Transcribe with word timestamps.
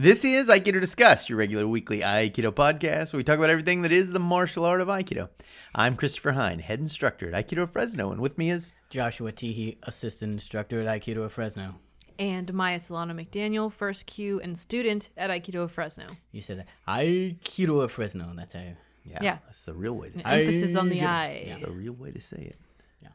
This 0.00 0.24
is 0.24 0.46
Aikido 0.48 0.80
Discussed, 0.80 1.28
your 1.28 1.38
regular 1.38 1.66
weekly 1.66 2.00
Aikido 2.02 2.52
podcast 2.52 3.12
where 3.12 3.18
we 3.18 3.24
talk 3.24 3.36
about 3.38 3.50
everything 3.50 3.82
that 3.82 3.90
is 3.90 4.12
the 4.12 4.20
martial 4.20 4.64
art 4.64 4.80
of 4.80 4.86
Aikido. 4.86 5.28
I'm 5.74 5.96
Christopher 5.96 6.30
Hein, 6.32 6.60
head 6.60 6.78
instructor 6.78 7.34
at 7.34 7.48
Aikido 7.48 7.68
Fresno, 7.68 8.12
and 8.12 8.20
with 8.20 8.38
me 8.38 8.50
is 8.52 8.72
Joshua 8.90 9.32
Teehee, 9.32 9.76
assistant 9.82 10.32
instructor 10.34 10.80
at 10.80 10.86
Aikido 10.86 11.24
of 11.24 11.32
Fresno. 11.32 11.74
and 12.16 12.54
Maya 12.54 12.78
Solano 12.78 13.12
McDaniel, 13.12 13.72
first 13.72 14.06
Q 14.06 14.40
and 14.40 14.56
student 14.56 15.10
at 15.16 15.30
Aikido 15.30 15.64
of 15.64 15.72
Fresno. 15.72 16.04
You 16.30 16.42
said 16.42 16.60
that. 16.60 16.68
Aikido 16.86 17.82
of 17.82 17.90
Fresno. 17.90 18.32
That's 18.36 18.54
how 18.54 18.60
you 18.60 18.76
yeah, 19.04 19.18
Yeah. 19.20 19.38
that's 19.46 19.64
the 19.64 19.74
real 19.74 19.94
way 19.94 20.10
to 20.10 20.20
say 20.20 20.30
it. 20.30 20.46
Emphasis 20.46 20.76
on 20.76 20.90
the 20.90 21.00
Aikido. 21.00 21.06
I. 21.08 21.44
That's 21.48 21.62
the 21.62 21.72
real 21.72 21.92
way 21.94 22.12
to 22.12 22.20
say 22.20 22.36
it. 22.36 22.56
Yeah. 23.02 23.08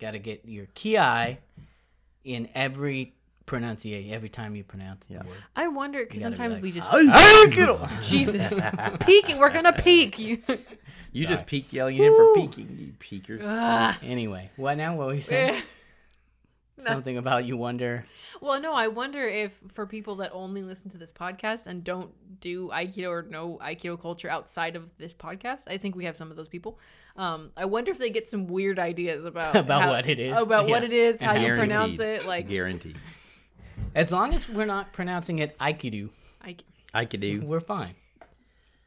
Got 0.00 0.10
to 0.10 0.18
get 0.18 0.42
your 0.44 0.66
ki 0.74 0.98
in 2.24 2.48
every 2.54 3.14
pronunciation, 3.46 4.12
every 4.12 4.28
time 4.28 4.54
you 4.56 4.64
pronounce 4.64 5.06
Yeah. 5.08 5.20
the 5.22 5.28
word. 5.28 5.36
I 5.54 5.68
wonder 5.68 6.00
because 6.04 6.22
gotta 6.22 6.32
be 6.32 6.36
sometimes 6.36 6.54
like, 6.54 6.62
we 6.62 6.72
just 6.72 6.88
Aikido! 6.88 8.02
Jesus 8.02 8.60
peek. 9.06 9.36
We're 9.38 9.50
gonna 9.50 9.72
peek. 9.72 10.18
You. 10.26 10.42
You 11.22 11.26
just 11.26 11.46
peek 11.46 11.72
yelling 11.72 11.96
at 11.98 12.04
him 12.04 12.14
for 12.14 12.34
peeking, 12.34 12.76
you 12.78 12.92
peekers. 12.98 13.46
anyway, 14.02 14.50
what 14.56 14.76
now? 14.76 14.96
What 14.96 15.06
were 15.06 15.14
you 15.14 15.22
saying? 15.22 15.62
Something 16.78 17.16
about 17.16 17.46
you 17.46 17.56
wonder. 17.56 18.04
well, 18.42 18.60
no, 18.60 18.74
I 18.74 18.88
wonder 18.88 19.22
if 19.26 19.58
for 19.72 19.86
people 19.86 20.16
that 20.16 20.30
only 20.34 20.62
listen 20.62 20.90
to 20.90 20.98
this 20.98 21.10
podcast 21.10 21.66
and 21.66 21.82
don't 21.82 22.10
do 22.38 22.68
Aikido 22.68 23.08
or 23.08 23.22
know 23.22 23.58
Aikido 23.62 23.98
culture 23.98 24.28
outside 24.28 24.76
of 24.76 24.94
this 24.98 25.14
podcast, 25.14 25.62
I 25.68 25.78
think 25.78 25.96
we 25.96 26.04
have 26.04 26.18
some 26.18 26.30
of 26.30 26.36
those 26.36 26.48
people. 26.48 26.78
Um, 27.16 27.50
I 27.56 27.64
wonder 27.64 27.92
if 27.92 27.98
they 27.98 28.10
get 28.10 28.28
some 28.28 28.46
weird 28.46 28.78
ideas 28.78 29.24
about 29.24 29.56
About 29.56 29.80
how- 29.82 29.88
what 29.88 30.06
it 30.06 30.20
is. 30.20 30.36
about 30.36 30.68
what 30.68 30.82
Yeah. 30.82 30.88
it 30.88 30.92
is, 30.92 31.18
how 31.18 31.32
you 31.34 31.54
pronounce 31.54 31.98
it. 31.98 32.26
Like 32.26 32.46
Guaranteed. 32.46 32.98
As 33.94 34.12
long 34.12 34.34
as 34.34 34.48
we're 34.48 34.66
not 34.66 34.92
pronouncing 34.92 35.38
it 35.38 35.58
Aikido, 35.58 36.10
I, 36.42 36.56
Aikido. 36.94 37.42
we're 37.42 37.60
fine. 37.60 37.94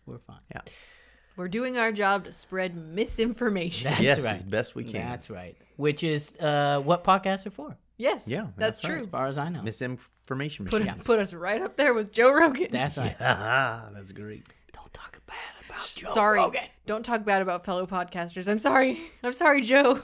We're 0.05 0.19
fine. 0.19 0.39
Yeah. 0.53 0.61
we're 1.35 1.47
doing 1.47 1.77
our 1.77 1.91
job 1.91 2.25
to 2.25 2.31
spread 2.33 2.75
misinformation. 2.75 3.89
That's 3.89 4.01
yes, 4.01 4.21
right. 4.21 4.35
as 4.35 4.43
best 4.43 4.75
we 4.75 4.83
can. 4.83 5.07
That's 5.07 5.29
right. 5.29 5.55
Which 5.77 6.03
is 6.03 6.35
uh, 6.37 6.81
what 6.83 7.03
podcasts 7.03 7.45
are 7.45 7.51
for, 7.51 7.77
Yes, 7.97 8.27
Yeah, 8.27 8.47
that's, 8.57 8.79
that's 8.79 8.83
right. 8.83 8.89
true. 8.91 8.99
as 8.99 9.05
far 9.05 9.27
as 9.27 9.37
I 9.37 9.49
know. 9.49 9.61
Misinformation 9.61 10.65
Put, 10.65 10.83
machines. 10.83 11.05
put 11.05 11.19
us 11.19 11.33
right 11.33 11.61
up 11.61 11.75
there 11.77 11.93
with 11.93 12.11
Joe 12.11 12.31
Rogan. 12.33 12.67
That's 12.71 12.97
right. 12.97 13.15
Ah, 13.21 13.89
that's 13.93 14.11
great. 14.11 14.47
Don't 14.73 14.93
talk 14.93 15.19
bad 15.25 15.35
about 15.67 15.93
Joe 15.95 16.11
sorry. 16.11 16.39
Rogan. 16.39 16.63
Don't 16.85 17.03
talk 17.03 17.23
bad 17.25 17.41
about 17.41 17.65
fellow 17.65 17.85
podcasters. 17.87 18.47
I'm 18.49 18.59
sorry. 18.59 18.99
I'm 19.23 19.31
sorry, 19.33 19.61
Joe. 19.61 20.01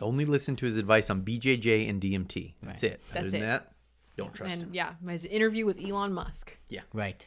Only 0.00 0.24
listen 0.24 0.56
to 0.56 0.66
his 0.66 0.76
advice 0.76 1.08
on 1.10 1.22
BJJ 1.22 1.88
and 1.88 2.00
DMT. 2.00 2.54
That's 2.62 2.82
Right. 2.82 2.92
it. 2.92 3.00
That's 3.12 3.20
Other 3.20 3.30
than 3.30 3.42
it. 3.42 3.46
that, 3.46 3.72
don't 4.16 4.32
trust 4.34 4.62
him. 4.62 4.70
Yeah, 4.72 4.94
his 5.08 5.24
interview 5.24 5.66
with 5.66 5.80
Elon 5.84 6.12
Musk. 6.12 6.56
Yeah. 6.68 6.82
Right. 6.92 7.26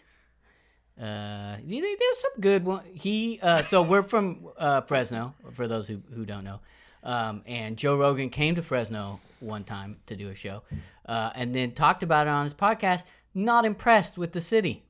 Uh, 0.99 1.57
there's 1.67 2.17
some 2.17 2.31
good 2.39 2.65
one. 2.65 2.83
He 2.93 3.39
uh, 3.41 3.61
so 3.63 3.83
we're 3.83 4.03
from 4.03 4.47
uh, 4.57 4.81
Fresno. 4.81 5.35
For 5.53 5.67
those 5.67 5.87
who 5.87 6.01
who 6.13 6.25
don't 6.25 6.43
know, 6.43 6.59
um, 7.03 7.43
and 7.45 7.77
Joe 7.77 7.95
Rogan 7.97 8.29
came 8.29 8.55
to 8.55 8.63
Fresno 8.63 9.19
one 9.39 9.63
time 9.63 9.97
to 10.07 10.15
do 10.15 10.29
a 10.29 10.35
show, 10.35 10.63
uh, 11.05 11.31
and 11.35 11.53
then 11.53 11.73
talked 11.73 12.01
about 12.01 12.25
it 12.25 12.31
on 12.31 12.45
his 12.45 12.53
podcast. 12.55 13.03
Not 13.35 13.65
impressed 13.65 14.17
with 14.17 14.31
the 14.31 14.41
city. 14.41 14.83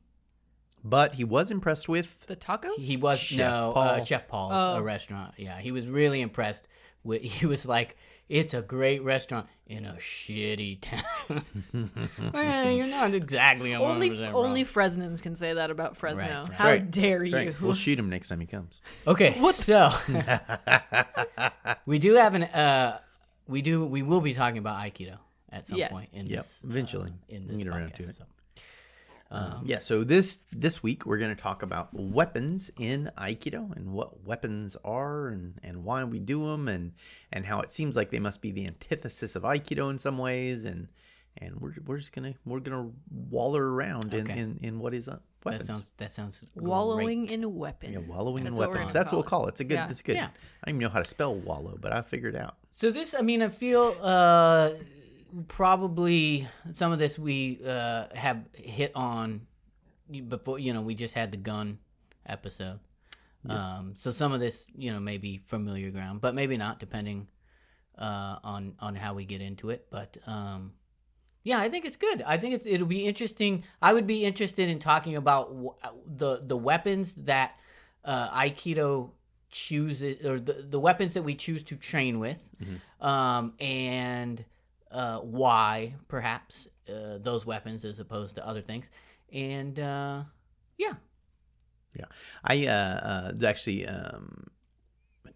But 0.83 1.15
he 1.15 1.25
was 1.25 1.51
impressed 1.51 1.89
with 1.89 2.25
The 2.27 2.35
tacos? 2.37 2.77
He 2.79 2.95
was 2.95 3.19
Chef 3.19 3.39
no 3.39 3.71
Paul. 3.73 3.83
Uh, 3.83 4.03
Chef 4.05 4.27
Paul's 4.29 4.53
Oh. 4.55 4.75
a 4.77 4.81
restaurant. 4.81 5.33
Yeah, 5.35 5.59
he 5.59 5.73
was 5.73 5.85
really 5.85 6.21
impressed. 6.21 6.69
With, 7.03 7.21
he 7.23 7.45
was 7.45 7.65
like, 7.65 7.97
"It's 8.29 8.53
a 8.53 8.61
great 8.61 9.03
restaurant 9.03 9.47
in 9.67 9.85
a 9.85 9.93
shitty 9.95 10.79
town." 10.81 11.03
Eh, 12.33 12.71
you're 12.71 12.87
not 12.87 13.13
exactly 13.13 13.73
a 13.73 13.79
only 13.79 14.09
100% 14.09 14.33
only 14.33 14.61
wrong. 14.63 14.65
Fresnans 14.65 15.21
can 15.21 15.35
say 15.35 15.53
that 15.53 15.69
about 15.71 15.97
Fresno. 15.97 16.21
Right, 16.23 16.49
right. 16.49 16.57
How 16.57 16.65
Right. 16.69 16.89
dare 16.91 17.19
That's 17.19 17.31
you? 17.31 17.37
right. 17.37 17.61
We'll 17.61 17.73
shoot 17.73 17.97
him 17.99 18.09
next 18.09 18.29
time 18.29 18.39
he 18.39 18.45
comes. 18.47 18.81
Okay, 19.05 19.39
so 19.53 19.91
we 21.85 21.99
do 21.99 22.15
have 22.15 22.33
an 22.35 22.43
uh, 22.43 22.99
we 23.47 23.61
do 23.61 23.85
we 23.85 24.01
will 24.03 24.21
be 24.21 24.33
talking 24.33 24.57
about 24.57 24.77
Aikido 24.79 25.17
at 25.51 25.65
some 25.67 25.77
Yes. 25.77 25.91
point 25.91 26.09
in 26.13 26.27
Yep, 26.27 26.39
this 26.43 26.59
eventually. 26.63 27.09
uh, 27.11 27.35
in 27.35 27.41
We'll 27.47 27.51
this 27.57 27.63
get 27.63 27.67
around 27.73 27.95
to 27.95 28.03
it. 28.03 28.15
so. 28.15 28.23
Um, 29.29 29.61
yeah, 29.65 29.79
so 29.79 30.03
this 30.05 30.39
this 30.53 30.81
week 30.81 31.05
we're 31.05 31.17
going 31.17 31.35
to 31.35 31.41
talk 31.41 31.61
about 31.61 31.89
weapons 31.93 32.71
in 32.79 33.11
Aikido 33.17 33.75
and 33.75 33.91
what 33.91 34.23
weapons 34.25 34.77
are 34.85 35.27
and, 35.27 35.55
and 35.63 35.83
why 35.83 36.03
we 36.05 36.19
do 36.19 36.45
them 36.47 36.67
and 36.69 36.93
and 37.33 37.45
how 37.45 37.59
it 37.59 37.69
seems 37.71 37.95
like 37.97 38.09
they 38.09 38.19
must 38.19 38.41
be 38.41 38.51
the 38.51 38.65
antithesis 38.65 39.35
of 39.35 39.43
Aikido 39.43 39.89
in 39.89 39.97
some 39.97 40.17
ways 40.17 40.63
and 40.65 40.87
and 41.39 41.55
we're, 41.61 41.73
we're 41.85 41.97
just 41.97 42.13
gonna 42.13 42.33
we're 42.45 42.59
gonna 42.61 42.89
waller 43.29 43.69
around 43.73 44.13
in, 44.13 44.21
Okay. 44.31 44.39
in, 44.39 44.59
in 44.63 44.79
what 44.79 44.93
is 44.93 45.07
uh, 45.09 45.11
That 45.11 45.21
weapons. 45.45 45.67
sounds 45.67 45.91
that 45.97 46.11
sounds 46.11 46.43
Wallowing 46.55 47.25
great. 47.25 47.31
in 47.37 47.55
weapons. 47.55 47.93
yeah, 47.93 47.99
wallowing 47.99 48.45
That's 48.45 48.57
in 48.57 48.61
what 48.61 48.69
we're 48.69 48.75
weapons. 48.75 48.93
gonna 48.93 48.99
That's 49.03 49.11
what 49.11 49.17
we'll 49.17 49.23
call 49.29 49.45
it. 49.47 49.49
It's 49.49 49.59
a 49.59 49.65
good. 49.65 49.73
Yeah. 49.75 49.89
It's 49.89 50.01
good. 50.01 50.15
Yeah. 50.15 50.27
I 50.63 50.67
don't 50.71 50.75
even 50.77 50.79
know 50.79 50.89
how 50.89 50.99
to 50.99 51.05
spell 51.07 51.35
wallow, 51.35 51.77
but 51.79 51.91
I 51.91 52.01
figured 52.01 52.33
it 52.35 52.41
out. 52.41 52.55
So 52.71 52.91
this, 52.91 53.13
I 53.13 53.21
mean, 53.21 53.41
I 53.41 53.49
feel 53.49 53.95
uh, 54.01 54.69
probably 55.47 56.47
some 56.73 56.91
of 56.91 56.99
this 56.99 57.17
we 57.17 57.59
uh, 57.65 58.05
have 58.13 58.43
hit 58.53 58.91
on 58.95 59.47
before. 60.27 60.59
You 60.59 60.73
know, 60.73 60.81
we 60.81 60.95
just 60.95 61.13
had 61.13 61.31
the 61.31 61.37
gun 61.37 61.79
episode, 62.25 62.79
um, 63.49 63.93
so 63.97 64.11
some 64.11 64.33
of 64.33 64.39
this, 64.39 64.65
you 64.77 64.91
know, 64.91 64.99
may 64.99 65.17
be 65.17 65.41
familiar 65.47 65.89
ground, 65.91 66.21
but 66.21 66.35
maybe 66.35 66.57
not, 66.57 66.79
depending 66.79 67.27
uh, 67.97 68.37
on 68.43 68.73
on 68.79 68.95
how 68.95 69.13
we 69.13 69.25
get 69.25 69.41
into 69.41 69.69
it. 69.69 69.87
But 69.89 70.17
um, 70.27 70.73
yeah, 71.43 71.59
I 71.59 71.69
think 71.69 71.85
it's 71.85 71.97
good. 71.97 72.21
I 72.23 72.37
think 72.37 72.53
it's 72.55 72.65
it'll 72.65 72.87
be 72.87 73.05
interesting. 73.05 73.63
I 73.81 73.93
would 73.93 74.07
be 74.07 74.25
interested 74.25 74.69
in 74.69 74.79
talking 74.79 75.15
about 75.15 75.49
w- 75.49 75.73
the 76.05 76.41
the 76.45 76.57
weapons 76.57 77.15
that 77.15 77.55
uh, 78.03 78.29
Aikido 78.29 79.11
chooses, 79.49 80.25
or 80.25 80.39
the, 80.39 80.65
the 80.69 80.79
weapons 80.79 81.13
that 81.13 81.23
we 81.23 81.33
choose 81.35 81.63
to 81.63 81.75
train 81.77 82.19
with, 82.19 82.49
um, 82.99 83.53
and 83.61 84.43
uh, 84.91 85.19
why 85.19 85.95
perhaps 86.07 86.67
uh, 86.89 87.17
those 87.19 87.45
weapons 87.45 87.85
as 87.85 87.99
opposed 87.99 88.35
to 88.35 88.47
other 88.47 88.61
things. 88.61 88.89
And 89.31 89.79
uh, 89.79 90.23
yeah, 90.77 90.93
Yeah, 91.97 92.05
I 92.43 92.67
uh, 92.67 92.71
uh 92.71 93.45
actually 93.45 93.87
um, 93.87 94.45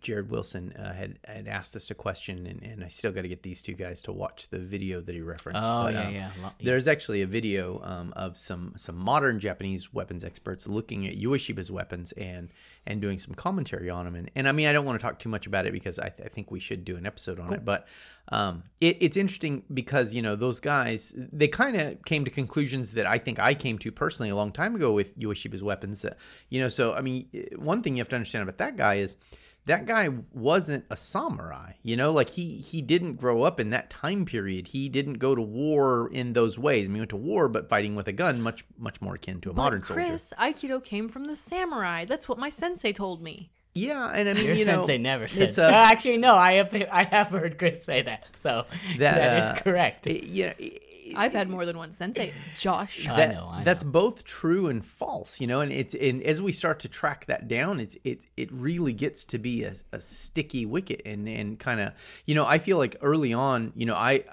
Jared 0.01 0.29
Wilson 0.31 0.73
uh, 0.73 0.93
had 0.93 1.19
had 1.25 1.47
asked 1.47 1.75
us 1.75 1.91
a 1.91 1.95
question, 1.95 2.47
and, 2.47 2.61
and 2.63 2.83
I 2.83 2.87
still 2.87 3.11
got 3.11 3.21
to 3.21 3.27
get 3.27 3.43
these 3.43 3.61
two 3.61 3.73
guys 3.73 4.01
to 4.03 4.11
watch 4.11 4.49
the 4.49 4.59
video 4.59 4.99
that 5.01 5.13
he 5.13 5.21
referenced. 5.21 5.61
oh 5.63 5.83
But, 5.83 5.93
yeah, 5.93 6.07
um, 6.07 6.13
yeah. 6.13 6.49
There's 6.59 6.87
actually 6.87 7.21
a 7.21 7.27
video 7.27 7.81
um, 7.83 8.11
of 8.15 8.35
some 8.35 8.73
some 8.77 8.95
modern 8.95 9.39
Japanese 9.39 9.93
weapons 9.93 10.23
experts 10.23 10.67
looking 10.67 11.07
at 11.07 11.15
Ueshiba's 11.15 11.71
weapons 11.71 12.11
and 12.13 12.49
and 12.87 12.99
doing 12.99 13.19
some 13.19 13.35
commentary 13.35 13.89
on 13.89 14.05
them. 14.05 14.15
And, 14.15 14.31
and 14.35 14.47
I 14.47 14.51
mean, 14.51 14.67
I 14.67 14.73
don't 14.73 14.85
want 14.85 14.99
to 14.99 15.05
talk 15.05 15.19
too 15.19 15.29
much 15.29 15.45
about 15.45 15.67
it 15.67 15.73
because 15.73 15.99
I, 15.99 16.07
I 16.07 16.29
think 16.29 16.49
we 16.49 16.59
should 16.59 16.83
do 16.83 16.97
an 16.97 17.05
episode 17.05 17.39
on 17.39 17.53
it. 17.53 17.63
But 17.63 17.87
um, 18.29 18.63
it, 18.79 18.97
it's 19.01 19.17
interesting 19.17 19.63
because 19.73 20.13
you 20.13 20.21
know 20.21 20.35
those 20.35 20.59
guys 20.59 21.13
they 21.15 21.47
kind 21.47 21.77
of 21.77 22.03
came 22.05 22.25
to 22.25 22.31
conclusions 22.31 22.91
that 22.91 23.05
I 23.05 23.17
think 23.17 23.39
I 23.39 23.53
came 23.53 23.77
to 23.79 23.91
personally 23.91 24.29
a 24.31 24.35
long 24.35 24.51
time 24.51 24.75
ago 24.75 24.93
with 24.93 25.17
Ueshiba's 25.19 25.61
weapons. 25.61 26.03
Uh, 26.03 26.15
you 26.49 26.59
know, 26.59 26.69
so 26.69 26.93
I 26.93 27.01
mean, 27.01 27.29
one 27.55 27.83
thing 27.83 27.97
you 27.97 28.01
have 28.01 28.09
to 28.09 28.15
understand 28.15 28.43
about 28.43 28.57
that 28.57 28.77
guy 28.77 28.95
is 28.95 29.17
that 29.65 29.85
guy 29.85 30.09
wasn't 30.33 30.83
a 30.89 30.97
samurai 30.97 31.73
you 31.83 31.95
know 31.95 32.11
like 32.11 32.29
he 32.29 32.57
he 32.57 32.81
didn't 32.81 33.15
grow 33.15 33.43
up 33.43 33.59
in 33.59 33.69
that 33.69 33.89
time 33.89 34.25
period 34.25 34.67
he 34.67 34.89
didn't 34.89 35.15
go 35.15 35.35
to 35.35 35.41
war 35.41 36.09
in 36.11 36.33
those 36.33 36.57
ways 36.57 36.85
I 36.85 36.87
mean, 36.87 36.95
he 36.95 37.01
went 37.01 37.09
to 37.11 37.17
war 37.17 37.47
but 37.47 37.69
fighting 37.69 37.95
with 37.95 38.07
a 38.07 38.13
gun 38.13 38.41
much 38.41 38.65
much 38.77 39.01
more 39.01 39.15
akin 39.15 39.41
to 39.41 39.49
a 39.49 39.53
But 39.53 39.61
modern 39.61 39.83
soldier 39.83 40.05
Chris, 40.05 40.33
Aikido 40.39 40.83
came 40.83 41.09
from 41.09 41.25
the 41.25 41.35
samurai. 41.35 42.05
That's 42.05 42.27
what 42.27 42.37
my 42.37 42.49
sensei 42.49 42.93
told 42.93 43.21
me. 43.21 43.51
Yeah 43.73 44.11
and 44.13 44.27
i 44.29 44.33
mean 44.33 44.45
Your 44.45 44.55
you 44.55 44.65
know 44.65 44.79
sensei 44.81 44.97
never 44.97 45.27
said. 45.27 45.47
it's 45.49 45.55
that. 45.57 45.71
a- 45.71 45.75
Actually, 45.93 46.17
no. 46.17 46.35
I 46.35 46.53
have 46.53 46.73
I 46.91 47.03
have 47.03 47.27
heard 47.27 47.57
Chris 47.57 47.83
say 47.83 48.01
that. 48.01 48.35
So 48.35 48.65
That, 48.99 49.15
that 49.17 49.37
is 49.37 49.59
uh, 49.59 49.63
correct. 49.63 50.07
it- 50.07 50.23
you 50.23 50.47
know, 50.47 50.53
it- 50.57 50.83
I've 51.13 51.33
had 51.33 51.49
more 51.49 51.65
than 51.65 51.77
one 51.77 51.91
sensei. 51.91 52.33
Josh. 52.55 53.05
I 53.09 53.25
know, 53.25 53.49
I 53.51 53.63
that's 53.65 53.83
know. 53.83 53.89
both 53.91 54.23
true 54.23 54.67
and 54.67 54.85
false 54.85 55.41
you 55.41 55.47
know 55.47 55.59
and 55.59 55.69
it's 55.71 55.93
and 55.93 56.21
as 56.23 56.41
we 56.41 56.51
start 56.53 56.79
to 56.81 56.87
track 56.89 57.25
that 57.25 57.49
down 57.49 57.79
it's 57.81 57.97
it 58.05 58.21
it 58.37 58.49
really 58.53 58.93
gets 58.93 59.25
to 59.25 59.37
be 59.37 59.63
a, 59.63 59.73
a 59.91 59.99
sticky 59.99 60.65
wicket 60.65 61.01
and 61.05 61.27
and 61.27 61.59
kind 61.59 61.81
of 61.81 61.91
you 62.25 62.33
know 62.35 62.45
i 62.45 62.57
feel 62.59 62.77
like 62.77 62.95
early 63.01 63.33
on 63.33 63.73
you 63.75 63.85
know 63.85 63.95
i 63.95 64.11
I- 64.11 64.23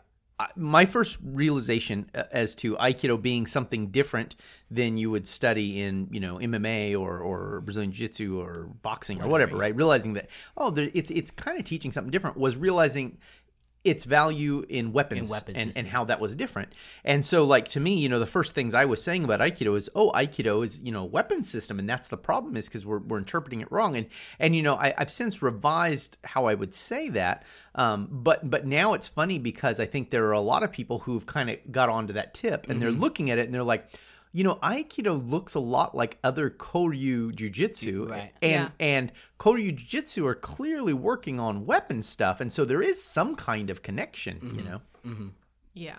my 0.55 0.85
first 0.85 1.19
realization 1.23 2.09
uh, 2.15 2.25
as 2.31 2.55
to 2.55 2.77
aikido 2.77 3.21
being 3.21 3.47
something 3.47 3.89
different 3.89 4.37
than 4.71 4.97
you 4.97 5.11
would 5.11 5.27
study 5.27 5.81
in 5.81 6.07
you 6.13 6.21
know 6.21 6.37
mma 6.37 6.99
or 6.99 7.19
or 7.19 7.61
brazilian 7.63 7.91
jiu-jitsu 7.91 8.41
or 8.41 8.69
boxing 8.83 9.21
or 9.21 9.29
whatever 9.29 9.57
right. 9.57 9.75
realizing 9.75 10.13
that 10.13 10.29
oh 10.57 10.71
there, 10.71 10.91
it's 10.95 11.11
it's 11.11 11.31
kind 11.31 11.59
of 11.59 11.65
teaching 11.65 11.91
something 11.91 12.11
different 12.11 12.37
was 12.37 12.57
realizing 12.57 13.19
its 13.85 14.05
value 14.05 14.65
in 14.69 14.93
weapons, 14.93 15.23
In 15.23 15.29
weapons 15.29 15.57
and, 15.57 15.73
and 15.77 15.87
how 15.87 16.05
that 16.05 16.21
was 16.21 16.35
different. 16.35 16.73
And 17.05 17.25
so, 17.25 17.45
like 17.45 17.69
to 17.69 17.81
me, 17.81 17.95
you 17.95 18.09
know, 18.09 18.19
the 18.19 18.27
first 18.27 18.55
things 18.55 18.75
I 18.75 18.85
was 18.85 19.03
saying 19.03 19.25
about 19.25 19.41
Aikido 19.41 19.77
is, 19.77 19.89
oh, 19.95 20.11
Aikido 20.13 20.65
is 20.65 20.81
you 20.81 20.93
know 20.93 21.03
a 21.03 21.07
weapon 21.07 21.45
system, 21.45 21.79
and 21.79 21.89
that's 21.89 22.09
the 22.09 22.17
problem 22.17 22.57
is 22.57 22.67
because 22.67 22.85
we're, 22.85 22.99
we're 22.99 23.19
interpreting 23.19 23.61
it 23.61 23.71
wrong. 23.71 23.97
And 23.97 24.07
and 24.39 24.55
you 24.55 24.63
know, 24.63 24.75
I, 24.75 24.95
I've 24.99 25.11
since 25.11 25.43
revised 25.43 26.17
how 26.25 26.47
I 26.47 26.55
would 26.55 26.75
say 26.75 27.09
that. 27.11 27.45
Um, 27.75 28.09
but 28.11 28.51
but 28.51 28.67
now 28.67 28.95
it's 28.95 29.09
funny 29.09 29.39
because 29.39 29.79
I 29.81 29.87
think 29.87 30.11
there 30.11 30.27
are 30.27 30.33
a 30.33 30.41
lot 30.41 30.63
of 30.63 30.73
people 30.73 30.99
who've 31.01 31.27
kind 31.27 31.49
of 31.49 31.59
got 31.71 31.89
onto 31.89 32.15
that 32.15 32.35
tip, 32.35 32.69
and 32.69 32.83
they're 32.83 32.91
looking 32.91 33.31
at 33.31 33.39
it 33.39 33.47
and 33.47 33.55
they're 33.55 33.63
like. 33.63 33.89
You 34.33 34.45
know, 34.45 34.57
Aikido 34.57 35.29
looks 35.31 35.55
a 35.55 35.61
lot 35.61 35.95
like 35.95 36.19
other 36.23 36.51
Koryu 36.51 37.35
Jiu-Jitsu. 37.35 38.09
Right. 38.11 38.33
And 38.43 38.51
Yeah. 38.51 38.71
and 38.79 39.13
Koryu 39.39 39.75
Jiu-Jitsu 39.77 40.27
are 40.27 40.35
clearly 40.35 40.93
working 40.93 41.41
on 41.41 41.67
weapon 41.67 42.03
stuff. 42.03 42.41
And 42.41 42.53
so 42.53 42.65
there 42.65 42.83
is 42.83 43.03
some 43.03 43.35
kind 43.37 43.71
of 43.71 43.83
connection, 43.83 44.39
you 44.43 44.49
mm-hmm. 44.51 44.69
know? 44.69 44.81
Mm-hmm. 45.07 45.29
Yeah. 45.75 45.99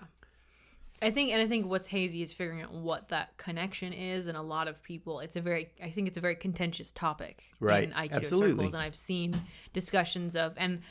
I 1.02 1.10
think, 1.10 1.32
and 1.32 1.40
I 1.40 1.46
think 1.46 1.66
what's 1.66 1.86
hazy 1.86 2.20
is 2.22 2.32
figuring 2.32 2.60
out 2.60 2.72
what 2.72 3.08
that 3.08 3.36
connection 3.38 3.94
is, 3.94 4.28
and 4.28 4.36
a 4.36 4.42
lot 4.42 4.68
of 4.68 4.82
people, 4.82 5.20
it's 5.20 5.34
a 5.34 5.40
very, 5.40 5.70
I 5.82 5.90
think 5.90 6.08
it's 6.08 6.18
a 6.18 6.20
very 6.20 6.36
contentious 6.36 6.92
topic 6.92 7.42
Right. 7.58 7.84
in 7.84 7.92
Aikido 7.92 8.16
Absolutely. 8.16 8.50
circles, 8.50 8.74
and 8.74 8.82
I've 8.82 8.96
seen 8.96 9.40
discussions 9.72 10.36
of, 10.36 10.52
and 10.58 10.82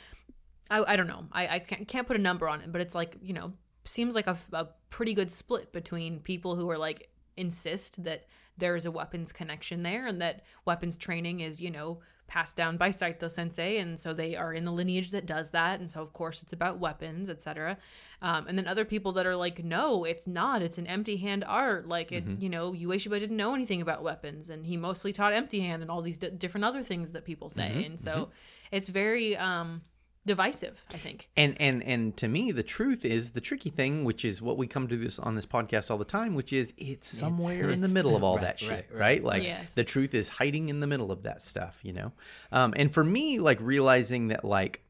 I, 0.68 0.82
I 0.82 0.96
don't 0.96 1.06
know, 1.06 1.26
I, 1.30 1.46
I 1.46 1.58
can't, 1.60 1.86
can't 1.86 2.06
put 2.08 2.16
a 2.16 2.20
number 2.20 2.48
on 2.48 2.60
it, 2.60 2.72
but 2.72 2.80
it's 2.80 2.94
like 2.94 3.16
you 3.22 3.32
know, 3.32 3.52
seems 3.84 4.16
like 4.16 4.26
a, 4.26 4.36
a 4.52 4.68
pretty 4.88 5.14
good 5.14 5.30
split 5.30 5.72
between 5.72 6.18
people 6.18 6.56
who 6.56 6.68
are 6.70 6.78
like 6.78 7.08
insist 7.40 8.04
that 8.04 8.26
there 8.58 8.76
is 8.76 8.84
a 8.84 8.90
weapons 8.90 9.32
connection 9.32 9.82
there, 9.82 10.06
and 10.06 10.20
that 10.20 10.42
weapons 10.64 10.96
training 10.96 11.40
is 11.40 11.60
you 11.60 11.70
know 11.70 12.00
passed 12.26 12.56
down 12.56 12.76
by 12.76 12.92
Saito 12.92 13.26
Sensei, 13.26 13.78
and 13.78 13.98
so 13.98 14.14
they 14.14 14.36
are 14.36 14.54
in 14.54 14.64
the 14.64 14.70
lineage 14.70 15.10
that 15.10 15.26
does 15.26 15.50
that, 15.50 15.80
and 15.80 15.90
so 15.90 16.00
of 16.00 16.12
course 16.12 16.42
it's 16.44 16.52
about 16.52 16.78
weapons, 16.78 17.28
etc. 17.28 17.76
Um, 18.22 18.46
and 18.46 18.56
then 18.56 18.68
other 18.68 18.84
people 18.84 19.10
that 19.12 19.26
are 19.26 19.34
like, 19.34 19.64
no, 19.64 20.04
it's 20.04 20.28
not. 20.28 20.62
It's 20.62 20.78
an 20.78 20.86
empty 20.86 21.16
hand 21.16 21.42
art. 21.44 21.88
Like 21.88 22.12
it, 22.12 22.22
you 22.40 22.48
know, 22.48 22.72
Ueshiba 22.72 23.18
didn't 23.18 23.36
know 23.36 23.54
anything 23.54 23.82
about 23.82 24.04
weapons, 24.04 24.48
and 24.48 24.64
he 24.64 24.76
mostly 24.76 25.12
taught 25.12 25.32
empty 25.32 25.58
hand 25.60 25.82
and 25.82 25.90
all 25.90 26.02
these 26.02 26.18
di- 26.18 26.30
different 26.30 26.64
other 26.64 26.84
things 26.84 27.10
that 27.12 27.24
people 27.24 27.48
say, 27.48 27.70
and 27.86 27.98
so 27.98 28.28
it's 28.70 28.88
very 28.88 29.36
um, 29.36 29.82
divisive. 30.26 30.82
I 30.90 30.96
think. 30.96 31.28
And 31.36 31.60
and 31.60 31.82
and 31.82 32.16
to 32.18 32.28
me, 32.28 32.52
the 32.52 32.62
truth 32.62 33.04
is 33.04 33.30
the 33.30 33.40
tricky 33.40 33.70
thing, 33.70 34.04
which 34.04 34.24
is 34.24 34.40
what 34.42 34.56
we 34.58 34.66
come 34.66 34.88
to 34.88 34.96
this 34.96 35.18
on 35.18 35.34
this 35.34 35.46
podcast 35.46 35.90
all 35.90 35.98
the 35.98 36.04
time, 36.04 36.34
which 36.34 36.52
is 36.52 36.72
it's 36.76 37.08
somewhere 37.08 37.70
in 37.70 37.80
the 37.80 37.86
it's- 37.86 37.92
middle 37.92 38.16
of 38.16 38.22
all 38.24 38.36
right, 38.36 38.42
that 38.42 38.58
shit, 38.60 38.70
right, 38.70 38.86
right? 38.92 38.98
right. 39.00 39.24
Like 39.24 39.42
Yes. 39.42 39.72
the 39.74 39.84
truth 39.84 40.14
is 40.14 40.28
hiding 40.28 40.68
in 40.68 40.80
the 40.80 40.86
middle 40.86 41.10
of 41.10 41.22
that 41.24 41.42
stuff, 41.42 41.78
you 41.82 41.92
know. 41.92 42.12
Um, 42.52 42.74
and 42.76 42.92
for 42.92 43.04
me, 43.04 43.38
like 43.38 43.58
realizing 43.60 44.28
that, 44.28 44.44
like, 44.44 44.82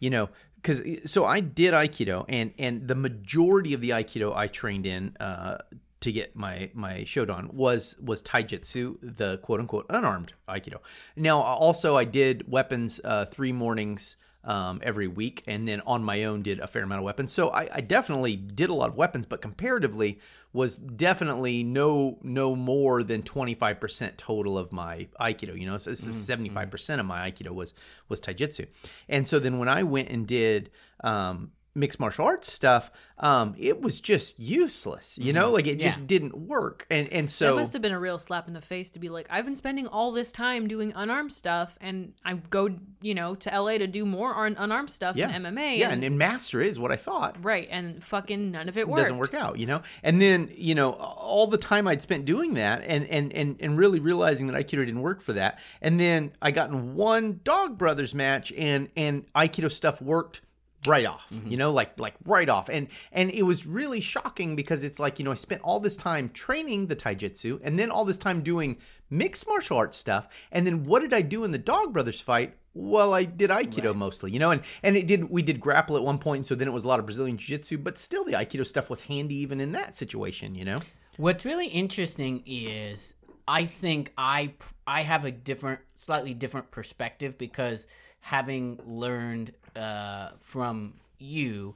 you 0.00 0.10
know, 0.10 0.28
because 0.56 0.82
so 1.10 1.24
I 1.24 1.40
did 1.40 1.74
Aikido, 1.74 2.24
and 2.28 2.52
and 2.58 2.88
the 2.88 2.94
majority 2.94 3.74
of 3.74 3.80
the 3.80 3.90
Aikido 3.90 4.34
I 4.34 4.46
trained 4.48 4.86
in. 4.86 5.16
Uh, 5.18 5.58
to 6.00 6.12
get 6.12 6.36
my 6.36 6.70
my 6.74 6.96
shodan 7.06 7.50
was 7.54 7.96
was 7.98 8.20
taijutsu, 8.20 8.98
the 9.00 9.38
quote 9.38 9.58
unquote 9.60 9.86
unarmed 9.88 10.34
aikido. 10.46 10.76
Now 11.16 11.40
also 11.40 11.96
I 11.96 12.04
did 12.04 12.44
weapons 12.46 13.00
uh, 13.02 13.24
three 13.24 13.52
mornings 13.52 14.16
um, 14.44 14.80
every 14.82 15.08
week, 15.08 15.42
and 15.46 15.66
then 15.66 15.80
on 15.86 16.02
my 16.04 16.24
own 16.24 16.42
did 16.42 16.58
a 16.58 16.66
fair 16.66 16.82
amount 16.82 17.00
of 17.00 17.04
weapons. 17.04 17.32
So 17.32 17.50
I, 17.50 17.68
I 17.72 17.80
definitely 17.80 18.36
did 18.36 18.70
a 18.70 18.74
lot 18.74 18.88
of 18.88 18.96
weapons, 18.96 19.26
but 19.26 19.40
comparatively 19.40 20.20
was 20.52 20.76
definitely 20.76 21.64
no 21.64 22.18
no 22.22 22.54
more 22.54 23.02
than 23.02 23.22
twenty 23.22 23.54
five 23.54 23.80
percent 23.80 24.18
total 24.18 24.56
of 24.56 24.70
my 24.72 25.08
aikido. 25.20 25.58
You 25.58 25.66
know, 25.66 25.78
so 25.78 25.94
seventy 25.94 26.50
five 26.50 26.70
percent 26.70 27.00
of 27.00 27.06
my 27.06 27.30
aikido 27.30 27.50
was 27.50 27.74
was 28.08 28.20
taijutsu, 28.20 28.66
and 29.08 29.26
so 29.26 29.38
then 29.38 29.58
when 29.58 29.68
I 29.68 29.82
went 29.82 30.08
and 30.10 30.26
did 30.26 30.70
um, 31.02 31.52
mixed 31.74 31.98
martial 31.98 32.24
arts 32.24 32.52
stuff, 32.52 32.90
um, 33.18 33.54
it 33.58 33.80
was 33.80 34.00
just 34.00 34.38
useless. 34.38 35.16
You 35.18 35.32
know, 35.32 35.50
like 35.50 35.66
it 35.66 35.78
just 35.78 36.06
didn't 36.06 36.36
work, 36.36 36.86
and 36.90 37.08
and 37.12 37.28
That 37.28 37.32
so 37.32 37.56
must 37.56 37.72
have 37.72 37.82
been 37.82 37.92
a 37.92 37.98
real 37.98 38.18
slap 38.18 38.48
in 38.48 38.54
the 38.54 38.60
face 38.60 38.90
to 38.92 38.98
be 38.98 39.08
like, 39.08 39.26
I've 39.30 39.44
been 39.44 39.54
spending 39.54 39.86
all 39.86 40.10
this 40.12 40.32
time 40.32 40.66
doing 40.66 40.92
unarmed 40.96 41.32
stuff, 41.32 41.78
and 41.80 42.12
I 42.24 42.34
go, 42.34 42.70
you 43.00 43.14
know, 43.14 43.34
to 43.36 43.60
LA 43.60 43.78
to 43.78 43.86
do 43.86 44.04
more 44.04 44.34
un- 44.34 44.56
unarmed 44.58 44.90
stuff 44.90 45.16
yeah, 45.16 45.34
in 45.34 45.42
MMA. 45.42 45.78
yeah, 45.78 45.90
and, 45.90 46.02
and, 46.02 46.18
master 46.18 46.60
is 46.60 46.78
what 46.78 46.90
I 46.90 46.96
thought. 46.96 47.36
right, 47.44 47.68
and 47.70 48.02
fucking 48.02 48.50
none 48.50 48.68
of 48.68 48.76
it 48.76 48.88
worked. 48.88 49.00
It 49.00 49.02
doesn't 49.04 49.18
work 49.18 49.34
out, 49.34 49.58
you 49.58 49.66
know. 49.66 49.82
And 50.02 50.20
then 50.20 50.50
you 50.54 50.74
know 50.74 50.92
all 50.92 51.46
the 51.46 51.58
time 51.58 51.86
I'd 51.86 52.02
spent 52.02 52.24
doing 52.24 52.54
that, 52.54 52.82
and 52.84 53.06
and 53.06 53.32
and 53.32 53.56
and 53.60 53.78
really 53.78 54.00
realizing 54.00 54.48
that 54.48 54.56
Aikido 54.56 54.84
didn't 54.84 55.02
work 55.02 55.20
for 55.20 55.34
that. 55.34 55.60
And 55.80 56.00
then 56.00 56.32
I 56.42 56.50
got 56.50 56.70
in 56.70 56.94
one 56.94 57.40
Dog 57.44 57.78
Brothers 57.78 58.14
match, 58.14 58.52
and 58.52 58.88
and 58.96 59.32
Aikido 59.34 59.70
stuff 59.70 60.02
worked 60.02 60.40
right 60.86 61.06
off 61.06 61.26
mm-hmm. 61.32 61.48
you 61.48 61.56
know 61.56 61.70
like 61.70 61.98
like 61.98 62.14
right 62.24 62.48
off. 62.48 62.68
And 62.68 62.88
and 63.12 63.30
it 63.30 63.42
was 63.42 63.66
really 63.66 64.00
shocking 64.00 64.56
because 64.56 64.82
it's 64.82 64.98
like 64.98 65.18
you 65.18 65.24
know 65.24 65.30
i 65.30 65.34
spent 65.34 65.62
all 65.62 65.80
this 65.80 65.96
time 65.96 66.30
training 66.30 66.86
the 66.86 66.96
taijutsu 66.96 67.60
and 67.62 67.78
then 67.78 67.90
all 67.90 68.04
this 68.04 68.16
time 68.16 68.42
doing 68.42 68.76
mixed 69.10 69.46
martial 69.46 69.76
arts 69.76 69.96
stuff. 69.96 70.28
And 70.52 70.66
then 70.66 70.84
what 70.84 71.00
did 71.00 71.12
i 71.12 71.22
do 71.22 71.44
in 71.44 71.50
the 71.50 71.58
dog 71.58 71.92
brothers 71.92 72.20
fight? 72.20 72.56
Well 72.74 73.14
i 73.14 73.24
did 73.24 73.50
aikido 73.50 73.94
mostly 73.94 74.32
you 74.32 74.38
know 74.38 74.50
and 74.50 74.62
and 74.82 74.96
it 74.96 75.06
did 75.06 75.30
we 75.30 75.42
did 75.42 75.60
grapple 75.60 75.96
at 75.96 76.02
one 76.02 76.18
point 76.18 76.38
and 76.38 76.46
so 76.46 76.54
then 76.54 76.66
it 76.66 76.72
was 76.72 76.84
a 76.84 76.88
lot 76.88 76.98
of 76.98 77.06
brazilian 77.06 77.36
jiu-jitsu 77.36 77.78
but 77.78 77.98
still 77.98 78.24
the 78.24 78.32
aikido 78.32 78.66
stuff 78.66 78.90
was 78.90 79.00
handy 79.02 79.36
even 79.36 79.60
in 79.60 79.72
that 79.72 79.94
situation 79.94 80.54
you 80.54 80.64
know? 80.64 80.78
What's 81.16 81.44
really 81.44 81.68
interesting 81.68 82.42
is 82.44 83.14
I 83.46 83.66
think 83.66 84.12
I 84.18 84.54
I 84.86 85.02
have 85.02 85.24
a 85.24 85.30
different, 85.30 85.80
slightly 85.94 86.34
different 86.34 86.70
perspective 86.70 87.38
because 87.38 87.86
having 88.20 88.80
learned 88.86 89.52
uh, 89.76 90.30
from 90.40 90.94
you, 91.18 91.74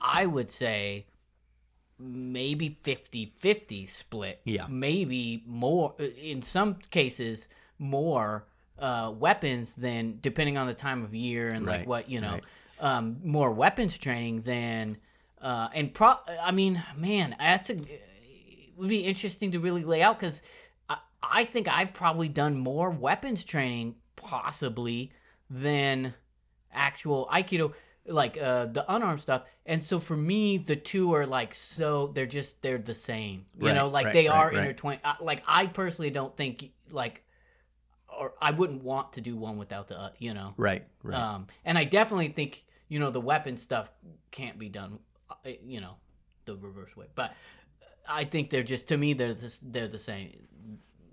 I 0.00 0.26
would 0.26 0.50
say 0.50 1.06
maybe 1.98 2.78
50-50 2.84 3.88
split. 3.88 4.40
Yeah. 4.44 4.66
Maybe 4.68 5.42
more 5.46 5.94
in 5.98 6.42
some 6.42 6.76
cases 6.90 7.48
more 7.78 8.46
uh, 8.78 9.12
weapons 9.16 9.74
than 9.74 10.18
depending 10.20 10.56
on 10.56 10.66
the 10.66 10.74
time 10.74 11.02
of 11.02 11.14
year 11.14 11.48
and 11.48 11.64
like 11.64 11.86
what 11.86 12.10
you 12.10 12.20
know 12.20 12.32
right. 12.32 12.42
um, 12.80 13.16
more 13.24 13.50
weapons 13.50 13.96
training 13.96 14.42
than 14.42 14.98
uh, 15.40 15.68
and 15.74 15.92
pro. 15.92 16.14
I 16.42 16.52
mean, 16.52 16.82
man, 16.96 17.36
that's 17.38 17.70
a 17.70 17.74
it 17.74 18.80
would 18.80 18.88
be 18.88 19.00
interesting 19.00 19.52
to 19.52 19.60
really 19.60 19.84
lay 19.84 20.02
out 20.02 20.20
because 20.20 20.42
I, 20.88 20.98
I 21.22 21.44
think 21.44 21.68
I've 21.68 21.94
probably 21.94 22.28
done 22.28 22.58
more 22.58 22.90
weapons 22.90 23.44
training 23.44 23.94
possibly 24.16 25.12
than 25.48 26.14
actual 26.76 27.28
aikido 27.32 27.72
like 28.06 28.36
uh 28.40 28.66
the 28.66 28.84
unarmed 28.94 29.20
stuff. 29.20 29.42
And 29.66 29.82
so 29.82 29.98
for 30.00 30.16
me 30.16 30.58
the 30.58 30.76
two 30.76 31.12
are 31.14 31.26
like 31.26 31.54
so 31.54 32.08
they're 32.08 32.26
just 32.26 32.62
they're 32.62 32.78
the 32.78 32.94
same. 32.94 33.46
You 33.60 33.72
Right, 33.72 33.74
know 33.74 33.88
like 33.88 34.06
right, 34.06 34.12
they 34.12 34.28
right, 34.28 34.36
are 34.36 34.52
intertwined. 34.52 35.00
Uh, 35.04 35.14
like 35.20 35.42
i 35.46 35.66
personally 35.66 36.10
don't 36.10 36.36
think 36.36 36.70
like 36.90 37.24
or 38.18 38.34
i 38.40 38.50
wouldn't 38.50 38.82
want 38.82 39.12
to 39.14 39.20
do 39.20 39.36
one 39.36 39.58
without 39.58 39.88
the 39.88 39.98
uh, 39.98 40.10
you 40.18 40.34
know? 40.34 40.54
Right 40.56 40.84
right. 41.02 41.16
Um, 41.16 41.48
and 41.64 41.76
I 41.78 41.84
definitely 41.84 42.28
think 42.28 42.64
you 42.88 42.98
know 43.00 43.10
the 43.10 43.20
weapon 43.20 43.56
stuff 43.56 43.90
can't 44.30 44.58
be 44.58 44.68
done, 44.68 44.98
uh, 45.30 45.34
you 45.66 45.80
know, 45.80 45.94
the 46.44 46.56
reverse 46.56 46.96
way. 46.96 47.06
But 47.14 47.34
I 48.08 48.24
think 48.24 48.50
they're 48.50 48.62
just 48.62 48.88
to 48.88 48.96
me 48.96 49.14
they're 49.14 49.34
the, 49.34 49.58
they're 49.62 49.88
the 49.88 49.98
same. 49.98 50.46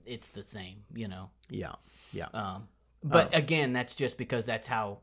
It's 0.06 0.28
the 0.30 0.44
same, 0.44 0.84
you 0.94 1.08
know. 1.08 1.30
yeah 1.50 1.76
yeah. 2.12 2.28
Um, 2.34 2.68
but 3.04 3.36
again, 3.36 3.74
that's 3.74 3.96
just 3.96 4.18
because 4.18 4.46
that's 4.46 4.68
how 4.68 5.00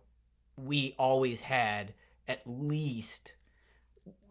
we 0.65 0.95
always 0.99 1.41
had 1.41 1.95
at 2.29 2.43
least 2.47 3.35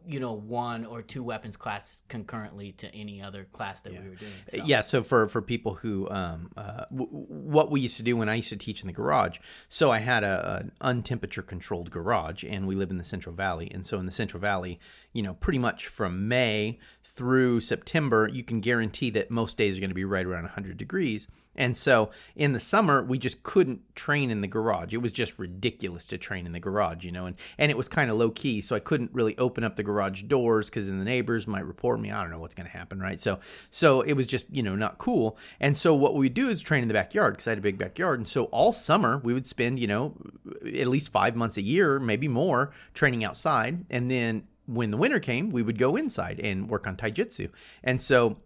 you 0.08 0.20
know 0.20 0.34
one 0.34 0.86
or 0.86 1.02
two 1.02 1.22
weapons 1.22 1.56
class 1.56 2.04
concurrently 2.08 2.72
to 2.72 2.94
any 2.96 3.22
other 3.22 3.46
class 3.52 3.82
that 3.82 3.92
we 3.92 4.10
were 4.10 4.16
doing. 4.16 4.32
So. 4.48 4.64
Yeah, 4.66 4.82
so 4.82 5.04
for 5.04 5.28
for 5.28 5.42
people 5.42 5.76
who 5.76 6.10
um 6.10 6.52
uh 6.58 6.86
w- 6.92 7.10
what 7.12 7.70
we 7.70 7.82
used 7.82 7.98
to 7.98 8.04
do 8.04 8.16
when 8.16 8.30
I 8.30 8.36
used 8.36 8.50
to 8.50 8.58
teach 8.58 8.82
in 8.82 8.88
the 8.88 8.94
garage, 8.94 9.40
so 9.68 9.92
I 9.92 10.00
had 10.00 10.24
a 10.24 10.58
an 10.60 10.72
untemperature 10.82 11.46
controlled 11.46 11.92
garage, 11.92 12.44
and 12.44 12.68
we 12.68 12.76
live 12.76 12.92
in 12.92 12.98
the 12.98 13.04
Central 13.04 13.36
Valley, 13.36 13.70
and 13.72 13.86
so 13.86 14.00
in 14.00 14.06
the 14.06 14.12
Central 14.12 14.42
Valley, 14.42 14.80
you 15.14 15.22
know, 15.22 15.36
pretty 15.36 15.60
much 15.60 15.88
from 15.88 16.28
May 16.28 16.80
through 17.04 17.60
September, 17.60 18.30
you 18.32 18.44
can 18.44 18.62
guarantee 18.62 19.10
that 19.12 19.30
most 19.30 19.58
days 19.58 19.78
are 19.78 19.82
going 19.82 19.90
to 19.90 19.96
be 19.96 20.06
right 20.06 20.26
around 20.26 20.44
100 20.44 20.78
degrees. 20.78 21.28
And 21.56 21.76
so 21.76 22.12
in 22.36 22.54
the 22.54 22.60
summer, 22.60 23.04
we 23.04 23.18
just 23.18 23.44
couldn't 23.44 23.82
train 23.96 24.32
in 24.32 24.42
the 24.42 24.48
garage. 24.48 24.94
It 24.94 25.02
was 25.02 25.12
just 25.12 25.38
ridiculous 25.38 26.06
to 26.08 26.18
train 26.18 26.46
in 26.46 26.54
the 26.54 26.60
garage, 26.60 27.04
you 27.04 27.12
know, 27.12 27.26
and, 27.26 27.36
and 27.58 27.70
it 27.70 27.78
was 27.78 27.90
kind 27.90 28.10
of 28.10 28.18
low 28.18 28.30
key. 28.30 28.62
So 28.62 28.76
I 28.76 28.80
couldn't 28.80 29.14
really 29.14 29.38
open 29.38 29.64
up 29.64 29.76
the 29.76 29.84
garage 29.84 30.24
doors 30.24 30.70
because 30.70 30.88
then 30.88 31.00
the 31.00 31.06
neighbors 31.06 31.48
might 31.48 31.66
report 31.66 32.00
me. 32.00 32.12
I 32.12 32.22
don't 32.22 32.32
know 32.32 32.40
what's 32.40 32.56
going 32.56 32.70
to 32.70 32.78
happen, 32.78 33.00
right? 33.00 33.20
So 33.20 33.40
so 33.72 34.02
it 34.02 34.14
was 34.14 34.26
just, 34.26 34.46
you 34.50 34.64
know, 34.64 34.76
not 34.76 35.00
cool. 35.00 35.38
And 35.60 35.78
so 35.78 35.94
what 35.96 36.16
we 36.16 36.30
do 36.30 36.48
is 36.48 36.62
train 36.62 36.82
in 36.82 36.88
the 36.88 36.94
backyard 36.94 37.34
because 37.34 37.48
I 37.48 37.52
had 37.52 37.60
a 37.60 37.62
big 37.62 37.78
backyard. 37.78 38.20
And 38.20 38.30
so 38.30 38.46
all 38.46 38.72
summer 38.72 39.18
we 39.18 39.34
would 39.34 39.48
spend, 39.48 39.80
you 39.80 39.88
know, 39.88 40.16
at 40.66 40.88
least 40.88 41.12
five 41.12 41.36
months 41.36 41.58
a 41.58 41.62
year, 41.62 42.00
maybe 42.00 42.28
more, 42.28 42.72
training 42.94 43.24
outside. 43.24 43.86
And 43.90 44.10
then 44.10 44.48
when 44.66 44.92
the 44.92 44.98
winter 44.98 45.20
came, 45.20 45.50
we 45.50 45.64
would 45.64 45.78
go 45.78 45.96
inside 45.96 46.40
and 46.40 46.70
work 46.70 46.86
on 46.88 46.96
taijutsu. 46.96 47.50
And 47.84 48.02
so 48.02 48.38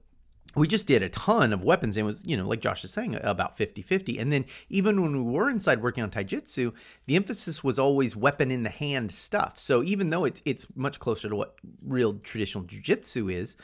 we 0.56 0.68
just 0.68 0.88
did 0.88 1.02
a 1.02 1.10
ton 1.10 1.54
of 1.54 1.64
weapons 1.64 1.98
and 1.98 2.04
it 2.04 2.08
was 2.08 2.26
you 2.26 2.38
know 2.38 2.48
like 2.48 2.62
josh 2.62 2.84
is 2.84 2.92
saying 2.92 3.18
about 3.22 3.58
50-50 3.58 4.20
and 4.20 4.32
then 4.32 4.46
even 4.70 5.02
when 5.02 5.26
we 5.26 5.32
were 5.32 5.50
inside 5.50 5.82
working 5.82 6.04
on 6.04 6.10
taijutsu 6.10 6.74
the 7.06 7.16
emphasis 7.16 7.64
was 7.64 7.80
always 7.80 8.16
weapon 8.16 8.52
in 8.52 8.64
the 8.64 8.70
hand 8.70 9.12
stuff 9.12 9.58
so 9.58 9.84
even 9.84 10.10
though 10.10 10.26
it's 10.26 10.42
it's 10.46 10.68
much 10.76 11.00
closer 11.00 11.30
to 11.30 11.36
what 11.36 11.56
real 11.86 12.16
traditional 12.16 12.64
jiu-jitsu 12.64 13.30
is 13.30 13.58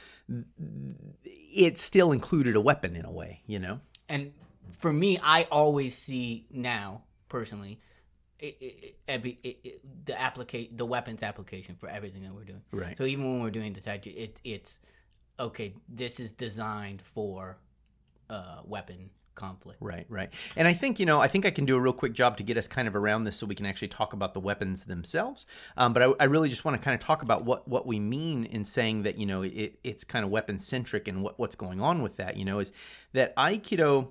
it 1.33 1.77
still 1.77 2.11
included 2.11 2.55
a 2.55 2.61
weapon 2.61 2.95
in 2.95 3.05
a 3.05 3.11
way 3.11 3.41
you 3.45 3.59
know 3.59 3.79
and 4.09 4.33
for 4.79 4.91
me, 4.91 5.19
I 5.21 5.47
always 5.51 5.95
see 5.95 6.45
now 6.49 7.03
personally 7.27 7.79
it, 8.39 8.57
it, 8.61 8.97
every 9.07 9.37
it, 9.43 9.81
the 10.05 10.19
applicate 10.19 10.77
the 10.77 10.85
weapons 10.85 11.23
application 11.23 11.75
for 11.75 11.89
everything 11.89 12.23
that 12.23 12.33
we're 12.33 12.45
doing. 12.45 12.61
Right. 12.71 12.97
So 12.97 13.03
even 13.03 13.25
when 13.25 13.41
we're 13.41 13.51
doing 13.51 13.73
the 13.73 13.81
taiji, 13.81 14.15
it, 14.15 14.41
it's 14.43 14.79
okay, 15.39 15.73
this 15.87 16.19
is 16.19 16.31
designed 16.31 17.01
for 17.01 17.57
uh, 18.29 18.59
weapon 18.65 19.09
conflict. 19.39 19.81
Right, 19.81 20.05
right. 20.09 20.31
And 20.57 20.67
I 20.67 20.73
think, 20.73 20.99
you 20.99 21.05
know, 21.05 21.21
I 21.21 21.27
think 21.27 21.45
I 21.45 21.51
can 21.51 21.65
do 21.65 21.75
a 21.75 21.79
real 21.79 21.93
quick 21.93 22.13
job 22.13 22.37
to 22.37 22.43
get 22.43 22.57
us 22.57 22.67
kind 22.67 22.87
of 22.87 22.95
around 22.95 23.23
this 23.23 23.37
so 23.37 23.47
we 23.47 23.55
can 23.55 23.65
actually 23.65 23.87
talk 23.87 24.13
about 24.13 24.33
the 24.33 24.39
weapons 24.39 24.83
themselves. 24.83 25.45
Um, 25.77 25.93
but 25.93 26.03
I, 26.03 26.13
I, 26.19 26.23
really 26.25 26.49
just 26.49 26.65
want 26.65 26.79
to 26.79 26.83
kind 26.83 26.93
of 26.93 26.99
talk 26.99 27.21
about 27.21 27.45
what, 27.45 27.67
what 27.67 27.87
we 27.87 27.99
mean 27.99 28.43
in 28.43 28.65
saying 28.65 29.03
that, 29.03 29.17
you 29.17 29.25
know, 29.25 29.41
it, 29.41 29.79
it's 29.83 30.03
kind 30.03 30.25
of 30.25 30.29
weapon 30.29 30.59
centric 30.59 31.07
and 31.07 31.23
what, 31.23 31.39
what's 31.39 31.55
going 31.55 31.79
on 31.79 32.03
with 32.03 32.17
that, 32.17 32.35
you 32.35 32.43
know, 32.43 32.59
is 32.59 32.73
that 33.13 33.33
Aikido 33.37 34.09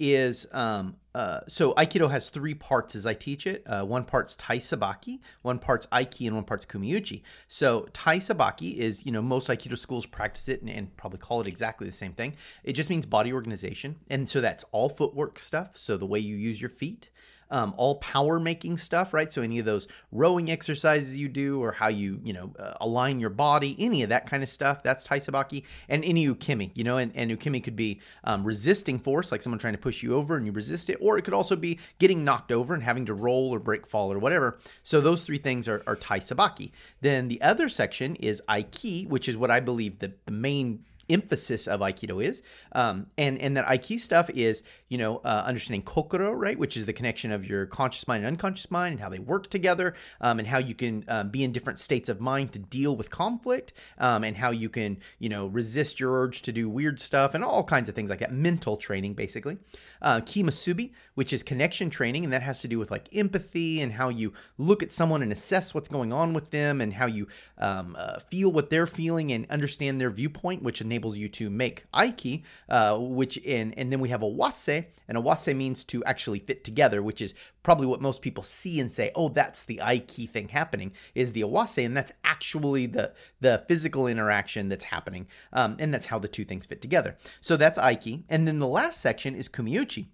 is 0.00 0.46
um, 0.50 0.96
uh, 1.14 1.40
so 1.46 1.72
Aikido 1.74 2.10
has 2.10 2.28
three 2.28 2.54
parts 2.54 2.96
as 2.96 3.06
I 3.06 3.14
teach 3.14 3.46
it. 3.46 3.62
Uh, 3.66 3.84
one 3.84 4.04
part's 4.04 4.36
Tai 4.36 4.58
Sabaki, 4.58 5.20
one 5.42 5.58
part's 5.58 5.86
Aiki, 5.86 6.26
and 6.26 6.34
one 6.34 6.44
part's 6.44 6.66
Kumiuchi. 6.66 7.22
So 7.46 7.88
Tai 7.92 8.18
Sabaki 8.18 8.76
is, 8.76 9.06
you 9.06 9.12
know, 9.12 9.22
most 9.22 9.48
Aikido 9.48 9.78
schools 9.78 10.06
practice 10.06 10.48
it 10.48 10.60
and, 10.60 10.70
and, 10.70 10.96
probably 10.96 11.18
call 11.18 11.40
it 11.40 11.46
exactly 11.46 11.86
the 11.86 11.92
same 11.92 12.12
thing. 12.12 12.34
It 12.64 12.72
just 12.72 12.90
means 12.90 13.06
body 13.06 13.32
organization, 13.32 13.96
and 14.10 14.28
so 14.28 14.40
that's 14.40 14.64
all 14.72 14.88
footwork 14.88 15.38
stuff. 15.38 15.76
So 15.76 15.96
the 15.96 16.06
way 16.06 16.18
you 16.18 16.36
use 16.36 16.60
your 16.60 16.70
feet, 16.70 17.10
um, 17.54 17.72
all 17.76 17.94
power 18.00 18.40
making 18.40 18.78
stuff, 18.78 19.14
right? 19.14 19.32
So 19.32 19.40
any 19.40 19.60
of 19.60 19.64
those 19.64 19.86
rowing 20.10 20.50
exercises 20.50 21.16
you 21.16 21.28
do, 21.28 21.62
or 21.62 21.70
how 21.70 21.86
you 21.86 22.20
you 22.24 22.32
know 22.32 22.52
uh, 22.58 22.74
align 22.80 23.20
your 23.20 23.30
body, 23.30 23.76
any 23.78 24.02
of 24.02 24.08
that 24.08 24.28
kind 24.28 24.42
of 24.42 24.48
stuff, 24.48 24.82
that's 24.82 25.04
Tai 25.04 25.20
Sabaki, 25.20 25.62
and 25.88 26.04
any 26.04 26.26
ukemi, 26.26 26.72
you 26.74 26.82
know, 26.82 26.96
and, 26.96 27.14
and 27.14 27.30
ukemi 27.30 27.62
could 27.62 27.76
be 27.76 28.00
um, 28.24 28.42
resisting 28.42 28.98
force, 28.98 29.30
like 29.30 29.40
someone 29.40 29.60
trying 29.60 29.74
to 29.74 29.78
push 29.78 30.02
you 30.02 30.16
over 30.16 30.36
and 30.36 30.46
you 30.46 30.50
resist 30.50 30.90
it, 30.90 30.98
or 31.00 31.16
it 31.16 31.22
could 31.22 31.32
also 31.32 31.54
be 31.54 31.78
getting 32.00 32.24
knocked 32.24 32.50
over 32.50 32.74
and 32.74 32.82
having 32.82 33.06
to 33.06 33.14
roll 33.14 33.54
or 33.54 33.60
break 33.60 33.86
fall 33.86 34.12
or 34.12 34.18
whatever. 34.18 34.58
So 34.82 35.00
those 35.00 35.22
three 35.22 35.38
things 35.38 35.68
are, 35.68 35.80
are 35.86 35.94
Tai 35.94 36.18
Sabaki. 36.18 36.72
Then 37.02 37.28
the 37.28 37.40
other 37.40 37.68
section 37.68 38.16
is 38.16 38.42
Aiki, 38.48 39.08
which 39.08 39.28
is 39.28 39.36
what 39.36 39.52
I 39.52 39.60
believe 39.60 40.00
the, 40.00 40.12
the 40.26 40.32
main 40.32 40.84
emphasis 41.08 41.66
of 41.66 41.80
aikido 41.80 42.22
is 42.22 42.42
um, 42.72 43.06
and 43.18 43.38
and 43.38 43.56
that 43.56 43.66
aiki 43.66 43.98
stuff 43.98 44.30
is 44.30 44.62
you 44.88 44.98
know 44.98 45.18
uh, 45.24 45.44
understanding 45.46 45.82
kokoro 45.82 46.32
right 46.32 46.58
which 46.58 46.76
is 46.76 46.86
the 46.86 46.92
connection 46.92 47.30
of 47.30 47.44
your 47.44 47.66
conscious 47.66 48.06
mind 48.08 48.24
and 48.24 48.34
unconscious 48.34 48.70
mind 48.70 48.92
and 48.92 49.00
how 49.00 49.08
they 49.08 49.18
work 49.18 49.50
together 49.50 49.94
um, 50.20 50.38
and 50.38 50.48
how 50.48 50.58
you 50.58 50.74
can 50.74 51.04
um, 51.08 51.30
be 51.30 51.44
in 51.44 51.52
different 51.52 51.78
states 51.78 52.08
of 52.08 52.20
mind 52.20 52.52
to 52.52 52.58
deal 52.58 52.96
with 52.96 53.10
conflict 53.10 53.72
um, 53.98 54.24
and 54.24 54.36
how 54.36 54.50
you 54.50 54.68
can 54.68 54.98
you 55.18 55.28
know 55.28 55.46
resist 55.46 56.00
your 56.00 56.12
urge 56.12 56.42
to 56.42 56.52
do 56.52 56.68
weird 56.68 57.00
stuff 57.00 57.34
and 57.34 57.44
all 57.44 57.64
kinds 57.64 57.88
of 57.88 57.94
things 57.94 58.10
like 58.10 58.20
that. 58.20 58.32
Mental 58.32 58.76
training 58.76 59.14
basically. 59.14 59.58
Uh, 60.02 60.20
kimusubi 60.20 60.92
which 61.14 61.32
is 61.32 61.42
connection 61.42 61.88
training 61.88 62.24
and 62.24 62.32
that 62.32 62.42
has 62.42 62.60
to 62.60 62.68
do 62.68 62.78
with 62.78 62.90
like 62.90 63.08
empathy 63.14 63.80
and 63.80 63.92
how 63.92 64.08
you 64.08 64.32
look 64.58 64.82
at 64.82 64.92
someone 64.92 65.22
and 65.22 65.32
assess 65.32 65.72
what's 65.72 65.88
going 65.88 66.12
on 66.12 66.34
with 66.34 66.50
them 66.50 66.80
and 66.80 66.92
how 66.92 67.06
you 67.06 67.26
um, 67.58 67.96
uh, 67.98 68.18
feel 68.18 68.52
what 68.52 68.68
they're 68.68 68.86
feeling 68.86 69.32
and 69.32 69.46
understand 69.48 70.00
their 70.00 70.10
viewpoint 70.10 70.62
which 70.62 70.80
enables 70.94 71.18
you 71.18 71.28
to 71.28 71.50
make 71.50 71.84
aiki, 71.92 72.44
uh, 72.68 72.96
which 72.96 73.36
in 73.38 73.72
and 73.74 73.90
then 73.90 73.98
we 73.98 74.08
have 74.08 74.20
awase, 74.22 74.86
and 75.08 75.18
awase 75.18 75.54
means 75.54 75.82
to 75.82 76.04
actually 76.04 76.38
fit 76.38 76.62
together, 76.62 77.02
which 77.02 77.20
is 77.20 77.34
probably 77.64 77.86
what 77.86 78.00
most 78.00 78.22
people 78.22 78.44
see 78.44 78.78
and 78.78 78.92
say, 78.92 79.10
oh, 79.16 79.28
that's 79.28 79.64
the 79.64 79.80
aiki 79.82 80.30
thing 80.30 80.48
happening, 80.48 80.92
is 81.14 81.32
the 81.32 81.42
awase, 81.42 81.84
and 81.84 81.96
that's 81.96 82.12
actually 82.22 82.86
the 82.86 83.12
the 83.40 83.64
physical 83.66 84.06
interaction 84.06 84.68
that's 84.68 84.84
happening, 84.84 85.26
um, 85.52 85.76
and 85.80 85.92
that's 85.92 86.06
how 86.06 86.18
the 86.18 86.28
two 86.28 86.44
things 86.44 86.66
fit 86.66 86.80
together. 86.80 87.16
So 87.40 87.56
that's 87.56 87.78
aiki, 87.78 88.22
and 88.28 88.46
then 88.46 88.60
the 88.60 88.68
last 88.68 89.00
section 89.00 89.34
is 89.34 89.48
kumiuchi. 89.48 90.06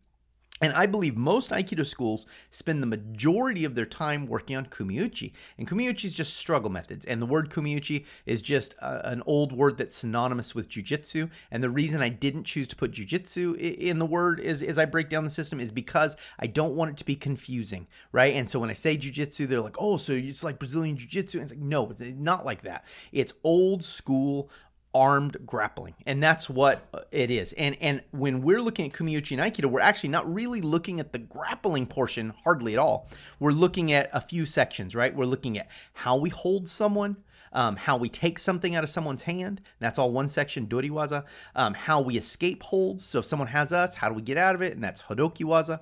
And 0.60 0.74
I 0.74 0.86
believe 0.86 1.16
most 1.16 1.50
Aikido 1.50 1.86
schools 1.86 2.26
spend 2.50 2.82
the 2.82 2.86
majority 2.86 3.64
of 3.64 3.74
their 3.74 3.86
time 3.86 4.26
working 4.26 4.56
on 4.56 4.66
kumiuchi. 4.66 5.32
And 5.56 5.66
kumiuchi 5.66 6.04
is 6.04 6.14
just 6.14 6.34
struggle 6.34 6.70
methods. 6.70 7.06
And 7.06 7.22
the 7.22 7.26
word 7.26 7.48
kumiuchi 7.50 8.04
is 8.26 8.42
just 8.42 8.74
uh, 8.82 9.00
an 9.04 9.22
old 9.26 9.52
word 9.52 9.78
that's 9.78 9.96
synonymous 9.96 10.54
with 10.54 10.68
jujitsu. 10.68 11.30
And 11.50 11.62
the 11.62 11.70
reason 11.70 12.02
I 12.02 12.10
didn't 12.10 12.44
choose 12.44 12.68
to 12.68 12.76
put 12.76 12.92
jujitsu 12.92 13.56
in 13.56 13.98
the 13.98 14.06
word 14.06 14.38
is 14.38 14.62
as 14.62 14.78
I 14.78 14.84
break 14.84 15.08
down 15.08 15.24
the 15.24 15.30
system 15.30 15.60
is 15.60 15.70
because 15.70 16.14
I 16.38 16.46
don't 16.46 16.74
want 16.74 16.90
it 16.90 16.96
to 16.98 17.04
be 17.04 17.16
confusing, 17.16 17.86
right? 18.12 18.34
And 18.34 18.48
so 18.48 18.58
when 18.58 18.70
I 18.70 18.74
say 18.74 18.98
jujitsu, 18.98 19.48
they're 19.48 19.60
like, 19.62 19.76
oh, 19.78 19.96
so 19.96 20.12
it's 20.12 20.44
like 20.44 20.58
Brazilian 20.58 20.96
jiu-jitsu. 20.96 21.38
And 21.38 21.44
it's 21.44 21.52
like, 21.52 21.62
no, 21.62 21.90
it's 21.90 22.00
not 22.00 22.44
like 22.44 22.62
that. 22.62 22.84
It's 23.12 23.32
old 23.44 23.82
school 23.82 24.50
armed 24.94 25.36
grappling 25.46 25.94
and 26.04 26.22
that's 26.22 26.50
what 26.50 26.88
it 27.12 27.30
is 27.30 27.52
and 27.52 27.76
and 27.80 28.02
when 28.10 28.42
we're 28.42 28.60
looking 28.60 28.86
at 28.86 28.92
kumiuchi 28.92 29.38
and 29.38 29.40
aikido 29.40 29.66
we're 29.66 29.80
actually 29.80 30.08
not 30.08 30.32
really 30.32 30.60
looking 30.60 30.98
at 30.98 31.12
the 31.12 31.18
grappling 31.18 31.86
portion 31.86 32.32
hardly 32.42 32.72
at 32.72 32.78
all 32.78 33.08
we're 33.38 33.52
looking 33.52 33.92
at 33.92 34.10
a 34.12 34.20
few 34.20 34.44
sections 34.44 34.94
right 34.94 35.14
we're 35.14 35.24
looking 35.24 35.56
at 35.56 35.68
how 35.92 36.16
we 36.16 36.28
hold 36.28 36.68
someone 36.68 37.16
um, 37.52 37.76
how 37.76 37.96
we 37.96 38.08
take 38.08 38.38
something 38.38 38.76
out 38.76 38.84
of 38.84 38.90
someone's 38.90 39.22
hand. 39.22 39.60
That's 39.80 39.98
all 39.98 40.12
one 40.12 40.28
section, 40.28 40.68
doriwaza. 40.68 41.24
Um, 41.56 41.74
how 41.74 42.00
we 42.00 42.16
escape 42.16 42.62
holds. 42.62 43.04
So 43.04 43.18
if 43.18 43.24
someone 43.24 43.48
has 43.48 43.72
us, 43.72 43.96
how 43.96 44.08
do 44.08 44.14
we 44.14 44.22
get 44.22 44.36
out 44.36 44.54
of 44.54 44.62
it? 44.62 44.72
And 44.72 44.84
that's 44.84 45.02
hodokiwaza 45.02 45.80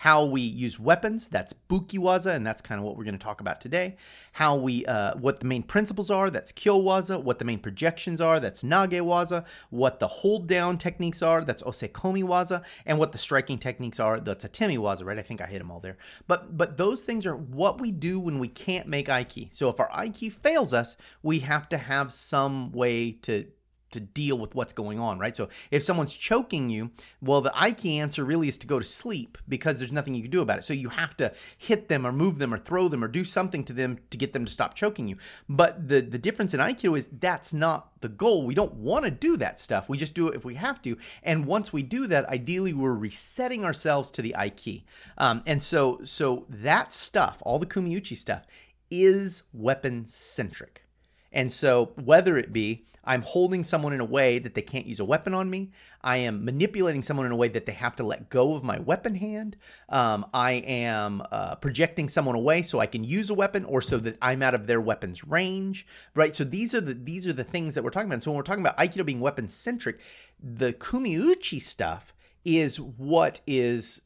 how 0.00 0.24
we 0.24 0.40
use 0.40 0.80
weapons 0.80 1.28
that's 1.28 1.52
bukiwaza 1.68 2.34
and 2.34 2.46
that's 2.46 2.62
kind 2.62 2.78
of 2.78 2.86
what 2.86 2.96
we're 2.96 3.04
going 3.04 3.18
to 3.18 3.22
talk 3.22 3.42
about 3.42 3.60
today. 3.60 3.96
How 4.32 4.56
we 4.56 4.86
uh, 4.86 5.14
what 5.16 5.40
the 5.40 5.46
main 5.46 5.62
principles 5.62 6.10
are 6.10 6.30
that's 6.30 6.52
kyowaza 6.52 7.22
what 7.22 7.38
the 7.38 7.44
main 7.44 7.58
projections 7.58 8.18
are 8.18 8.40
that's 8.40 8.62
nagewaza 8.62 9.44
what 9.68 10.00
the 10.00 10.06
hold 10.06 10.46
down 10.46 10.78
techniques 10.78 11.20
are 11.20 11.44
that's 11.44 11.62
osaekomiwaza 11.64 12.62
and 12.86 12.98
what 12.98 13.12
the 13.12 13.18
striking 13.18 13.58
techniques 13.58 14.00
are 14.00 14.18
that's 14.18 14.46
atemiwaza 14.46 15.04
right? 15.04 15.18
I 15.18 15.22
think 15.22 15.42
i 15.42 15.46
hit 15.46 15.58
them 15.58 15.70
all 15.70 15.80
there. 15.80 15.98
But 16.26 16.56
but 16.56 16.78
those 16.78 17.02
things 17.02 17.26
are 17.26 17.36
what 17.36 17.78
we 17.78 17.92
do 17.92 18.18
when 18.18 18.38
we 18.38 18.48
can't 18.48 18.88
make 18.88 19.08
aiki. 19.08 19.54
So 19.54 19.68
if 19.68 19.78
our 19.78 19.90
aiki 19.90 20.32
fails 20.32 20.72
us 20.72 20.96
we 21.22 21.40
have 21.40 21.68
to 21.68 21.76
have 21.76 22.10
some 22.10 22.72
way 22.72 23.12
to 23.22 23.48
to 23.90 24.00
deal 24.00 24.38
with 24.38 24.54
what's 24.54 24.72
going 24.72 24.98
on, 24.98 25.18
right? 25.18 25.36
So 25.36 25.48
if 25.70 25.82
someone's 25.82 26.14
choking 26.14 26.70
you, 26.70 26.90
well, 27.20 27.40
the 27.40 27.50
Aiki 27.50 27.98
answer 27.98 28.24
really 28.24 28.48
is 28.48 28.58
to 28.58 28.66
go 28.66 28.78
to 28.78 28.84
sleep 28.84 29.38
because 29.48 29.78
there's 29.78 29.92
nothing 29.92 30.14
you 30.14 30.22
can 30.22 30.30
do 30.30 30.42
about 30.42 30.58
it. 30.58 30.64
So 30.64 30.74
you 30.74 30.90
have 30.90 31.16
to 31.18 31.32
hit 31.56 31.88
them 31.88 32.06
or 32.06 32.12
move 32.12 32.38
them 32.38 32.54
or 32.54 32.58
throw 32.58 32.88
them 32.88 33.02
or 33.02 33.08
do 33.08 33.24
something 33.24 33.64
to 33.64 33.72
them 33.72 33.98
to 34.10 34.16
get 34.16 34.32
them 34.32 34.44
to 34.44 34.52
stop 34.52 34.74
choking 34.74 35.08
you. 35.08 35.16
But 35.48 35.88
the 35.88 36.00
the 36.00 36.18
difference 36.18 36.54
in 36.54 36.60
Aikido 36.60 36.96
is 36.96 37.08
that's 37.12 37.52
not 37.52 38.00
the 38.00 38.08
goal. 38.08 38.46
We 38.46 38.54
don't 38.54 38.74
want 38.74 39.04
to 39.04 39.10
do 39.10 39.36
that 39.38 39.60
stuff. 39.60 39.88
We 39.88 39.98
just 39.98 40.14
do 40.14 40.28
it 40.28 40.34
if 40.34 40.44
we 40.44 40.54
have 40.54 40.80
to. 40.82 40.96
And 41.22 41.46
once 41.46 41.72
we 41.72 41.82
do 41.82 42.06
that, 42.06 42.28
ideally 42.28 42.72
we're 42.72 42.94
resetting 42.94 43.64
ourselves 43.64 44.10
to 44.12 44.22
the 44.22 44.34
Aiki. 44.38 44.84
Um, 45.18 45.42
and 45.46 45.62
so 45.62 46.00
so 46.04 46.46
that 46.48 46.92
stuff, 46.92 47.42
all 47.42 47.58
the 47.58 47.66
Kumiuchi 47.66 48.16
stuff, 48.16 48.46
is 48.90 49.42
weapon 49.52 50.06
centric. 50.06 50.84
And 51.32 51.52
so 51.52 51.92
whether 51.96 52.36
it 52.36 52.52
be 52.52 52.86
I'm 53.04 53.22
holding 53.22 53.64
someone 53.64 53.92
in 53.92 54.00
a 54.00 54.04
way 54.04 54.38
that 54.38 54.54
they 54.54 54.62
can't 54.62 54.86
use 54.86 55.00
a 55.00 55.04
weapon 55.04 55.32
on 55.34 55.48
me. 55.48 55.70
I 56.02 56.18
am 56.18 56.44
manipulating 56.44 57.02
someone 57.02 57.26
in 57.26 57.32
a 57.32 57.36
way 57.36 57.48
that 57.48 57.66
they 57.66 57.72
have 57.72 57.96
to 57.96 58.02
let 58.02 58.30
go 58.30 58.54
of 58.54 58.62
my 58.62 58.78
weapon 58.78 59.14
hand. 59.14 59.56
Um, 59.88 60.26
I 60.34 60.52
am 60.52 61.22
uh, 61.32 61.56
projecting 61.56 62.08
someone 62.08 62.34
away 62.34 62.62
so 62.62 62.78
I 62.78 62.86
can 62.86 63.04
use 63.04 63.30
a 63.30 63.34
weapon, 63.34 63.64
or 63.64 63.82
so 63.82 63.98
that 63.98 64.16
I'm 64.20 64.42
out 64.42 64.54
of 64.54 64.66
their 64.66 64.80
weapon's 64.80 65.24
range. 65.24 65.86
Right. 66.14 66.36
So 66.36 66.44
these 66.44 66.74
are 66.74 66.80
the 66.80 66.94
these 66.94 67.26
are 67.26 67.32
the 67.32 67.44
things 67.44 67.74
that 67.74 67.84
we're 67.84 67.90
talking 67.90 68.08
about. 68.08 68.22
So 68.22 68.30
when 68.30 68.36
we're 68.36 68.44
talking 68.44 68.64
about 68.64 68.78
Aikido 68.78 69.04
being 69.04 69.20
weapon 69.20 69.48
centric, 69.48 69.98
the 70.42 70.72
Kumiuchi 70.72 71.60
stuff 71.60 72.14
is 72.44 72.78
what 72.80 73.40
is 73.46 74.02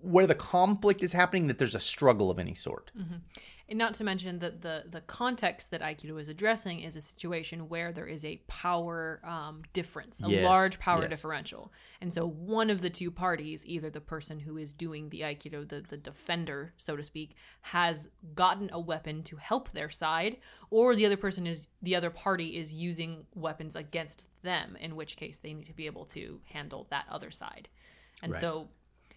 where 0.00 0.26
the 0.26 0.34
conflict 0.34 1.02
is 1.02 1.12
happening. 1.12 1.46
That 1.46 1.58
there's 1.58 1.76
a 1.76 1.80
struggle 1.80 2.30
of 2.30 2.38
any 2.38 2.54
sort. 2.54 2.90
Mm-hmm. 2.98 3.16
And 3.72 3.78
not 3.78 3.94
to 3.94 4.04
mention 4.04 4.40
that 4.40 4.60
the 4.60 4.84
the 4.90 5.00
context 5.00 5.70
that 5.70 5.80
Aikido 5.80 6.20
is 6.20 6.28
addressing 6.28 6.80
is 6.80 6.94
a 6.94 7.00
situation 7.00 7.70
where 7.70 7.90
there 7.90 8.06
is 8.06 8.22
a 8.22 8.36
power 8.46 9.22
um, 9.24 9.62
difference, 9.72 10.20
a 10.22 10.28
yes. 10.28 10.44
large 10.44 10.78
power 10.78 11.00
yes. 11.00 11.08
differential, 11.08 11.72
and 12.02 12.12
so 12.12 12.28
one 12.28 12.68
of 12.68 12.82
the 12.82 12.90
two 12.90 13.10
parties, 13.10 13.64
either 13.64 13.88
the 13.88 13.98
person 13.98 14.40
who 14.40 14.58
is 14.58 14.74
doing 14.74 15.08
the 15.08 15.22
Aikido, 15.22 15.66
the 15.66 15.80
the 15.88 15.96
defender, 15.96 16.74
so 16.76 16.96
to 16.96 17.02
speak, 17.02 17.34
has 17.62 18.10
gotten 18.34 18.68
a 18.74 18.78
weapon 18.78 19.22
to 19.22 19.36
help 19.36 19.70
their 19.70 19.88
side, 19.88 20.36
or 20.68 20.94
the 20.94 21.06
other 21.06 21.16
person 21.16 21.46
is 21.46 21.66
the 21.80 21.96
other 21.96 22.10
party 22.10 22.58
is 22.58 22.74
using 22.74 23.24
weapons 23.34 23.74
against 23.74 24.24
them, 24.42 24.76
in 24.82 24.96
which 24.96 25.16
case 25.16 25.38
they 25.38 25.54
need 25.54 25.64
to 25.64 25.72
be 25.72 25.86
able 25.86 26.04
to 26.04 26.42
handle 26.44 26.86
that 26.90 27.06
other 27.10 27.30
side, 27.30 27.70
and 28.22 28.32
right. 28.32 28.40
so 28.42 28.68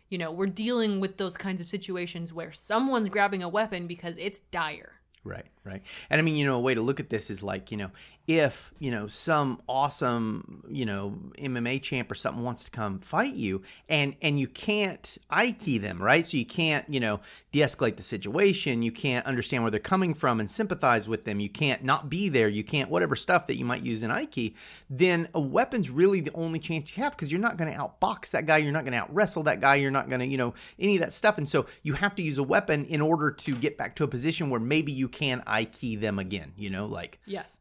you 0.09 0.17
know, 0.17 0.31
we're 0.31 0.47
dealing 0.47 0.99
with 0.99 1.17
those 1.17 1.37
kinds 1.37 1.61
of 1.61 1.67
situations 1.67 2.31
where 2.31 2.51
someone's 2.51 3.09
grabbing 3.09 3.43
a 3.43 3.49
weapon 3.49 3.87
because 3.87 4.17
it's 4.17 4.39
dire. 4.39 5.01
Right, 5.25 5.45
right. 5.63 5.81
And 6.11 6.19
I 6.19 6.21
mean, 6.21 6.35
you 6.35 6.45
know, 6.45 6.55
a 6.55 6.59
way 6.59 6.75
to 6.75 6.81
look 6.81 6.99
at 6.99 7.09
this 7.09 7.31
is 7.31 7.41
like, 7.41 7.71
you 7.71 7.77
know, 7.77 7.89
if 8.27 8.73
you 8.79 8.89
know 8.89 9.07
some 9.07 9.61
awesome 9.69 10.63
you 10.67 10.85
know 10.85 11.15
MMA 11.37 11.81
champ 11.81 12.09
or 12.09 12.15
something 12.15 12.43
wants 12.43 12.63
to 12.63 12.71
come 12.71 12.97
fight 12.99 13.35
you 13.35 13.61
and 13.87 14.15
and 14.21 14.39
you 14.39 14.47
can't 14.47 15.17
aiki 15.31 15.79
them 15.79 16.01
right? 16.01 16.25
So 16.25 16.37
you 16.37 16.45
can't 16.45 16.87
you 16.89 16.99
know 16.99 17.19
de-escalate 17.51 17.97
the 17.97 18.03
situation. 18.03 18.81
You 18.81 18.91
can't 18.91 19.25
understand 19.25 19.63
where 19.63 19.71
they're 19.71 19.79
coming 19.79 20.13
from 20.13 20.39
and 20.39 20.49
sympathize 20.49 21.07
with 21.07 21.23
them. 21.23 21.39
You 21.39 21.49
can't 21.49 21.83
not 21.83 22.09
be 22.09 22.29
there. 22.29 22.49
You 22.49 22.63
can't 22.63 22.89
whatever 22.89 23.15
stuff 23.15 23.47
that 23.47 23.57
you 23.57 23.65
might 23.65 23.83
use 23.83 24.01
in 24.01 24.09
aiki 24.09 24.55
then 24.89 25.27
a 25.33 25.39
weapon's 25.39 25.89
really 25.89 26.21
the 26.21 26.33
only 26.33 26.59
chance 26.59 26.95
you 26.95 27.03
have 27.03 27.13
because 27.13 27.31
you're 27.31 27.41
not 27.41 27.57
going 27.57 27.71
to 27.71 27.77
outbox 27.77 28.31
that 28.31 28.45
guy. 28.45 28.57
You're 28.57 28.71
not 28.71 28.83
going 28.83 28.93
to 28.93 28.99
out 28.99 29.13
wrestle 29.13 29.43
that 29.43 29.61
guy. 29.61 29.75
You're 29.75 29.91
not 29.91 30.09
going 30.09 30.19
to 30.19 30.27
you 30.27 30.37
know 30.37 30.53
any 30.79 30.95
of 30.95 31.01
that 31.01 31.13
stuff. 31.13 31.37
And 31.37 31.47
so 31.47 31.67
you 31.83 31.93
have 31.93 32.15
to 32.15 32.23
use 32.23 32.39
a 32.39 32.43
weapon 32.43 32.85
in 32.85 33.01
order 33.01 33.29
to 33.31 33.55
get 33.55 33.77
back 33.77 33.95
to 33.97 34.03
a 34.03 34.07
position 34.07 34.49
where 34.49 34.59
maybe 34.59 34.91
you 34.91 35.07
can 35.15 35.41
aiki 35.47 35.99
them 35.99 36.19
again 36.19 36.51
you 36.57 36.69
know 36.69 36.85
like 36.85 37.19
yes 37.25 37.59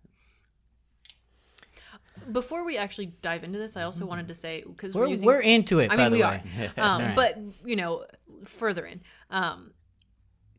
Before 2.30 2.64
we 2.64 2.76
actually 2.76 3.06
dive 3.22 3.42
into 3.42 3.58
this, 3.58 3.76
I 3.76 3.82
also 3.82 4.06
wanted 4.06 4.28
to 4.28 4.34
say 4.34 4.62
because 4.66 4.94
we're, 4.94 5.02
We're, 5.02 5.08
using 5.08 5.26
we're 5.26 5.40
into 5.40 5.80
it. 5.80 5.90
I 5.90 5.96
by 5.96 6.02
mean, 6.04 6.12
the 6.12 6.16
we 6.18 6.22
way. 6.22 6.42
are. 6.56 6.72
Um, 6.82 7.02
Alright. 7.02 7.16
But 7.16 7.38
you 7.64 7.76
know, 7.76 8.04
further 8.44 8.86
in, 8.86 9.00
um, 9.30 9.72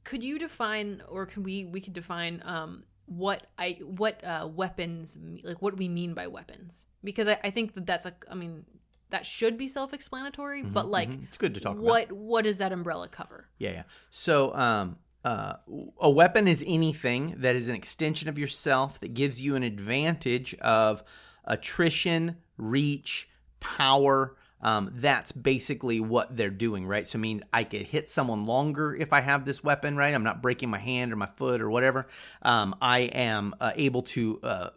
could 0.04 0.22
you 0.22 0.38
define, 0.38 1.02
or 1.08 1.26
can 1.26 1.44
we? 1.44 1.64
We 1.66 1.80
could 1.80 1.94
define 1.94 2.42
um, 2.44 2.84
what 3.06 3.48
I 3.58 3.80
what 3.84 4.22
uh, 4.24 4.50
weapons 4.54 5.18
like 5.44 5.62
what 5.62 5.78
we 5.78 5.88
mean 5.88 6.14
by 6.14 6.28
weapons 6.28 6.88
because 7.04 7.28
I, 7.30 7.40
I 7.44 7.52
think 7.52 7.74
that 7.76 7.86
that's 7.86 8.06
a. 8.06 8.14
I 8.30 8.36
mean, 8.36 8.66
that 9.12 9.26
should 9.26 9.58
be 9.58 9.68
self-explanatory, 9.70 10.64
but 10.64 10.90
like, 10.90 11.10
Mhm. 11.10 11.24
It's 11.30 11.38
good 11.38 11.54
to 11.54 11.62
talk 11.62 11.74
about. 11.78 11.86
what 11.86 12.12
what 12.12 12.44
does 12.44 12.58
that 12.58 12.74
umbrella 12.74 13.08
cover? 13.08 13.48
Yeah, 13.60 13.72
yeah. 13.72 13.84
So, 14.10 14.54
um, 14.56 14.98
uh, 15.26 15.58
a 16.00 16.10
weapon 16.10 16.48
is 16.48 16.64
anything 16.68 17.34
that 17.40 17.56
is 17.56 17.68
an 17.68 17.74
extension 17.74 18.30
of 18.30 18.38
yourself 18.38 19.00
that 19.00 19.16
gives 19.16 19.42
you 19.42 19.56
an 19.56 19.64
advantage 19.64 20.54
of 20.62 21.04
attrition, 21.46 22.38
reach, 22.58 23.28
power. 23.60 24.36
Um, 24.62 24.92
that's 24.94 25.32
basically 25.32 26.00
what 26.00 26.38
they're 26.38 26.52
doing, 26.52 26.86
right? 26.86 27.08
So, 27.08 27.18
I 27.18 27.22
mean, 27.22 27.44
I 27.52 27.64
could 27.64 27.82
hit 27.82 28.08
someone 28.08 28.44
longer 28.44 28.96
if 28.96 29.12
I 29.12 29.22
have 29.22 29.46
this 29.46 29.64
weapon, 29.64 29.98
right? 29.98 30.14
I'm 30.14 30.24
not 30.24 30.44
breaking 30.44 30.70
my 30.70 30.78
hand 30.78 31.12
or 31.12 31.16
my 31.16 31.30
foot 31.38 31.60
or 31.60 31.72
whatever. 31.72 32.08
Um, 32.44 32.76
I 32.80 33.00
am 33.00 33.56
uh, 33.60 33.72
able 33.76 34.04
to 34.04 34.40
uh, 34.44 34.70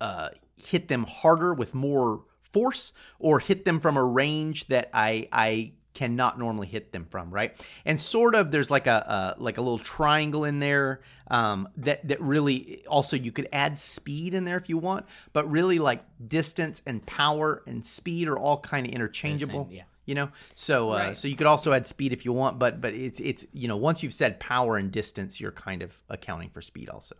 uh, 0.00 0.30
hit 0.56 0.88
them 0.88 1.04
harder 1.04 1.52
with 1.52 1.74
more 1.74 2.24
force 2.50 2.94
or 3.18 3.40
hit 3.40 3.66
them 3.66 3.78
from 3.78 3.98
a 3.98 4.04
range 4.04 4.68
that 4.68 4.88
I 4.94 5.28
I 5.32 5.72
cannot 5.94 6.38
normally 6.38 6.66
hit 6.66 6.92
them 6.92 7.04
from 7.04 7.30
right 7.30 7.64
and 7.84 8.00
sort 8.00 8.34
of 8.34 8.50
there's 8.50 8.70
like 8.70 8.86
a, 8.86 9.34
a 9.36 9.42
like 9.42 9.58
a 9.58 9.60
little 9.60 9.78
triangle 9.78 10.44
in 10.44 10.58
there 10.58 11.00
um, 11.28 11.68
that 11.76 12.06
that 12.08 12.20
really 12.20 12.84
also 12.86 13.16
you 13.16 13.32
could 13.32 13.48
add 13.52 13.78
speed 13.78 14.34
in 14.34 14.44
there 14.44 14.56
if 14.56 14.68
you 14.68 14.78
want 14.78 15.06
but 15.32 15.50
really 15.50 15.78
like 15.78 16.02
distance 16.28 16.82
and 16.86 17.04
power 17.06 17.62
and 17.66 17.84
speed 17.84 18.28
are 18.28 18.38
all 18.38 18.58
kind 18.58 18.86
of 18.86 18.92
interchangeable 18.92 19.68
yeah. 19.70 19.82
you 20.06 20.14
know 20.14 20.28
so 20.54 20.90
uh, 20.90 20.96
Right. 20.96 21.16
so 21.16 21.28
you 21.28 21.36
could 21.36 21.46
also 21.46 21.72
add 21.72 21.86
speed 21.86 22.12
if 22.12 22.24
you 22.24 22.32
want 22.32 22.58
but 22.58 22.80
but 22.80 22.94
it's 22.94 23.20
it's 23.20 23.46
you 23.52 23.68
know 23.68 23.76
once 23.76 24.02
you've 24.02 24.14
said 24.14 24.40
power 24.40 24.76
and 24.76 24.90
distance 24.90 25.40
you're 25.40 25.52
kind 25.52 25.82
of 25.82 25.96
accounting 26.08 26.50
for 26.50 26.60
speed 26.62 26.88
also 26.88 27.16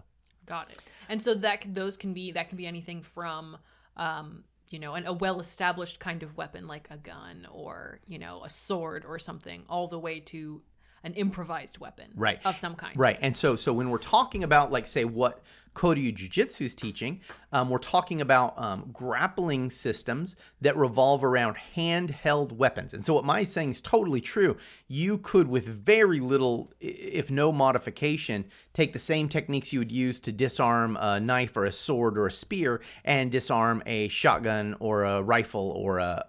Got 0.47 0.71
it. 0.71 0.79
And 1.09 1.23
so 1.23 1.35
that 1.35 1.65
those 1.73 1.97
can 1.97 2.13
be 2.13 2.33
that 2.33 2.49
can 2.49 2.57
be 2.57 2.67
anything 2.67 3.03
from 3.03 3.57
um, 3.97 4.45
you 4.73 4.79
know, 4.79 4.95
an, 4.95 5.07
a 5.07 5.13
well-established 5.13 6.01
kind 6.01 6.23
of 6.23 6.37
weapon 6.37 6.67
like 6.67 6.89
a 6.91 6.97
gun 6.97 7.47
or 7.53 8.01
you 8.07 8.19
know 8.19 8.43
a 8.45 8.51
sword 8.51 9.05
or 9.05 9.19
something, 9.19 9.65
all 9.69 9.87
the 9.87 9.99
way 9.99 10.21
to 10.21 10.63
an 11.05 11.15
improvised 11.15 11.79
weapon, 11.79 12.07
Right. 12.15 12.39
of 12.45 12.57
some 12.57 12.75
kind. 12.75 12.97
Right. 12.99 13.19
And 13.21 13.37
so 13.37 13.57
so 13.57 13.73
when 13.73 13.91
we're 13.91 13.99
talking 13.99 14.43
about 14.45 14.71
like 14.71 14.87
say 14.87 15.05
what 15.05 15.43
Koryu 15.75 16.15
Jiu-Jitsu 16.15 16.65
is 16.67 16.75
teaching, 16.75 17.23
um, 17.51 17.71
we're 17.71 17.79
talking 17.79 18.21
about 18.21 18.53
um, 18.59 18.91
grappling 18.93 19.71
systems 19.71 20.37
that 20.61 20.77
revolve 20.77 21.25
around 21.25 21.57
handheld 21.75 22.53
weapons. 22.53 22.93
And 22.93 23.07
so 23.07 23.15
what 23.15 23.25
Mai's 23.25 23.51
saying 23.51 23.71
is 23.71 23.81
totally 23.81 24.21
true. 24.21 24.59
You 24.87 25.17
could, 25.17 25.49
with 25.49 25.67
very 25.67 26.21
little, 26.21 26.75
if 26.79 27.31
no 27.31 27.53
modification, 27.53 28.45
take 28.75 28.93
the 28.93 28.99
same 28.99 29.31
techniques 29.31 29.73
you 29.73 29.79
would 29.79 29.91
use 29.93 30.21
to 30.21 30.33
disarm 30.33 30.99
a 31.01 31.19
knife 31.19 31.57
or 31.57 31.65
a 31.65 31.73
sword 31.73 32.19
or 32.19 32.27
a 32.27 32.33
spear 32.33 32.83
and 33.03 33.33
disarm 33.33 33.83
a 33.87 34.09
shotgun 34.09 34.77
or 34.79 35.05
a 35.05 35.23
rifle 35.23 35.71
or 35.71 36.01
a, 36.01 36.23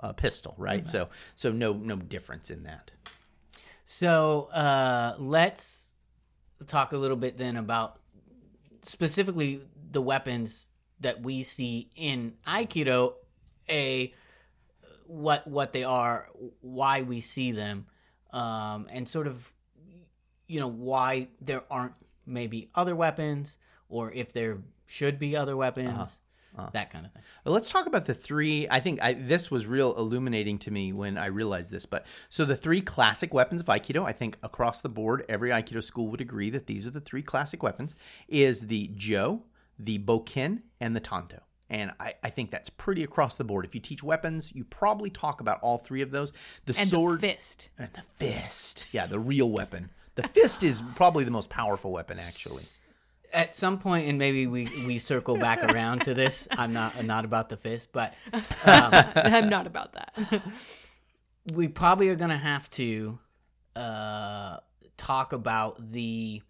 a, 0.00 0.08
a 0.08 0.14
pistol. 0.14 0.56
Right. 0.58 0.86
So 0.88 1.08
so 1.36 1.52
no 1.52 1.74
no 1.74 1.94
difference 1.94 2.50
in 2.50 2.64
that. 2.64 2.90
So 3.92 4.44
uh, 4.52 5.16
let's 5.18 5.86
talk 6.68 6.92
a 6.92 6.96
little 6.96 7.16
bit 7.16 7.36
then 7.36 7.56
about 7.56 7.98
specifically 8.82 9.62
the 9.90 10.00
weapons 10.00 10.68
that 11.00 11.22
we 11.22 11.42
see 11.42 11.90
in 11.96 12.34
Aikido, 12.46 13.14
a 13.68 14.14
what 15.06 15.44
what 15.48 15.72
they 15.72 15.82
are, 15.82 16.28
why 16.60 17.02
we 17.02 17.20
see 17.20 17.50
them, 17.50 17.86
um, 18.32 18.86
and 18.92 19.08
sort 19.08 19.26
of 19.26 19.52
you 20.46 20.60
know 20.60 20.68
why 20.68 21.26
there 21.40 21.64
aren't 21.68 21.94
maybe 22.24 22.70
other 22.76 22.94
weapons, 22.94 23.58
or 23.88 24.12
if 24.12 24.32
there 24.32 24.58
should 24.86 25.18
be 25.18 25.34
other 25.34 25.56
weapons, 25.56 26.20
Uh-huh. 26.60 26.70
that 26.72 26.90
kind 26.90 27.06
of 27.06 27.12
thing. 27.12 27.22
Let's 27.44 27.70
talk 27.70 27.86
about 27.86 28.04
the 28.06 28.14
three. 28.14 28.68
I 28.70 28.80
think 28.80 29.00
I, 29.02 29.12
this 29.14 29.50
was 29.50 29.66
real 29.66 29.94
illuminating 29.96 30.58
to 30.60 30.70
me 30.70 30.92
when 30.92 31.18
I 31.18 31.26
realized 31.26 31.70
this. 31.70 31.86
But 31.86 32.06
so 32.28 32.44
the 32.44 32.56
three 32.56 32.80
classic 32.80 33.32
weapons 33.34 33.60
of 33.60 33.66
Aikido, 33.66 34.04
I 34.04 34.12
think 34.12 34.36
across 34.42 34.80
the 34.80 34.88
board, 34.88 35.24
every 35.28 35.50
Aikido 35.50 35.82
school 35.82 36.08
would 36.08 36.20
agree 36.20 36.50
that 36.50 36.66
these 36.66 36.86
are 36.86 36.90
the 36.90 37.00
three 37.00 37.22
classic 37.22 37.62
weapons: 37.62 37.94
is 38.28 38.66
the 38.66 38.90
Jo, 38.94 39.42
the 39.78 39.98
Bokken, 39.98 40.62
and 40.80 40.94
the 40.94 41.00
Tanto. 41.00 41.40
And 41.72 41.92
I, 42.00 42.14
I 42.24 42.30
think 42.30 42.50
that's 42.50 42.68
pretty 42.68 43.04
across 43.04 43.36
the 43.36 43.44
board. 43.44 43.64
If 43.64 43.76
you 43.76 43.80
teach 43.80 44.02
weapons, 44.02 44.52
you 44.52 44.64
probably 44.64 45.08
talk 45.08 45.40
about 45.40 45.60
all 45.62 45.78
three 45.78 46.02
of 46.02 46.10
those. 46.10 46.32
The 46.66 46.76
And 46.76 46.88
sword 46.90 47.20
the 47.20 47.28
fist. 47.28 47.68
and 47.78 47.88
the 47.94 48.02
fist. 48.24 48.88
Yeah, 48.90 49.06
the 49.06 49.20
real 49.20 49.48
weapon. 49.50 49.90
The 50.16 50.24
fist 50.26 50.64
is 50.64 50.82
probably 50.96 51.22
the 51.22 51.30
most 51.30 51.48
powerful 51.48 51.92
weapon, 51.92 52.18
actually. 52.18 52.64
At 53.32 53.54
some 53.54 53.78
point, 53.78 54.08
and 54.08 54.18
maybe 54.18 54.46
we, 54.46 54.64
we 54.86 54.98
circle 54.98 55.36
back 55.36 55.62
around 55.62 56.02
to 56.02 56.14
this. 56.14 56.48
I'm 56.50 56.72
not 56.72 56.96
I'm 56.96 57.06
not 57.06 57.24
about 57.24 57.48
the 57.48 57.56
fist, 57.56 57.88
but 57.92 58.14
I'm 58.64 59.48
not 59.48 59.66
about 59.66 59.92
that. 59.92 60.42
we 61.54 61.68
probably 61.68 62.08
are 62.08 62.16
gonna 62.16 62.38
have 62.38 62.68
to 62.70 63.18
uh, 63.76 64.58
talk 64.96 65.32
about 65.32 65.92
the 65.92 66.42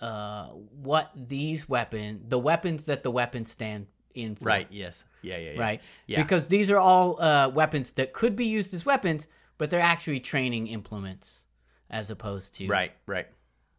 uh, 0.00 0.46
what 0.46 1.10
these 1.14 1.68
weapon 1.68 2.24
the 2.28 2.38
weapons 2.38 2.84
that 2.84 3.02
the 3.02 3.10
weapons 3.10 3.50
stand 3.50 3.86
in 4.14 4.34
for. 4.34 4.46
Right. 4.46 4.66
Yes. 4.70 5.04
Yeah. 5.22 5.36
Yeah. 5.36 5.52
yeah. 5.52 5.60
Right. 5.60 5.80
Yeah. 6.06 6.22
Because 6.22 6.48
these 6.48 6.70
are 6.70 6.78
all 6.78 7.20
uh, 7.20 7.48
weapons 7.48 7.92
that 7.92 8.12
could 8.12 8.34
be 8.36 8.46
used 8.46 8.74
as 8.74 8.84
weapons, 8.84 9.26
but 9.58 9.70
they're 9.70 9.80
actually 9.80 10.20
training 10.20 10.66
implements 10.68 11.44
as 11.90 12.10
opposed 12.10 12.54
to 12.56 12.66
Right. 12.66 12.92
Right. 13.06 13.28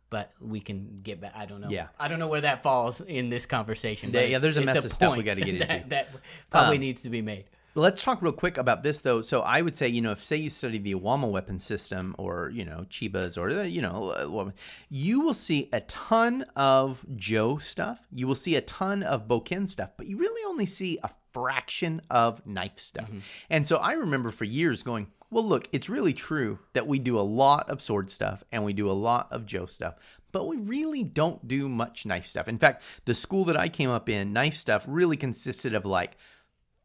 But 0.09 0.31
we 0.39 0.59
can 0.61 0.99
get 1.03 1.19
back. 1.19 1.33
I 1.35 1.45
don't 1.45 1.59
know. 1.59 1.69
Yeah. 1.69 1.87
I 1.99 2.07
don't 2.07 2.19
know 2.19 2.27
where 2.29 2.41
that 2.41 2.63
falls 2.63 3.01
in 3.01 3.29
this 3.29 3.45
conversation. 3.45 4.11
Yeah, 4.11 4.21
but 4.21 4.29
yeah, 4.29 4.37
there's 4.39 4.57
a 4.57 4.61
mess 4.61 4.85
of 4.85 4.91
stuff 4.91 5.17
we 5.17 5.23
gotta 5.23 5.41
get 5.41 5.59
that, 5.67 5.75
into. 5.77 5.89
That 5.89 6.09
probably 6.49 6.77
Um, 6.77 6.81
needs 6.81 7.01
to 7.01 7.09
be 7.09 7.21
made. 7.21 7.45
Let's 7.75 8.01
talk 8.01 8.23
real 8.23 8.31
quick 8.31 8.57
about 8.57 8.81
this 8.81 9.01
though. 9.01 9.21
So 9.21 9.41
I 9.41 9.61
would 9.61 9.75
say, 9.77 9.87
you 9.89 10.01
know, 10.01 10.11
if 10.11 10.23
say 10.23 10.37
you 10.37 10.49
study 10.49 10.77
the 10.79 10.95
Iwama 10.95 11.29
weapon 11.29 11.59
system 11.59 12.15
or, 12.17 12.49
you 12.51 12.65
know, 12.65 12.85
Chibas 12.89 13.37
or, 13.37 13.53
the, 13.53 13.69
you 13.69 13.81
know, 13.83 14.09
uh, 14.11 14.51
you 14.89 15.21
will 15.21 15.35
see 15.35 15.69
a 15.71 15.81
ton 15.81 16.43
of 16.55 17.05
Jo 17.17 17.57
stuff. 17.59 17.99
You 18.11 18.25
will 18.27 18.35
see 18.35 18.55
a 18.55 18.61
ton 18.61 19.03
of 19.03 19.27
Bokken 19.27 19.69
stuff, 19.69 19.91
but 19.95 20.07
you 20.07 20.17
really 20.17 20.41
only 20.49 20.65
see 20.65 20.97
a 21.03 21.11
fraction 21.33 22.01
of 22.09 22.43
knife 22.47 22.79
stuff. 22.79 23.09
And 23.49 23.67
so 23.67 23.77
I 23.77 23.91
remember 23.91 24.31
for 24.31 24.45
years 24.45 24.81
going, 24.81 25.07
well, 25.29 25.43
look, 25.43 25.67
it's 25.71 25.89
really 25.89 26.13
true 26.13 26.59
that 26.73 26.87
we 26.87 26.99
do 26.99 27.19
a 27.19 27.21
lot 27.21 27.69
of 27.69 27.81
sword 27.81 28.09
stuff 28.09 28.43
and 28.51 28.63
we 28.63 28.73
do 28.73 28.89
a 28.89 28.93
lot 28.93 29.27
of 29.31 29.45
Jo 29.45 29.65
stuff, 29.65 29.95
but 30.31 30.47
we 30.47 30.57
really 30.57 31.03
don't 31.03 31.47
do 31.47 31.67
much 31.67 32.05
knife 32.05 32.25
stuff. 32.27 32.47
In 32.47 32.57
fact, 32.57 32.83
the 33.05 33.13
school 33.13 33.43
that 33.45 33.57
I 33.57 33.67
came 33.69 33.89
up 33.89 34.07
in, 34.07 34.33
knife 34.33 34.55
stuff 34.55 34.85
really 34.87 35.17
consisted 35.17 35.73
of 35.75 35.85
like 35.85 36.17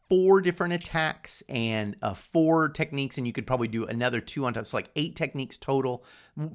four 0.09 0.43
different 0.43 0.75
attacks 0.75 1.43
and 1.49 1.97
uh, 2.03 2.13
four 2.13 2.69
techniques, 2.69 3.17
and 3.17 3.27
you 3.27 3.33
could 3.33 3.47
probably 3.47 3.69
do 3.69 3.87
another 3.87 4.21
two 4.21 4.45
on 4.45 4.53
top. 4.53 4.67
So 4.67 4.77
like 4.77 4.91
eight 4.95 5.17
techniques 5.17 5.57
total. 5.57 6.05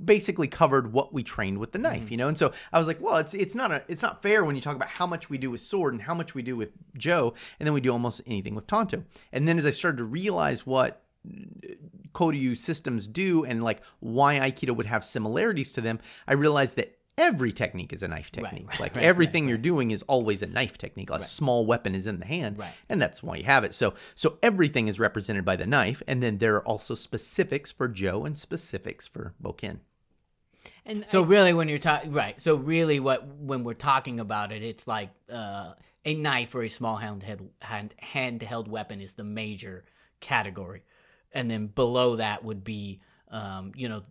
Basically 0.04 0.48
covered 0.48 0.94
what 0.94 1.12
we 1.12 1.24
trained 1.24 1.58
with 1.58 1.72
the 1.72 1.80
knife, 1.80 2.12
you 2.12 2.18
know. 2.18 2.28
And 2.28 2.38
so 2.38 2.54
I 2.72 2.78
was 2.78 2.88
like, 2.88 3.02
well, 3.02 3.18
it's 3.18 3.34
it's 3.34 3.56
not 3.56 3.72
a 3.72 3.84
it's 3.88 4.04
not 4.04 4.22
fair 4.22 4.44
when 4.44 4.56
you 4.56 4.62
talk 4.62 4.76
about 4.76 4.90
how 4.90 5.08
much 5.08 5.30
we 5.30 5.40
do 5.40 5.50
with 5.50 5.62
sword 5.62 5.94
and 5.94 6.04
how 6.04 6.14
much 6.14 6.36
we 6.36 6.44
do 6.44 6.56
with 6.56 6.70
Jo, 6.98 7.34
and 7.60 7.66
then 7.66 7.74
we 7.74 7.82
do 7.82 7.92
almost 7.92 8.22
anything 8.28 8.54
with 8.54 8.68
Tanto. 8.68 9.04
And 9.32 9.48
then 9.48 9.58
as 9.58 9.66
I 9.66 9.72
started 9.72 9.98
to 9.98 10.04
realize 10.04 10.66
what 10.66 11.07
Koryu 12.14 12.58
systems 12.58 13.08
do 13.08 13.44
and 13.46 13.64
like 13.64 13.82
why 14.00 14.40
Aikido 14.40 14.76
would 14.76 14.86
have 14.86 15.04
similarities 15.04 15.72
to 15.74 15.82
them, 15.82 16.00
I 16.28 16.34
realized 16.34 16.76
that 16.78 16.98
every 17.18 17.52
technique 17.52 17.94
is 17.94 18.04
a 18.04 18.08
knife 18.08 18.32
technique. 18.32 18.70
right, 18.70 18.80
like 18.80 18.96
right, 18.96 19.06
everything 19.06 19.48
you're 19.50 19.58
doing 19.58 19.92
is 19.92 20.04
always 20.04 20.42
a 20.42 20.48
knife 20.48 20.78
technique. 20.78 21.10
A 21.10 21.22
small 21.22 21.66
weapon 21.66 21.96
is 21.96 22.06
in 22.08 22.20
the 22.20 22.26
hand, 22.26 22.58
Right. 22.60 22.74
and 22.90 23.02
that's 23.02 23.22
why 23.24 23.38
you 23.38 23.44
have 23.44 23.64
it. 23.64 23.74
So 23.74 23.94
so 24.16 24.38
everything 24.44 24.88
is 24.88 25.00
represented 25.00 25.44
by 25.46 25.56
the 25.56 25.66
knife, 25.66 26.02
and 26.08 26.22
then 26.22 26.38
there 26.38 26.56
are 26.56 26.64
also 26.66 26.96
specifics 26.96 27.72
for 27.72 27.88
Jo 27.88 28.26
and 28.26 28.38
specifics 28.38 29.08
for 29.08 29.34
Bokken. 29.44 29.80
And 30.86 31.06
So 31.08 31.24
I- 31.24 31.28
really, 31.28 31.54
when 31.54 31.70
you're 31.70 31.80
talking, 31.80 32.14
right? 32.14 32.40
So 32.42 32.56
really, 32.56 33.00
what 33.00 33.28
when 33.28 33.64
we're 33.64 33.74
talking 33.74 34.20
about 34.20 34.52
it, 34.52 34.64
it's 34.64 34.88
like 34.88 35.10
uh, 35.32 35.74
a 36.06 36.14
knife 36.14 36.54
or 36.56 36.64
a 36.64 36.70
small 36.70 36.98
handheld 37.00 37.50
hand, 37.62 37.94
handheld 38.14 38.68
weapon 38.68 39.02
is 39.02 39.14
the 39.14 39.24
major 39.24 39.86
category, 40.20 40.84
and 41.38 41.52
then 41.52 41.68
below 41.68 42.16
that 42.16 42.44
would 42.44 42.64
be, 42.64 43.00
um, 43.30 43.72
you 43.76 43.88
know, 43.88 44.02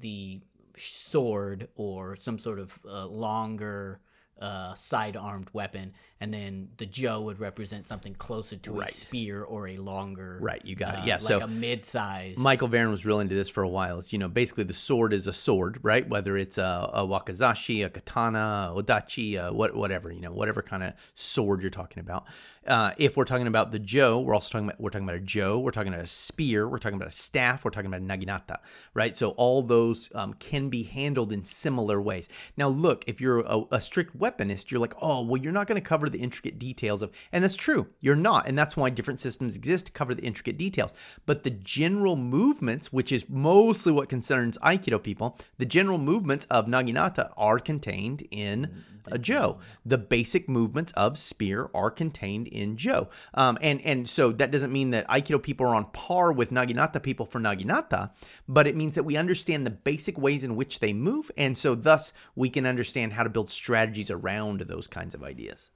the 0.00 0.42
sword 0.76 1.68
or 1.74 2.16
some 2.16 2.38
sort 2.38 2.58
of 2.58 2.78
uh, 2.86 3.06
longer 3.06 3.98
uh, 4.38 4.74
side 4.74 5.16
armed 5.16 5.48
weapon, 5.54 5.94
and 6.22 6.32
then 6.32 6.68
the 6.76 6.86
Jo 6.86 7.20
would 7.22 7.40
represent 7.40 7.88
something 7.88 8.14
closer 8.14 8.56
to 8.56 8.72
Right. 8.72 8.88
a 8.88 8.94
spear 8.94 9.42
or 9.42 9.66
a 9.66 9.76
longer. 9.78 10.38
Right, 10.40 10.64
you 10.64 10.76
got 10.76 10.94
it. 10.94 11.00
uh, 11.00 11.04
Yeah, 11.04 11.14
like 11.14 11.22
so- 11.22 11.40
a 11.40 11.48
mid 11.48 11.84
size. 11.84 12.36
Michael 12.36 12.68
Varon 12.68 12.92
was 12.92 13.04
real 13.04 13.18
into 13.18 13.34
this 13.34 13.48
for 13.48 13.64
a 13.64 13.68
while. 13.68 13.98
It's, 13.98 14.12
you 14.12 14.20
know, 14.20 14.28
basically 14.28 14.62
the 14.62 14.72
sword 14.72 15.12
is 15.12 15.26
a 15.26 15.32
sword, 15.32 15.80
right? 15.82 16.08
Whether 16.08 16.36
it's 16.36 16.58
a, 16.58 16.90
a 16.94 17.04
wakizashi, 17.04 17.84
a 17.84 17.90
katana, 17.90 18.72
a 18.72 18.80
odachi, 18.82 19.34
a 19.34 19.52
what, 19.52 19.74
whatever, 19.74 20.12
you 20.12 20.20
know, 20.20 20.30
whatever 20.32 20.62
kind 20.62 20.84
of 20.84 20.92
sword 21.14 21.60
you're 21.60 21.70
talking 21.72 21.98
about. 22.00 22.24
Uh, 22.64 22.92
if 22.96 23.16
we're 23.16 23.24
talking 23.24 23.48
about 23.48 23.72
the 23.72 23.80
Jo, 23.80 24.20
we're 24.20 24.34
also 24.34 24.48
talking 24.52 24.68
about 24.68 24.80
we're 24.80 24.90
talking 24.90 25.08
about 25.08 25.16
a 25.16 25.24
Jo, 25.24 25.58
we're 25.58 25.72
talking 25.72 25.92
about 25.92 26.04
a 26.04 26.06
spear, 26.06 26.68
we're 26.68 26.78
talking 26.78 26.94
about 26.94 27.08
a 27.08 27.10
staff, 27.10 27.64
we're 27.64 27.72
talking 27.72 27.92
about 27.92 28.00
a 28.00 28.04
naginata, 28.04 28.58
right? 28.94 29.16
So 29.16 29.30
all 29.30 29.62
those 29.62 30.08
um, 30.14 30.34
can 30.34 30.68
be 30.68 30.84
handled 30.84 31.32
in 31.32 31.42
similar 31.42 32.00
ways. 32.00 32.28
Now, 32.56 32.68
look, 32.68 33.02
if 33.08 33.20
you're 33.20 33.40
a, 33.40 33.62
a 33.72 33.80
strict 33.80 34.16
weaponist, 34.16 34.70
you're 34.70 34.80
like, 34.80 34.94
oh, 35.02 35.22
well, 35.24 35.42
you're 35.42 35.50
not 35.52 35.66
going 35.66 35.80
to 35.82 35.86
cover 35.88 36.08
the 36.12 36.20
intricate 36.20 36.58
details 36.58 37.02
of, 37.02 37.10
and 37.32 37.42
that's 37.42 37.56
true, 37.56 37.88
you're 38.00 38.14
not, 38.14 38.46
and 38.46 38.58
that's 38.58 38.76
why 38.76 38.90
different 38.90 39.20
systems 39.20 39.56
exist 39.56 39.86
to 39.86 39.92
cover 39.92 40.14
the 40.14 40.22
intricate 40.22 40.58
details. 40.58 40.94
But 41.26 41.42
the 41.42 41.50
general 41.50 42.16
movements, 42.16 42.92
which 42.92 43.12
is 43.12 43.28
mostly 43.28 43.92
what 43.92 44.08
concerns 44.08 44.58
Aikido 44.58 45.02
people, 45.02 45.38
the 45.58 45.66
general 45.66 45.98
movements 45.98 46.46
of 46.50 46.66
naginata 46.66 47.32
are 47.36 47.58
contained 47.58 48.26
in 48.30 48.84
a 49.10 49.18
Jo. 49.18 49.58
The 49.84 49.98
basic 49.98 50.48
movements 50.48 50.92
of 50.92 51.18
spear 51.18 51.70
are 51.74 51.90
contained 51.90 52.46
in 52.48 52.76
Jo. 52.76 53.08
Um, 53.34 53.58
and, 53.60 53.80
and 53.82 54.08
so 54.08 54.32
that 54.32 54.50
doesn't 54.50 54.72
mean 54.72 54.90
that 54.90 55.08
Aikido 55.08 55.42
people 55.42 55.66
are 55.66 55.74
on 55.74 55.86
par 55.86 56.32
with 56.32 56.50
Naginata 56.50 57.02
people 57.02 57.26
for 57.26 57.40
Naginata, 57.40 58.10
but 58.48 58.66
it 58.66 58.76
means 58.76 58.94
that 58.94 59.04
we 59.04 59.16
understand 59.16 59.66
the 59.66 59.70
basic 59.70 60.18
ways 60.18 60.44
in 60.44 60.56
which 60.56 60.78
they 60.80 60.92
move. 60.92 61.30
And 61.36 61.56
so 61.56 61.74
thus 61.74 62.12
we 62.34 62.50
can 62.50 62.66
understand 62.66 63.12
how 63.12 63.22
to 63.22 63.30
build 63.30 63.50
strategies 63.50 64.10
around 64.10 64.60
those 64.60 64.86
kinds 64.86 65.14
of 65.14 65.22
ideas. 65.22 65.70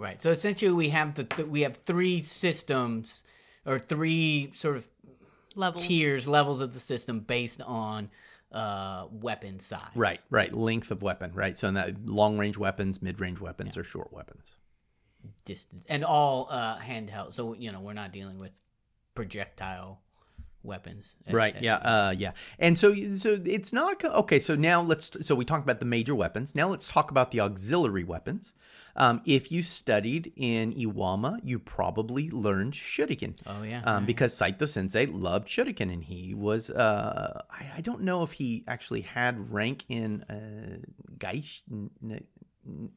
Right. 0.00 0.22
So 0.22 0.30
essentially, 0.30 0.72
we 0.72 0.88
have 0.88 1.14
the 1.14 1.24
th- 1.24 1.48
we 1.48 1.60
have 1.60 1.76
three 1.76 2.22
systems 2.22 3.22
or 3.66 3.78
three 3.78 4.50
sort 4.54 4.78
of 4.78 4.88
Levels. 5.56 5.86
tiers, 5.86 6.26
levels 6.26 6.62
of 6.62 6.72
the 6.72 6.80
system 6.80 7.20
based 7.20 7.60
on 7.60 8.08
uh, 8.50 9.08
weapon 9.12 9.60
size. 9.60 9.82
Right, 9.94 10.20
right. 10.30 10.54
Length 10.54 10.90
of 10.90 11.02
weapon, 11.02 11.32
right? 11.34 11.54
So 11.54 11.68
in 11.68 11.74
that 11.74 12.06
long 12.06 12.38
range 12.38 12.56
weapons, 12.56 13.02
mid 13.02 13.20
range 13.20 13.40
weapons, 13.40 13.76
or 13.76 13.84
short 13.84 14.10
weapons. 14.10 14.56
Distance 15.44 15.84
and 15.86 16.02
all 16.02 16.48
uh, 16.50 16.78
handheld. 16.78 17.34
So 17.34 17.52
you 17.52 17.70
know 17.70 17.80
we're 17.80 17.92
not 17.92 18.10
dealing 18.10 18.38
with 18.38 18.52
projectile 19.14 20.00
weapons. 20.62 21.14
Right. 21.30 21.54
Uh, 21.56 21.60
Yeah. 21.60 21.76
Uh, 21.76 22.14
yeah. 22.16 22.32
And 22.58 22.78
so, 22.78 22.94
so 23.14 23.38
it's 23.44 23.72
not 23.72 24.02
okay. 24.02 24.38
So 24.38 24.56
now 24.56 24.80
let's. 24.80 25.10
So 25.26 25.34
we 25.34 25.44
talked 25.44 25.64
about 25.64 25.78
the 25.80 25.86
major 25.86 26.14
weapons. 26.14 26.54
Now 26.54 26.68
let's 26.68 26.88
talk 26.88 27.10
about 27.10 27.30
the 27.32 27.40
auxiliary 27.40 28.04
weapons. 28.04 28.54
Um, 28.96 29.22
if 29.24 29.52
you 29.52 29.62
studied 29.62 30.32
in 30.36 30.72
Iwama, 30.74 31.40
you 31.42 31.58
probably 31.58 32.30
learned 32.30 32.74
shuriken. 32.74 33.36
Oh 33.46 33.62
yeah. 33.62 33.82
Um, 33.84 34.06
because 34.06 34.36
Saito 34.36 34.66
Sensei 34.66 35.06
loved 35.06 35.48
shuriken, 35.48 35.92
and 35.92 36.02
he 36.02 36.34
was. 36.34 36.70
Uh, 36.70 37.42
I, 37.50 37.78
I 37.78 37.80
don't 37.80 38.02
know 38.02 38.22
if 38.22 38.32
he 38.32 38.64
actually 38.66 39.02
had 39.02 39.52
rank 39.52 39.84
in 39.88 40.22
uh, 40.28 40.78
Gaish. 41.18 41.62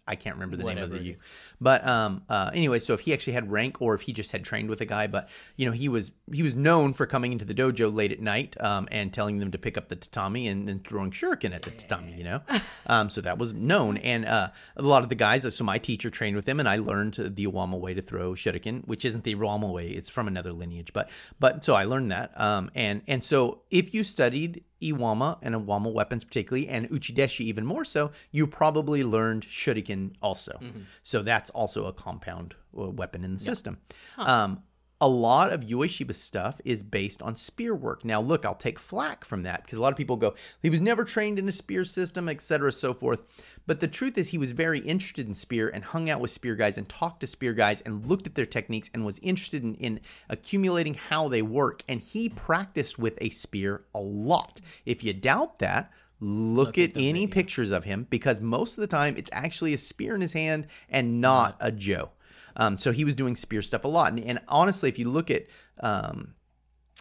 I 0.08 0.15
can't 0.15 0.36
remember 0.36 0.58
the 0.58 0.65
name 0.65 0.78
of 0.78 0.91
the. 0.91 1.15
But 1.62 1.88
um, 1.88 2.23
uh, 2.28 2.52
anyway, 2.54 2.80
so 2.80 2.93
if 2.93 2.99
he 2.99 3.13
actually 3.13 3.34
had 3.34 3.52
rank, 3.52 3.82
or 3.82 3.93
if 3.93 4.02
he 4.02 4.12
just 4.12 4.32
had 4.32 4.43
trained 4.43 4.69
with 4.69 4.82
a 4.82 4.86
guy, 4.86 5.08
but 5.08 5.30
you 5.56 5.65
know, 5.65 5.71
he 5.71 5.88
was 5.88 6.12
he 6.32 6.43
was 6.43 6.54
known 6.54 6.93
for 6.93 7.06
coming 7.06 7.32
into 7.32 7.45
the 7.45 7.54
dojo 7.54 7.93
late 7.93 8.12
at 8.12 8.19
night 8.19 8.56
um, 8.60 8.88
and 8.91 9.13
telling 9.13 9.39
them 9.39 9.52
to 9.52 9.58
pick 9.58 9.78
up 9.78 9.88
the 9.88 9.95
tatami 9.95 10.47
and 10.47 10.67
then 10.67 10.80
throwing 10.80 11.12
shuriken 11.12 11.54
at 11.54 11.62
the 11.62 11.71
tatami. 11.71 12.13
You 12.13 12.23
know, 12.26 12.41
um, 12.88 13.10
so 13.10 13.21
that 13.21 13.38
was 13.38 13.54
known. 13.54 13.97
And 13.97 14.26
uh, 14.26 14.49
a 14.76 14.82
lot 14.82 15.04
of 15.04 15.10
the 15.10 15.15
guys, 15.15 15.56
so 15.56 15.63
my 15.63 15.78
teacher 15.78 16.10
trained 16.10 16.36
with 16.36 16.47
him, 16.47 16.60
and 16.60 16.67
I 16.67 16.78
learned 16.78 17.15
the 17.15 17.47
Iwama 17.47 17.80
way 17.80 17.93
to 17.93 18.02
throw 18.02 18.34
shuriken, 18.34 18.86
which 18.86 19.06
isn't 19.06 19.23
the 19.23 19.36
Iwama 19.36 19.71
way; 19.71 19.88
it's 19.88 20.10
from 20.10 20.28
another 20.28 20.52
lineage. 20.52 20.91
But 20.91 21.10
but 21.39 21.63
so 21.63 21.73
I 21.76 21.86
learned 21.86 22.12
that. 22.12 22.39
Um, 22.39 22.69
and 22.76 23.02
and 23.08 23.23
so 23.23 23.62
if 23.71 23.93
you 23.93 24.04
studied 24.04 24.63
Iwama 24.84 25.38
and 25.41 25.56
Iwama 25.56 25.91
weapons 25.93 26.24
particularly, 26.24 26.67
and 26.67 26.89
Uchideshi 26.89 27.41
even 27.41 27.65
more 27.65 27.86
so, 27.86 28.12
you 28.32 28.48
probably 28.48 29.04
learned 29.04 29.46
Shuriken 29.48 30.13
also. 30.22 30.60
So 31.04 31.22
that's 31.24 31.50
also 31.52 31.86
a 31.86 31.93
compound 31.93 32.56
uh, 32.78 32.89
weapon 32.89 33.24
in 33.24 33.34
the 33.34 33.39
system. 33.39 33.78
Um, 34.17 34.63
a 35.04 35.08
lot 35.08 35.52
of 35.52 35.66
Ueshiba 35.66 36.16
stuff 36.16 36.62
is 36.63 36.82
based 36.82 37.22
on 37.22 37.36
spear 37.36 37.76
work. 37.76 38.06
Now, 38.06 38.22
look, 38.22 38.46
I'll 38.46 38.56
take 38.56 38.80
flack 38.80 39.26
from 39.26 39.44
that 39.44 39.62
because 39.62 39.78
a 39.78 39.82
lot 39.82 39.92
of 39.92 39.98
people 39.98 40.16
go, 40.16 40.34
he 40.62 40.70
was 40.70 40.80
never 40.80 41.04
trained 41.04 41.38
in 41.38 41.50
a 41.50 41.52
spear 41.52 41.84
system, 41.84 42.30
etc., 42.30 42.72
so 42.72 42.94
forth. 42.94 43.20
But 43.68 43.82
the 43.82 43.89
truth 43.89 44.18
is, 44.18 44.30
he 44.30 44.38
was 44.38 44.54
very 44.54 44.80
interested 44.80 45.28
in 45.28 45.34
spear 45.34 45.68
and 45.68 45.84
hung 45.84 46.10
out 46.10 46.22
with 46.22 46.32
spear 46.32 46.56
guys 46.56 46.78
and 46.78 46.88
talked 46.88 47.20
to 47.20 47.28
spear 47.28 47.52
guys 47.52 47.82
and 47.82 48.06
looked 48.06 48.28
at 48.28 48.36
their 48.36 48.46
techniques 48.46 48.89
and 48.94 49.06
was 49.06 49.20
interested 49.20 49.62
in, 49.62 49.76
in 49.76 50.00
accumulating 50.30 50.94
how 50.94 51.28
they 51.28 51.42
work. 51.42 51.84
And 51.89 52.00
he 52.00 52.30
practiced 52.30 52.98
with 52.98 53.18
a 53.20 53.30
spear 53.30 53.84
a 53.94 54.00
lot. 54.00 54.62
If 54.86 55.04
you 55.04 55.12
doubt 55.12 55.60
that, 55.60 55.92
look, 56.22 56.78
at, 56.78 56.92
any 56.96 57.28
pictures 57.28 57.72
of 57.72 57.84
him 57.84 58.08
because 58.10 58.39
most 58.39 58.78
of 58.78 58.82
the 58.82 58.88
time 58.88 59.16
it's 59.18 59.30
actually 59.34 59.74
a 59.74 59.78
spear 59.78 60.16
in 60.16 60.22
his 60.22 60.32
hand 60.32 60.68
and 60.88 61.20
not 61.20 61.58
a 61.60 61.74
Jo. 61.74 62.12
Um, 62.56 62.78
so 62.78 62.92
he 62.92 63.06
was 63.06 63.16
doing 63.16 63.36
spear 63.36 63.62
stuff 63.62 63.84
a 63.84 63.88
lot. 63.88 64.13
And, 64.13 64.24
and 64.24 64.39
honestly, 64.48 64.89
if 64.89 65.00
you 65.00 65.10
look 65.10 65.32
at 65.32 65.48
um, 65.80 66.36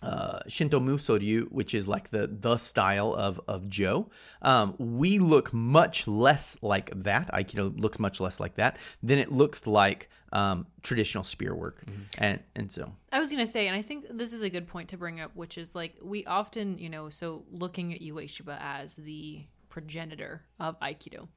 uh, 0.03 0.41
Shinto 0.49 0.81
Musoryu, 0.81 1.51
which 1.53 1.75
is 1.75 1.87
like 1.87 2.11
the 2.11 2.27
the 2.27 2.57
style 2.57 3.15
of 3.15 3.41
of 3.47 3.69
Jo, 3.69 4.11
um, 4.43 4.75
we 4.79 5.19
look 5.19 5.53
much 5.53 6.09
less 6.09 6.57
like 6.63 6.91
that. 7.05 7.33
Aikido 7.33 7.79
looks 7.79 7.99
much 7.99 8.21
less 8.21 8.41
like 8.41 8.57
that 8.57 8.79
than 9.03 9.19
it 9.19 9.31
looks 9.31 9.67
like 9.67 10.09
um, 10.33 10.67
traditional 10.83 11.25
spear 11.25 11.55
work. 11.55 11.85
And 12.19 12.41
and 12.57 12.73
so 12.73 12.93
I 13.13 13.21
was 13.21 13.31
gonna 13.31 13.47
say, 13.47 13.69
and 13.69 13.77
I 13.77 13.83
think 13.83 14.07
this 14.11 14.33
is 14.33 14.43
a 14.43 14.51
good 14.51 14.67
point 14.67 14.89
to 14.89 14.97
bring 14.97 15.21
up, 15.21 15.37
which 15.37 15.57
is 15.57 15.75
like 15.75 15.97
we 16.03 16.25
often, 16.25 16.79
you 16.79 16.89
know, 16.89 17.09
so 17.09 17.45
looking 17.51 17.95
at 17.95 18.01
Ueshiba 18.01 18.59
as 18.61 18.97
the 18.97 19.47
progenitor 19.69 20.43
of 20.59 20.79
Aikido, 20.81 21.29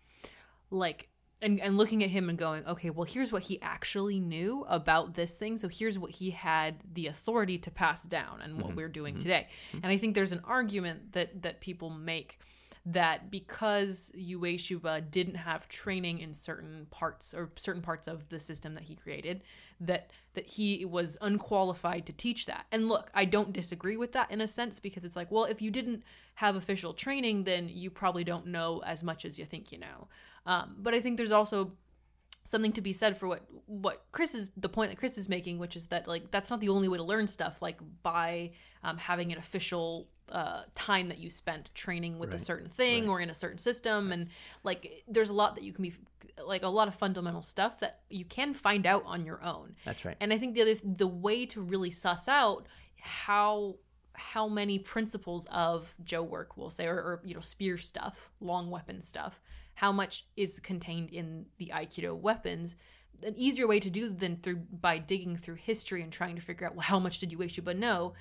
like, 0.69 1.09
and 1.45 1.61
and 1.61 1.77
looking 1.77 2.03
at 2.03 2.09
him 2.09 2.27
and 2.27 2.37
going, 2.37 2.65
okay, 2.65 2.89
well, 2.89 3.05
here's 3.05 3.31
what 3.31 3.43
he 3.43 3.61
actually 3.61 4.19
knew 4.19 4.65
about 4.67 5.13
this 5.13 5.35
thing, 5.35 5.57
so 5.57 5.67
here's 5.67 5.97
what 5.97 6.11
he 6.11 6.31
had 6.31 6.75
the 6.93 7.07
authority 7.07 7.57
to 7.59 7.71
pass 7.71 8.03
down, 8.03 8.41
and 8.41 8.57
what 8.57 8.67
mm-hmm. 8.67 8.77
we're 8.77 8.89
doing 8.89 9.13
mm-hmm. 9.13 9.21
today. 9.21 9.47
Mm-hmm. 9.69 9.77
And 9.83 9.85
I 9.87 9.97
think 9.97 10.15
there's 10.15 10.31
an 10.31 10.41
argument 10.43 11.13
that 11.13 11.43
that 11.43 11.61
people 11.61 11.89
make 11.89 12.39
that 12.87 13.31
because 13.31 14.11
Ueshiba 14.15 15.09
didn't 15.09 15.35
have 15.35 15.67
training 15.67 16.19
in 16.19 16.33
certain 16.33 16.85
parts 16.91 17.33
or 17.33 17.49
certain 17.55 17.81
parts 17.81 18.07
of 18.07 18.29
the 18.29 18.39
system 18.39 18.75
that 18.75 18.83
he 18.83 18.95
created, 18.95 19.43
that 19.79 20.11
that 20.33 20.47
he 20.47 20.85
was 20.85 21.17
unqualified 21.21 22.05
to 22.05 22.13
teach 22.13 22.45
that. 22.45 22.65
And 22.71 22.87
look, 22.87 23.09
I 23.13 23.25
don't 23.25 23.53
disagree 23.53 23.97
with 23.97 24.11
that 24.13 24.29
in 24.31 24.41
a 24.41 24.47
sense 24.47 24.79
because 24.79 25.05
it's 25.05 25.15
like, 25.15 25.31
well, 25.31 25.45
if 25.45 25.61
you 25.61 25.71
didn't 25.71 26.03
have 26.35 26.55
official 26.55 26.93
training, 26.93 27.45
then 27.45 27.69
you 27.69 27.89
probably 27.89 28.23
don't 28.23 28.47
know 28.47 28.83
as 28.85 29.03
much 29.03 29.25
as 29.25 29.39
you 29.39 29.45
think 29.45 29.71
you 29.71 29.79
know. 29.79 30.07
Um, 30.45 30.75
but 30.79 30.93
I 30.93 30.99
think 30.99 31.17
there's 31.17 31.31
also 31.31 31.73
something 32.45 32.71
to 32.73 32.81
be 32.81 32.93
said 32.93 33.17
for 33.17 33.27
what 33.27 33.41
what 33.65 34.05
Chris 34.11 34.35
is 34.35 34.51
the 34.55 34.69
point 34.69 34.91
that 34.91 34.97
Chris 34.97 35.17
is 35.17 35.27
making, 35.27 35.57
which 35.57 35.75
is 35.75 35.87
that 35.87 36.07
like 36.07 36.31
that's 36.31 36.49
not 36.49 36.59
the 36.59 36.69
only 36.69 36.87
way 36.87 36.97
to 36.97 37.03
learn 37.03 37.27
stuff. 37.27 37.61
Like 37.61 37.79
by 38.03 38.51
um, 38.83 38.97
having 38.97 39.31
an 39.31 39.37
official 39.37 40.07
uh, 40.29 40.63
time 40.73 41.07
that 41.07 41.19
you 41.19 41.29
spent 41.29 41.73
training 41.75 42.17
with 42.17 42.33
a 42.33 42.39
certain 42.39 42.69
thing 42.69 43.09
or 43.09 43.19
in 43.19 43.29
a 43.29 43.33
certain 43.33 43.57
system, 43.57 44.11
and 44.11 44.27
like 44.63 45.03
there's 45.07 45.29
a 45.29 45.33
lot 45.33 45.55
that 45.55 45.63
you 45.63 45.73
can 45.73 45.83
be 45.83 45.93
like 46.45 46.63
a 46.63 46.67
lot 46.69 46.87
of 46.87 46.95
fundamental 46.95 47.41
stuff 47.41 47.79
that 47.79 48.01
you 48.09 48.25
can 48.25 48.53
find 48.53 48.85
out 48.85 49.03
on 49.05 49.25
your 49.25 49.41
own. 49.43 49.73
that's 49.85 50.03
right. 50.05 50.17
And 50.19 50.33
I 50.33 50.37
think 50.37 50.53
the 50.53 50.61
other 50.61 50.75
the 50.83 51.07
way 51.07 51.45
to 51.47 51.61
really 51.61 51.91
suss 51.91 52.27
out 52.27 52.67
how 52.99 53.75
how 54.13 54.47
many 54.47 54.79
principles 54.79 55.45
of 55.51 55.93
Jo 56.03 56.23
work 56.23 56.57
we'll 56.57 56.69
say 56.69 56.85
or, 56.85 56.95
or 56.95 57.21
you 57.23 57.33
know 57.33 57.41
spear 57.41 57.77
stuff, 57.77 58.29
long 58.39 58.69
weapon 58.69 59.01
stuff, 59.01 59.41
how 59.75 59.91
much 59.91 60.25
is 60.35 60.59
contained 60.59 61.09
in 61.11 61.45
the 61.57 61.71
Aikido 61.73 62.15
weapons. 62.15 62.75
An 63.23 63.33
easier 63.37 63.67
way 63.67 63.79
to 63.79 63.89
do 63.89 64.09
than 64.09 64.37
through 64.37 64.57
by 64.71 64.97
digging 64.97 65.37
through 65.37 65.55
history 65.55 66.01
and 66.01 66.11
trying 66.11 66.35
to 66.35 66.41
figure 66.41 66.67
out 66.67 66.75
well 66.75 66.83
how 66.83 66.99
much 66.99 67.19
did 67.19 67.31
you 67.31 67.37
Ueshiba 67.37 67.77
know 67.77 68.13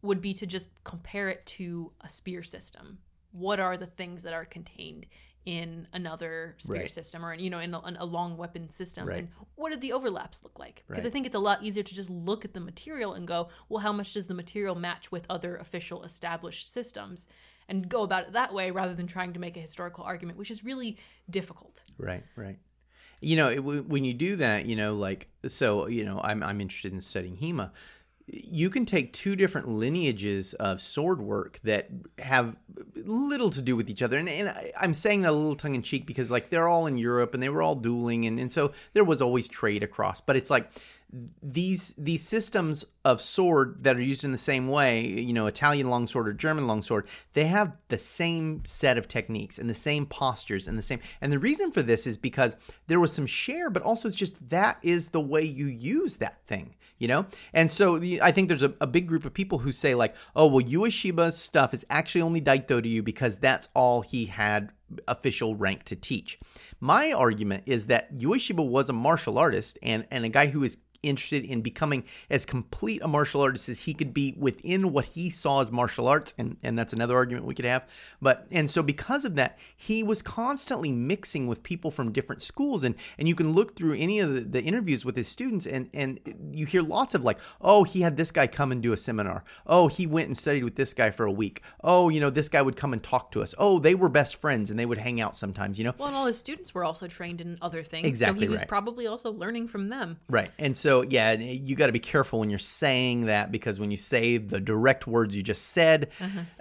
would 0.00 0.20
be 0.20 0.32
to 0.34 0.46
just 0.46 0.68
compare 0.84 1.28
it 1.28 1.44
to 1.44 1.92
a 2.02 2.08
spear 2.08 2.42
system. 2.42 2.98
What 3.32 3.60
are 3.60 3.76
the 3.76 3.86
things 3.86 4.22
that 4.22 4.32
are 4.32 4.44
contained 4.44 5.06
in 5.44 5.86
another 5.94 6.54
spear 6.58 6.76
Right. 6.82 6.90
system 6.90 7.24
or 7.24 7.32
you 7.32 7.48
know 7.48 7.60
in 7.60 7.72
a, 7.72 7.86
in 7.86 7.96
a 7.96 8.04
long 8.04 8.36
weapon 8.36 8.68
system 8.68 9.06
Right. 9.08 9.18
and 9.20 9.28
what 9.54 9.72
do 9.72 9.78
the 9.78 9.92
overlaps 9.92 10.42
look 10.42 10.58
like 10.58 10.84
because 10.86 11.06
i 11.06 11.10
think 11.10 11.24
it's 11.24 11.34
a 11.34 11.38
lot 11.38 11.62
easier 11.62 11.82
to 11.82 11.94
just 11.94 12.10
look 12.10 12.44
at 12.44 12.52
the 12.52 12.60
material 12.60 13.14
and 13.14 13.26
go 13.26 13.48
well 13.70 13.80
how 13.80 13.92
much 13.92 14.12
does 14.12 14.26
the 14.26 14.34
material 14.34 14.74
match 14.74 15.10
with 15.10 15.24
other 15.30 15.56
official 15.56 16.02
established 16.02 16.70
systems 16.70 17.26
and 17.68 17.88
go 17.88 18.02
about 18.02 18.24
it 18.24 18.32
that 18.32 18.52
way 18.52 18.70
rather 18.70 18.94
than 18.94 19.06
trying 19.06 19.32
to 19.32 19.38
make 19.38 19.56
a 19.56 19.60
historical 19.60 20.04
argument 20.04 20.38
which 20.38 20.50
is 20.50 20.64
really 20.64 20.96
difficult 21.28 21.82
Right, 21.98 22.24
right. 22.36 22.58
You 23.20 23.36
know, 23.36 23.48
it, 23.50 23.58
when 23.58 24.04
you 24.04 24.14
do 24.14 24.36
that, 24.36 24.66
you 24.66 24.76
know, 24.76 24.94
like 24.94 25.26
so, 25.48 25.88
you 25.88 26.04
know, 26.04 26.20
I'm 26.22 26.40
I'm 26.42 26.60
interested 26.60 26.92
in 26.92 27.00
studying 27.00 27.36
Hema. 27.36 27.72
you 28.30 28.68
can 28.68 28.84
take 28.84 29.12
two 29.12 29.34
different 29.36 29.68
lineages 29.68 30.54
of 30.54 30.80
sword 30.80 31.20
work 31.20 31.58
that 31.64 31.88
have 32.18 32.56
little 32.94 33.50
to 33.50 33.62
do 33.62 33.74
with 33.74 33.88
each 33.88 34.02
other. 34.02 34.18
And, 34.18 34.28
and 34.28 34.50
I, 34.50 34.70
I'm 34.78 34.94
saying 34.94 35.22
that 35.22 35.30
a 35.30 35.32
little 35.32 35.56
tongue 35.56 35.74
in 35.74 35.82
cheek 35.82 36.06
because, 36.06 36.30
like, 36.30 36.50
they're 36.50 36.68
all 36.68 36.86
in 36.86 36.98
Europe 36.98 37.34
and 37.34 37.42
they 37.42 37.48
were 37.48 37.62
all 37.62 37.74
dueling. 37.74 38.26
And, 38.26 38.38
and 38.38 38.52
so 38.52 38.72
there 38.92 39.04
was 39.04 39.22
always 39.22 39.48
trade 39.48 39.82
across. 39.82 40.20
But 40.20 40.36
it's 40.36 40.50
like, 40.50 40.70
these 41.42 41.94
these 41.96 42.22
systems 42.22 42.84
of 43.04 43.20
sword 43.20 43.82
that 43.84 43.96
are 43.96 44.02
used 44.02 44.24
in 44.24 44.32
the 44.32 44.38
same 44.38 44.68
way, 44.68 45.06
you 45.06 45.32
know, 45.32 45.46
Italian 45.46 45.88
longsword 45.88 46.28
or 46.28 46.34
German 46.34 46.66
longsword, 46.66 47.08
they 47.32 47.46
have 47.46 47.76
the 47.88 47.96
same 47.96 48.62
set 48.64 48.98
of 48.98 49.08
techniques 49.08 49.58
and 49.58 49.70
the 49.70 49.74
same 49.74 50.04
postures 50.04 50.68
and 50.68 50.76
the 50.76 50.82
same. 50.82 51.00
And 51.22 51.32
the 51.32 51.38
reason 51.38 51.72
for 51.72 51.80
this 51.80 52.06
is 52.06 52.18
because 52.18 52.56
there 52.88 53.00
was 53.00 53.12
some 53.12 53.26
share, 53.26 53.70
but 53.70 53.82
also 53.82 54.08
it's 54.08 54.16
just 54.16 54.48
that 54.50 54.78
is 54.82 55.08
the 55.08 55.20
way 55.20 55.42
you 55.42 55.66
use 55.66 56.16
that 56.16 56.44
thing, 56.46 56.74
you 56.98 57.08
know. 57.08 57.24
And 57.54 57.72
so 57.72 57.98
the, 57.98 58.20
I 58.20 58.30
think 58.30 58.48
there's 58.48 58.62
a, 58.62 58.74
a 58.80 58.86
big 58.86 59.06
group 59.06 59.24
of 59.24 59.32
people 59.32 59.58
who 59.58 59.72
say 59.72 59.94
like, 59.94 60.14
oh 60.36 60.46
well, 60.46 60.64
Ueshiba's 60.64 61.38
stuff 61.38 61.72
is 61.72 61.86
actually 61.88 62.22
only 62.22 62.42
Daito-ryu 62.42 63.02
because 63.02 63.38
that's 63.38 63.70
all 63.72 64.02
he 64.02 64.26
had 64.26 64.72
official 65.06 65.54
rank 65.54 65.84
to 65.84 65.96
teach. 65.96 66.38
My 66.80 67.12
argument 67.12 67.64
is 67.66 67.86
that 67.86 68.16
Ueshiba 68.16 68.66
was 68.66 68.88
a 68.88 68.92
martial 68.92 69.38
artist 69.38 69.78
and 69.82 70.06
and 70.10 70.24
a 70.24 70.28
guy 70.28 70.46
who 70.46 70.62
is 70.62 70.76
interested 71.02 71.44
in 71.44 71.60
becoming 71.60 72.04
as 72.30 72.44
complete 72.44 73.00
a 73.02 73.08
martial 73.08 73.40
artist 73.40 73.68
as 73.68 73.80
he 73.80 73.94
could 73.94 74.12
be 74.12 74.34
within 74.38 74.92
what 74.92 75.04
he 75.04 75.30
saw 75.30 75.60
as 75.60 75.70
martial 75.70 76.08
arts 76.08 76.34
and 76.38 76.56
and 76.62 76.78
that's 76.78 76.92
another 76.92 77.16
argument 77.16 77.46
we 77.46 77.54
could 77.54 77.64
have 77.64 77.86
but 78.20 78.46
and 78.50 78.68
so 78.68 78.82
because 78.82 79.24
of 79.24 79.36
that 79.36 79.58
he 79.76 80.02
was 80.02 80.22
constantly 80.22 80.90
mixing 80.90 81.46
with 81.46 81.62
people 81.62 81.90
from 81.90 82.10
different 82.12 82.42
schools 82.42 82.82
and 82.82 82.94
and 83.18 83.28
you 83.28 83.34
can 83.34 83.52
look 83.52 83.76
through 83.76 83.94
any 83.94 84.18
of 84.18 84.34
the, 84.34 84.40
the 84.40 84.62
interviews 84.62 85.04
with 85.04 85.16
his 85.16 85.28
students 85.28 85.66
and 85.66 85.88
and 85.94 86.18
you 86.52 86.66
hear 86.66 86.82
lots 86.82 87.14
of 87.14 87.22
like 87.22 87.38
oh 87.60 87.84
he 87.84 88.00
had 88.00 88.16
this 88.16 88.30
guy 88.30 88.46
come 88.46 88.72
and 88.72 88.82
do 88.82 88.92
a 88.92 88.96
seminar 88.96 89.44
oh 89.66 89.86
he 89.86 90.06
went 90.06 90.26
and 90.26 90.36
studied 90.36 90.64
with 90.64 90.74
this 90.74 90.94
guy 90.94 91.10
for 91.10 91.26
a 91.26 91.32
week 91.32 91.62
oh 91.84 92.08
you 92.08 92.20
know 92.20 92.30
this 92.30 92.48
guy 92.48 92.60
would 92.60 92.76
come 92.76 92.92
and 92.92 93.02
talk 93.02 93.30
to 93.30 93.42
us 93.42 93.54
oh 93.58 93.78
they 93.78 93.94
were 93.94 94.08
best 94.08 94.36
friends 94.36 94.70
and 94.70 94.78
they 94.78 94.86
would 94.86 94.98
hang 94.98 95.20
out 95.20 95.36
sometimes 95.36 95.78
you 95.78 95.84
know 95.84 95.94
Well, 95.96 96.08
and 96.08 96.16
all 96.16 96.26
his 96.26 96.38
students 96.38 96.74
were 96.74 96.84
also 96.84 97.06
trained 97.06 97.40
in 97.40 97.58
other 97.60 97.82
things. 97.82 98.06
Exactly 98.06 98.40
So 98.40 98.42
he 98.42 98.48
was 98.48 98.60
right. 98.60 98.68
probably 98.68 99.06
also 99.06 99.30
learning 99.32 99.68
from 99.68 99.88
them. 99.88 100.18
Right. 100.28 100.50
And 100.58 100.76
so, 100.76 100.87
yeah, 101.08 101.32
you 101.32 101.76
got 101.76 101.86
to 101.86 101.92
be 101.92 101.98
careful 101.98 102.40
when 102.40 102.50
you're 102.50 102.58
saying 102.58 103.26
that 103.26 103.50
because 103.52 103.78
when 103.78 103.90
you 103.90 103.96
say 103.96 104.38
the 104.38 104.60
direct 104.60 105.06
words 105.06 105.36
you 105.36 105.42
just 105.42 105.68
said, 105.68 106.10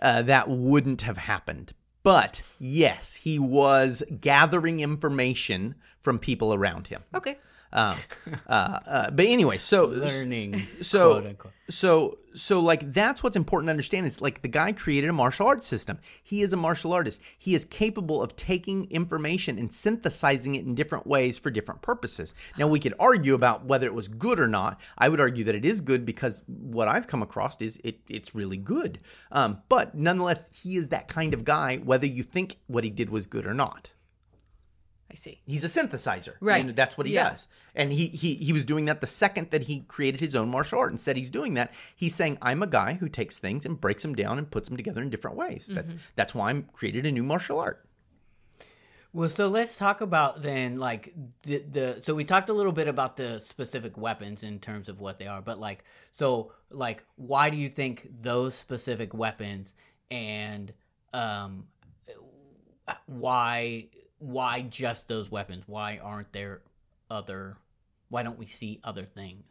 uh, 0.01 0.21
that 0.23 0.49
wouldn't 0.49 1.01
have 1.01 1.17
happened. 1.17 1.73
But 2.03 2.41
yes, 2.59 3.15
he 3.15 3.37
was 3.39 4.03
gathering 4.21 4.79
information 4.79 5.75
from 5.99 6.19
people 6.19 6.53
around 6.53 6.87
him. 6.87 7.03
Okay. 7.13 7.37
Um, 7.73 7.97
uh, 8.47 8.79
uh, 8.87 9.11
but 9.11 9.25
anyway, 9.25 9.57
so 9.57 9.85
Learning. 9.85 10.67
so 10.81 11.35
so 11.69 12.17
so 12.33 12.59
like 12.59 12.93
that's 12.93 13.21
what's 13.23 13.35
important 13.35 13.67
to 13.67 13.71
understand 13.71 14.05
is 14.05 14.21
like 14.21 14.41
the 14.41 14.47
guy 14.47 14.71
created 14.71 15.09
a 15.09 15.13
martial 15.13 15.47
arts 15.47 15.67
system. 15.67 15.99
He 16.23 16.41
is 16.41 16.53
a 16.53 16.57
martial 16.57 16.93
artist. 16.93 17.21
He 17.37 17.55
is 17.55 17.65
capable 17.65 18.21
of 18.21 18.35
taking 18.35 18.89
information 18.89 19.57
and 19.57 19.73
synthesizing 19.73 20.55
it 20.55 20.65
in 20.65 20.75
different 20.75 21.05
ways 21.07 21.37
for 21.37 21.51
different 21.51 21.81
purposes. 21.81 22.33
Now 22.57 22.67
we 22.67 22.79
could 22.79 22.93
argue 22.99 23.33
about 23.33 23.65
whether 23.65 23.87
it 23.87 23.93
was 23.93 24.07
good 24.07 24.39
or 24.39 24.47
not. 24.47 24.79
I 24.97 25.09
would 25.09 25.19
argue 25.19 25.43
that 25.45 25.55
it 25.55 25.65
is 25.65 25.81
good 25.81 26.05
because 26.05 26.41
what 26.47 26.87
i've 26.87 27.07
come 27.07 27.21
across 27.21 27.59
is 27.61 27.79
it 27.83 27.99
it's 28.07 28.33
really 28.35 28.57
good. 28.57 28.99
Um, 29.31 29.61
but 29.67 29.95
nonetheless 29.95 30.49
he 30.51 30.77
is 30.77 30.87
that 30.89 31.07
kind 31.07 31.33
of 31.33 31.43
guy 31.43 31.77
whether 31.77 32.07
you 32.07 32.23
think 32.23 32.57
what 32.67 32.83
he 32.83 32.89
did 32.89 33.09
was 33.09 33.25
good 33.25 33.45
or 33.45 33.53
not 33.53 33.91
see. 35.17 35.41
He's 35.45 35.63
a 35.63 35.67
synthesizer. 35.67 36.35
Right. 36.39 36.63
And 36.65 36.75
that's 36.75 36.97
what 36.97 37.07
he 37.07 37.13
Yeah. 37.13 37.31
does. 37.31 37.47
And 37.75 37.91
he, 37.91 38.07
he 38.07 38.35
he 38.35 38.53
was 38.53 38.65
doing 38.65 38.85
that 38.85 39.01
the 39.01 39.07
second 39.07 39.51
that 39.51 39.63
he 39.63 39.81
created 39.81 40.19
his 40.19 40.35
own 40.35 40.49
martial 40.49 40.79
art. 40.79 40.91
Instead, 40.91 41.17
he's 41.17 41.29
doing 41.29 41.53
that. 41.55 41.73
He's 41.95 42.15
saying, 42.15 42.37
I'm 42.41 42.63
a 42.63 42.67
guy 42.67 42.93
who 42.93 43.09
takes 43.09 43.37
things 43.37 43.65
and 43.65 43.79
breaks 43.79 44.01
them 44.03 44.15
down 44.15 44.37
and 44.37 44.49
puts 44.49 44.67
them 44.67 44.77
together 44.77 45.01
in 45.01 45.09
different 45.09 45.37
ways. 45.37 45.65
That's 45.69 45.93
that's 46.15 46.33
why 46.33 46.49
I'm 46.49 46.63
created 46.73 47.05
a 47.05 47.11
new 47.11 47.23
martial 47.23 47.59
art. 47.59 47.83
Well, 49.13 49.29
so 49.29 49.47
let's 49.47 49.77
talk 49.77 50.01
about 50.01 50.41
then, 50.41 50.79
like 50.79 51.13
the 51.43 51.63
the. 51.71 51.97
So 52.01 52.13
we 52.13 52.23
talked 52.23 52.49
a 52.49 52.53
little 52.53 52.71
bit 52.71 52.87
about 52.87 53.15
the 53.15 53.39
specific 53.39 53.97
weapons 53.97 54.43
in 54.43 54.59
terms 54.59 54.89
of 54.89 54.99
what 54.99 55.17
they 55.17 55.27
are, 55.27 55.41
but 55.41 55.57
like, 55.59 55.83
so 56.11 56.51
like, 56.69 57.03
why 57.15 57.49
do 57.49 57.57
you 57.57 57.69
think 57.69 58.07
those 58.21 58.53
specific 58.53 59.13
weapons 59.13 59.73
and 60.11 60.73
um, 61.13 61.65
why 63.05 63.87
why 64.19 64.61
just 64.61 65.07
those 65.07 65.29
weapons? 65.31 65.63
Why 65.67 65.99
aren't 66.01 66.33
there 66.33 66.61
other? 67.09 67.57
Why 68.09 68.23
don't 68.23 68.39
we 68.39 68.45
see 68.45 68.79
other 68.83 69.05
things? 69.05 69.43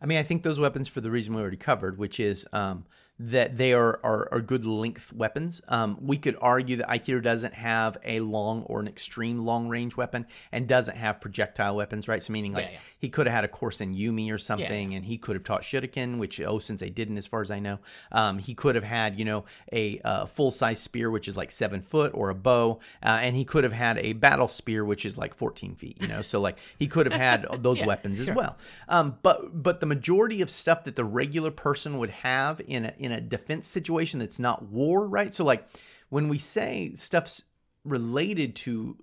I 0.00 0.06
mean, 0.06 0.18
I 0.18 0.22
think 0.22 0.42
those 0.42 0.58
weapons 0.58 0.88
for 0.88 1.00
the 1.00 1.10
reason 1.10 1.34
we 1.34 1.40
already 1.40 1.56
covered, 1.56 1.98
which 1.98 2.20
is 2.20 2.46
um, 2.52 2.84
that 3.18 3.56
they 3.56 3.72
are, 3.72 4.00
are, 4.02 4.28
are 4.32 4.40
good 4.40 4.66
length 4.66 5.12
weapons. 5.12 5.62
Um, 5.68 5.98
we 6.00 6.16
could 6.16 6.36
argue 6.40 6.76
that 6.76 6.88
Aikido 6.88 7.22
doesn't 7.22 7.54
have 7.54 7.96
a 8.04 8.18
long 8.20 8.62
or 8.62 8.80
an 8.80 8.88
extreme 8.88 9.44
long 9.44 9.68
range 9.68 9.96
weapon 9.96 10.26
and 10.50 10.66
doesn't 10.66 10.96
have 10.96 11.20
projectile 11.20 11.76
weapons, 11.76 12.08
right? 12.08 12.20
So, 12.20 12.32
meaning 12.32 12.52
like 12.52 12.66
Yeah, 12.66 12.72
yeah. 12.72 12.78
he 12.98 13.08
could 13.08 13.26
have 13.26 13.34
had 13.34 13.44
a 13.44 13.48
course 13.48 13.80
in 13.80 13.94
Yumi 13.94 14.32
or 14.32 14.38
something, 14.38 14.94
and 14.94 15.04
he 15.04 15.16
could 15.16 15.36
have 15.36 15.44
taught 15.44 15.62
Shuriken, 15.62 16.18
which 16.18 16.40
oh, 16.40 16.58
since 16.58 16.80
they 16.80 16.90
didn't, 16.90 17.16
as 17.16 17.26
far 17.26 17.40
as 17.40 17.52
I 17.52 17.60
know, 17.60 17.78
um, 18.10 18.38
he 18.38 18.52
could 18.52 18.74
have 18.74 18.84
had 18.84 19.16
you 19.16 19.24
know 19.24 19.44
a 19.72 20.00
uh, 20.00 20.26
full 20.26 20.50
size 20.50 20.80
spear, 20.80 21.08
which 21.08 21.28
is 21.28 21.36
like 21.36 21.52
seven 21.52 21.82
foot, 21.82 22.10
or 22.14 22.30
a 22.30 22.34
bow, 22.34 22.80
uh, 23.00 23.20
and 23.22 23.36
he 23.36 23.44
could 23.44 23.62
have 23.62 23.72
had 23.72 23.98
a 23.98 24.14
battle 24.14 24.48
spear, 24.48 24.84
which 24.84 25.04
is 25.04 25.16
like 25.16 25.34
fourteen 25.34 25.76
feet. 25.76 25.98
You 26.00 26.08
know, 26.08 26.22
so 26.22 26.40
like 26.40 26.58
he 26.80 26.88
could 26.88 27.06
have 27.06 27.20
had 27.20 27.46
those 27.62 27.84
weapons 27.84 28.18
as 28.18 28.30
well. 28.32 28.56
Um, 28.88 29.18
but 29.22 29.62
but 29.62 29.78
the 29.78 29.86
majority 29.86 30.42
of 30.42 30.50
stuff 30.50 30.82
that 30.84 30.96
the 30.96 31.04
regular 31.04 31.52
person 31.52 31.98
would 31.98 32.10
have 32.10 32.60
in 32.66 32.86
a 32.86 33.03
in 33.04 33.12
a 33.12 33.20
defense 33.20 33.68
situation 33.68 34.18
that's 34.18 34.38
not 34.38 34.64
war, 34.64 35.06
right? 35.06 35.32
So 35.32 35.44
like 35.44 35.68
when 36.08 36.28
we 36.28 36.38
say 36.38 36.92
stuff's 36.96 37.44
related 37.84 38.56
to 38.56 38.96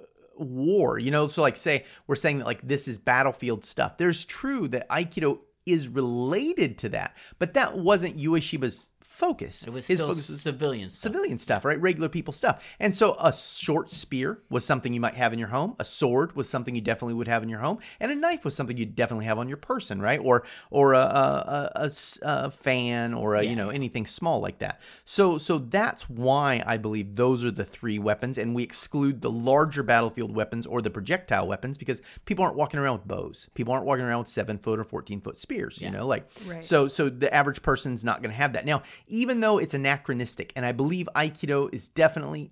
uh, 0.00 0.44
war 0.44 0.98
you 0.98 1.10
know 1.10 1.26
so 1.26 1.42
like 1.42 1.56
say 1.56 1.84
we're 2.06 2.14
saying 2.14 2.38
that 2.38 2.44
like 2.44 2.62
this 2.62 2.86
is 2.86 2.98
battlefield 2.98 3.64
stuff 3.64 3.98
there's 3.98 4.24
true 4.24 4.68
that 4.68 4.88
aikido 4.88 5.40
is 5.66 5.88
related 5.88 6.78
to 6.78 6.88
that 6.88 7.16
but 7.40 7.54
that 7.54 7.76
wasn't 7.76 8.16
ueshiba's 8.16 8.91
focus 9.02 9.64
It 9.66 9.70
was 9.70 9.86
his 9.86 9.98
still 9.98 10.08
focus 10.08 10.28
was 10.28 10.40
civilian 10.40 10.90
stuff. 10.90 11.12
civilian 11.12 11.38
stuff, 11.38 11.64
right? 11.64 11.80
Regular 11.80 12.08
people 12.08 12.32
stuff. 12.32 12.74
And 12.80 12.94
so 12.94 13.16
a 13.20 13.32
short 13.32 13.90
spear 13.90 14.38
was 14.50 14.64
something 14.64 14.92
you 14.94 15.00
might 15.00 15.14
have 15.14 15.32
in 15.32 15.38
your 15.38 15.48
home. 15.48 15.76
A 15.78 15.84
sword 15.84 16.34
was 16.34 16.48
something 16.48 16.74
you 16.74 16.80
definitely 16.80 17.14
would 17.14 17.28
have 17.28 17.42
in 17.42 17.48
your 17.48 17.60
home, 17.60 17.78
and 18.00 18.10
a 18.10 18.14
knife 18.14 18.44
was 18.44 18.54
something 18.54 18.76
you 18.76 18.86
definitely 18.86 19.26
have 19.26 19.38
on 19.38 19.48
your 19.48 19.56
person, 19.56 20.00
right? 20.00 20.20
Or 20.22 20.44
or 20.70 20.92
a 20.94 20.98
a, 20.98 21.02
a- 21.02 21.72
a 21.82 21.84
s- 21.86 22.18
a 22.22 22.50
fan 22.50 23.14
or 23.14 23.34
a 23.34 23.42
you 23.42 23.56
know 23.56 23.68
anything 23.70 24.06
small 24.06 24.40
like 24.40 24.58
that. 24.58 24.80
So 25.04 25.38
so 25.38 25.58
that's 25.58 26.08
why 26.08 26.62
I 26.66 26.76
believe 26.76 27.16
those 27.16 27.44
are 27.44 27.50
the 27.50 27.64
three 27.64 27.98
weapons, 27.98 28.38
and 28.38 28.54
we 28.54 28.62
exclude 28.62 29.20
the 29.20 29.30
larger 29.30 29.82
battlefield 29.82 30.34
weapons 30.34 30.66
or 30.66 30.80
the 30.82 30.90
projectile 30.90 31.46
weapons 31.48 31.78
because 31.78 32.00
people 32.24 32.44
aren't 32.44 32.56
walking 32.56 32.80
around 32.80 32.98
with 32.98 33.08
bows. 33.08 33.48
People 33.54 33.72
aren't 33.74 33.86
walking 33.86 34.04
around 34.04 34.20
with 34.20 34.28
seven 34.28 34.58
foot 34.58 34.78
or 34.78 34.84
fourteen 34.84 35.20
foot 35.20 35.36
spears. 35.36 35.80
You 35.80 35.90
know, 35.90 36.06
like 36.06 36.28
Right. 36.46 36.64
so 36.64 36.88
so 36.88 37.08
the 37.08 37.32
average 37.32 37.62
person's 37.62 38.04
not 38.04 38.22
going 38.22 38.30
to 38.30 38.36
have 38.36 38.52
that. 38.54 38.64
Now, 38.64 38.82
even 39.06 39.40
though 39.40 39.58
it's 39.58 39.74
anachronistic, 39.74 40.52
and 40.56 40.64
I 40.66 40.72
believe 40.72 41.08
Aikido 41.14 41.72
is 41.72 41.88
definitely 41.88 42.50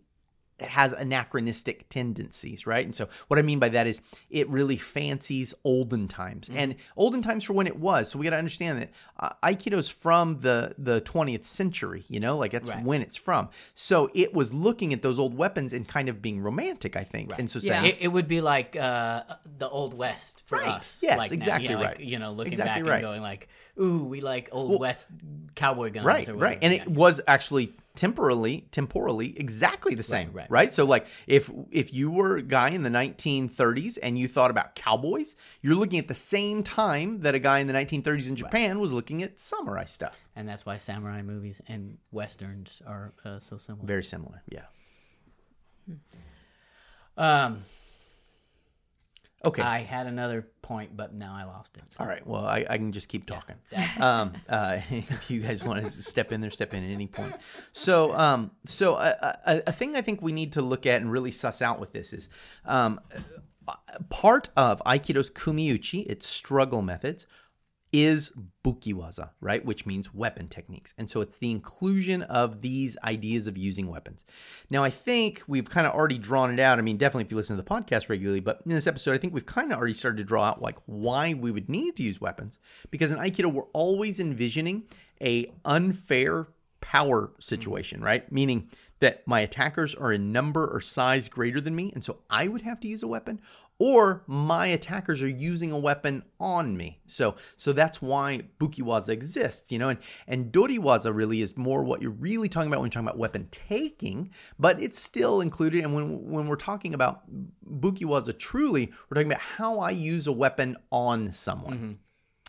has 0.63 0.93
anachronistic 0.93 1.89
tendencies, 1.89 2.67
right? 2.67 2.85
And 2.85 2.95
so 2.95 3.09
what 3.29 3.39
I 3.39 3.43
mean 3.43 3.59
by 3.59 3.69
that 3.71 3.87
is 3.87 4.01
it 4.31 4.49
really 4.49 4.77
fancies 4.77 5.55
olden 5.65 6.09
times 6.09 6.51
and 6.55 6.77
olden 6.97 7.23
times 7.23 7.45
for 7.45 7.53
when 7.53 7.67
it 7.67 7.77
was. 7.79 8.11
So 8.11 8.19
we 8.19 8.25
got 8.25 8.31
to 8.31 8.37
understand 8.37 8.81
that 8.81 8.91
uh, 9.19 9.31
Aikido's 9.43 9.89
from 9.89 10.39
the 10.39 10.75
the 10.79 11.01
20th 11.03 11.47
century, 11.47 12.05
you 12.09 12.21
know, 12.21 12.37
like 12.37 12.53
that's 12.53 12.69
Right. 12.69 12.85
when 12.85 13.03
it's 13.03 13.17
from. 13.17 13.49
So 13.75 14.11
it 14.15 14.35
was 14.35 14.53
looking 14.55 14.93
at 14.93 15.03
those 15.03 15.19
old 15.19 15.35
weapons 15.35 15.73
and 15.73 15.87
kind 15.89 16.09
of 16.09 16.21
being 16.23 16.41
romantic, 16.41 16.97
I 16.97 17.05
think. 17.05 17.33
And 17.39 17.51
so 17.51 17.59
Yeah. 17.63 17.83
saying, 17.83 17.95
It, 17.95 17.99
it 18.03 18.09
would 18.09 18.29
be 18.29 18.41
like 18.41 18.77
uh, 18.77 19.23
the 19.59 19.69
old 19.69 19.95
west 19.95 20.43
for 20.47 20.59
Right. 20.59 20.69
us. 20.69 20.99
Yes, 21.03 21.17
like 21.19 21.31
now, 21.31 21.35
exactly 21.37 21.69
you 21.69 21.75
know, 21.75 21.81
like, 21.81 21.89
right. 21.99 22.01
you 22.01 22.19
know, 22.19 22.33
looking 22.33 22.53
Exactly 22.53 22.83
back 22.83 22.89
right. 22.91 22.97
and 22.97 23.03
going 23.05 23.23
like, 23.23 23.49
"Ooh, 23.81 24.05
we 24.05 24.21
like 24.21 24.49
old 24.53 24.81
west 24.81 25.09
cowboy 25.55 25.91
guns." 25.91 26.07
right 26.07 26.29
right 26.29 26.59
and 26.63 26.73
Yeah. 26.75 26.83
it 26.83 26.89
was 26.89 27.21
actually 27.27 27.73
temporally 27.97 28.67
temporally 28.71 29.39
exactly 29.39 29.95
the 29.95 30.03
same 30.03 30.31
right, 30.33 30.49
right. 30.49 30.73
so 30.73 30.85
like 30.85 31.07
if 31.27 31.51
if 31.71 31.93
you 31.93 32.11
were 32.11 32.37
a 32.37 32.43
guy 32.43 32.71
in 32.71 32.83
the 32.83 32.91
1930s 32.91 33.99
and 34.03 34.17
you 34.17 34.29
thought 34.29 34.51
about 34.51 34.77
cowboys 34.77 35.35
you're 35.61 35.75
looking 35.75 35.99
at 35.99 36.07
the 36.07 36.15
same 36.15 36.63
time 36.63 37.21
that 37.21 37.35
a 37.35 37.39
guy 37.39 37.59
in 37.59 37.67
the 37.67 37.73
1930s 37.73 38.29
in 38.29 38.37
japan 38.37 38.79
was 38.79 38.93
looking 38.93 39.23
at 39.23 39.41
samurai 39.41 39.85
stuff 39.85 40.29
and 40.37 40.49
that's 40.49 40.65
why 40.65 40.77
samurai 40.77 41.21
movies 41.21 41.61
and 41.67 41.99
westerns 42.13 42.81
are 42.87 43.13
uh, 43.25 43.39
so 43.41 43.59
similar. 43.59 43.85
very 43.87 44.05
similar 44.05 44.43
yeah 44.49 44.63
Um, 47.17 47.65
okay. 49.45 49.63
I 49.63 49.81
had 49.81 50.07
another 50.07 50.47
point, 50.63 50.97
but 50.97 51.15
now 51.15 51.35
I 51.35 51.45
lost 51.45 51.77
it. 51.77 51.85
So- 51.89 52.03
all 52.05 52.09
right. 52.09 52.27
Well 52.27 52.45
i, 52.45 52.65
I 52.69 52.77
can 52.77 52.93
just 52.93 53.09
keep 53.09 53.27
talking. 53.27 53.57
Um, 54.01 54.33
uh, 54.49 54.81
if 54.91 55.31
you 55.31 55.41
guys 55.41 55.63
want 55.63 55.85
to 55.85 55.91
step 55.91 56.33
in 56.33 56.41
there 56.41 56.51
step 56.51 56.73
in 56.75 56.85
at 56.85 56.91
any 56.93 57.07
point. 57.07 57.35
So 57.73 58.15
um, 58.15 58.51
so 58.67 58.95
a, 58.97 59.39
a, 59.47 59.63
a 59.69 59.73
thing 59.73 59.97
i 59.97 60.03
think 60.03 60.23
we 60.23 60.33
need 60.33 60.53
to 60.55 60.63
look 60.63 60.87
at 60.87 61.01
and 61.03 61.11
really 61.11 61.31
suss 61.31 61.61
out 61.61 61.81
with 61.81 61.93
this 61.93 62.13
is 62.13 62.29
um, 62.65 63.01
part 64.09 64.49
of 64.57 64.83
aikido's 64.87 65.31
kumiuchi 65.31 66.07
its 66.07 66.27
struggle 66.27 66.83
methods 66.83 67.27
is 67.93 68.33
bukiwaza, 68.65 69.31
right? 69.41 69.65
Which 69.65 69.85
means 69.85 70.15
weapon 70.15 70.49
techniques. 70.49 70.95
And 70.97 71.11
so 71.11 71.21
it's 71.21 71.39
the 71.39 71.51
inclusion 71.51 72.23
of 72.23 72.63
these 72.63 72.97
ideas 73.03 73.47
of 73.47 73.59
using 73.59 73.89
weapons. 73.89 74.25
Now, 74.69 74.85
I 74.85 74.91
think 74.91 75.43
we've 75.49 75.69
kind 75.69 75.87
of 75.87 75.95
already 75.95 76.19
drawn 76.19 76.53
it 76.53 76.61
out. 76.61 76.79
I 76.79 76.83
mean, 76.83 76.99
definitely 76.99 77.25
if 77.25 77.31
you 77.31 77.37
listen 77.37 77.57
to 77.57 77.63
the 77.63 77.69
podcast 77.69 78.09
regularly, 78.09 78.41
but 78.41 78.61
in 78.65 78.71
this 78.71 78.87
episode, 78.87 79.15
I 79.15 79.19
think 79.19 79.35
we've 79.35 79.47
kind 79.47 79.73
of 79.73 79.79
already 79.79 79.95
started 79.95 80.19
to 80.19 80.25
draw 80.25 80.45
out 80.45 80.63
like 80.63 80.79
why 80.87 81.35
we 81.35 81.51
would 81.51 81.69
need 81.69 81.97
to 81.97 82.03
use 82.03 82.21
weapons. 82.21 82.59
Because 82.91 83.11
in 83.11 83.19
Aikido, 83.19 83.53
we're 83.53 83.65
always 83.73 84.21
envisioning 84.21 84.85
a 85.21 85.53
unfair 85.65 86.49
power 86.81 87.33
situation, 87.41 88.03
right? 88.03 88.31
Meaning 88.31 88.71
that 89.01 89.27
my 89.27 89.41
attackers 89.41 89.95
are 89.95 90.13
in 90.13 90.31
number 90.31 90.67
or 90.67 90.81
size 90.81 91.29
greater 91.29 91.61
than 91.61 91.75
me, 91.75 91.91
and 91.95 92.05
so 92.05 92.19
I 92.29 92.49
would 92.49 92.61
have 92.61 92.81
to 92.81 92.89
use 92.89 93.03
a 93.03 93.09
weapon, 93.09 93.41
or 93.81 94.23
my 94.27 94.67
attackers 94.67 95.23
are 95.23 95.29
using 95.29 95.73
a 95.73 95.79
weapon 95.79 96.23
on 96.39 96.77
me. 96.77 97.01
So 97.07 97.35
so 97.57 97.73
that's 97.73 98.01
why 98.01 98.43
Bukiwaza 98.61 99.09
exists, 99.09 99.73
you 99.73 99.79
know, 99.79 99.89
and, 99.89 99.99
and 100.29 100.53
Doriwaza 100.53 101.13
really 101.13 101.41
is 101.41 101.57
more 101.57 101.83
what 101.83 102.03
you're 102.03 102.11
really 102.11 102.49
talking 102.49 102.69
about 102.69 102.81
when 102.81 102.89
you're 102.89 102.93
talking 102.93 103.09
about 103.09 103.19
weapon 103.19 103.49
taking, 103.51 104.31
but 104.59 104.81
it's 104.81 105.01
still 105.01 105.41
included. 105.41 105.83
And 105.83 105.95
when 105.95 106.31
when 106.31 106.47
we're 106.47 106.57
talking 106.57 106.93
about 106.93 107.23
Bukiwaza 107.67 108.39
truly, 108.39 108.93
we're 109.09 109.15
talking 109.15 109.33
about 109.33 109.41
how 109.41 109.81
I 109.81 109.91
use 109.91 110.27
a 110.27 110.33
weapon 110.33 110.77
on 110.93 111.33
someone. 111.33 111.75
Mm-hmm. 111.75 111.93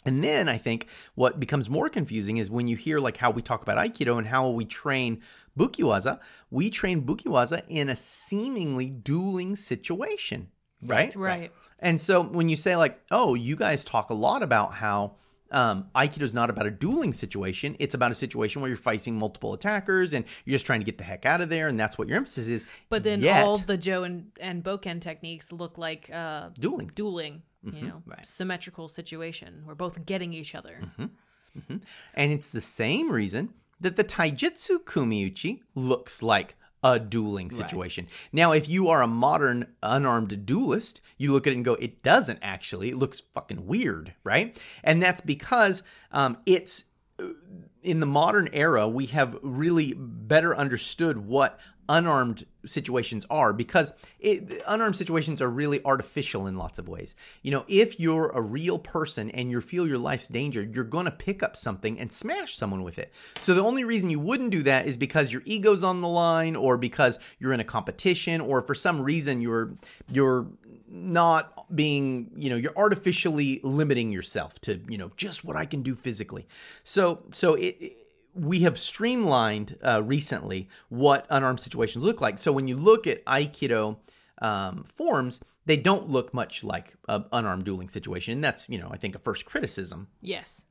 And 0.04 0.24
then 0.24 0.50
I 0.50 0.58
think 0.58 0.88
what 1.15 1.39
becomes 1.39 1.70
more 1.70 1.88
confusing 1.88 2.38
is 2.38 2.50
when 2.50 2.67
you 2.67 2.76
hear 2.76 3.00
like 3.00 3.17
how 3.17 3.32
we 3.32 3.41
talk 3.41 3.62
about 3.62 3.78
Aikido 3.78 4.17
and 4.17 4.28
how 4.28 4.50
we 4.50 4.65
train 4.65 5.22
Bukiwaza, 5.58 6.20
we 6.50 6.70
train 6.70 7.04
Bukiwaza 7.04 7.63
in 7.70 7.88
a 7.88 7.96
seemingly 7.96 8.89
dueling 8.89 9.56
situation, 9.56 10.50
right? 10.86 11.15
Right. 11.15 11.52
And 11.80 12.00
so 12.00 12.22
when 12.22 12.48
you 12.50 12.56
say 12.56 12.76
like, 12.76 13.00
oh, 13.10 13.34
you 13.36 13.56
guys 13.56 13.84
talk 13.84 14.10
a 14.10 14.13
lot 14.13 14.44
about 14.44 14.74
how 14.74 15.15
um, 15.52 15.88
Aikido 15.96 16.22
is 16.22 16.34
not 16.34 16.50
about 16.50 16.65
a 16.65 16.72
dueling 16.72 17.12
situation. 17.12 17.76
It's 17.80 17.94
about 17.96 18.12
a 18.12 18.15
situation 18.15 18.62
where 18.62 18.70
you're 18.70 18.78
facing 18.78 19.17
multiple 19.17 19.54
attackers 19.54 20.13
and 20.13 20.24
you're 20.46 20.54
just 20.56 20.65
trying 20.65 20.80
to 20.80 20.86
get 20.86 20.98
the 20.98 21.04
heck 21.04 21.26
out 21.26 21.41
of 21.41 21.50
there, 21.50 21.67
and 21.67 21.78
that's 21.80 21.98
what 21.98 22.08
your 22.08 22.15
emphasis 22.17 22.48
is. 22.48 22.65
But 22.89 23.04
then 23.04 23.20
Yet- 23.22 23.44
all 23.46 23.58
the 23.58 23.78
Jo 23.78 24.04
and, 24.04 24.32
and 24.39 24.63
Bokken 24.63 25.02
techniques 25.02 25.52
look 25.52 25.78
like 25.78 26.10
uh, 26.13 26.50
dueling. 26.60 26.91
dueling, 26.96 27.41
Mm-hmm. 27.65 27.78
you 27.78 27.88
know, 27.89 28.02
symmetrical 28.24 28.88
situation. 28.88 29.63
We're 29.67 29.76
both 29.76 30.04
getting 30.08 30.34
each 30.34 30.56
other. 30.56 30.80
And 32.15 32.32
it's 32.32 32.50
the 32.52 32.62
same 32.62 33.12
reason 33.12 33.54
that 33.80 33.98
the 33.98 34.04
Taijutsu 34.04 34.80
Kumiuchi 34.84 35.62
looks 35.76 36.24
like 36.24 36.56
a 36.84 37.00
dueling 37.00 37.52
situation. 37.52 38.08
Now, 38.32 38.54
if 38.54 38.67
you 38.67 38.89
are 38.89 39.02
a 39.02 39.08
modern 39.08 39.67
unarmed 39.84 40.46
duelist, 40.46 41.02
you 41.17 41.32
look 41.32 41.46
at 41.46 41.54
it 41.54 41.58
and 41.58 41.65
go, 41.65 41.74
it 41.76 42.02
doesn't 42.02 42.39
actually. 42.41 42.89
It 42.89 42.98
looks 42.98 43.22
fucking 43.34 43.67
weird, 43.67 44.13
right? 44.24 44.60
And 44.84 45.02
that's 45.02 45.22
because 45.22 45.84
um, 46.12 46.38
it's 46.46 46.86
in 47.84 48.00
the 48.00 48.06
modern 48.06 48.50
era, 48.54 48.88
we 48.88 49.08
have 49.08 49.38
really 49.41 49.94
better 49.94 50.56
understood 50.56 51.26
what 51.26 51.60
unarmed 51.97 52.45
situations 52.65 53.25
are 53.30 53.54
because 53.54 53.93
it, 54.19 54.62
unarmed 54.67 54.95
situations 54.95 55.41
are 55.41 55.49
really 55.49 55.84
artificial 55.84 56.47
in 56.47 56.56
lots 56.56 56.80
of 56.80 56.88
ways. 56.88 57.15
You 57.41 57.51
know, 57.51 57.65
if 57.67 57.99
you're 57.99 58.30
a 58.30 58.41
real 58.41 58.80
person 58.80 59.30
and 59.32 59.51
you 59.51 59.60
feel 59.62 59.88
your 59.88 59.97
life's 59.97 60.27
danger, 60.27 60.62
you're 60.63 60.84
going 60.84 61.06
to 61.06 61.12
pick 61.12 61.43
up 61.43 61.56
something 61.56 61.99
and 61.99 62.12
smash 62.12 62.56
someone 62.56 62.84
with 62.84 62.97
it. 62.99 63.12
So 63.39 63.54
the 63.54 63.63
only 63.63 63.84
reason 63.84 64.10
you 64.10 64.19
wouldn't 64.19 64.51
do 64.51 64.63
that 64.63 64.88
is 64.88 64.95
because 64.97 65.32
your 65.34 65.41
ego's 65.45 65.84
on 65.84 66.01
the 66.01 66.08
line 66.08 66.56
or 66.56 66.77
because 66.77 67.19
you're 67.39 67.54
in 67.54 67.60
a 67.60 67.65
competition 67.65 68.41
or 68.41 68.62
for 68.62 68.75
some 68.75 69.01
reason 69.01 69.41
you're 69.41 69.73
you're 70.10 70.47
not 70.93 71.73
being, 71.75 72.32
you 72.36 72.49
know, 72.49 72.58
you're 72.58 72.77
artificially 72.77 73.60
limiting 73.63 74.12
yourself 74.12 74.60
to, 74.62 74.80
you 74.89 74.97
know, 74.97 75.10
just 75.15 75.43
what 75.45 75.56
I 75.56 75.65
can 75.65 75.82
do 75.84 75.95
physically. 75.95 76.47
So, 76.84 77.23
so 77.32 77.54
it, 77.56 77.77
it- 77.80 77.97
we 78.34 78.60
have 78.62 78.80
streamlined 78.80 79.78
uh, 79.84 80.02
recently 80.04 80.70
what 80.89 81.26
unarmed 81.30 81.60
situations 81.60 82.04
look 82.04 82.22
like. 82.22 82.39
So 82.39 82.52
when 82.52 82.67
you 82.67 82.76
look 82.78 83.08
at 83.08 83.24
Aikido 83.26 83.98
um, 84.41 84.84
forms, 84.84 85.41
they 85.65 85.78
don't 85.78 86.10
look 86.10 86.34
much 86.34 86.63
like 86.63 86.96
an 87.08 87.26
unarmed 87.32 87.65
dueling 87.65 87.89
situation. 87.89 88.34
And 88.34 88.44
that's, 88.44 88.70
you 88.70 88.80
know, 88.80 88.89
I 88.91 88.98
think 88.98 89.15
a 89.15 89.20
first 89.20 89.46
criticism 89.46 90.08
Yes. 90.22 90.65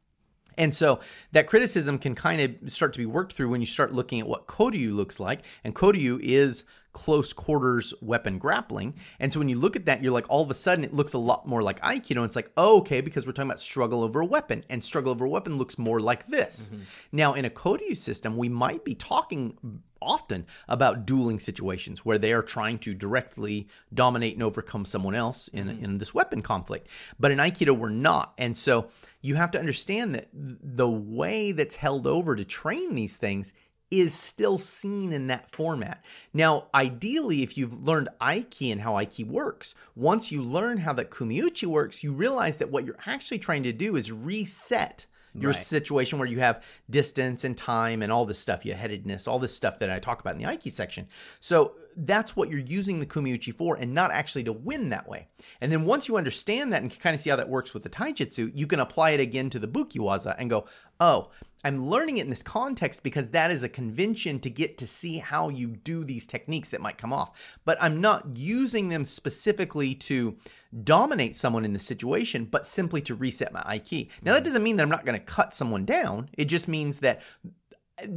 and 0.59 0.75
so 0.75 1.01
that 1.33 1.47
criticism 1.47 1.99
can 1.99 2.15
kind 2.15 2.41
of 2.41 2.71
start 2.71 2.93
to 2.95 2.99
be 2.99 3.07
worked 3.07 3.33
through 3.35 3.49
when 3.51 3.61
you 3.61 3.67
start 3.67 3.93
looking 3.95 4.21
at 4.21 4.27
what 4.27 4.47
Koryu 4.47 4.95
looks 4.95 5.21
like. 5.21 5.41
And 5.63 5.75
Koryu 5.75 6.19
is 6.21 6.65
close 6.93 7.33
quarters 7.33 7.95
weapon 8.01 8.39
grappling. 8.39 8.95
And 9.19 9.33
so 9.33 9.39
when 9.39 9.49
you 9.49 9.59
look 9.59 9.77
at 9.77 9.87
that, 9.87 10.03
you're 10.03 10.13
like, 10.13 10.29
all 10.29 10.43
of 10.43 10.51
a 10.51 10.55
sudden, 10.55 10.85
it 10.85 10.93
looks 10.93 11.13
a 11.13 11.19
lot 11.19 11.47
more 11.47 11.63
like 11.63 11.81
Aikido. 11.81 12.17
And 12.17 12.25
it's 12.25 12.37
like, 12.37 12.51
oh, 12.57 12.79
okay, 12.79 13.01
because 13.01 13.27
we're 13.27 13.33
talking 13.33 13.51
about 13.51 13.61
struggle 13.61 14.03
over 14.03 14.21
a 14.21 14.27
weapon. 14.27 14.65
And 14.69 14.83
struggle 14.83 15.13
over 15.13 15.25
a 15.25 15.29
weapon 15.29 15.57
looks 15.57 15.79
more 15.79 16.01
like 16.01 16.27
this. 16.29 16.69
Mm-hmm. 16.73 16.83
Now, 17.13 17.35
in 17.35 17.45
a 17.45 17.51
Koryu 17.51 17.97
system, 17.97 18.37
we 18.37 18.49
might 18.49 18.85
be 18.85 18.95
talking 18.95 19.83
often 20.03 20.47
about 20.69 21.05
dueling 21.07 21.39
situations 21.39 22.05
where 22.05 22.19
they 22.19 22.33
are 22.33 22.43
trying 22.43 22.79
to 22.79 22.95
directly 22.95 23.69
dominate 23.93 24.35
and 24.35 24.43
overcome 24.43 24.85
someone 24.85 25.15
else 25.15 25.49
in, 25.49 25.69
mm-hmm. 25.69 25.85
in 25.85 25.99
this 25.99 26.15
weapon 26.15 26.43
conflict. 26.43 26.89
But 27.19 27.31
in 27.31 27.39
Aikido, 27.39 27.77
we're 27.77 27.91
not. 27.91 28.33
And 28.39 28.57
so 28.57 28.89
you 29.21 29.35
have 29.35 29.51
to 29.53 29.59
understand 29.59 30.15
that 30.15 30.29
the 30.33 30.89
way 30.89 31.53
that's 31.53 31.77
held 31.77 32.07
over 32.07 32.35
to 32.35 32.45
train 32.45 32.95
these 32.95 33.17
things 33.17 33.53
is 33.91 34.15
still 34.15 34.57
seen 34.57 35.13
in 35.13 35.27
that 35.27 35.51
format. 35.51 36.05
Now, 36.33 36.69
ideally, 36.75 37.43
if 37.43 37.59
you've 37.59 37.83
learned 37.83 38.09
Aiki 38.21 38.71
and 38.71 38.81
how 38.81 38.93
Aiki 38.93 39.27
works, 39.27 39.75
once 39.97 40.31
you 40.31 40.43
learn 40.43 40.79
how 40.79 40.93
that 40.93 41.11
Kumiuchi 41.11 41.67
works, 41.67 42.05
you 42.05 42.13
realize 42.13 42.59
that 42.59 42.71
what 42.71 42.85
you're 42.85 42.97
actually 43.07 43.39
trying 43.39 43.65
to 43.65 43.73
do 43.73 43.97
is 43.97 44.13
reset 44.13 45.07
your 45.33 45.53
Right. 45.53 45.61
situation 45.61 46.19
where 46.19 46.29
you 46.29 46.41
have 46.41 46.63
distance 46.89 47.45
and 47.45 47.57
time 47.57 48.03
and 48.03 48.11
all 48.11 48.27
this 48.27 48.39
stuff, 48.39 48.65
you 48.65 48.75
headedness, 48.75 49.29
all 49.29 49.39
this 49.39 49.55
stuff 49.55 49.79
that 49.79 49.91
I 49.91 50.01
talk 50.01 50.21
about 50.21 50.35
in 50.35 50.43
the 50.43 50.49
Aiki 50.49 50.73
section. 50.73 51.07
So 51.39 51.77
that's 51.97 52.37
what 52.37 52.51
you're 52.51 52.59
using 52.59 53.01
the 53.01 53.07
Kumiuchi 53.07 53.55
for 53.55 53.77
and 53.77 53.95
not 53.95 54.11
actually 54.11 54.45
to 54.45 54.53
win 54.53 54.91
that 54.91 55.09
way. 55.09 55.29
And 55.61 55.71
then 55.73 55.85
once 55.85 56.09
you 56.09 56.17
understand 56.17 56.73
that 56.73 56.83
and 56.83 56.99
kind 57.01 57.15
of 57.15 57.21
see 57.21 57.31
how 57.31 57.37
that 57.37 57.49
works 57.49 57.75
with 57.75 57.83
the 57.83 57.91
Taijutsu, 57.91 58.53
you 58.55 58.67
can 58.67 58.81
apply 58.81 59.11
it 59.11 59.21
again 59.21 59.51
to 59.51 59.59
the 59.59 59.69
Bukiwaza 59.69 60.35
and 60.39 60.51
go, 60.51 60.67
oh, 60.99 61.31
I'm 61.63 61.89
learning 61.89 62.17
it 62.17 62.25
in 62.25 62.31
this 62.31 62.43
context 62.43 63.03
because 63.03 63.31
that 63.31 63.51
is 63.51 63.63
a 63.63 63.69
convention 63.69 64.41
to 64.41 64.51
get 64.51 64.79
to 64.79 64.87
see 64.87 65.19
how 65.19 65.51
you 65.51 65.69
do 65.69 66.05
these 66.05 66.27
techniques 66.27 66.71
that 66.71 66.81
might 66.81 66.97
come 66.97 67.13
off. 67.13 67.59
But 67.65 67.77
I'm 67.83 68.01
not 68.01 68.37
using 68.37 68.89
them 68.89 69.05
specifically 69.05 69.95
to 69.97 70.39
dominate 70.85 71.37
someone 71.37 71.65
in 71.65 71.73
the 71.73 71.79
situation, 71.79 72.47
but 72.47 72.67
simply 72.67 73.03
to 73.03 73.15
reset 73.15 73.53
my 73.53 73.61
Aiki. 73.63 74.09
Now, 74.23 74.35
that 74.35 74.43
mm. 74.43 74.47
doesn't 74.47 74.63
mean 74.63 74.77
that 74.77 74.85
I'm 74.85 74.89
not 74.89 75.05
going 75.05 75.19
to 75.19 75.25
cut 75.25 75.53
someone 75.53 75.85
down. 75.85 76.31
It 76.39 76.47
just 76.47 76.69
means 76.69 77.01
that 77.01 77.21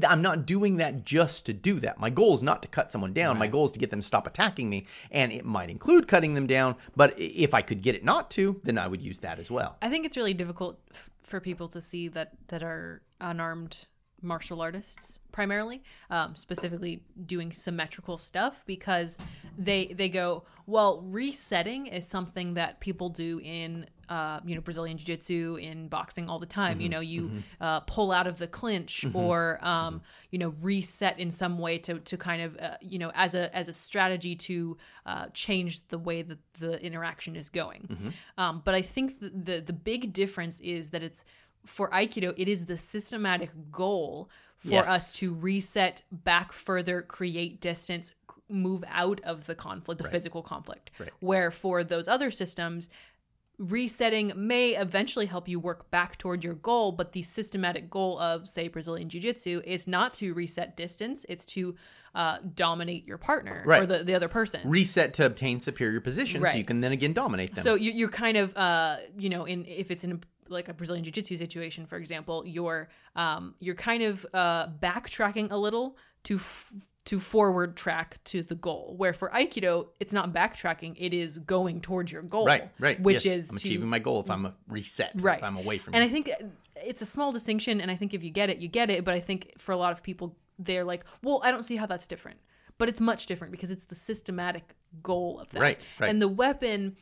I'm 0.08 0.22
not 0.22 0.46
doing 0.46 0.78
that 0.78 1.06
just 1.06 1.46
to 1.48 1.54
do 1.54 1.80
that. 1.80 2.00
My 2.00 2.10
goal 2.10 2.34
is 2.34 2.43
not 2.43 2.62
to 2.62 2.67
cut 2.67 2.91
someone 2.91 3.13
down. 3.13 3.38
My 3.38 3.48
goal 3.48 3.65
is 3.65 3.72
to 3.74 3.80
get 3.80 3.89
them 3.89 4.02
to 4.02 4.06
stop 4.06 4.28
attacking 4.28 4.69
me. 4.69 4.86
And 5.12 5.32
it 5.32 5.46
might 5.46 5.69
include 5.69 6.08
cutting 6.08 6.34
them 6.34 6.48
down, 6.48 6.76
but 6.96 7.13
if 7.17 7.54
I 7.54 7.62
could 7.62 7.82
get 7.82 7.96
it 7.96 8.04
not 8.04 8.32
to, 8.32 8.60
then 8.63 8.78
I 8.78 8.88
would 8.88 9.02
use 9.02 9.19
that 9.19 9.39
as 9.39 9.50
well. 9.52 9.78
I 9.82 9.89
think 9.89 10.06
it's 10.06 10.17
really 10.17 10.34
difficult 10.34 10.80
f- 10.91 11.10
for 11.24 11.39
people 11.39 11.67
to 11.69 11.82
see 11.82 12.08
that 12.10 12.34
that 12.48 12.63
are 12.63 13.02
unarmed 13.19 13.88
martial 14.22 14.62
artists 14.62 15.19
primarily, 15.32 15.84
um, 16.10 16.36
specifically 16.36 17.04
doing 17.26 17.52
symmetrical 17.52 18.17
stuff 18.17 18.63
because 18.65 19.17
they 19.58 19.88
they 19.88 20.10
go 20.10 20.43
well. 20.65 21.02
Resetting 21.02 21.88
is 21.88 22.08
something 22.08 22.54
that 22.54 22.80
people 22.80 23.10
do 23.10 23.41
in 23.43 23.88
uh, 24.10 24.39
you 24.46 24.56
know 24.56 24.62
Brazilian 24.62 24.98
jiu 24.98 25.06
jitsu 25.06 25.58
in 25.62 25.88
boxing 25.88 26.30
all 26.30 26.39
the 26.39 26.46
time. 26.46 26.82
You 26.82 26.89
know, 26.89 27.00
you 27.00 27.32
uh, 27.62 27.82
pull 27.82 28.12
out 28.12 28.28
of 28.28 28.38
the 28.38 28.48
clinch 28.48 29.06
or 29.13 29.60
um, 29.66 30.02
you 30.32 30.39
know 30.39 30.54
reset 30.62 31.20
in 31.20 31.32
some 31.32 31.58
way 31.60 31.78
to 31.80 32.00
to 32.00 32.18
kind 32.18 32.42
of 32.42 32.58
uh, 32.60 32.78
you 32.82 33.00
know 33.00 33.12
as 33.16 33.36
a 33.36 33.56
as 33.56 33.70
a 33.70 33.74
strategy 33.74 34.36
to 34.36 34.78
uh, 35.06 35.26
change 35.34 35.88
the 35.88 35.98
way 35.98 36.22
that 36.22 36.39
the 36.60 36.82
interaction 36.84 37.36
is 37.36 37.50
going. 37.50 38.13
Um, 38.38 38.62
but 38.66 38.74
I 38.76 38.82
think 38.82 39.20
the, 39.20 39.30
the 39.30 39.60
the 39.62 39.74
big 39.74 40.13
difference 40.13 40.60
is 40.60 40.89
that 40.92 41.04
it's 41.04 41.24
for 41.66 41.89
Aikido, 41.92 42.34
it 42.38 42.48
is 42.50 42.66
the 42.66 42.78
systematic 42.78 43.50
goal 43.72 44.30
for 44.58 44.70
Yes. 44.70 44.88
us 44.88 45.13
to 45.13 45.34
reset 45.34 46.04
back 46.12 46.52
further, 46.54 47.02
create 47.02 47.60
distance, 47.62 48.13
move 48.50 48.84
out 48.88 49.20
of 49.24 49.46
the 49.46 49.56
conflict, 49.56 50.02
the 50.02 50.10
physical 50.10 50.42
conflict. 50.42 50.89
Right. 51.00 51.10
Where 51.20 51.52
for 51.52 51.84
those 51.84 52.08
other 52.08 52.32
systems, 52.32 52.89
resetting 53.69 54.34
may 54.36 54.76
eventually 54.76 55.26
help 55.26 55.47
you 55.47 55.60
work 55.60 55.89
back 55.89 56.17
toward 56.17 56.43
your 56.43 56.54
goal, 56.54 56.91
but 56.91 57.13
the 57.13 57.23
systematic 57.23 57.89
goal 57.89 58.19
of, 58.19 58.47
say, 58.47 58.67
Brazilian 58.67 59.10
Jiu 59.10 59.21
Jitsu 59.21 59.62
is 59.65 59.88
not 59.88 60.13
to 60.15 60.34
reset 60.34 60.76
distance, 60.76 61.26
it's 61.30 61.45
to 61.47 61.76
uh, 62.15 62.38
dominate 62.54 63.08
your 63.08 63.17
partner 63.17 63.63
or 63.82 63.86
the, 63.86 64.04
the 64.04 64.13
other 64.13 64.28
person. 64.28 64.62
Reset 64.65 65.13
to 65.15 65.26
obtain 65.26 65.60
superior 65.60 66.02
position 66.02 66.45
so 66.45 66.53
you 66.53 66.64
can 66.64 66.82
then 66.82 66.91
again 66.91 67.14
dominate 67.14 67.55
them. 67.55 67.64
So 67.64 67.76
you, 67.76 67.91
you're 67.91 68.09
kind 68.09 68.38
of, 68.38 68.55
uh, 68.55 68.97
you 69.18 69.30
know, 69.30 69.45
in 69.45 69.66
if 69.66 69.89
it's 69.89 70.03
in 70.03 70.11
a, 70.11 70.20
like 70.49 70.70
a 70.70 70.74
Brazilian 70.74 71.03
jiu-jitsu 71.03 71.38
situation, 71.38 71.86
for 71.86 71.97
example, 71.97 72.43
you're 72.45 72.89
um, 73.16 73.55
you're 73.59 73.76
kind 73.76 74.03
of 74.03 74.26
uh, 74.34 74.68
backtracking 74.68 75.51
a 75.51 75.57
little 75.57 75.97
to 76.26 76.36
f- 76.36 76.72
to 77.06 77.20
forward 77.20 77.76
track 77.76 78.18
to 78.26 78.41
the 78.43 78.56
goal. 78.56 78.93
Where 78.97 79.14
for 79.14 79.30
Aikido, 79.30 79.88
it's 79.99 80.14
not 80.14 80.32
backtracking; 80.34 80.95
it 80.97 81.14
is 81.14 81.38
going 81.38 81.82
towards 81.82 82.12
your 82.12 82.22
goal. 82.22 82.45
Right, 82.45 82.70
right. 82.80 82.99
Which 82.99 83.26
yes, 83.26 83.36
is 83.36 83.49
I'm 83.51 83.58
to 83.58 83.68
achieving 83.68 83.89
my 83.89 83.99
goal 83.99 84.22
if 84.22 84.30
I'm 84.30 84.45
a 84.45 84.54
reset. 84.68 85.12
right 85.16 85.38
If 85.39 85.43
I'm 85.43 85.58
away 85.58 85.78
from 85.80 85.93
and 85.95 86.04
it. 86.04 86.08
i 86.08 86.10
think 86.10 86.30
uh, 86.30 86.45
it's 86.78 87.01
a 87.01 87.06
small 87.06 87.32
distinction 87.32 87.80
and 87.82 87.91
i 87.91 87.95
think 87.95 88.14
if 88.14 88.24
you 88.24 88.30
get 88.32 88.49
it 88.49 88.58
you 88.58 88.68
get 88.68 88.89
it 88.89 89.06
but 89.06 89.14
i 89.14 89.20
think 89.20 89.54
for 89.58 89.72
a 89.74 89.78
lot 89.78 89.91
of 89.91 90.01
people 90.01 90.36
they're 90.58 90.84
like 90.84 91.04
well 91.22 91.39
i 91.43 91.51
don't 91.51 91.64
see 91.64 91.76
how 91.76 91.86
that's 91.86 92.08
different 92.08 92.39
but 92.80 92.89
it's 92.89 92.99
much 92.99 93.26
different 93.28 93.51
because 93.51 93.70
it's 93.70 93.86
the 93.86 93.95
systematic 93.95 94.76
goal 95.04 95.39
of 95.39 95.49
that 95.51 95.62
Right, 95.62 95.80
right. 95.99 96.10
and 96.10 96.20
the 96.22 96.28
weapon 96.28 96.95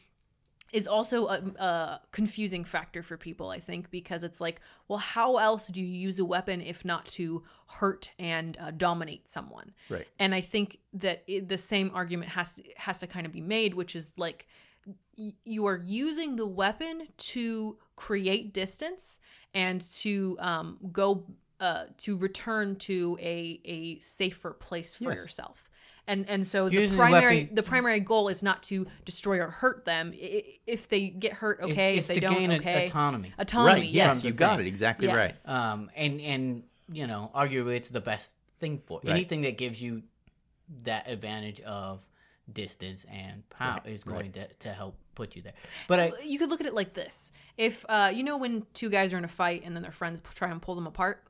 is 0.72 0.88
also 0.88 1.28
a, 1.28 1.42
a 1.60 2.02
confusing 2.12 2.64
factor 2.64 3.04
for 3.04 3.18
people 3.18 3.50
i 3.50 3.60
think 3.60 3.90
because 3.92 4.24
it's 4.24 4.40
like 4.42 4.62
well 4.88 5.00
how 5.00 5.38
else 5.38 5.68
do 5.68 5.82
you 5.82 5.88
use 5.88 6.18
a 6.20 6.26
weapon 6.26 6.62
if 6.62 6.84
not 6.86 7.06
to 7.08 7.44
hurt 7.68 8.10
and 8.20 8.58
uh, 8.60 8.72
dominate 8.72 9.28
someone 9.28 9.74
Right. 9.90 10.08
and 10.20 10.34
i 10.34 10.42
think 10.42 10.78
that 10.94 11.24
it, 11.28 11.50
the 11.50 11.58
same 11.58 11.92
argument 11.94 12.32
has 12.32 12.56
to, 12.56 12.64
has 12.78 13.00
to 13.00 13.08
kind 13.08 13.26
of 13.26 13.32
be 13.32 13.42
made 13.42 13.74
which 13.74 13.96
is 13.96 14.12
like 14.18 14.48
y- 15.18 15.34
you 15.44 15.66
are 15.66 15.82
using 15.86 16.36
the 16.38 16.46
weapon 16.48 17.08
to 17.18 17.78
create 17.96 18.54
distance 18.54 19.20
and 19.54 19.82
to 19.92 20.38
um, 20.40 20.78
go 20.92 21.26
uh, 21.60 21.84
to 21.98 22.18
return 22.18 22.76
to 22.78 23.18
a 23.22 23.60
a 23.66 24.00
safer 24.00 24.52
place 24.52 24.96
for 24.96 25.12
Yes. 25.12 25.18
yourself. 25.18 25.70
And 26.12 26.30
and 26.30 26.46
so 26.46 26.68
the 26.68 26.76
Using 26.82 26.98
primary 26.98 27.38
weapon- 27.42 27.56
the 27.56 27.64
primary 27.64 28.00
goal 28.02 28.28
is 28.28 28.44
not 28.44 28.64
to 28.64 28.86
destroy 29.06 29.40
or 29.40 29.48
hurt 29.50 29.86
them. 29.86 30.12
I- 30.14 30.26
I- 30.26 30.60
If 30.68 30.90
they 30.90 31.08
get 31.10 31.34
hurt, 31.34 31.60
It's- 31.60 31.72
okay. 31.72 31.98
it's 31.98 32.10
if 32.10 32.16
they 32.16 32.20
to 32.22 32.28
don't, 32.28 32.38
gain 32.38 32.52
a- 32.52 32.56
okay. 32.58 32.86
autonomy. 32.88 33.34
Autonomy. 33.38 33.82
right. 33.82 33.90
Yes. 33.90 34.16
Yes, 34.16 34.24
you 34.26 34.34
got 34.34 34.60
it 34.60 34.68
exactly 34.68 35.08
Yes. 35.08 35.48
right. 35.48 35.56
um, 35.56 35.90
and 35.96 36.20
and 36.22 36.64
you 36.92 37.08
know, 37.08 37.32
arguably, 37.34 37.76
it's 37.78 37.90
the 37.90 38.02
best 38.02 38.34
thing 38.60 38.82
for 38.86 39.00
Right. 39.04 39.14
anything 39.14 39.42
that 39.42 39.58
gives 39.58 39.82
you 39.82 40.04
that 40.84 41.10
advantage 41.10 41.62
of 41.62 42.02
distance 42.52 43.06
and 43.10 43.48
power 43.50 43.80
Right, 43.86 43.94
is 43.94 44.04
going 44.04 44.34
to, 44.34 44.48
to 44.48 44.74
help 44.74 44.98
put 45.16 45.36
you 45.36 45.42
there. 45.42 45.54
But 45.88 46.00
I, 46.00 46.12
you 46.26 46.38
could 46.40 46.50
look 46.50 46.60
at 46.60 46.68
it 46.68 46.74
like 46.74 46.94
this: 46.94 47.32
if 47.58 47.86
uh, 47.88 48.12
you 48.14 48.24
know 48.24 48.38
when 48.38 48.66
two 48.74 48.90
guys 48.90 49.14
are 49.14 49.18
in 49.18 49.24
a 49.24 49.30
fight 49.30 49.64
and 49.66 49.76
then 49.76 49.84
their 49.84 49.92
friends 49.94 50.20
try 50.34 50.50
and 50.52 50.62
pull 50.62 50.76
them 50.76 50.88
apart, 50.88 51.24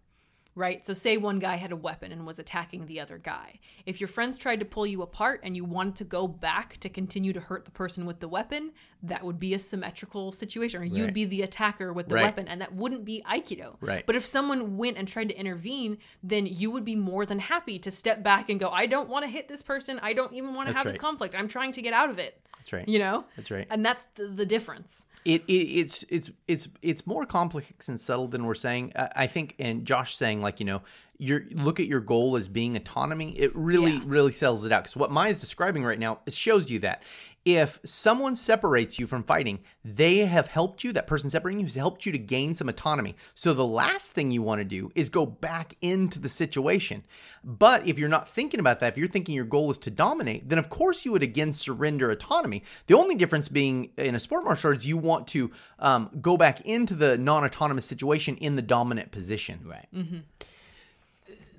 right? 0.55 0.85
So 0.85 0.93
say 0.93 1.17
one 1.17 1.39
guy 1.39 1.55
had 1.55 1.71
a 1.71 1.75
weapon 1.75 2.11
and 2.11 2.25
was 2.25 2.39
attacking 2.39 2.85
the 2.85 2.99
other 2.99 3.17
guy. 3.17 3.59
If 3.85 4.01
your 4.01 4.07
friends 4.07 4.37
tried 4.37 4.59
to 4.59 4.65
pull 4.65 4.85
you 4.85 5.01
apart 5.01 5.39
and 5.43 5.55
you 5.55 5.63
wanted 5.63 5.95
to 5.97 6.03
go 6.03 6.27
back 6.27 6.77
to 6.81 6.89
continue 6.89 7.33
to 7.33 7.39
hurt 7.39 7.65
the 7.65 7.71
person 7.71 8.05
with 8.05 8.19
the 8.19 8.27
weapon, 8.27 8.71
that 9.03 9.23
would 9.23 9.39
be 9.39 9.53
a 9.53 9.59
symmetrical 9.59 10.31
situation, 10.31 10.81
or 10.81 10.85
you'd 10.85 11.13
be 11.13 11.25
the 11.25 11.41
attacker 11.41 11.91
with 11.93 12.07
the 12.09 12.15
Right. 12.15 12.23
weapon, 12.23 12.47
and 12.47 12.61
that 12.61 12.73
wouldn't 12.75 13.05
be 13.05 13.23
aikido. 13.27 13.77
Right. 13.81 14.05
But 14.05 14.15
if 14.15 14.25
someone 14.25 14.77
went 14.77 14.97
and 14.97 15.07
tried 15.07 15.29
to 15.29 15.35
intervene, 15.39 15.97
then 16.21 16.45
you 16.45 16.69
would 16.71 16.85
be 16.85 16.95
more 16.95 17.25
than 17.25 17.39
happy 17.39 17.79
to 17.79 17.89
step 17.89 18.21
back 18.21 18.49
and 18.49 18.59
go, 18.59 18.69
"I 18.69 18.85
don't 18.85 19.09
want 19.09 19.23
to 19.23 19.29
hit 19.29 19.47
this 19.47 19.61
person. 19.63 19.99
I 20.03 20.13
don't 20.13 20.33
even 20.33 20.53
want 20.53 20.69
to 20.69 20.75
have 20.75 20.85
this 20.85 20.97
conflict. 20.97 21.33
I'm 21.35 21.47
trying 21.47 21.71
to 21.73 21.81
get 21.81 21.93
out 21.93 22.09
of 22.09 22.19
it." 22.19 22.39
That's 22.57 22.73
right. 22.73 22.87
You 22.87 22.99
know. 22.99 23.25
That's 23.35 23.49
right. 23.49 23.65
And 23.71 23.83
that's 23.83 24.03
the, 24.15 24.27
the 24.27 24.45
difference. 24.45 25.05
It, 25.25 25.43
it 25.47 25.51
it's 25.53 26.03
it's 26.09 26.29
it's 26.47 26.67
it's 26.81 27.05
more 27.05 27.25
complex 27.25 27.87
and 27.89 27.99
subtle 27.99 28.27
than 28.27 28.45
we're 28.45 28.55
saying. 28.55 28.93
I, 28.95 29.09
I 29.15 29.27
think, 29.27 29.55
and 29.59 29.85
Josh 29.85 30.15
saying 30.15 30.41
like 30.41 30.59
you 30.59 30.65
know, 30.65 30.81
you 31.17 31.45
look 31.51 31.79
at 31.79 31.85
your 31.85 31.99
goal 31.99 32.35
as 32.35 32.47
being 32.47 32.75
autonomy. 32.75 33.37
It 33.39 33.55
really 33.55 33.93
Yeah. 33.93 34.01
really 34.05 34.31
sells 34.31 34.65
it 34.65 34.71
out 34.71 34.83
because 34.83 34.95
what 34.95 35.11
Maya's 35.11 35.39
describing 35.39 35.83
right 35.83 35.99
now 35.99 36.19
it 36.25 36.33
shows 36.33 36.69
you 36.69 36.79
that 36.79 37.03
if 37.43 37.79
someone 37.83 38.35
separates 38.35 38.99
you 38.99 39.07
from 39.07 39.23
fighting, 39.23 39.61
they 39.83 40.19
have 40.19 40.47
helped 40.47 40.83
you. 40.83 40.93
That 40.93 41.07
person 41.07 41.29
separating 41.29 41.59
you 41.59 41.65
has 41.65 41.75
helped 41.75 42.05
you 42.05 42.11
to 42.11 42.19
gain 42.19 42.53
some 42.53 42.69
autonomy. 42.69 43.15
So 43.33 43.53
the 43.53 43.65
last 43.65 44.11
thing 44.11 44.29
you 44.29 44.43
want 44.43 44.59
to 44.59 44.65
do 44.65 44.91
is 44.93 45.09
go 45.09 45.25
back 45.25 45.75
into 45.81 46.19
the 46.19 46.29
situation. 46.29 47.03
But 47.43 47.87
if 47.87 47.97
you're 47.97 48.09
not 48.09 48.29
thinking 48.29 48.59
about 48.59 48.79
that, 48.79 48.93
if 48.93 48.97
you're 48.97 49.07
thinking 49.07 49.33
your 49.33 49.45
goal 49.45 49.71
is 49.71 49.79
to 49.79 49.89
dominate, 49.89 50.49
then 50.49 50.59
of 50.59 50.69
course 50.69 51.03
you 51.03 51.11
would 51.13 51.23
again 51.23 51.53
surrender 51.53 52.11
autonomy. 52.11 52.63
The 52.85 52.95
only 52.95 53.15
difference 53.15 53.49
being 53.49 53.89
in 53.97 54.13
a 54.13 54.19
sport 54.19 54.43
martial 54.43 54.69
arts, 54.69 54.85
you 54.85 54.97
want 54.97 55.27
to 55.29 55.49
um, 55.79 56.11
go 56.21 56.37
back 56.37 56.61
into 56.61 56.93
the 56.93 57.17
non-autonomous 57.17 57.85
situation 57.85 58.37
in 58.37 58.55
the 58.55 58.61
dominant 58.61 59.11
position. 59.11 59.61
Right. 59.65 59.87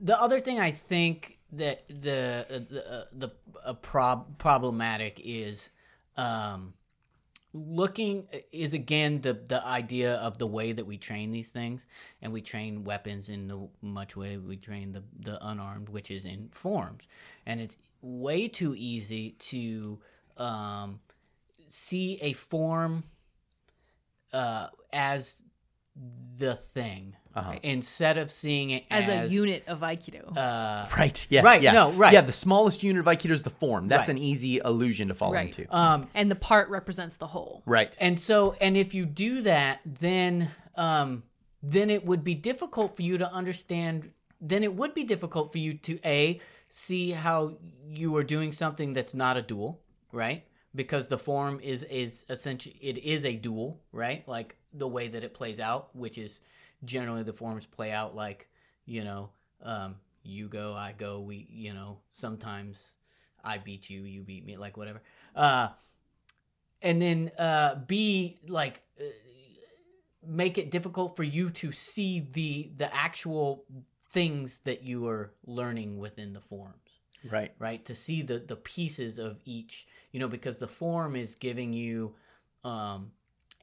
The 0.00 0.20
other 0.20 0.40
thing 0.40 0.60
I 0.60 0.70
think 0.70 1.31
that 1.52 1.84
the 1.88 2.46
uh, 2.50 2.58
the 2.70 2.92
uh, 2.92 3.04
the 3.12 3.30
uh, 3.64 3.72
prob- 3.74 4.38
problematic 4.38 5.20
is 5.22 5.70
um, 6.16 6.74
looking 7.52 8.26
is 8.50 8.72
again 8.72 9.20
the 9.20 9.34
the 9.34 9.64
idea 9.64 10.14
of 10.14 10.38
the 10.38 10.46
way 10.46 10.72
that 10.72 10.86
we 10.86 10.96
train 10.96 11.30
these 11.30 11.50
things, 11.50 11.86
and 12.20 12.32
we 12.32 12.40
train 12.40 12.84
weapons 12.84 13.28
in 13.28 13.48
the 13.48 13.68
much 13.82 14.16
way 14.16 14.36
we 14.38 14.56
train 14.56 14.92
the 14.92 15.02
the 15.20 15.46
unarmed, 15.46 15.88
which 15.88 16.10
is 16.10 16.24
in 16.24 16.48
forms, 16.50 17.06
and 17.46 17.60
it's 17.60 17.76
way 18.00 18.48
too 18.48 18.74
easy 18.76 19.32
to 19.38 19.98
um, 20.38 21.00
see 21.68 22.18
a 22.22 22.32
form 22.32 23.04
uh, 24.32 24.68
as 24.92 25.41
the 26.38 26.56
thing 26.56 27.16
instead 27.62 28.18
of 28.18 28.30
seeing 28.30 28.70
it 28.70 28.84
as, 28.90 29.08
as, 29.08 29.30
a 29.30 29.32
unit 29.34 29.64
of 29.66 29.80
aikido. 29.80 30.36
Uh, 30.36 30.86
Right. 30.98 31.26
Yeah. 31.30 31.40
Right, 31.42 31.62
Yeah. 31.62 31.72
no, 31.72 31.90
right. 31.92 32.12
Yeah. 32.12 32.20
The 32.20 32.32
smallest 32.32 32.82
unit 32.82 33.00
of 33.00 33.06
Aikido 33.06 33.30
is 33.30 33.42
the 33.42 33.48
form. 33.50 33.88
That's 33.88 34.08
Right. 34.08 34.16
an 34.16 34.22
easy 34.22 34.58
illusion 34.62 35.08
to 35.08 35.14
fall 35.14 35.32
Right. 35.32 35.46
into. 35.58 35.74
um, 35.74 36.08
and 36.14 36.30
the 36.30 36.34
part 36.34 36.68
represents 36.68 37.16
the 37.16 37.28
whole. 37.28 37.62
right. 37.64 37.94
and 37.98 38.20
so 38.20 38.54
and 38.60 38.76
if 38.76 38.92
you 38.92 39.06
do 39.06 39.40
that 39.42 39.80
then 39.84 40.50
um 40.76 41.22
then 41.62 41.88
it 41.90 42.04
would 42.04 42.22
be 42.24 42.34
difficult 42.34 42.96
for 42.96 43.02
you 43.02 43.16
to 43.18 43.30
understand 43.32 44.10
then 44.40 44.62
it 44.64 44.74
would 44.74 44.92
be 44.94 45.04
difficult 45.04 45.52
for 45.52 45.58
you 45.58 45.74
to 45.74 45.98
a 46.04 46.40
see 46.68 47.10
how 47.12 47.54
you 47.88 48.14
are 48.16 48.24
doing 48.24 48.50
something 48.52 48.92
that's 48.92 49.14
not 49.14 49.36
a 49.36 49.42
duel 49.42 49.80
right 50.12 50.44
because 50.74 51.08
the 51.08 51.18
form 51.18 51.60
is 51.60 51.82
is 51.84 52.24
essentially 52.28 52.76
it 52.80 52.98
is 52.98 53.24
a 53.24 53.34
duel 53.34 53.80
right? 53.92 54.26
Like 54.28 54.56
the 54.72 54.88
way 54.88 55.08
that 55.08 55.22
it 55.22 55.34
plays 55.34 55.60
out 55.60 55.94
which 55.94 56.18
is 56.18 56.40
generally 56.84 57.22
the 57.22 57.32
forms 57.32 57.66
play 57.66 57.92
out 57.92 58.14
like 58.16 58.48
you 58.86 59.04
know 59.04 59.30
um 59.62 59.94
you 60.24 60.48
go 60.48 60.74
i 60.74 60.92
go 60.96 61.20
we 61.20 61.46
you 61.50 61.72
know 61.72 61.98
sometimes 62.10 62.96
i 63.44 63.58
beat 63.58 63.88
you 63.88 64.02
you 64.02 64.22
beat 64.22 64.44
me 64.44 64.56
like 64.56 64.76
whatever. 64.76 65.00
Uh 65.34 65.68
and 66.80 67.00
then 67.00 67.30
uh 67.38 67.76
b 67.86 68.38
like 68.48 68.82
uh, 69.00 69.04
make 70.26 70.58
it 70.58 70.70
difficult 70.70 71.16
for 71.16 71.22
you 71.22 71.50
to 71.50 71.72
see 71.72 72.26
the 72.32 72.70
the 72.76 72.92
actual 72.94 73.64
things 74.12 74.60
that 74.64 74.82
you 74.82 75.06
are 75.06 75.32
learning 75.46 75.98
within 75.98 76.32
the 76.32 76.40
forms 76.40 76.81
Right. 77.30 77.52
right 77.58 77.84
to 77.84 77.94
see 77.94 78.22
the 78.22 78.38
the 78.38 78.56
pieces 78.56 79.18
of 79.18 79.40
each 79.44 79.86
you 80.10 80.20
know 80.20 80.28
because 80.28 80.58
the 80.58 80.68
form 80.68 81.16
is 81.16 81.34
giving 81.34 81.72
you 81.72 82.14
um 82.64 83.12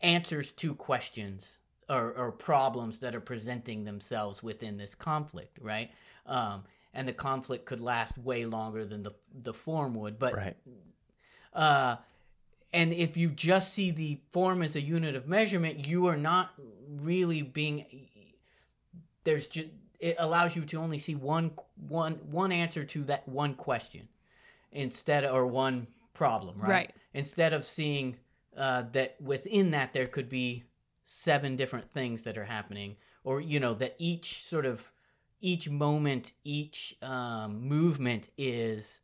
answers 0.02 0.52
to 0.54 0.74
questions 0.76 1.58
or, 1.90 2.12
or 2.14 2.32
problems 2.32 3.00
that 3.00 3.16
are 3.16 3.22
presenting 3.22 3.84
themselves 3.84 4.42
within 4.44 4.78
this 4.78 4.96
conflict 4.96 5.58
right 5.62 5.92
um 6.26 6.64
and 6.94 7.08
the 7.08 7.14
conflict 7.14 7.66
could 7.66 7.82
last 7.82 8.18
way 8.18 8.46
longer 8.46 8.86
than 8.86 9.04
the 9.04 9.12
the 9.44 9.54
form 9.54 9.96
would 9.96 10.18
but 10.20 10.36
Right. 10.36 10.56
uh, 11.54 11.96
and 12.72 12.94
if 12.94 13.18
you 13.18 13.30
just 13.30 13.74
see 13.74 13.92
the 13.92 14.20
form 14.30 14.62
as 14.62 14.76
a 14.76 14.82
unit 14.82 15.16
of 15.16 15.28
measurement, 15.28 15.88
you 15.88 16.06
are 16.06 16.18
not 16.18 16.54
really 16.88 17.42
being. 17.42 17.86
There's 19.24 19.48
just 19.48 19.68
it 20.00 20.16
allows 20.20 20.56
you 20.56 20.64
to 20.66 20.78
only 20.78 20.98
see 20.98 21.16
one 21.16 21.52
one 21.88 22.14
one 22.32 22.52
answer 22.52 22.84
to 22.86 23.04
that 23.06 23.28
one 23.28 23.54
question, 23.54 24.08
instead 24.72 25.26
or 25.26 25.46
one 25.46 25.88
problem, 26.14 26.58
right? 26.60 26.70
Right. 26.70 26.92
Instead 27.14 27.54
of 27.54 27.66
seeing 27.66 28.18
uh, 28.56 28.84
that 28.94 29.20
within 29.22 29.72
that 29.72 29.94
there 29.94 30.08
could 30.08 30.30
be 30.30 30.64
seven 31.04 31.56
different 31.56 31.90
things 31.92 32.24
that 32.24 32.38
are 32.38 32.46
happening, 32.46 32.96
or 33.24 33.42
you 33.42 33.60
know 33.60 33.74
that 33.76 33.96
each 33.98 34.44
sort 34.44 34.66
of 34.66 34.92
each 35.42 35.70
moment, 35.70 36.34
each 36.44 36.96
um, 37.02 37.68
movement 37.68 38.30
is 38.38 39.02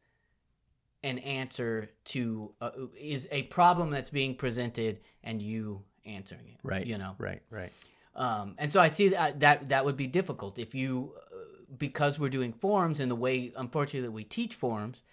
an 1.04 1.20
answer 1.20 1.92
to 2.04 2.52
uh, 2.62 2.72
is 3.00 3.28
a 3.32 3.44
problem 3.44 3.92
that's 3.92 4.10
being 4.10 4.36
presented 4.36 5.00
and 5.24 5.42
you 5.42 5.82
answering 6.06 6.48
it 6.48 6.58
Right. 6.64 6.86
you 6.86 6.98
know 6.98 7.16
Right. 7.20 7.42
Right. 7.50 7.72
Um, 8.16 8.56
and 8.58 8.72
so 8.72 8.80
i 8.80 8.88
see 8.88 9.10
that 9.10 9.40
that 9.40 9.68
that 9.70 9.86
would 9.86 9.98
be 9.98 10.08
difficult 10.08 10.58
if 10.60 10.74
you 10.74 11.14
uh, 11.32 11.38
because 11.78 12.18
we're 12.20 12.30
doing 12.30 12.54
forms 12.54 13.00
and 13.00 13.10
the 13.10 13.16
way 13.16 13.52
unfortunately 13.58 14.02
that 14.02 14.12
we 14.12 14.24
teach 14.24 14.56
forms 14.56 15.04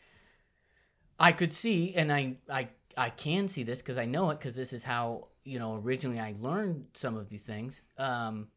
i 1.18 1.32
could 1.32 1.52
see 1.52 1.94
and 1.94 2.12
i 2.12 2.34
i 2.50 2.68
i 2.96 3.10
can 3.10 3.48
see 3.48 3.62
this 3.62 3.80
because 3.80 3.98
i 3.98 4.04
know 4.04 4.30
it 4.30 4.38
because 4.38 4.54
this 4.54 4.72
is 4.72 4.84
how 4.84 5.28
you 5.44 5.58
know 5.58 5.76
originally 5.76 6.20
i 6.20 6.34
learned 6.40 6.86
some 6.94 7.16
of 7.16 7.28
these 7.28 7.42
things 7.42 7.82
um 7.98 8.48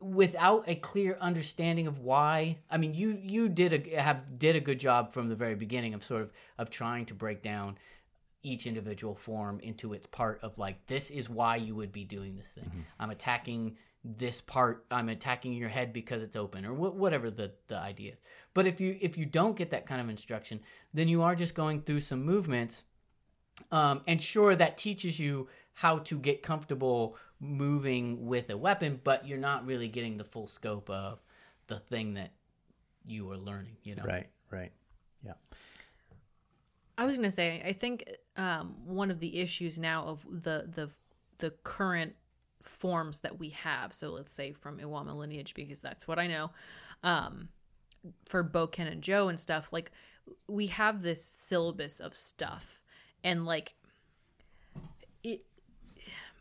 without 0.00 0.64
a 0.66 0.74
clear 0.74 1.16
understanding 1.20 1.86
of 1.86 1.98
why 1.98 2.56
i 2.70 2.76
mean 2.76 2.94
you 2.94 3.18
you 3.22 3.48
did 3.48 3.72
a 3.72 4.00
have 4.00 4.38
did 4.38 4.56
a 4.56 4.60
good 4.60 4.78
job 4.78 5.12
from 5.12 5.28
the 5.28 5.34
very 5.34 5.54
beginning 5.54 5.92
of 5.92 6.02
sort 6.02 6.22
of 6.22 6.30
of 6.58 6.70
trying 6.70 7.04
to 7.04 7.14
break 7.14 7.42
down 7.42 7.76
each 8.42 8.66
individual 8.66 9.14
form 9.14 9.60
into 9.60 9.92
its 9.92 10.06
part 10.06 10.38
of 10.42 10.58
like 10.58 10.86
this 10.86 11.10
is 11.10 11.28
why 11.28 11.56
you 11.56 11.74
would 11.74 11.92
be 11.92 12.04
doing 12.04 12.36
this 12.36 12.48
thing 12.52 12.84
i'm 12.98 13.10
attacking 13.10 13.76
this 14.02 14.40
part 14.40 14.86
I'm 14.90 15.10
attacking 15.10 15.52
your 15.52 15.68
head 15.68 15.92
because 15.92 16.22
it's 16.22 16.34
open 16.34 16.64
or 16.64 16.72
wh- 16.72 16.96
whatever 16.96 17.30
the 17.30 17.52
the 17.68 17.76
idea. 17.76 18.12
is. 18.12 18.18
But 18.54 18.66
if 18.66 18.80
you 18.80 18.96
if 18.98 19.18
you 19.18 19.26
don't 19.26 19.56
get 19.56 19.72
that 19.72 19.84
kind 19.84 20.00
of 20.00 20.08
instruction, 20.08 20.60
then 20.94 21.06
you 21.06 21.20
are 21.20 21.34
just 21.34 21.54
going 21.54 21.82
through 21.82 22.00
some 22.00 22.24
movements 22.24 22.84
um, 23.70 24.02
and 24.06 24.20
sure, 24.20 24.54
that 24.54 24.78
teaches 24.78 25.18
you 25.18 25.48
how 25.74 25.98
to 25.98 26.18
get 26.18 26.42
comfortable 26.42 27.16
moving 27.40 28.26
with 28.26 28.50
a 28.50 28.56
weapon, 28.56 29.00
but 29.02 29.26
you're 29.26 29.38
not 29.38 29.66
really 29.66 29.88
getting 29.88 30.16
the 30.16 30.24
full 30.24 30.46
scope 30.46 30.90
of 30.90 31.20
the 31.66 31.78
thing 31.78 32.14
that 32.14 32.32
you 33.06 33.30
are 33.30 33.36
learning. 33.38 33.76
You 33.82 33.96
know, 33.96 34.04
Right, 34.04 34.28
right. 34.50 34.72
Yeah. 35.24 35.32
I 37.00 37.06
was 37.06 37.16
gonna 37.16 37.30
say, 37.30 37.62
I 37.64 37.72
think 37.72 38.04
um, 38.36 38.74
one 38.84 39.10
of 39.10 39.20
the 39.20 39.40
issues 39.40 39.78
now 39.78 40.04
of 40.04 40.26
the 40.30 40.68
the 40.70 40.90
the 41.38 41.50
current 41.64 42.14
forms 42.62 43.20
that 43.20 43.38
we 43.38 43.48
have. 43.50 43.94
So 43.94 44.10
let's 44.10 44.30
say 44.30 44.52
from 44.52 44.78
Iwama 44.78 45.16
lineage, 45.16 45.54
because 45.54 45.78
that's 45.78 46.06
what 46.06 46.18
I 46.18 46.26
know. 46.26 46.50
Um, 47.02 47.48
for 48.26 48.44
Bokken 48.44 48.86
and 48.86 49.00
Jo 49.00 49.28
and 49.28 49.40
stuff, 49.40 49.72
like 49.72 49.92
we 50.46 50.66
have 50.66 51.00
this 51.00 51.24
syllabus 51.24 52.00
of 52.00 52.14
stuff, 52.14 52.82
and 53.24 53.46
like 53.46 53.72
it. 55.24 55.46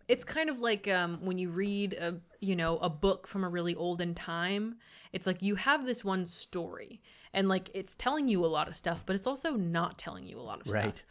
It's 0.10 0.26
kind 0.26 0.50
of 0.50 0.60
like 0.60 0.90
um, 0.90 1.20
when 1.22 1.38
you 1.38 1.52
read 1.52 1.94
a 1.94 2.18
you 2.42 2.58
know 2.58 2.80
a 2.80 2.90
book 2.90 3.28
from 3.28 3.46
a 3.46 3.50
really 3.50 3.76
olden 3.76 4.14
time. 4.14 4.76
It's 5.14 5.26
like 5.26 5.42
you 5.42 5.56
have 5.56 5.86
this 5.86 6.04
one 6.04 6.26
story, 6.26 7.02
and 7.34 7.48
like 7.48 7.70
it's 7.74 7.96
telling 7.96 8.28
you 8.28 8.44
a 8.46 8.48
lot 8.48 8.68
of 8.68 8.76
stuff, 8.76 9.04
but 9.06 9.16
it's 9.16 9.28
also 9.28 9.54
not 9.54 9.98
telling 9.98 10.26
you 10.26 10.40
a 10.40 10.42
lot 10.42 10.62
of 10.62 10.72
Right. 10.74 10.98
stuff. 10.98 11.04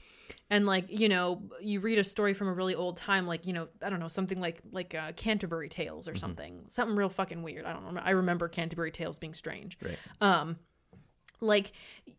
And 0.51 0.67
like 0.67 0.87
you 0.89 1.09
know 1.09 1.43
you 1.61 1.81
read 1.81 1.99
a 1.99 2.05
story 2.05 2.35
from 2.35 2.49
a 2.49 2.53
really 2.53 2.75
old 2.75 2.97
time 2.97 3.27
like 3.27 3.47
you 3.47 3.53
know 3.53 3.69
i 3.83 3.89
don't 3.89 4.01
know 4.01 4.09
something 4.09 4.41
like 4.41 4.61
like 4.73 4.95
uh, 4.95 5.13
canterbury 5.13 5.69
tales 5.69 6.07
or 6.09 6.15
something 6.15 6.65
something 6.69 6.97
real 6.97 7.09
fucking 7.09 7.43
weird. 7.43 7.65
I 7.65 7.73
don't 7.73 7.95
know 7.95 8.01
i 8.05 8.11
remember 8.11 8.49
canterbury 8.49 8.91
tales 8.91 9.19
being 9.19 9.35
strange. 9.35 9.79
Right. 9.83 9.99
um 10.21 10.57
like 11.41 11.73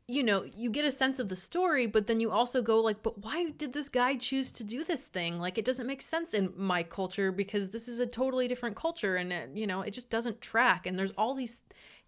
you 0.08 0.24
know 0.24 0.45
you 0.56 0.70
get 0.70 0.86
a 0.86 0.91
sense 0.91 1.20
of 1.20 1.28
the 1.28 1.36
story 1.36 1.86
but 1.88 2.08
then 2.08 2.20
you 2.20 2.32
also 2.32 2.62
go 2.62 2.80
like 2.80 3.04
but 3.04 3.22
why 3.22 3.50
did 3.58 3.74
this 3.74 3.89
guy 3.89 4.16
choose 4.16 4.52
to 4.54 4.64
do 4.64 4.84
this 4.84 5.08
thing? 5.08 5.39
Like 5.39 5.58
it 5.58 5.66
doesn't 5.66 5.86
make 5.88 6.02
sense 6.02 6.34
in 6.34 6.54
my 6.56 6.84
culture 6.84 7.32
because 7.32 7.72
this 7.72 7.88
is 7.88 8.00
a 8.00 8.06
totally 8.08 8.47
different 8.47 8.76
culture 8.76 9.18
and 9.18 9.34
it, 9.34 9.50
you 9.54 9.68
know 9.68 9.82
it 9.82 9.91
just 9.91 10.10
doesn't 10.10 10.39
track. 10.41 10.86
And 10.88 10.97
there's 10.97 11.12
all 11.18 11.34
these 11.36 11.62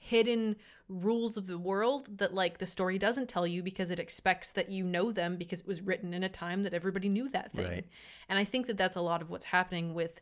hidden 0.03 0.55
rules 0.89 1.37
of 1.37 1.45
the 1.45 1.59
world 1.59 2.17
that 2.17 2.33
like 2.33 2.57
the 2.57 2.65
story 2.65 2.97
doesn't 2.97 3.29
tell 3.29 3.45
you 3.45 3.61
because 3.61 3.91
it 3.91 3.99
expects 3.99 4.51
that 4.51 4.69
you 4.71 4.83
know 4.83 5.11
them 5.11 5.37
because 5.37 5.61
it 5.61 5.67
was 5.67 5.79
written 5.79 6.11
in 6.11 6.23
a 6.23 6.27
time 6.27 6.63
that 6.63 6.73
everybody 6.73 7.07
knew 7.07 7.29
that 7.29 7.51
thing 7.53 7.67
Right. 7.67 7.85
and 8.27 8.39
i 8.39 8.43
think 8.43 8.65
that 8.65 8.77
that's 8.77 8.95
a 8.95 9.01
lot 9.01 9.21
of 9.21 9.29
what's 9.29 9.45
happening 9.45 9.93
with 9.93 10.19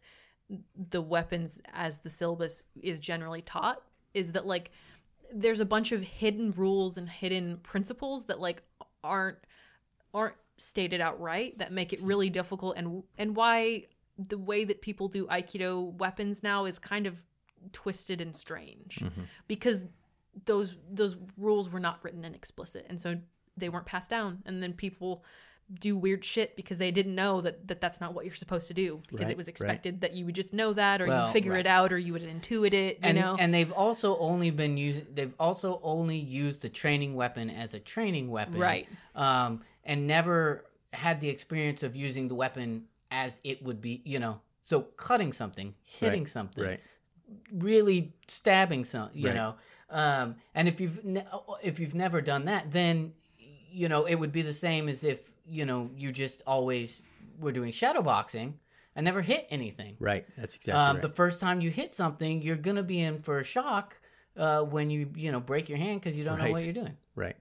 the 0.76 1.02
weapons 1.02 1.62
as 1.74 2.00
the 2.00 2.10
syllabus 2.10 2.64
is 2.82 3.00
generally 3.00 3.42
taught 3.42 3.82
is 4.14 4.34
that 4.34 4.46
like 4.46 4.72
there's 5.34 5.62
a 5.62 5.66
bunch 5.66 5.94
of 5.94 6.02
hidden 6.02 6.52
rules 6.52 6.98
and 6.98 7.08
hidden 7.08 7.58
principles 7.64 8.26
that 8.26 8.42
like 8.42 8.62
aren't 9.02 9.38
aren't 10.14 10.36
stated 10.58 11.00
outright 11.00 11.58
that 11.60 11.72
make 11.72 11.94
it 11.94 12.02
really 12.02 12.30
difficult 12.30 12.76
and 12.76 13.02
and 13.18 13.34
why 13.34 13.86
the 14.18 14.38
way 14.38 14.66
that 14.66 14.82
people 14.82 15.08
do 15.08 15.26
aikido 15.28 15.94
weapons 15.98 16.44
now 16.44 16.66
is 16.66 16.78
kind 16.78 17.08
of 17.08 17.24
twisted 17.74 18.22
and 18.22 18.36
strange 18.36 19.04
because 19.48 19.88
those 20.46 20.76
those 20.90 21.16
rules 21.38 21.70
were 21.70 21.80
not 21.80 22.00
written 22.04 22.24
and 22.26 22.36
explicit 22.36 22.86
and 22.90 23.00
so 23.00 23.18
they 23.58 23.70
weren't 23.70 23.86
passed 23.86 24.10
down 24.10 24.42
and 24.46 24.62
then 24.64 24.74
people 24.74 25.24
do 25.80 25.96
weird 25.96 26.26
shit 26.26 26.56
because 26.56 26.80
they 26.80 26.90
didn't 26.90 27.14
know 27.14 27.42
that, 27.42 27.68
that 27.68 27.80
that's 27.80 28.02
not 28.02 28.16
what 28.16 28.26
you're 28.26 28.34
supposed 28.34 28.68
to 28.68 28.74
do 28.74 29.00
because 29.08 29.26
Right, 29.26 29.32
it 29.32 29.38
was 29.38 29.46
right. 29.48 29.52
expected 29.52 30.02
that 30.02 30.14
you 30.16 30.26
would 30.26 30.34
just 30.34 30.52
know 30.52 30.74
that 30.74 31.00
or 31.02 31.06
Well, 31.06 31.28
you 31.28 31.34
figure 31.34 31.52
right. 31.52 31.60
it 31.60 31.68
out 31.68 31.94
or 31.94 31.98
you 31.98 32.14
would 32.14 32.24
intuit 32.24 32.74
it 32.74 32.98
you 32.98 33.10
and 33.10 33.18
know 33.18 33.36
and 33.40 33.54
they've 33.54 33.72
also 33.72 34.18
only 34.18 34.50
been 34.50 34.78
using 34.78 35.06
they've 35.14 35.34
also 35.40 35.80
only 35.84 36.18
used 36.18 36.62
the 36.62 36.70
training 36.70 37.16
weapon 37.16 37.50
as 37.50 37.74
a 37.74 37.80
training 37.80 38.32
weapon, 38.32 38.60
Right. 38.60 38.88
Um, 39.16 39.62
and 39.84 40.08
never 40.08 40.66
had 40.94 41.22
the 41.22 41.30
experience 41.30 41.84
of 41.84 41.96
using 41.96 42.28
the 42.28 42.36
weapon 42.36 42.86
as 43.12 43.40
it 43.44 43.62
would 43.64 43.82
be, 43.82 44.02
you 44.06 44.20
know. 44.20 44.40
So 44.64 44.82
cutting 44.82 45.34
something, 45.34 45.74
hitting 45.84 46.22
Right, 46.22 46.30
something, 46.30 46.64
Right. 46.64 46.80
Really 47.52 48.14
stabbing 48.28 48.86
some 48.86 49.10
you 49.14 49.28
Right. 49.28 49.36
know 49.36 49.56
um 49.90 50.36
and 50.54 50.68
if 50.68 50.80
you've 50.80 51.04
ne- 51.04 51.26
if 51.64 51.80
you've 51.80 51.96
never 51.96 52.22
done 52.22 52.46
that 52.46 52.72
then 52.72 53.14
you 53.72 53.90
know 53.90 54.06
it 54.06 54.16
would 54.16 54.32
be 54.32 54.42
the 54.42 54.54
same 54.54 54.88
as 54.90 55.04
if 55.04 55.20
you 55.48 55.66
know 55.66 55.90
you 55.98 56.12
just 56.12 56.42
always 56.46 57.02
were 57.40 57.52
doing 57.52 57.72
shadow 57.72 58.02
boxing 58.02 58.60
and 58.96 59.04
never 59.06 59.22
hit 59.22 59.48
anything 59.50 59.96
Right. 60.00 60.26
That's 60.38 60.56
exactly 60.56 60.80
um 60.80 60.96
right. 60.98 61.02
the 61.02 61.10
first 61.10 61.40
time 61.40 61.62
you 61.62 61.70
hit 61.70 61.94
something 61.94 62.42
you're 62.42 62.56
gonna 62.56 62.84
be 62.84 63.00
in 63.00 63.22
for 63.22 63.40
a 63.40 63.44
shock 63.44 63.98
uh 64.38 64.62
when 64.62 64.90
you 64.90 65.10
you 65.16 65.32
know 65.32 65.40
break 65.40 65.70
your 65.70 65.78
hand 65.78 66.02
because 66.02 66.18
you 66.18 66.24
don't 66.24 66.38
know 66.40 66.52
what 66.52 66.64
you're 66.64 66.74
doing 66.74 66.96
Right. 67.16 67.36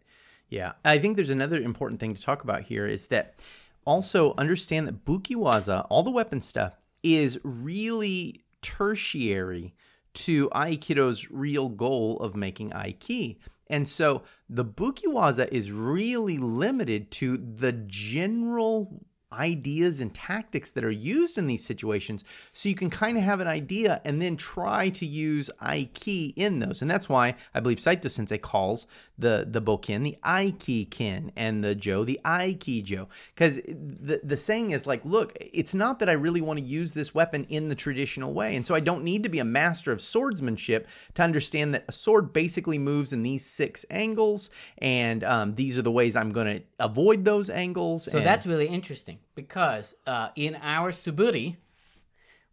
Yeah. 0.49 0.73
I 0.85 0.99
think 0.99 1.17
there's 1.17 1.31
another 1.31 1.59
important 1.61 2.01
thing 2.01 2.15
to 2.15 2.23
talk 2.23 2.43
about 2.43 2.63
here 2.63 2.87
is 2.87 3.09
that 3.09 3.43
also 3.85 4.35
understand 4.39 4.87
that 4.89 5.05
Bukiwaza, 5.05 5.87
all 5.91 6.03
the 6.03 6.11
weapon 6.11 6.41
stuff, 6.43 6.75
is 7.03 7.39
really 7.45 8.43
tertiary 8.63 9.75
to 10.15 10.49
Aikido's 10.51 11.31
real 11.31 11.69
goal 11.69 12.19
of 12.19 12.35
making 12.35 12.71
Aiki. 12.71 13.39
And 13.69 13.89
so 13.89 14.23
the 14.49 14.65
Bukiwaza 14.65 15.49
is 15.53 15.71
really 15.71 16.39
limited 16.39 17.11
to 17.13 17.37
the 17.37 17.73
general 17.73 19.05
ideas 19.33 20.01
and 20.01 20.15
tactics 20.15 20.71
that 20.71 20.85
are 20.85 20.91
used 20.91 21.37
in 21.37 21.47
these 21.47 21.65
situations 21.65 22.25
so 22.55 22.69
you 22.69 22.75
can 22.75 22.89
kind 22.89 23.19
of 23.19 23.23
have 23.23 23.41
an 23.41 23.47
idea 23.47 24.01
and 24.05 24.23
then 24.23 24.37
try 24.37 24.89
to 24.89 25.05
use 25.05 25.51
aiki 25.63 26.33
in 26.35 26.61
those. 26.61 26.81
And 26.81 26.91
that's 26.91 27.09
why 27.09 27.35
i 27.55 27.61
believe 27.61 27.79
saito 27.79 28.09
sensei 28.09 28.39
calls 28.39 28.87
the 29.19 29.47
the 29.51 29.61
bokken 29.61 30.03
the 30.03 30.17
aiki 30.25 30.89
ken 30.89 31.31
and 31.37 31.63
the 31.63 31.75
jo 31.75 32.05
the 32.05 32.19
aiki 32.25 32.83
jo. 32.83 33.09
Because 33.35 33.57
the, 33.57 34.21
the 34.25 34.37
saying 34.37 34.71
is 34.71 34.87
like 34.87 35.05
look 35.05 35.37
it's 35.41 35.75
not 35.75 35.99
that 35.99 36.09
i 36.09 36.13
really 36.13 36.41
want 36.41 36.59
to 36.59 36.65
use 36.65 36.93
this 36.93 37.15
weapon 37.15 37.45
in 37.51 37.69
the 37.69 37.75
traditional 37.75 38.33
way 38.33 38.57
and 38.57 38.65
so 38.67 38.75
i 38.75 38.81
don't 38.81 39.05
need 39.05 39.23
to 39.23 39.29
be 39.29 39.41
a 39.41 39.45
master 39.45 39.93
of 39.93 40.01
swordsmanship 40.01 40.89
to 41.15 41.23
understand 41.23 41.75
that 41.75 41.85
a 41.89 41.93
sword 41.93 42.33
basically 42.33 42.79
moves 42.79 43.13
in 43.13 43.23
these 43.23 43.45
six 43.45 43.85
angles 43.91 44.49
and 44.79 45.23
um, 45.25 45.55
these 45.55 45.77
are 45.77 45.83
the 45.83 45.93
ways 45.93 46.17
i'm 46.17 46.31
going 46.31 46.47
to 46.59 46.63
avoid 46.79 47.25
those 47.25 47.51
angles 47.51 48.05
so 48.05 48.17
and- 48.19 48.27
that's 48.27 48.47
really 48.47 48.67
interesting 48.69 49.18
because 49.35 49.95
uh 50.07 50.29
in 50.37 50.57
our 50.63 50.93
suburi 50.93 51.57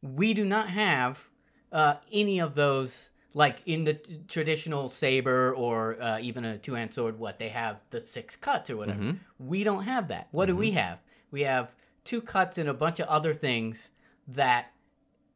we 0.01 0.33
do 0.33 0.45
not 0.45 0.69
have 0.69 1.27
uh, 1.71 1.95
any 2.11 2.39
of 2.39 2.55
those 2.55 3.09
like 3.33 3.61
in 3.65 3.83
the 3.83 3.95
traditional 4.27 4.87
saber 4.87 5.53
or 5.53 6.01
uh, 6.01 6.19
even 6.19 6.45
a 6.45 6.57
two-hand 6.57 6.93
sword 6.93 7.19
what 7.19 7.37
they 7.37 7.49
have 7.49 7.81
the 7.89 7.99
six 7.99 8.35
cuts 8.35 8.69
or 8.69 8.77
whatever. 8.77 8.99
We 9.39 9.63
don't 9.63 9.83
have 9.83 10.07
that. 10.07 10.27
What 10.31 10.45
do 10.45 10.55
we 10.55 10.71
have? 10.71 10.99
We 11.31 11.41
have 11.41 11.73
two 12.05 12.21
cuts 12.21 12.57
and 12.57 12.69
a 12.69 12.73
bunch 12.73 12.99
of 12.99 13.07
other 13.07 13.33
things 13.33 13.91
that 14.29 14.71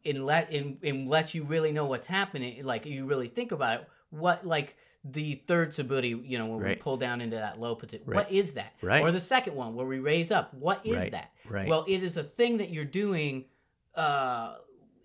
unless 0.05 0.49
in, 0.49 0.77
unless 0.81 1.33
you 1.35 1.43
really 1.43 1.71
know 1.73 1.85
what's 1.85 2.07
happening 2.07 2.63
like 2.63 2.85
you 2.85 3.05
really 3.05 3.27
think 3.27 3.51
about 3.51 3.81
it 3.81 3.87
what 4.11 4.45
like 4.45 4.77
the 5.05 5.35
third 5.47 5.69
suburi 5.69 6.27
you 6.29 6.37
know 6.37 6.45
when 6.47 6.61
we 6.67 6.75
pull 6.75 6.97
down 6.97 7.21
into 7.21 7.37
that 7.37 7.59
low 7.59 7.73
position 7.73 8.03
Right. 8.05 8.15
what 8.17 8.31
is 8.31 8.53
that 8.53 8.73
Right. 8.81 9.01
or 9.01 9.11
the 9.11 9.19
second 9.19 9.55
one 9.55 9.73
where 9.75 9.85
we 9.85 9.99
raise 9.99 10.29
up 10.29 10.53
what 10.53 10.85
is 10.85 10.95
Right. 10.95 11.11
that 11.13 11.31
Right. 11.47 11.69
well 11.69 11.85
it 11.87 12.03
is 12.03 12.17
a 12.17 12.23
thing 12.23 12.57
that 12.57 12.69
you're 12.69 12.83
doing 12.85 13.45
uh 13.95 14.55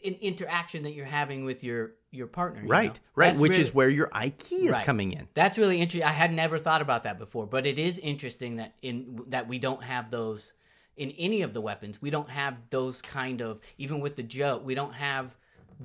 in 0.02 0.14
interaction 0.14 0.82
that 0.82 0.92
you're 0.92 1.06
having 1.06 1.44
with 1.44 1.62
your 1.62 1.92
your 2.10 2.26
partner 2.26 2.62
you 2.62 2.68
Right, 2.68 2.92
know? 2.94 3.00
right, 3.14 3.30
That's 3.30 3.40
which 3.40 3.50
really- 3.50 3.60
is 3.62 3.74
where 3.74 3.88
your 3.88 4.08
Aiki 4.08 4.64
is 4.66 4.70
Right. 4.72 4.84
coming 4.84 5.12
in. 5.12 5.28
that's 5.34 5.58
really 5.58 5.80
interesting. 5.80 6.02
I 6.06 6.12
had 6.12 6.32
never 6.32 6.58
thought 6.58 6.82
about 6.82 7.04
that 7.04 7.18
before, 7.18 7.46
but 7.46 7.64
it 7.66 7.78
is 7.78 7.98
interesting 8.00 8.56
that 8.56 8.74
in 8.82 9.22
that 9.28 9.48
we 9.48 9.58
don't 9.58 9.82
have 9.84 10.10
those 10.10 10.52
in 10.96 11.10
any 11.12 11.42
of 11.42 11.54
the 11.54 11.60
weapons. 11.60 12.00
We 12.02 12.10
don't 12.10 12.30
have 12.30 12.56
those 12.70 13.00
kind 13.02 13.40
of 13.40 13.60
even 13.78 14.00
with 14.00 14.14
the 14.16 14.22
Jo. 14.22 14.58
We 14.58 14.74
don't 14.74 14.92
have 14.94 15.36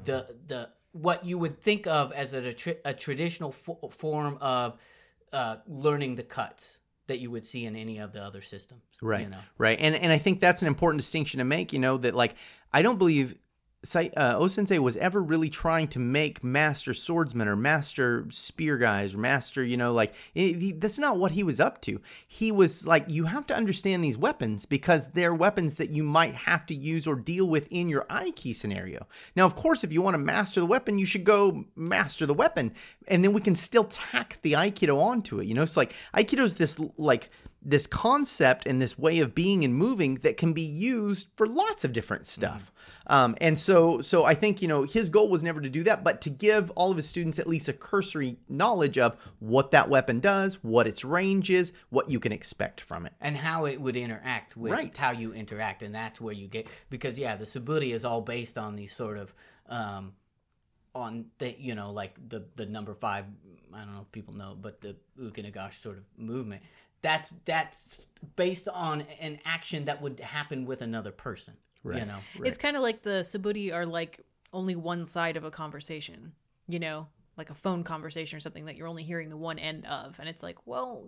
the 0.04 0.36
the 0.48 0.70
what 0.92 1.26
you 1.26 1.38
would 1.38 1.60
think 1.60 1.88
of 1.88 2.12
as 2.14 2.34
a, 2.34 2.54
a 2.86 2.94
traditional 2.94 3.52
fo- 3.52 3.90
form 3.96 4.38
of 4.42 4.78
uh, 5.32 5.58
learning 5.68 6.16
the 6.16 6.24
cuts 6.24 6.80
that 7.08 7.20
you 7.20 7.32
would 7.32 7.46
see 7.46 7.66
in 7.66 7.76
any 7.76 7.98
of 8.00 8.14
the 8.14 8.24
other 8.24 8.42
systems. 8.42 8.82
Right, 9.02 9.22
You 9.22 9.30
know. 9.30 9.40
right, 9.58 9.78
and 9.80 9.96
and 9.96 10.12
I 10.12 10.18
think 10.18 10.40
that's 10.40 10.62
an 10.62 10.68
important 10.68 11.02
distinction 11.02 11.40
to 11.40 11.44
make. 11.44 11.74
You 11.74 11.80
know 11.80 11.98
that 11.98 12.16
like 12.16 12.36
I 12.74 12.82
don't 12.82 12.98
believe. 12.98 13.36
Uh, 13.96 14.36
O-sensei 14.38 14.78
was 14.78 14.98
ever 14.98 15.24
really 15.24 15.50
trying 15.50 15.88
to 15.88 16.00
make 16.00 16.44
master 16.44 16.94
swordsmen 16.94 17.48
or 17.48 17.56
master 17.56 18.26
spear 18.30 18.78
guys 18.78 19.16
or 19.16 19.20
master, 19.20 19.64
you 19.64 19.78
know, 19.78 19.94
like 19.94 20.14
he, 20.34 20.52
he- 20.52 20.72
that's 20.74 21.00
not 21.00 21.18
what 21.18 21.32
he 21.32 21.44
was 21.44 21.62
up 21.62 21.82
to. 21.84 22.02
He 22.28 22.52
was 22.52 22.86
like, 22.86 23.06
you 23.08 23.24
have 23.26 23.48
to 23.48 23.56
understand 23.56 24.04
these 24.04 24.18
weapons 24.18 24.66
because 24.66 25.08
they're 25.14 25.34
weapons 25.34 25.76
that 25.76 25.92
you 25.92 26.04
might 26.04 26.36
have 26.36 26.66
to 26.66 26.76
use 26.76 27.08
or 27.08 27.16
deal 27.16 27.48
with 27.48 27.72
in 27.72 27.88
your 27.88 28.04
Aiki 28.10 28.54
scenario. 28.54 29.08
Now, 29.34 29.46
of 29.46 29.56
course, 29.56 29.86
if 29.86 29.94
you 29.94 30.02
want 30.02 30.16
to 30.16 30.20
master 30.20 30.60
the 30.60 30.66
weapon, 30.66 31.00
you 31.00 31.06
should 31.06 31.24
go 31.24 31.64
master 31.78 32.26
the 32.26 32.34
weapon, 32.34 32.74
and 33.08 33.24
then 33.24 33.32
we 33.32 33.40
can 33.40 33.56
still 33.56 33.86
tack 33.86 34.40
the 34.42 34.54
Aikido 34.54 35.00
onto 35.00 35.40
it. 35.40 35.46
You 35.46 35.54
know, 35.54 35.64
it's 35.64 35.78
like 35.78 35.94
Aikido's 36.14 36.56
this 36.56 36.78
like 36.98 37.30
this 37.62 37.86
concept 37.88 38.66
and 38.66 38.82
this 38.82 38.98
way 38.98 39.20
of 39.20 39.36
being 39.36 39.66
and 39.66 39.76
moving 39.76 40.16
that 40.16 40.38
can 40.38 40.54
be 40.54 40.62
used 40.62 41.28
for 41.36 41.46
lots 41.46 41.84
of 41.84 41.92
different 41.92 42.26
stuff. 42.26 42.72
Um, 43.08 43.36
and 43.42 43.60
so, 43.60 44.02
so 44.02 44.24
I 44.24 44.34
think 44.36 44.62
you 44.62 44.68
know 44.68 44.84
his 44.84 45.10
goal 45.10 45.28
was 45.30 45.44
never 45.44 45.60
to 45.60 45.70
do 45.70 45.84
that, 45.84 46.04
but 46.04 46.22
to 46.22 46.30
give 46.30 46.70
all 46.72 46.92
of 46.92 46.98
his 46.98 47.08
students 47.10 47.40
at 47.40 47.48
least 47.48 47.68
a 47.68 47.74
cursory 47.74 48.38
knowledge 48.48 48.98
of 48.98 49.18
what 49.40 49.72
that 49.72 49.90
weapon 49.90 50.20
does, 50.20 50.64
what 50.64 50.88
its 50.88 51.04
range 51.04 51.50
is, 51.50 51.74
what 51.90 52.10
you 52.10 52.20
can 52.20 52.32
expect 52.32 52.80
from 52.82 53.06
it. 53.06 53.14
and 53.20 53.36
how 53.36 53.66
it 53.66 53.82
would 53.82 53.96
interact 53.98 54.56
with 54.56 54.72
Right. 54.72 54.96
how 54.96 55.12
you 55.12 55.34
interact, 55.34 55.82
and 55.84 55.94
that's 55.94 56.22
where 56.22 56.34
you 56.34 56.48
get 56.48 56.68
because 56.90 57.18
yeah, 57.18 57.36
the 57.36 57.46
Suburi 57.46 57.94
is 57.94 58.06
all 58.06 58.22
based 58.22 58.58
on 58.58 58.76
these 58.76 58.94
sort 58.96 59.18
of 59.18 59.34
um, 59.68 60.14
on 60.96 61.26
the 61.40 61.60
you 61.60 61.76
know 61.76 61.90
like 61.90 62.14
the 62.30 62.46
the 62.56 62.66
number 62.66 62.94
five. 62.94 63.26
I 63.74 63.80
don't 63.86 63.94
know 63.96 64.02
if 64.02 64.12
people 64.12 64.34
know, 64.34 64.56
but 64.60 64.82
the 64.82 64.96
Ukenagashi 65.20 65.82
sort 65.82 65.98
of 65.98 66.04
movement. 66.18 66.62
That's 67.02 67.30
that's 67.46 68.08
based 68.36 68.68
on 68.68 69.02
an 69.22 69.40
action 69.46 69.86
that 69.86 70.02
would 70.02 70.20
happen 70.20 70.66
with 70.66 70.82
another 70.82 71.12
person. 71.12 71.54
Right. 71.84 71.96
You 71.96 72.00
Right. 72.02 72.08
know, 72.10 72.46
It's 72.46 72.58
kind 72.58 72.76
of 72.76 72.82
like 72.84 73.04
the 73.04 73.22
Suburi 73.22 73.74
are 73.74 73.86
like 73.86 74.20
only 74.52 74.76
one 74.76 75.06
side 75.06 75.38
of 75.38 75.44
a 75.46 75.52
conversation, 75.52 76.34
you 76.68 76.80
know, 76.80 77.08
like 77.38 77.50
a 77.50 77.56
phone 77.56 77.84
conversation 77.86 78.36
or 78.36 78.40
something 78.42 78.66
that 78.66 78.76
you're 78.76 78.88
only 78.88 79.04
hearing 79.04 79.30
the 79.30 79.38
one 79.38 79.58
end 79.60 79.86
of, 79.86 80.20
and 80.20 80.28
it's 80.28 80.44
like, 80.44 80.58
well, 80.68 81.06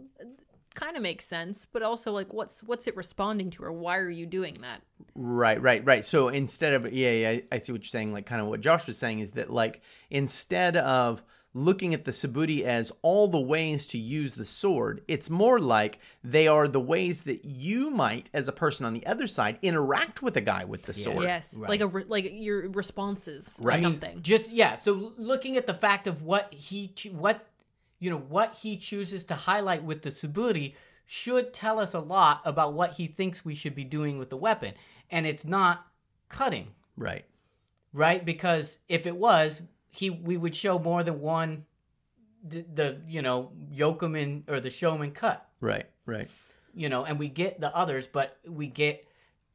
kind 0.73 0.95
of 0.95 1.03
makes 1.03 1.25
sense, 1.25 1.65
but 1.65 1.83
also 1.83 2.13
like, 2.13 2.31
what's 2.31 2.63
what's 2.63 2.87
it 2.87 2.95
responding 2.95 3.49
to, 3.49 3.63
or 3.65 3.73
why 3.73 3.97
are 3.97 4.09
you 4.09 4.25
doing 4.25 4.53
that? 4.61 4.81
Right, 5.13 5.61
right, 5.61 5.83
right. 5.83 6.05
So 6.05 6.29
instead 6.29 6.71
of 6.73 6.93
yeah, 6.93 7.11
yeah, 7.11 7.29
I- 7.29 7.43
I 7.51 7.59
see 7.59 7.73
what 7.73 7.81
you're 7.81 7.89
saying. 7.89 8.13
Like 8.13 8.25
kind 8.25 8.39
of 8.41 8.47
what 8.47 8.61
Josh 8.61 8.87
was 8.87 8.97
saying 8.97 9.19
is 9.19 9.31
that 9.31 9.49
like 9.49 9.81
instead 10.09 10.77
of 10.77 11.21
looking 11.53 11.93
at 11.93 12.05
the 12.05 12.11
Suburi 12.11 12.61
as 12.63 12.91
all 13.01 13.27
the 13.27 13.39
ways 13.39 13.85
to 13.87 13.97
use 13.97 14.35
the 14.35 14.45
sword, 14.45 15.01
it's 15.07 15.29
more 15.29 15.59
like 15.59 15.99
they 16.23 16.47
are 16.47 16.67
the 16.67 16.79
ways 16.79 17.23
that 17.23 17.43
you 17.43 17.89
might, 17.89 18.29
as 18.33 18.47
a 18.47 18.53
person 18.53 18.85
on 18.85 18.93
the 18.93 19.05
other 19.05 19.27
side, 19.27 19.57
interact 19.61 20.21
with 20.21 20.37
a 20.37 20.41
guy 20.41 20.63
with 20.63 20.83
the 20.83 20.93
sword. 20.93 21.23
yes, 21.23 21.57
like 21.59 21.81
a 21.81 21.87
re- 21.87 22.05
like 22.07 22.29
your 22.33 22.69
responses 22.69 23.57
or 23.59 23.65
Right. 23.65 23.73
I 23.79 23.83
mean, 23.83 23.91
something. 23.91 24.21
just 24.21 24.49
yeah 24.51 24.75
so 24.75 25.13
looking 25.17 25.57
at 25.57 25.65
the 25.65 25.73
fact 25.73 26.07
of 26.07 26.23
what 26.23 26.53
he 26.53 26.93
what 27.11 27.47
you 27.99 28.09
know 28.09 28.17
what 28.17 28.55
he 28.55 28.77
chooses 28.77 29.23
to 29.25 29.35
highlight 29.35 29.83
with 29.83 30.01
the 30.03 30.09
suburi 30.09 30.73
should 31.05 31.53
tell 31.53 31.77
us 31.79 31.93
a 31.93 31.99
lot 31.99 32.41
about 32.45 32.73
what 32.73 32.93
he 32.93 33.07
thinks 33.07 33.43
we 33.43 33.53
should 33.55 33.75
be 33.75 33.83
doing 33.83 34.17
with 34.17 34.29
the 34.29 34.37
weapon 34.37 34.73
and 35.09 35.25
it's 35.27 35.43
not 35.45 35.85
cutting 36.29 36.69
Right. 36.95 37.25
right 37.93 38.25
because 38.25 38.79
if 38.87 39.05
it 39.05 39.15
was 39.17 39.61
he 39.91 40.09
we 40.09 40.37
would 40.37 40.55
show 40.55 40.79
more 40.79 41.03
than 41.03 41.19
one 41.21 41.65
the, 42.43 42.65
the 42.73 43.01
you 43.07 43.21
know 43.21 43.51
yokomen 43.71 44.43
or 44.49 44.59
the 44.59 44.69
shomen 44.69 45.13
cut 45.13 45.47
Right. 45.59 45.85
Right. 46.07 46.27
you 46.73 46.89
know, 46.89 47.03
and 47.05 47.19
we 47.19 47.27
get 47.27 47.61
the 47.61 47.75
others, 47.75 48.07
but 48.07 48.37
we 48.47 48.65
get 48.67 49.07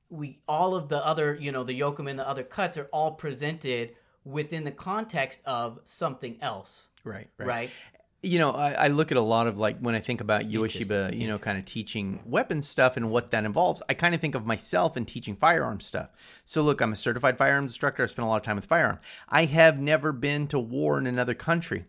we 0.09 0.39
all 0.47 0.76
of 0.76 0.89
the 0.89 1.05
other, 1.05 1.34
you 1.34 1.51
know, 1.51 1.64
the 1.64 1.78
Yokum 1.80 2.09
and 2.09 2.16
the 2.16 2.28
other 2.28 2.45
cuts 2.45 2.78
are 2.78 2.89
all 2.93 3.11
presented 3.12 3.97
within 4.24 4.62
the 4.62 4.70
context 4.70 5.41
of 5.45 5.80
something 5.84 6.39
else, 6.41 6.87
Right. 7.03 7.26
right? 7.39 7.70
You 8.23 8.39
know, 8.39 8.53
I, 8.53 8.73
I 8.73 8.89
look 8.89 9.12
at 9.12 9.19
a 9.19 9.23
lot 9.23 9.47
of 9.47 9.59
like 9.59 9.79
when 9.79 9.95
I 9.95 10.01
think 10.01 10.21
about 10.21 10.43
Ueshiba, 10.43 11.17
you 11.17 11.29
know, 11.29 11.39
kind 11.39 11.59
of 11.59 11.64
teaching 11.64 12.21
weapons 12.25 12.67
stuff 12.67 12.97
and 12.97 13.11
what 13.11 13.31
that 13.31 13.45
involves. 13.45 13.83
I 13.89 13.95
kind 13.95 14.14
of 14.14 14.21
think 14.21 14.35
of 14.35 14.47
myself 14.47 14.97
in 14.97 15.05
teaching 15.05 15.37
firearms 15.37 15.87
stuff. 15.87 16.11
So 16.45 16.62
look, 16.62 16.81
I'm 16.81 16.93
a 16.93 16.97
certified 16.97 17.39
firearms 17.39 17.73
instructor. 17.73 18.03
I 18.03 18.07
spend 18.07 18.25
a 18.25 18.29
lot 18.29 18.39
of 18.39 18.43
time 18.43 18.57
with 18.57 18.64
firearms. 18.64 19.01
I 19.29 19.45
have 19.45 19.79
never 19.79 20.12
been 20.12 20.47
to 20.49 20.59
war 20.59 20.99
in 20.99 21.07
another 21.07 21.35
country. 21.35 21.85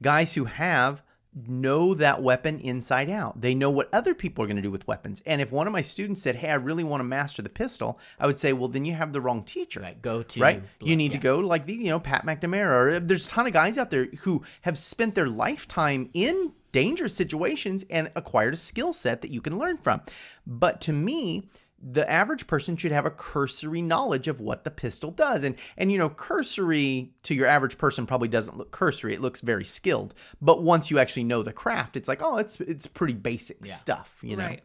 Guys 0.00 0.34
who 0.34 0.46
have 0.46 1.02
know 1.46 1.94
that 1.94 2.22
weapon 2.22 2.60
inside 2.60 3.08
out. 3.08 3.40
They 3.40 3.54
know 3.54 3.70
what 3.70 3.92
other 3.92 4.14
people 4.14 4.44
are 4.44 4.46
going 4.46 4.56
to 4.56 4.62
do 4.62 4.70
with 4.70 4.86
weapons. 4.86 5.22
And 5.24 5.40
if 5.40 5.50
one 5.50 5.66
of 5.66 5.72
my 5.72 5.80
students 5.80 6.22
said, 6.22 6.36
"Hey, 6.36 6.50
I 6.50 6.54
really 6.54 6.84
want 6.84 7.00
to 7.00 7.04
master 7.04 7.42
the 7.42 7.48
pistol," 7.48 7.98
I 8.18 8.26
would 8.26 8.38
say, 8.38 8.52
"Well, 8.52 8.68
then 8.68 8.84
you 8.84 8.94
have 8.94 9.12
the 9.12 9.20
wrong 9.20 9.42
teacher." 9.42 9.80
Right, 9.80 10.00
go 10.00 10.22
to 10.22 10.40
right? 10.40 10.62
You 10.80 10.96
need 10.96 11.12
yeah. 11.12 11.18
to 11.18 11.22
go 11.22 11.40
to 11.40 11.46
like 11.46 11.66
the 11.66 11.74
you 11.74 11.90
know 11.90 12.00
Pat 12.00 12.26
McNamara. 12.26 12.70
Or 12.70 13.00
there's 13.00 13.26
a 13.26 13.30
ton 13.30 13.46
of 13.46 13.52
guys 13.52 13.78
out 13.78 13.90
there 13.90 14.08
who 14.20 14.42
have 14.62 14.76
spent 14.76 15.14
their 15.14 15.28
lifetime 15.28 16.10
in 16.12 16.52
dangerous 16.72 17.14
situations 17.14 17.84
and 17.90 18.10
acquired 18.16 18.54
a 18.54 18.56
skill 18.56 18.92
set 18.92 19.22
that 19.22 19.30
you 19.30 19.40
can 19.40 19.58
learn 19.58 19.76
from. 19.76 20.00
But 20.46 20.80
to 20.82 20.92
me, 20.92 21.48
the 21.82 22.08
average 22.08 22.46
person 22.46 22.76
should 22.76 22.92
have 22.92 23.06
a 23.06 23.10
cursory 23.10 23.82
knowledge 23.82 24.28
of 24.28 24.40
what 24.40 24.62
the 24.64 24.70
pistol 24.70 25.10
does. 25.10 25.42
And 25.42 25.56
and 25.76 25.90
you 25.90 25.98
know, 25.98 26.08
cursory 26.08 27.12
to 27.24 27.34
your 27.34 27.46
average 27.46 27.76
person 27.76 28.06
probably 28.06 28.28
doesn't 28.28 28.56
look 28.56 28.70
cursory. 28.70 29.14
It 29.14 29.20
looks 29.20 29.40
very 29.40 29.64
skilled. 29.64 30.14
But 30.40 30.62
once 30.62 30.90
you 30.90 30.98
actually 30.98 31.24
know 31.24 31.42
the 31.42 31.52
craft, 31.52 31.96
it's 31.96 32.08
like, 32.08 32.22
oh, 32.22 32.36
it's 32.36 32.60
it's 32.60 32.86
pretty 32.86 33.14
basic 33.14 33.66
stuff, 33.66 34.18
you 34.22 34.36
know. 34.36 34.44
right. 34.44 34.62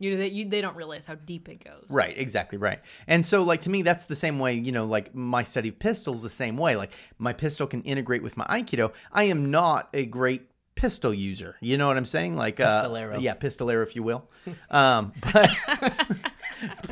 You 0.00 0.10
know 0.10 0.16
that 0.18 0.32
you 0.32 0.48
they 0.48 0.60
don't 0.60 0.76
realize 0.76 1.06
how 1.06 1.14
deep 1.14 1.48
it 1.48 1.64
goes. 1.64 1.86
Right, 1.88 2.18
exactly 2.18 2.58
right. 2.58 2.80
And 3.06 3.24
so, 3.24 3.42
like 3.42 3.60
to 3.62 3.70
me, 3.70 3.82
that's 3.82 4.06
the 4.06 4.16
same 4.16 4.40
way. 4.40 4.54
You 4.54 4.72
know, 4.72 4.84
like 4.86 5.14
my 5.14 5.44
study 5.44 5.68
of 5.68 5.78
pistols, 5.78 6.22
the 6.22 6.28
same 6.30 6.56
way. 6.56 6.74
Like 6.74 6.92
my 7.18 7.32
pistol 7.32 7.66
can 7.68 7.82
integrate 7.82 8.22
with 8.22 8.36
my 8.36 8.44
aikido. 8.46 8.92
I 9.12 9.24
am 9.24 9.52
not 9.52 9.90
a 9.94 10.04
great 10.04 10.50
pistol 10.74 11.14
user. 11.14 11.56
You 11.60 11.78
know 11.78 11.86
what 11.86 11.96
I'm 11.96 12.04
saying? 12.04 12.36
Like, 12.36 12.56
Pistolero. 12.56 13.16
uh, 13.16 13.18
yeah, 13.18 13.34
pistolero, 13.34 13.82
if 13.82 13.94
you 13.96 14.02
will. 14.02 14.28
um, 14.70 15.12
but, 15.32 15.48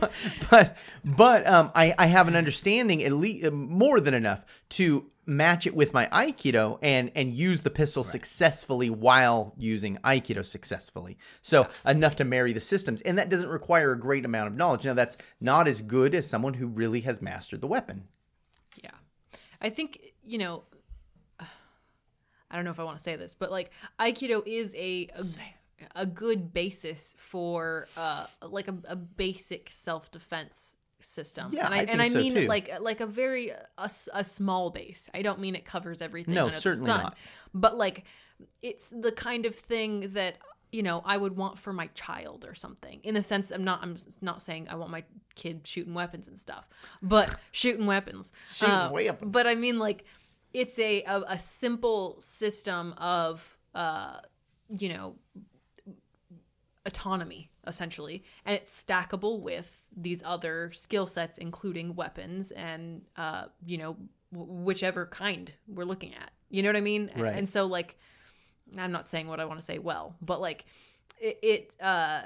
but, 0.02 0.12
but, 0.50 0.76
but 1.04 1.46
um, 1.46 1.70
I, 1.74 1.94
I 1.98 2.06
have 2.06 2.28
an 2.28 2.36
understanding, 2.36 3.02
at 3.02 3.12
least 3.12 3.50
more 3.52 4.00
than 4.00 4.14
enough, 4.14 4.44
to 4.70 5.10
match 5.24 5.66
it 5.66 5.74
with 5.74 5.94
my 5.94 6.06
aikido 6.06 6.78
and 6.82 7.10
and 7.14 7.32
use 7.32 7.60
the 7.60 7.70
pistol 7.70 8.02
successfully 8.02 8.90
while 8.90 9.54
using 9.56 9.96
aikido 10.04 10.44
successfully. 10.44 11.16
So 11.40 11.68
enough 11.86 12.16
to 12.16 12.24
marry 12.24 12.52
the 12.52 12.60
systems 12.60 13.00
and 13.02 13.18
that 13.18 13.28
doesn't 13.28 13.48
require 13.48 13.92
a 13.92 13.98
great 13.98 14.24
amount 14.24 14.48
of 14.48 14.56
knowledge. 14.56 14.84
Now 14.84 14.94
that's 14.94 15.16
not 15.40 15.68
as 15.68 15.80
good 15.80 16.14
as 16.14 16.28
someone 16.28 16.54
who 16.54 16.66
really 16.66 17.02
has 17.02 17.22
mastered 17.22 17.60
the 17.60 17.68
weapon. 17.68 18.08
Yeah. 18.82 18.90
I 19.60 19.70
think, 19.70 20.00
you 20.24 20.38
know, 20.38 20.64
I 21.40 22.56
don't 22.56 22.64
know 22.64 22.72
if 22.72 22.80
I 22.80 22.84
want 22.84 22.98
to 22.98 23.02
say 23.02 23.16
this, 23.16 23.34
but 23.34 23.50
like 23.50 23.70
Aikido 24.00 24.44
is 24.44 24.74
a 24.74 25.08
a, 25.14 25.24
a 25.94 26.06
good 26.06 26.52
basis 26.52 27.14
for 27.18 27.88
uh 27.96 28.26
like 28.42 28.68
a, 28.68 28.74
a 28.84 28.96
basic 28.96 29.68
self-defense 29.70 30.76
system. 31.00 31.50
Yeah, 31.52 31.66
and 31.66 31.74
I, 31.74 31.78
I 31.78 31.82
and 31.82 32.02
I 32.02 32.08
so, 32.08 32.18
mean 32.18 32.34
too. 32.34 32.46
like 32.46 32.80
like 32.80 33.00
a 33.00 33.06
very 33.06 33.48
a, 33.50 33.90
a 34.12 34.24
small 34.24 34.70
base. 34.70 35.08
I 35.12 35.22
don't 35.22 35.40
mean 35.40 35.54
it 35.54 35.64
covers 35.64 36.00
everything 36.02 36.34
No, 36.34 36.50
certainly 36.50 36.86
sun. 36.86 37.02
not. 37.02 37.16
But 37.54 37.76
like 37.76 38.04
it's 38.62 38.90
the 38.90 39.12
kind 39.12 39.46
of 39.46 39.54
thing 39.54 40.12
that 40.14 40.38
you 40.70 40.82
know 40.82 41.02
I 41.04 41.16
would 41.16 41.36
want 41.36 41.58
for 41.58 41.72
my 41.72 41.88
child 41.88 42.44
or 42.48 42.54
something. 42.54 43.00
In 43.02 43.14
the 43.14 43.22
sense 43.22 43.50
I'm 43.50 43.64
not 43.64 43.82
I'm 43.82 43.96
not 44.20 44.42
saying 44.42 44.68
I 44.70 44.76
want 44.76 44.90
my 44.90 45.04
kid 45.34 45.66
shooting 45.66 45.94
weapons 45.94 46.28
and 46.28 46.38
stuff, 46.38 46.68
but 47.02 47.38
shooting 47.52 47.86
weapons. 47.86 48.32
Shooting 48.52 48.74
Uh, 48.74 48.90
weapons. 48.92 49.30
But 49.32 49.46
I 49.46 49.54
mean 49.54 49.78
like 49.78 50.04
it's 50.52 50.78
a 50.78 51.02
a, 51.02 51.22
a 51.28 51.38
simple 51.38 52.16
system 52.20 52.94
of 52.96 53.58
uh 53.74 54.18
you 54.78 54.88
know 54.88 55.16
autonomy 56.86 57.50
essentially 57.66 58.24
and 58.44 58.56
it's 58.56 58.84
stackable 58.84 59.40
with 59.40 59.84
these 59.96 60.22
other 60.24 60.70
skill 60.72 61.06
sets 61.06 61.38
including 61.38 61.94
weapons 61.94 62.50
and 62.52 63.02
uh 63.16 63.44
you 63.64 63.78
know 63.78 63.96
w- 64.32 64.52
whichever 64.64 65.06
kind 65.06 65.52
we're 65.68 65.84
looking 65.84 66.12
at. 66.14 66.32
You 66.50 66.62
know 66.62 66.68
what 66.68 66.76
i 66.76 66.80
mean? 66.80 67.10
Right. 67.16 67.36
and 67.36 67.48
so 67.48 67.66
like 67.66 67.98
i'm 68.76 68.90
not 68.92 69.06
saying 69.06 69.28
what 69.28 69.38
i 69.38 69.44
want 69.44 69.60
to 69.60 69.64
say 69.64 69.78
well 69.78 70.16
but 70.20 70.40
like 70.40 70.64
it, 71.20 71.38
it 71.42 71.76
uh 71.80 72.22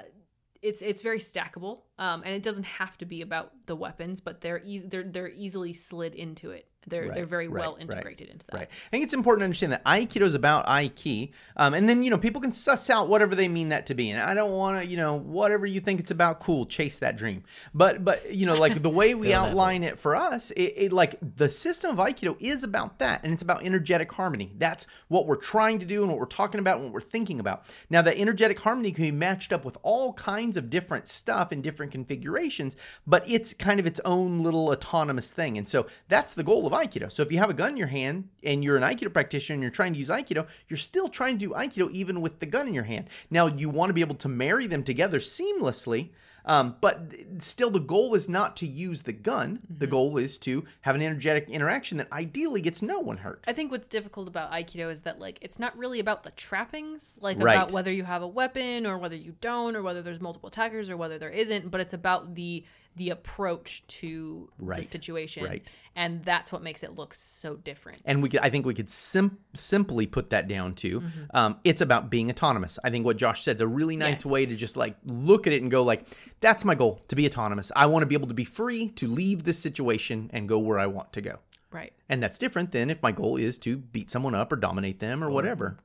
it's 0.61 0.81
it's 0.81 1.01
very 1.01 1.19
stackable 1.19 1.81
um 1.99 2.21
and 2.25 2.33
it 2.33 2.43
doesn't 2.43 2.65
have 2.65 2.97
to 2.97 3.05
be 3.05 3.21
about 3.21 3.51
the 3.65 3.75
weapons 3.75 4.19
but 4.19 4.41
they're 4.41 4.61
easy 4.63 4.87
they're 4.87 5.03
they're 5.03 5.31
easily 5.31 5.73
slid 5.73 6.13
into 6.15 6.51
it 6.51 6.67
they're 6.87 7.03
Right, 7.03 7.13
they're 7.13 7.25
very 7.25 7.47
right, 7.47 7.61
well 7.61 7.73
right, 7.73 7.81
integrated 7.81 8.29
into 8.29 8.45
that 8.47 8.57
Right. 8.57 8.69
I 8.69 8.89
think 8.89 9.03
it's 9.03 9.13
important 9.13 9.41
to 9.41 9.45
understand 9.45 9.73
that 9.73 9.83
Aikido 9.83 10.21
is 10.21 10.35
about 10.35 10.65
Aiki. 10.67 11.31
Um, 11.57 11.73
and 11.73 11.87
then, 11.87 12.03
you 12.03 12.09
know, 12.09 12.17
people 12.17 12.41
can 12.41 12.51
suss 12.51 12.89
out 12.89 13.09
whatever 13.09 13.35
they 13.35 13.47
mean 13.47 13.69
that 13.69 13.85
to 13.87 13.93
be. 13.93 14.09
And 14.09 14.21
I 14.21 14.33
don't 14.33 14.51
want 14.51 14.81
to, 14.81 14.87
you 14.87 14.97
know, 14.97 15.15
whatever 15.15 15.65
you 15.65 15.81
think 15.81 15.99
it's 15.99 16.11
about, 16.11 16.39
cool, 16.39 16.65
chase 16.65 16.97
that 16.99 17.17
dream. 17.17 17.43
But, 17.73 18.05
but 18.05 18.33
you 18.33 18.45
know, 18.45 18.55
like 18.55 18.81
the 18.81 18.89
way 18.89 19.15
we 19.15 19.33
outline 19.33 19.83
it 19.83 19.99
for 19.99 20.15
us, 20.15 20.51
it, 20.51 20.73
it 20.77 20.91
like 20.93 21.17
the 21.35 21.49
system 21.49 21.91
of 21.91 21.97
Aikido 21.97 22.37
is 22.39 22.63
about 22.63 22.99
that. 22.99 23.23
And 23.23 23.33
it's 23.33 23.43
about 23.43 23.65
energetic 23.65 24.11
harmony. 24.11 24.53
That's 24.57 24.87
what 25.09 25.27
we're 25.27 25.35
trying 25.35 25.79
to 25.79 25.85
do 25.85 26.01
and 26.01 26.09
what 26.09 26.19
we're 26.19 26.25
talking 26.25 26.59
about 26.59 26.77
and 26.77 26.85
what 26.85 26.93
we're 26.93 27.01
thinking 27.01 27.39
about. 27.39 27.65
Now, 27.89 28.01
that 28.01 28.17
energetic 28.17 28.59
harmony 28.59 28.91
can 28.91 29.03
be 29.03 29.11
matched 29.11 29.51
up 29.51 29.65
with 29.65 29.77
all 29.83 30.13
kinds 30.13 30.55
of 30.55 30.69
different 30.69 31.09
stuff 31.09 31.51
in 31.51 31.61
different 31.61 31.86
configurations, 31.87 32.75
but 33.05 33.23
it's 33.29 33.53
kind 33.53 33.79
of 33.79 33.87
its 33.87 33.99
own 34.05 34.39
little 34.39 34.69
autonomous 34.69 35.31
thing. 35.31 35.57
And 35.57 35.67
so 35.67 35.87
that's 36.07 36.33
the 36.33 36.43
goal 36.43 36.67
of 36.67 36.73
Aikido. 36.73 37.11
So 37.11 37.23
if 37.23 37.31
you 37.31 37.37
have 37.39 37.49
a 37.49 37.53
gun 37.53 37.71
in 37.71 37.77
your 37.77 37.87
hand 37.87 38.29
and 38.43 38.63
you're 38.63 38.77
an 38.77 38.83
Aikido 38.83 39.11
practitioner 39.11 39.55
and 39.55 39.63
you're 39.63 39.71
trying 39.71 39.93
to 39.93 39.99
use 39.99 40.09
Aikido, 40.09 40.47
you're 40.67 40.77
still 40.77 41.09
trying 41.09 41.37
to 41.37 41.47
do 41.47 41.53
Aikido 41.53 41.89
even 41.91 42.21
with 42.21 42.39
the 42.39 42.45
gun 42.45 42.67
in 42.67 42.73
your 42.73 42.83
hand. 42.83 43.09
Now, 43.29 43.47
you 43.47 43.69
want 43.69 43.89
to 43.89 43.93
be 43.93 44.01
able 44.01 44.15
to 44.15 44.27
marry 44.27 44.67
them 44.67 44.83
together 44.83 45.19
seamlessly. 45.19 46.09
Um, 46.47 46.77
but 46.81 47.13
still, 47.39 47.69
the 47.69 47.79
goal 47.79 48.15
is 48.15 48.27
not 48.27 48.55
to 48.57 48.65
use 48.65 49.03
the 49.03 49.13
gun. 49.13 49.57
Mm-hmm. 49.57 49.79
The 49.79 49.87
goal 49.87 50.17
is 50.17 50.37
to 50.39 50.65
have 50.81 50.95
an 50.95 51.01
energetic 51.01 51.49
interaction 51.49 51.97
that 51.97 52.11
ideally 52.11 52.61
gets 52.61 52.81
no 52.81 52.99
one 52.99 53.17
hurt. 53.17 53.43
I 53.45 53.53
think 53.53 53.69
what's 53.69 53.87
difficult 53.87 54.27
about 54.27 54.51
Aikido 54.51 54.89
is 54.89 55.01
that 55.01 55.19
like 55.19 55.37
it's 55.41 55.59
not 55.59 55.77
really 55.77 55.99
about 55.99 56.23
the 56.23 56.31
trappings, 56.31 57.17
like 57.19 57.37
Right. 57.39 57.53
about 57.55 57.71
whether 57.73 57.91
you 57.91 58.03
have 58.05 58.21
a 58.21 58.27
weapon 58.27 58.87
or 58.87 58.97
whether 58.97 59.15
you 59.15 59.35
don't, 59.41 59.75
or 59.75 59.83
whether 59.83 60.01
there's 60.01 60.21
multiple 60.21 60.47
attackers 60.47 60.89
or 60.89 60.97
whether 60.97 61.19
there 61.19 61.29
isn't. 61.29 61.69
But 61.69 61.81
it's 61.81 61.93
about 61.93 62.35
the 62.35 62.63
the 62.97 63.09
approach 63.11 63.85
to 63.87 64.49
Right. 64.59 64.79
the 64.79 64.83
situation, 64.83 65.43
Right. 65.45 65.63
and 65.95 66.23
that's 66.23 66.51
what 66.51 66.61
makes 66.61 66.83
it 66.83 66.95
look 66.95 67.13
so 67.13 67.55
different. 67.55 68.01
and 68.05 68.21
we 68.21 68.29
could, 68.29 68.41
I 68.41 68.49
think 68.49 68.65
we 68.65 68.73
could 68.73 68.89
sim- 68.89 69.37
simply 69.53 70.05
put 70.07 70.29
that 70.31 70.47
down 70.47 70.73
to 70.75 71.01
Mm-hmm. 71.01 71.19
um, 71.33 71.57
it's 71.63 71.81
about 71.81 72.09
being 72.09 72.29
autonomous. 72.29 72.77
I 72.83 72.89
think 72.89 73.05
what 73.05 73.17
Josh 73.17 73.43
said 73.43 73.55
is 73.57 73.61
a 73.61 73.67
really 73.67 73.95
nice 73.97 74.23
Yes. 74.23 74.25
way 74.25 74.45
to 74.45 74.55
just 74.55 74.75
like 74.77 74.97
look 75.05 75.47
at 75.47 75.53
it 75.53 75.61
and 75.61 75.71
go 75.71 75.83
like, 75.83 76.07
that's 76.41 76.65
my 76.65 76.75
goal 76.75 77.01
to 77.07 77.15
be 77.15 77.25
autonomous. 77.25 77.71
I 77.75 77.85
want 77.85 78.03
to 78.03 78.07
be 78.07 78.15
able 78.15 78.27
to 78.27 78.33
be 78.33 78.43
free 78.45 78.89
to 78.89 79.07
leave 79.07 79.43
this 79.43 79.59
situation 79.59 80.29
and 80.33 80.47
go 80.49 80.59
where 80.59 80.79
I 80.79 80.87
want 80.87 81.13
to 81.13 81.21
go. 81.21 81.39
Right. 81.71 81.93
And 82.09 82.23
that's 82.23 82.37
different 82.37 82.71
than 82.71 82.89
if 82.89 83.01
my 83.03 83.11
goal 83.11 83.35
is 83.37 83.57
to 83.59 83.77
beat 83.77 84.09
someone 84.09 84.33
up 84.33 84.51
or 84.51 84.55
dominate 84.55 84.99
them 84.99 85.23
or 85.23 85.29
whatever. 85.29 85.77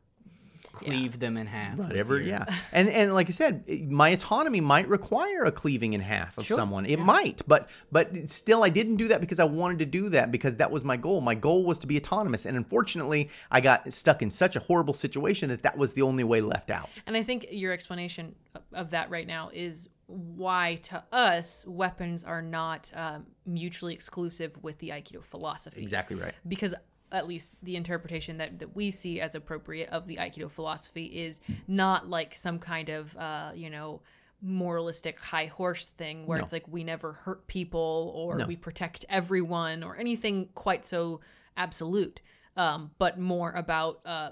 Cleave 0.73 1.19
them 1.21 1.37
in 1.37 1.47
half. 1.47 1.77
Whatever, 1.77 2.17
your- 2.17 2.27
yeah. 2.29 2.45
And 2.73 2.89
and 2.89 3.13
like 3.15 3.29
I 3.29 3.33
said, 3.33 3.65
my 3.91 4.09
autonomy 4.11 4.61
might 4.61 4.89
require 4.89 5.45
a 5.45 5.53
cleaving 5.53 5.93
in 5.93 6.01
half 6.01 6.39
of 6.39 6.45
Sure, 6.47 6.57
someone. 6.57 6.87
It 6.87 6.99
might, 6.99 7.43
but 7.47 7.69
but 7.91 8.31
still 8.31 8.65
I 8.65 8.69
didn't 8.71 8.97
do 8.97 9.09
that 9.09 9.21
because 9.21 9.39
I 9.39 9.45
wanted 9.45 9.79
to 9.81 9.85
do 9.87 10.09
that 10.11 10.31
because 10.33 10.57
that 10.57 10.71
was 10.71 10.85
my 10.85 10.97
goal. 10.97 11.21
My 11.21 11.35
goal 11.35 11.65
was 11.65 11.79
to 11.81 11.87
be 11.87 11.97
autonomous. 11.99 12.47
And 12.47 12.57
unfortunately, 12.57 13.29
I 13.51 13.61
got 13.61 13.93
stuck 13.93 14.23
in 14.23 14.31
such 14.31 14.57
a 14.57 14.61
horrible 14.61 14.95
situation 14.95 15.49
that 15.51 15.63
that 15.63 15.77
was 15.77 15.93
the 15.93 16.03
only 16.03 16.25
way 16.25 16.41
left 16.41 16.71
out. 16.71 16.89
And 17.07 17.17
I 17.17 17.23
think 17.23 17.47
your 17.51 17.73
explanation 17.73 18.35
of- 18.55 18.63
of 18.73 18.91
that 18.91 19.11
right 19.11 19.27
now 19.27 19.51
is 19.53 19.89
why, 20.07 20.79
to 20.83 21.03
us, 21.13 21.65
weapons 21.67 22.23
are 22.25 22.43
not 22.43 22.91
um, 22.95 23.27
mutually 23.47 23.95
exclusive 23.95 24.63
with 24.63 24.79
the 24.79 24.91
Aikido 24.91 25.23
philosophy. 25.25 25.81
Exactly 25.83 26.17
right. 26.17 26.35
Because 26.47 26.75
at 27.13 27.27
least 27.29 27.53
the 27.63 27.77
interpretation 27.77 28.39
that, 28.39 28.59
that 28.59 28.75
we 28.75 28.91
see 28.91 29.21
as 29.21 29.35
appropriate 29.35 29.89
of 29.91 30.07
the 30.07 30.17
Aikido 30.17 30.51
philosophy 30.51 31.05
is 31.05 31.41
not 31.69 32.09
like 32.09 32.35
some 32.35 32.59
kind 32.59 32.89
of, 32.89 33.17
uh, 33.17 33.53
you 33.55 33.71
know, 33.71 34.01
moralistic 34.41 35.21
high 35.21 35.47
horse 35.47 35.89
thing 35.89 36.27
where 36.27 36.39
No. 36.39 36.45
it's 36.45 36.53
like 36.53 36.67
we 36.67 36.83
never 36.83 37.13
hurt 37.13 37.47
people 37.47 38.13
or 38.17 38.39
No. 38.39 38.47
we 38.47 38.57
protect 38.57 39.05
everyone 39.09 39.85
or 39.85 39.97
anything 39.97 40.49
quite 40.55 40.85
so 40.85 41.21
absolute, 41.57 42.21
um, 42.57 42.91
but 42.99 43.19
more 43.21 43.53
about, 43.53 44.01
uh, 44.05 44.31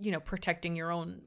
you 0.00 0.12
know, 0.12 0.20
protecting 0.20 0.76
your 0.76 0.92
own 0.92 1.22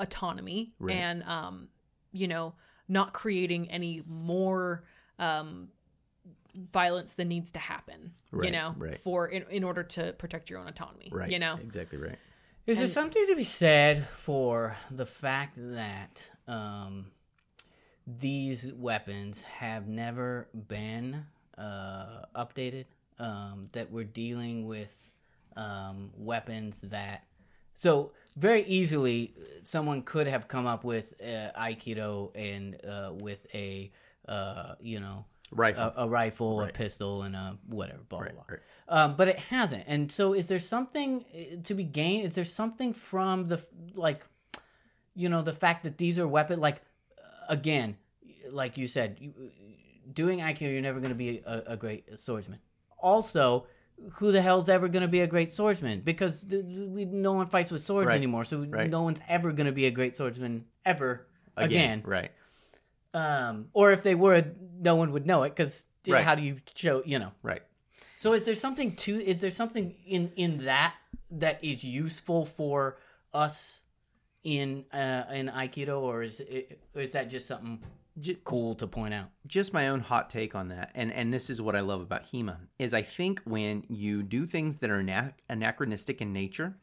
autonomy 0.00 0.74
Right. 0.78 0.96
and, 0.96 1.22
um, 1.22 1.68
you 2.12 2.28
know, 2.28 2.54
not 2.88 3.12
creating 3.14 3.70
any 3.70 4.02
more 4.06 4.84
um, 5.18 5.68
violence 6.72 7.14
than 7.14 7.28
needs 7.28 7.50
to 7.52 7.58
happen. 7.58 8.12
you 8.42 8.50
know, 8.50 8.74
right. 8.76 8.98
for 8.98 9.28
in, 9.28 9.44
in 9.50 9.64
order 9.64 9.82
to 9.82 10.12
protect 10.14 10.50
your 10.50 10.58
own 10.58 10.68
autonomy. 10.68 11.08
Right. 11.12 11.30
You 11.30 11.38
know, 11.38 11.58
Exactly 11.62 11.98
right. 11.98 12.18
Is 12.66 12.78
there 12.78 12.88
something 12.88 13.24
to 13.28 13.36
be 13.36 13.44
said 13.44 14.08
for 14.08 14.76
the 14.90 15.06
fact 15.06 15.54
that 15.56 16.28
um, 16.48 17.12
these 18.08 18.72
weapons 18.74 19.42
have 19.44 19.86
never 19.86 20.48
been 20.52 21.26
uh, 21.56 22.24
updated? 22.34 22.86
Um, 23.18 23.68
that 23.72 23.90
we're 23.90 24.04
dealing 24.04 24.66
with 24.66 24.94
um, 25.56 26.10
weapons 26.16 26.80
that. 26.82 27.24
So, 27.74 28.12
very 28.36 28.64
easily, 28.64 29.34
someone 29.62 30.02
could 30.02 30.26
have 30.26 30.48
come 30.48 30.66
up 30.66 30.82
with 30.82 31.14
uh, 31.22 31.58
Aikido 31.58 32.32
and 32.34 32.76
uh, 32.84 33.12
with 33.14 33.46
a, 33.54 33.90
uh, 34.28 34.74
you 34.80 34.98
know, 35.00 35.24
Rifle. 35.50 35.92
a, 35.96 36.04
a 36.04 36.08
rifle, 36.08 36.60
a 36.62 36.68
pistol, 36.68 37.22
and 37.22 37.36
a 37.36 37.56
whatever, 37.68 38.00
blah, 38.08 38.20
Right, 38.20 38.34
blah, 38.34 38.42
blah. 38.46 38.56
right. 38.56 38.62
Um, 38.88 39.16
but 39.16 39.28
it 39.28 39.38
hasn't. 39.38 39.84
And 39.86 40.10
so, 40.10 40.32
is 40.32 40.48
there 40.48 40.58
something 40.58 41.24
uh, 41.34 41.62
to 41.64 41.74
be 41.74 41.84
gained? 41.84 42.26
Is 42.26 42.34
there 42.34 42.44
something 42.44 42.92
from 42.92 43.48
the, 43.48 43.60
like, 43.94 44.24
you 45.14 45.28
know, 45.28 45.42
the 45.42 45.52
fact 45.52 45.84
that 45.84 45.98
these 45.98 46.18
are 46.18 46.26
weapons? 46.28 46.60
Like, 46.60 46.82
again, 47.48 47.96
like 48.50 48.76
you 48.76 48.86
said, 48.86 49.16
you, 49.20 49.32
doing 50.12 50.40
Aikido, 50.40 50.72
you're 50.72 50.80
never 50.82 51.00
going 51.00 51.10
to 51.10 51.16
be 51.16 51.42
a, 51.46 51.62
a 51.68 51.76
great 51.76 52.18
swordsman. 52.18 52.58
Also, 52.98 53.66
who 54.14 54.30
the 54.32 54.42
hell's 54.42 54.68
ever 54.68 54.88
going 54.88 55.02
to 55.02 55.08
be 55.08 55.20
a 55.20 55.26
great 55.26 55.52
swordsman? 55.52 56.00
Because 56.00 56.42
th- 56.44 56.64
we, 56.64 57.04
no 57.04 57.32
one 57.32 57.46
fights 57.46 57.70
with 57.70 57.84
swords 57.84 58.08
Right, 58.08 58.16
anymore. 58.16 58.44
So, 58.44 58.64
right. 58.64 58.90
no 58.90 59.02
one's 59.02 59.20
ever 59.28 59.52
going 59.52 59.66
to 59.66 59.72
be 59.72 59.86
a 59.86 59.90
great 59.90 60.14
swordsman 60.16 60.64
ever 60.84 61.26
again. 61.56 62.02
Right. 62.04 62.30
Um, 63.16 63.68
or 63.72 63.92
if 63.92 64.02
they 64.02 64.14
were, 64.14 64.44
no 64.78 64.94
one 64.96 65.10
would 65.12 65.26
know 65.26 65.42
it 65.44 65.50
because 65.56 65.86
Right. 66.08 66.22
how 66.22 66.34
do 66.36 66.42
you 66.42 66.58
show, 66.74 67.02
you 67.04 67.18
know? 67.18 67.32
Right. 67.42 67.62
So 68.18 68.32
is 68.34 68.44
there 68.44 68.54
something 68.54 68.94
to 68.96 69.20
is 69.20 69.40
there 69.40 69.52
something 69.52 69.94
in 70.06 70.30
in 70.36 70.64
that 70.64 70.94
that 71.30 71.64
is 71.64 71.82
useful 71.82 72.46
for 72.46 72.98
us 73.34 73.80
in 74.44 74.84
uh 74.92 75.24
in 75.32 75.48
aikido 75.48 76.00
or 76.00 76.22
is 76.22 76.40
it, 76.40 76.78
or 76.94 77.00
is 77.02 77.12
that 77.12 77.28
just 77.28 77.46
something 77.48 77.82
J- 78.20 78.38
cool 78.44 78.74
to 78.76 78.86
point 78.86 79.12
out? 79.14 79.26
just 79.46 79.72
my 79.72 79.88
own 79.88 80.00
hot 80.00 80.30
take 80.30 80.54
on 80.54 80.68
that 80.68 80.92
and 80.94 81.12
and 81.12 81.34
this 81.34 81.50
is 81.50 81.60
what 81.60 81.74
i 81.74 81.80
love 81.80 82.00
about 82.00 82.22
HEMA 82.32 82.56
is 82.78 82.94
i 82.94 83.02
think 83.02 83.40
when 83.44 83.84
you 83.88 84.22
do 84.22 84.46
things 84.46 84.78
that 84.78 84.90
are 84.90 85.00
ana- 85.00 85.34
anachronistic 85.50 86.20
in 86.22 86.32
nature 86.32 86.76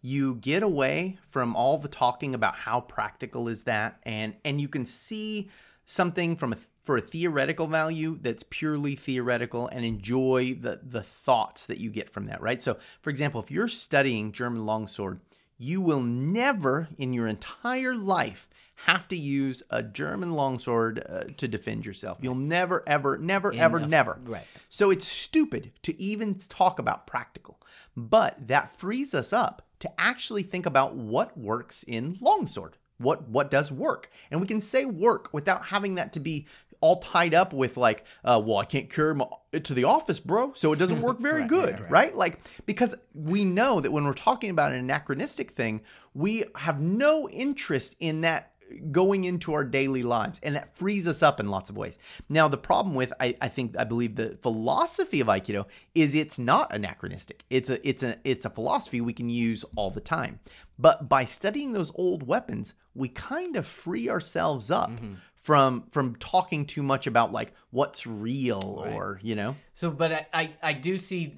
you 0.00 0.36
get 0.36 0.62
away 0.62 1.18
from 1.28 1.56
all 1.56 1.76
the 1.78 1.88
talking 1.88 2.34
about 2.34 2.54
how 2.54 2.80
practical 2.80 3.48
is 3.48 3.64
that 3.64 3.98
and 4.04 4.34
and 4.44 4.60
you 4.60 4.68
can 4.68 4.84
see 4.84 5.50
something 5.88 6.36
from 6.36 6.52
a 6.52 6.56
for 6.84 6.98
a 6.98 7.00
theoretical 7.00 7.66
value 7.66 8.18
that's 8.20 8.44
purely 8.48 8.94
theoretical 8.94 9.68
and 9.68 9.84
enjoy 9.84 10.54
the 10.60 10.80
the 10.82 11.02
thoughts 11.02 11.66
that 11.66 11.78
you 11.78 11.90
get 11.90 12.10
from 12.10 12.26
that 12.26 12.40
right 12.42 12.60
so 12.60 12.76
for 13.00 13.10
example 13.10 13.40
if 13.40 13.50
you're 13.50 13.68
studying 13.68 14.30
german 14.30 14.66
longsword 14.66 15.18
you 15.56 15.80
will 15.80 16.00
never 16.00 16.88
in 16.98 17.12
your 17.12 17.26
entire 17.26 17.94
life 17.94 18.48
have 18.84 19.08
to 19.08 19.16
use 19.16 19.60
a 19.70 19.82
German 19.82 20.30
longsword 20.30 21.04
uh, 21.08 21.24
to 21.36 21.48
defend 21.48 21.84
yourself. 21.84 22.18
You'll 22.20 22.36
never, 22.36 22.84
ever, 22.86 23.18
never, 23.18 23.52
ever, 23.52 23.80
never. 23.80 24.20
right. 24.22 24.46
So 24.68 24.92
it's 24.92 25.06
stupid 25.06 25.72
to 25.82 26.00
even 26.00 26.36
talk 26.36 26.78
about 26.78 27.04
practical. 27.04 27.60
But 27.96 28.46
that 28.46 28.78
frees 28.78 29.14
us 29.14 29.32
up 29.32 29.66
to 29.80 29.90
actually 30.00 30.44
think 30.44 30.64
about 30.64 30.94
what 30.94 31.36
works 31.36 31.84
in 31.88 32.16
longsword. 32.20 32.76
What 32.98 33.28
what 33.28 33.50
does 33.50 33.72
work? 33.72 34.10
And 34.30 34.40
we 34.40 34.46
can 34.46 34.60
say 34.60 34.84
work 34.84 35.32
without 35.32 35.66
having 35.66 35.94
that 35.96 36.12
to 36.14 36.20
be 36.20 36.46
all 36.80 37.00
tied 37.00 37.34
up 37.34 37.52
with 37.52 37.76
like, 37.76 38.04
uh, 38.24 38.40
well, 38.44 38.58
I 38.58 38.64
can't 38.64 38.88
carry 38.88 39.12
my, 39.12 39.26
it 39.52 39.64
to 39.64 39.74
the 39.74 39.82
office, 39.82 40.20
bro, 40.20 40.52
so 40.54 40.72
it 40.72 40.78
doesn't 40.78 41.02
work 41.02 41.18
very 41.20 41.40
Right, 41.40 41.50
good, 41.50 41.72
right, 41.72 41.82
right. 41.82 41.90
right? 41.90 42.16
Like 42.16 42.38
because 42.66 42.94
we 43.14 43.44
know 43.44 43.80
that 43.80 43.90
when 43.90 44.04
we're 44.04 44.12
talking 44.12 44.50
about 44.50 44.72
an 44.72 44.78
anachronistic 44.78 45.52
thing, 45.52 45.80
we 46.14 46.44
have 46.54 46.80
no 46.80 47.28
interest 47.30 47.96
in 47.98 48.20
that 48.22 48.52
going 48.90 49.24
into 49.24 49.54
our 49.54 49.64
daily 49.64 50.02
lives 50.02 50.38
and 50.42 50.54
that 50.54 50.76
frees 50.76 51.08
us 51.08 51.22
up 51.22 51.40
in 51.40 51.48
lots 51.48 51.70
of 51.70 51.76
ways 51.78 51.96
now 52.28 52.46
the 52.48 52.58
problem 52.58 52.94
with 52.94 53.10
I, 53.18 53.34
I 53.40 53.48
think 53.48 53.74
i 53.78 53.84
believe 53.84 54.14
the 54.16 54.36
philosophy 54.42 55.20
of 55.20 55.28
aikido 55.28 55.64
is 55.94 56.14
it's 56.14 56.38
not 56.38 56.74
anachronistic 56.74 57.44
it's 57.48 57.70
a 57.70 57.88
it's 57.88 58.02
a 58.02 58.18
it's 58.24 58.44
a 58.44 58.50
philosophy 58.50 59.00
we 59.00 59.14
can 59.14 59.30
use 59.30 59.64
all 59.74 59.90
the 59.90 60.02
time 60.02 60.40
but 60.78 61.08
by 61.08 61.24
studying 61.24 61.72
those 61.72 61.90
old 61.94 62.26
weapons 62.26 62.74
we 62.94 63.08
kind 63.08 63.56
of 63.56 63.66
free 63.66 64.08
ourselves 64.08 64.70
up 64.70 64.90
from 65.34 65.84
from 65.90 66.16
talking 66.16 66.66
too 66.66 66.82
much 66.82 67.06
about 67.06 67.32
like 67.32 67.52
what's 67.70 68.06
real 68.06 68.84
or 68.92 69.18
you 69.22 69.34
know 69.34 69.56
So, 69.74 69.90
but 69.90 70.12
I, 70.12 70.26
I, 70.32 70.50
I 70.62 70.72
do 70.72 70.96
see 70.96 71.36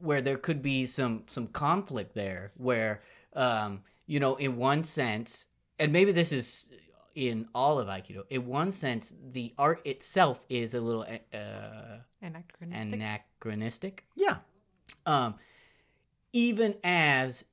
where 0.00 0.22
there 0.22 0.38
could 0.38 0.62
be 0.62 0.86
some 0.86 1.24
some 1.26 1.46
conflict 1.48 2.14
there, 2.14 2.52
where 2.56 3.00
um, 3.34 3.82
you 4.06 4.18
know, 4.20 4.36
in 4.36 4.56
one 4.56 4.84
sense, 4.84 5.46
and 5.78 5.92
maybe 5.92 6.12
this 6.12 6.32
is 6.32 6.66
in 7.14 7.48
all 7.54 7.78
of 7.78 7.88
Aikido. 7.88 8.22
In 8.30 8.46
one 8.46 8.72
sense, 8.72 9.12
the 9.32 9.52
art 9.58 9.80
itself 9.84 10.44
is 10.48 10.74
a 10.74 10.80
little 10.80 11.02
uh, 11.02 11.98
anachronistic. 12.22 12.92
anachronistic. 12.92 14.04
yeah 14.16 14.36
Um, 15.06 15.34
even 16.32 16.76
as, 16.84 17.44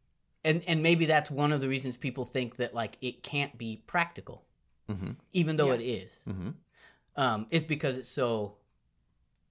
and 0.48 0.64
and 0.68 0.82
maybe 0.82 1.06
that's 1.06 1.30
one 1.30 1.52
of 1.52 1.62
the 1.62 1.68
reasons 1.68 1.98
people 1.98 2.26
think 2.26 2.56
that 2.58 2.74
like 2.74 2.98
it 3.02 3.24
can't 3.24 3.58
be 3.58 3.84
practical, 3.88 4.43
hmm 4.88 5.12
even 5.34 5.58
though 5.58 5.68
Yeah. 5.68 5.76
it 5.76 5.82
is. 5.82 6.20
hmm 6.26 6.50
Um, 7.16 7.48
it's 7.52 7.66
because 7.66 7.98
it's 7.98 8.10
so 8.10 8.56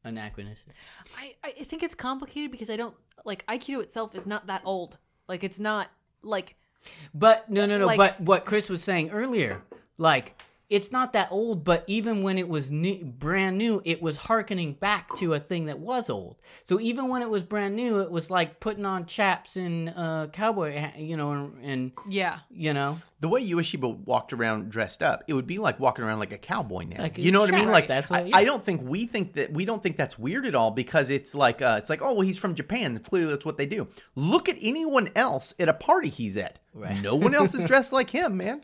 anachronistic. 0.05 0.75
I, 1.19 1.35
I 1.45 1.51
think 1.65 1.83
it's 1.83 1.95
complicated 1.95 2.51
because 2.51 2.71
I 2.71 2.77
don't 2.77 2.95
like 3.25 3.45
Aikido 3.47 3.83
itself 3.83 4.15
is 4.15 4.27
not 4.27 4.47
that 4.47 4.63
old. 4.65 4.99
Like 5.29 5.43
it's 5.45 5.59
not 5.59 5.91
like 6.23 6.57
But 7.15 7.51
no, 7.51 7.67
no, 7.67 7.79
no. 7.79 7.87
Like- 7.87 7.99
but 7.99 8.21
what 8.21 8.45
Chris 8.45 8.69
was 8.69 8.83
saying 8.85 9.11
earlier, 9.11 9.63
like 9.99 10.41
it's 10.69 10.91
not 10.91 11.13
that 11.13 11.29
old, 11.31 11.63
but 11.65 11.85
even 11.87 12.23
when 12.23 12.39
it 12.39 12.49
was 12.49 12.71
new, 12.71 13.05
brand 13.05 13.57
new, 13.57 13.81
it 13.85 14.03
was 14.03 14.17
harkening 14.17 14.73
back 14.73 15.15
to 15.17 15.33
a 15.35 15.39
thing 15.41 15.67
that 15.67 15.79
was 15.79 16.11
old. 16.11 16.37
So 16.65 16.81
even 16.81 17.09
when 17.09 17.23
it 17.23 17.31
was 17.31 17.43
brand 17.45 17.77
new, 17.77 18.01
it 18.01 18.11
was 18.11 18.31
like 18.31 18.59
putting 18.59 18.85
on 18.85 19.07
chaps 19.07 19.57
and 19.57 19.91
uh, 19.97 20.27
cowboy, 20.33 20.81
ha- 20.81 20.93
you 20.99 21.17
know, 21.17 21.31
and, 21.33 21.65
and 21.65 21.93
Yeah. 22.09 22.39
you 22.51 22.73
know, 22.75 22.99
the 23.21 23.29
way 23.29 23.49
Ueshiba 23.49 23.97
walked 24.05 24.33
around 24.33 24.69
dressed 24.71 25.03
up, 25.03 25.23
it 25.29 25.33
would 25.35 25.47
be 25.47 25.59
like 25.59 25.79
walking 25.81 26.05
around 26.05 26.19
like 26.19 26.33
a 26.33 26.39
cowboy 26.39 26.85
now. 26.85 27.01
Like, 27.03 27.17
you 27.17 27.31
know 27.33 27.41
what 27.41 27.55
I 27.55 27.59
mean? 27.59 27.71
Like 27.71 27.87
that's 27.87 28.11
what- 28.11 28.25
I, 28.25 28.27
yeah. 28.27 28.37
I 28.37 28.45
don't 28.45 28.65
think 28.65 28.83
we 28.83 29.07
think 29.07 29.35
that 29.35 29.53
we 29.53 29.65
don't 29.65 29.83
think 29.83 29.97
that's 29.97 30.19
weird 30.19 30.47
at 30.47 30.55
all 30.55 30.71
because 30.73 31.11
it's 31.11 31.35
like 31.35 31.63
uh, 31.63 31.77
it's 31.79 31.89
like 31.89 32.03
oh 32.03 32.13
well 32.13 32.21
he's 32.23 32.37
from 32.39 32.55
Japan. 32.55 32.99
Clearly 32.99 33.31
that's 33.31 33.47
what 33.47 33.57
they 33.57 33.67
do. 33.67 33.89
Look 34.17 34.49
at 34.49 34.57
anyone 34.61 35.11
else 35.17 35.55
at 35.59 35.69
a 35.69 35.73
party 35.73 36.09
he's 36.09 36.37
at. 36.37 36.59
Right. 36.75 37.01
No 37.01 37.15
one 37.17 37.35
else 37.35 37.55
is 37.55 37.63
dressed 37.71 37.91
like 37.93 38.11
him, 38.11 38.37
man. 38.37 38.61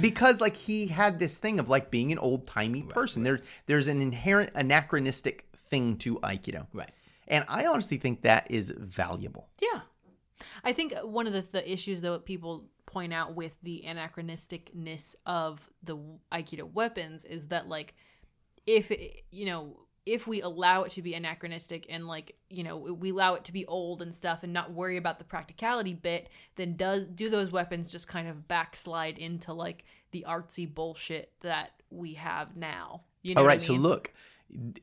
Because 0.00 0.40
like 0.40 0.56
he 0.56 0.88
had 0.88 1.18
this 1.18 1.38
thing 1.38 1.58
of 1.58 1.68
like 1.68 1.90
being 1.90 2.12
an 2.12 2.18
old 2.18 2.46
timey 2.46 2.82
person. 2.82 3.22
There's 3.22 3.40
there's 3.66 3.88
an 3.88 4.02
inherent 4.02 4.50
anachronistic 4.54 5.46
thing 5.70 5.96
to 5.98 6.16
Aikido. 6.20 6.66
right? 6.72 6.90
And 7.30 7.44
I 7.48 7.66
honestly 7.66 7.96
think 7.96 8.22
that 8.22 8.50
is 8.50 8.72
valuable. 8.76 9.48
Yeah. 9.62 9.80
I 10.64 10.72
think 10.72 10.94
one 11.02 11.26
of 11.26 11.32
the, 11.32 11.42
the 11.42 11.72
issues, 11.72 12.00
though, 12.02 12.18
people 12.18 12.66
point 12.86 13.12
out 13.12 13.36
with 13.36 13.56
the 13.62 13.84
anachronisticness 13.86 15.14
of 15.26 15.70
the 15.82 15.96
Aikido 16.32 16.70
weapons 16.72 17.24
is 17.24 17.46
that, 17.48 17.68
like, 17.68 17.94
if, 18.66 18.90
it, 18.90 19.24
you 19.30 19.46
know, 19.46 19.86
if 20.10 20.26
we 20.26 20.42
allow 20.42 20.82
it 20.82 20.90
to 20.90 21.02
be 21.02 21.14
anachronistic 21.14 21.86
and, 21.88 22.08
like, 22.08 22.34
you 22.48 22.64
know, 22.64 22.76
we 22.76 23.10
allow 23.10 23.34
it 23.34 23.44
to 23.44 23.52
be 23.52 23.64
old 23.66 24.02
and 24.02 24.12
stuff 24.12 24.42
and 24.42 24.52
not 24.52 24.72
worry 24.72 24.96
about 24.96 25.18
the 25.18 25.24
practicality 25.24 25.94
bit, 25.94 26.28
then 26.56 26.74
does, 26.74 27.06
do 27.06 27.30
those 27.30 27.52
weapons 27.52 27.92
just 27.92 28.08
kind 28.08 28.26
of 28.26 28.48
backslide 28.48 29.18
into, 29.18 29.52
like, 29.52 29.84
the 30.10 30.26
artsy 30.28 30.72
bullshit 30.72 31.30
that 31.42 31.70
we 31.90 32.14
have 32.14 32.56
now? 32.56 33.02
You 33.22 33.36
know 33.36 33.42
All 33.42 33.44
what 33.44 33.52
I 33.52 33.54
right, 33.54 33.62
so 33.62 33.74
look, 33.74 34.12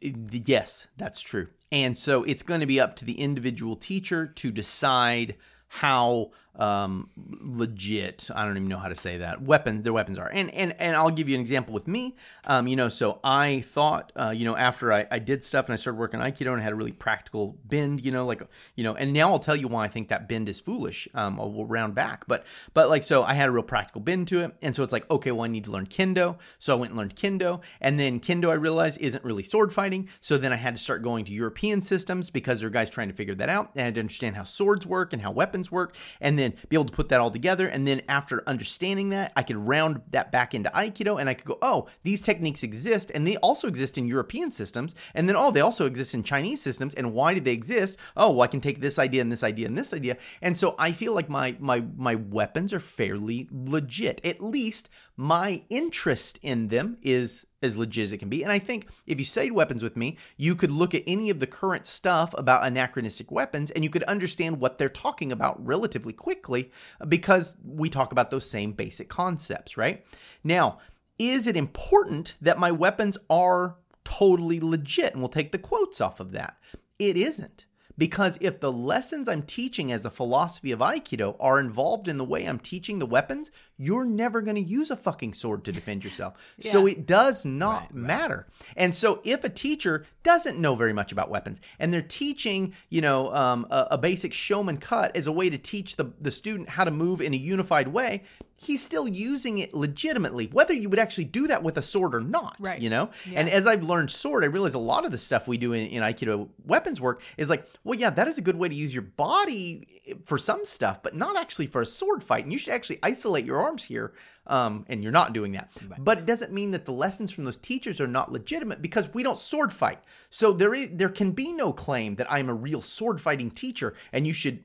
yes, 0.02 0.88
that's 0.96 1.20
true. 1.20 1.50
And 1.74 2.00
so 2.00 2.24
it's 2.24 2.42
going 2.42 2.62
to 2.62 2.66
be 2.66 2.80
up 2.80 2.96
to 2.96 3.04
the 3.04 3.20
individual 3.20 3.76
teacher 3.76 4.28
to 4.28 4.50
decide 4.50 5.36
how 5.68 6.32
um, 6.58 7.10
legit 7.16 8.30
I 8.34 8.44
don't 8.44 8.58
even 8.58 8.68
know 8.68 8.78
how 8.78 8.88
to 8.88 8.96
say 8.96 9.18
that 9.18 9.42
weapons 9.42 9.84
their 9.84 9.94
weapons 9.94 10.20
are. 10.20 10.30
And 10.32 10.52
and 10.54 10.76
and 10.80 10.96
I'll 10.96 11.12
give 11.12 11.30
you 11.30 11.36
an 11.36 11.42
example 11.42 11.74
with 11.74 11.88
me. 11.88 12.16
Um, 12.46 12.68
you 12.68 12.76
know, 12.76 12.90
so 12.90 13.20
I 13.24 13.62
thought 13.62 14.12
uh, 14.16 14.34
you 14.36 14.46
know 14.46 14.56
after 14.56 14.92
I, 14.92 15.06
I 15.12 15.20
did 15.20 15.44
stuff 15.44 15.66
and 15.66 15.74
I 15.74 15.76
started 15.76 16.00
working 16.00 16.20
Aikido 16.20 16.52
and 16.52 16.62
I 16.62 16.64
had 16.64 16.74
a 16.74 16.76
really 16.76 16.92
practical 16.92 17.58
bend. 17.66 18.04
You 18.04 18.12
know, 18.12 18.26
like 18.26 18.42
you 18.76 18.84
know, 18.84 18.96
and 18.96 19.14
now 19.14 19.30
I'll 19.30 19.40
tell 19.40 19.56
you 19.56 19.68
why 19.68 19.86
I 19.86 19.88
think 19.88 20.10
that 20.10 20.28
bend 20.28 20.50
is 20.50 20.60
foolish. 20.60 21.08
Um, 21.14 21.40
I'll 21.40 21.66
round 21.66 21.96
back, 21.96 22.26
but 22.28 22.46
but 22.74 22.90
like 22.90 23.04
so 23.04 23.24
I 23.24 23.34
had 23.34 23.50
a 23.50 23.52
real 23.52 23.64
practical 23.64 24.02
bend 24.02 24.28
to 24.30 24.40
it, 24.40 24.56
and 24.62 24.76
so 24.76 24.84
it's 24.84 24.94
like 24.94 25.10
okay, 25.12 25.32
well 25.32 25.46
I 25.46 25.48
need 25.48 25.66
to 25.66 25.72
learn 25.72 25.88
kendo, 25.88 26.38
so 26.60 26.74
I 26.74 26.80
went 26.80 26.92
and 26.92 26.98
learned 26.98 27.16
kendo, 27.16 27.62
and 27.82 28.00
then 28.00 28.20
kendo 28.20 28.50
I 28.50 28.54
realized 28.54 29.00
isn't 29.00 29.24
really 29.24 29.44
sword 29.44 29.74
fighting, 29.74 30.10
so 30.22 30.38
then 30.38 30.54
I 30.54 30.58
had 30.58 30.76
to 30.76 30.82
start 30.82 31.04
going 31.04 31.26
to 31.26 31.34
European 31.34 31.82
systems 31.82 32.30
because 32.30 32.60
there 32.60 32.68
are 32.68 32.72
guys 32.72 32.90
trying 32.90 33.10
to 33.10 33.14
figure 33.14 33.36
that 33.36 33.50
out, 33.50 33.72
and 33.76 33.96
to 33.96 34.00
understand 34.00 34.36
how 34.36 34.44
swords 34.44 34.86
work 34.86 35.14
and 35.14 35.22
how 35.22 35.32
weapons 35.32 35.72
work, 35.72 35.96
and 36.20 36.38
then 36.40 36.47
be 36.70 36.76
able 36.76 36.86
to 36.86 36.92
put 36.92 37.10
that 37.10 37.20
all 37.20 37.32
together, 37.32 37.68
and 37.68 37.88
then 37.88 38.02
after 38.08 38.44
understanding 38.48 39.10
that, 39.10 39.32
I 39.36 39.44
could 39.44 39.58
round 39.58 40.02
that 40.12 40.32
back 40.32 40.54
into 40.54 40.70
Aikido, 40.70 41.20
and 41.20 41.30
I 41.30 41.34
could 41.34 41.46
go, 41.46 41.58
oh, 41.62 41.88
these 42.04 42.22
techniques 42.22 42.64
exist, 42.64 43.12
and 43.14 43.26
they 43.26 43.38
also 43.38 43.68
exist 43.68 43.98
in 43.98 44.08
European 44.08 44.52
systems, 44.52 44.94
and 45.16 45.28
then 45.28 45.36
oh, 45.36 45.52
they 45.52 45.62
also 45.62 45.86
exist 45.86 46.14
in 46.14 46.24
Chinese 46.24 46.62
systems, 46.62 46.94
and 46.94 47.14
why 47.14 47.34
did 47.34 47.46
they 47.46 47.54
exist? 47.54 47.98
Oh, 48.16 48.32
well, 48.32 48.42
I 48.42 48.48
can 48.48 48.62
take 48.62 48.80
this 48.80 49.00
idea 49.00 49.22
and 49.22 49.32
this 49.32 49.44
idea 49.44 49.68
and 49.68 49.78
this 49.78 49.94
idea, 49.94 50.18
and 50.42 50.58
so 50.58 50.76
I 50.78 50.92
feel 50.92 51.14
like 51.14 51.30
my 51.30 51.56
my 51.60 51.84
my 51.96 52.16
weapons 52.16 52.74
are 52.74 52.80
fairly 52.80 53.48
legit. 53.52 54.22
At 54.24 54.42
least 54.42 54.90
my 55.16 55.64
interest 55.70 56.40
in 56.44 56.68
them 56.68 56.98
is 57.02 57.47
as 57.62 57.76
legit 57.76 58.04
as 58.04 58.12
it 58.12 58.18
can 58.18 58.30
be. 58.30 58.44
And 58.44 58.52
I 58.52 58.60
think 58.60 58.88
if 59.06 59.20
you 59.20 59.26
studied 59.26 59.52
weapons 59.52 59.84
with 59.84 59.98
me, 59.98 60.18
you 60.38 60.56
could 60.56 60.72
look 60.72 60.94
at 60.94 61.04
any 61.08 61.30
of 61.30 61.40
the 61.40 61.48
current 61.48 61.86
stuff 61.86 62.34
about 62.38 62.66
anachronistic 62.66 63.32
weapons 63.32 63.72
and 63.72 63.84
you 63.84 63.90
could 63.90 64.04
understand 64.04 64.60
what 64.60 64.78
they're 64.78 64.90
talking 64.90 65.32
about 65.32 65.64
relatively 65.66 66.14
quickly 66.14 66.72
because 67.08 67.56
we 67.64 67.90
talk 67.90 68.12
about 68.12 68.30
those 68.30 68.50
same 68.50 68.74
basic 68.74 69.10
concepts, 69.10 69.78
right? 69.78 70.06
Now, 70.44 70.80
is 71.18 71.48
it 71.48 71.58
important 71.58 72.36
that 72.42 72.60
my 72.60 72.72
weapons 72.72 73.18
are 73.30 73.78
totally 74.04 74.60
legit? 74.60 75.14
And 75.14 75.22
we'll 75.22 75.30
take 75.30 75.52
the 75.52 75.58
quotes 75.58 76.00
off 76.00 76.20
of 76.20 76.32
that. 76.34 76.58
It 77.00 77.18
isn't. 77.18 77.66
Because 77.98 78.38
if 78.40 78.60
the 78.60 78.72
lessons 78.72 79.28
I'm 79.28 79.42
teaching 79.42 79.92
as 79.92 80.06
a 80.06 80.12
philosophy 80.12 80.72
of 80.72 80.80
Aikido 80.80 81.36
are 81.40 81.60
involved 81.60 82.08
in 82.08 82.18
the 82.18 82.24
way 82.24 82.46
I'm 82.46 82.60
teaching 82.60 83.00
the 83.00 83.08
weapons, 83.08 83.50
you're 83.78 84.06
never 84.06 84.42
going 84.42 84.56
to 84.56 84.62
use 84.62 84.92
a 84.92 84.98
fucking 84.98 85.34
sword 85.34 85.64
to 85.66 85.72
defend 85.72 86.04
yourself. 86.04 86.56
So 86.60 86.88
it 86.88 87.06
does 87.06 87.46
not 87.46 87.94
matter. 87.94 88.48
And 88.76 88.94
so 88.94 89.22
if 89.24 89.44
a 89.44 89.50
teacher 89.50 90.06
doesn't 90.24 90.60
know 90.60 90.76
very 90.76 90.94
much 90.94 91.12
about 91.12 91.30
weapons 91.30 91.62
and 91.80 91.94
they're 91.94 92.02
teaching, 92.02 92.74
you 92.90 93.02
know, 93.02 93.34
um, 93.34 93.68
a, 93.70 93.88
a 93.92 93.98
basic 93.98 94.32
shomen 94.32 94.82
cut 94.82 95.16
as 95.16 95.28
a 95.28 95.32
way 95.32 95.50
to 95.50 95.58
teach 95.58 95.96
the, 95.96 96.12
the 96.20 96.32
student 96.32 96.70
how 96.70 96.84
to 96.84 96.92
move 96.92 97.22
in 97.22 97.34
a 97.34 97.38
unified 97.38 97.88
way, 97.88 98.24
he's 98.60 98.82
still 98.84 99.08
using 99.08 99.60
it 99.60 99.74
legitimately, 99.74 100.48
whether 100.48 100.74
you 100.74 100.90
would 100.90 100.98
actually 100.98 101.26
do 101.26 101.46
that 101.48 101.62
with 101.62 101.78
a 101.78 101.82
sword 101.82 102.16
or 102.16 102.22
not. 102.22 102.56
Right. 102.60 102.82
You 102.82 102.90
know? 102.90 103.12
Yeah. 103.30 103.42
And 103.42 103.50
as 103.50 103.68
I've 103.68 103.84
learned 103.84 104.10
sword, 104.10 104.44
I 104.44 104.48
realize 104.48 104.74
a 104.74 104.80
lot 104.80 105.06
of 105.06 105.12
the 105.12 105.18
stuff 105.18 105.48
we 105.48 105.58
do 105.58 105.74
in, 105.74 105.88
in 105.88 106.02
Aikido 106.02 106.50
weapons 106.66 107.00
work 107.00 107.22
is 107.38 107.50
like, 107.50 107.68
well, 107.84 107.98
yeah, 107.98 108.10
that 108.10 108.28
is 108.28 108.40
a 108.40 108.42
good 108.42 108.58
way 108.58 108.68
to 108.68 108.76
use 108.76 108.94
your 108.94 109.04
body 109.04 110.02
for 110.26 110.40
some 110.40 110.66
stuff, 110.66 111.04
but 111.04 111.16
not 111.16 111.38
actually 111.38 111.68
for 111.68 111.82
a 111.82 111.86
sword 111.86 112.24
fight. 112.24 112.44
And 112.44 112.52
you 112.52 112.58
should 112.58 112.74
actually 112.74 113.00
isolate 113.04 113.46
your 113.46 113.62
arms 113.68 113.84
here. 113.84 114.14
Um, 114.48 114.86
and 114.88 115.04
you're 115.04 115.12
not 115.12 115.34
doing 115.34 115.52
that. 115.54 115.72
But 116.00 116.20
it 116.20 116.26
doesn't 116.26 116.54
mean 116.54 116.72
that 116.72 116.86
the 116.86 116.94
lessons 116.94 117.32
from 117.32 117.44
those 117.44 117.58
teachers 117.58 118.00
are 118.00 118.08
not 118.08 118.32
legitimate 118.32 118.82
because 118.82 119.14
we 119.14 119.22
don't 119.22 119.38
sword 119.38 119.74
fight. 119.74 120.00
So 120.30 120.54
there 120.54 120.74
is 120.74 120.90
there 120.94 121.10
can 121.10 121.32
be 121.32 121.52
no 121.52 121.74
claim 121.74 122.16
that 122.16 122.32
I'm 122.32 122.48
a 122.50 122.54
real 122.54 122.82
sword 122.82 123.20
fighting 123.20 123.52
teacher 123.52 123.94
and 124.14 124.26
you 124.26 124.34
should 124.34 124.64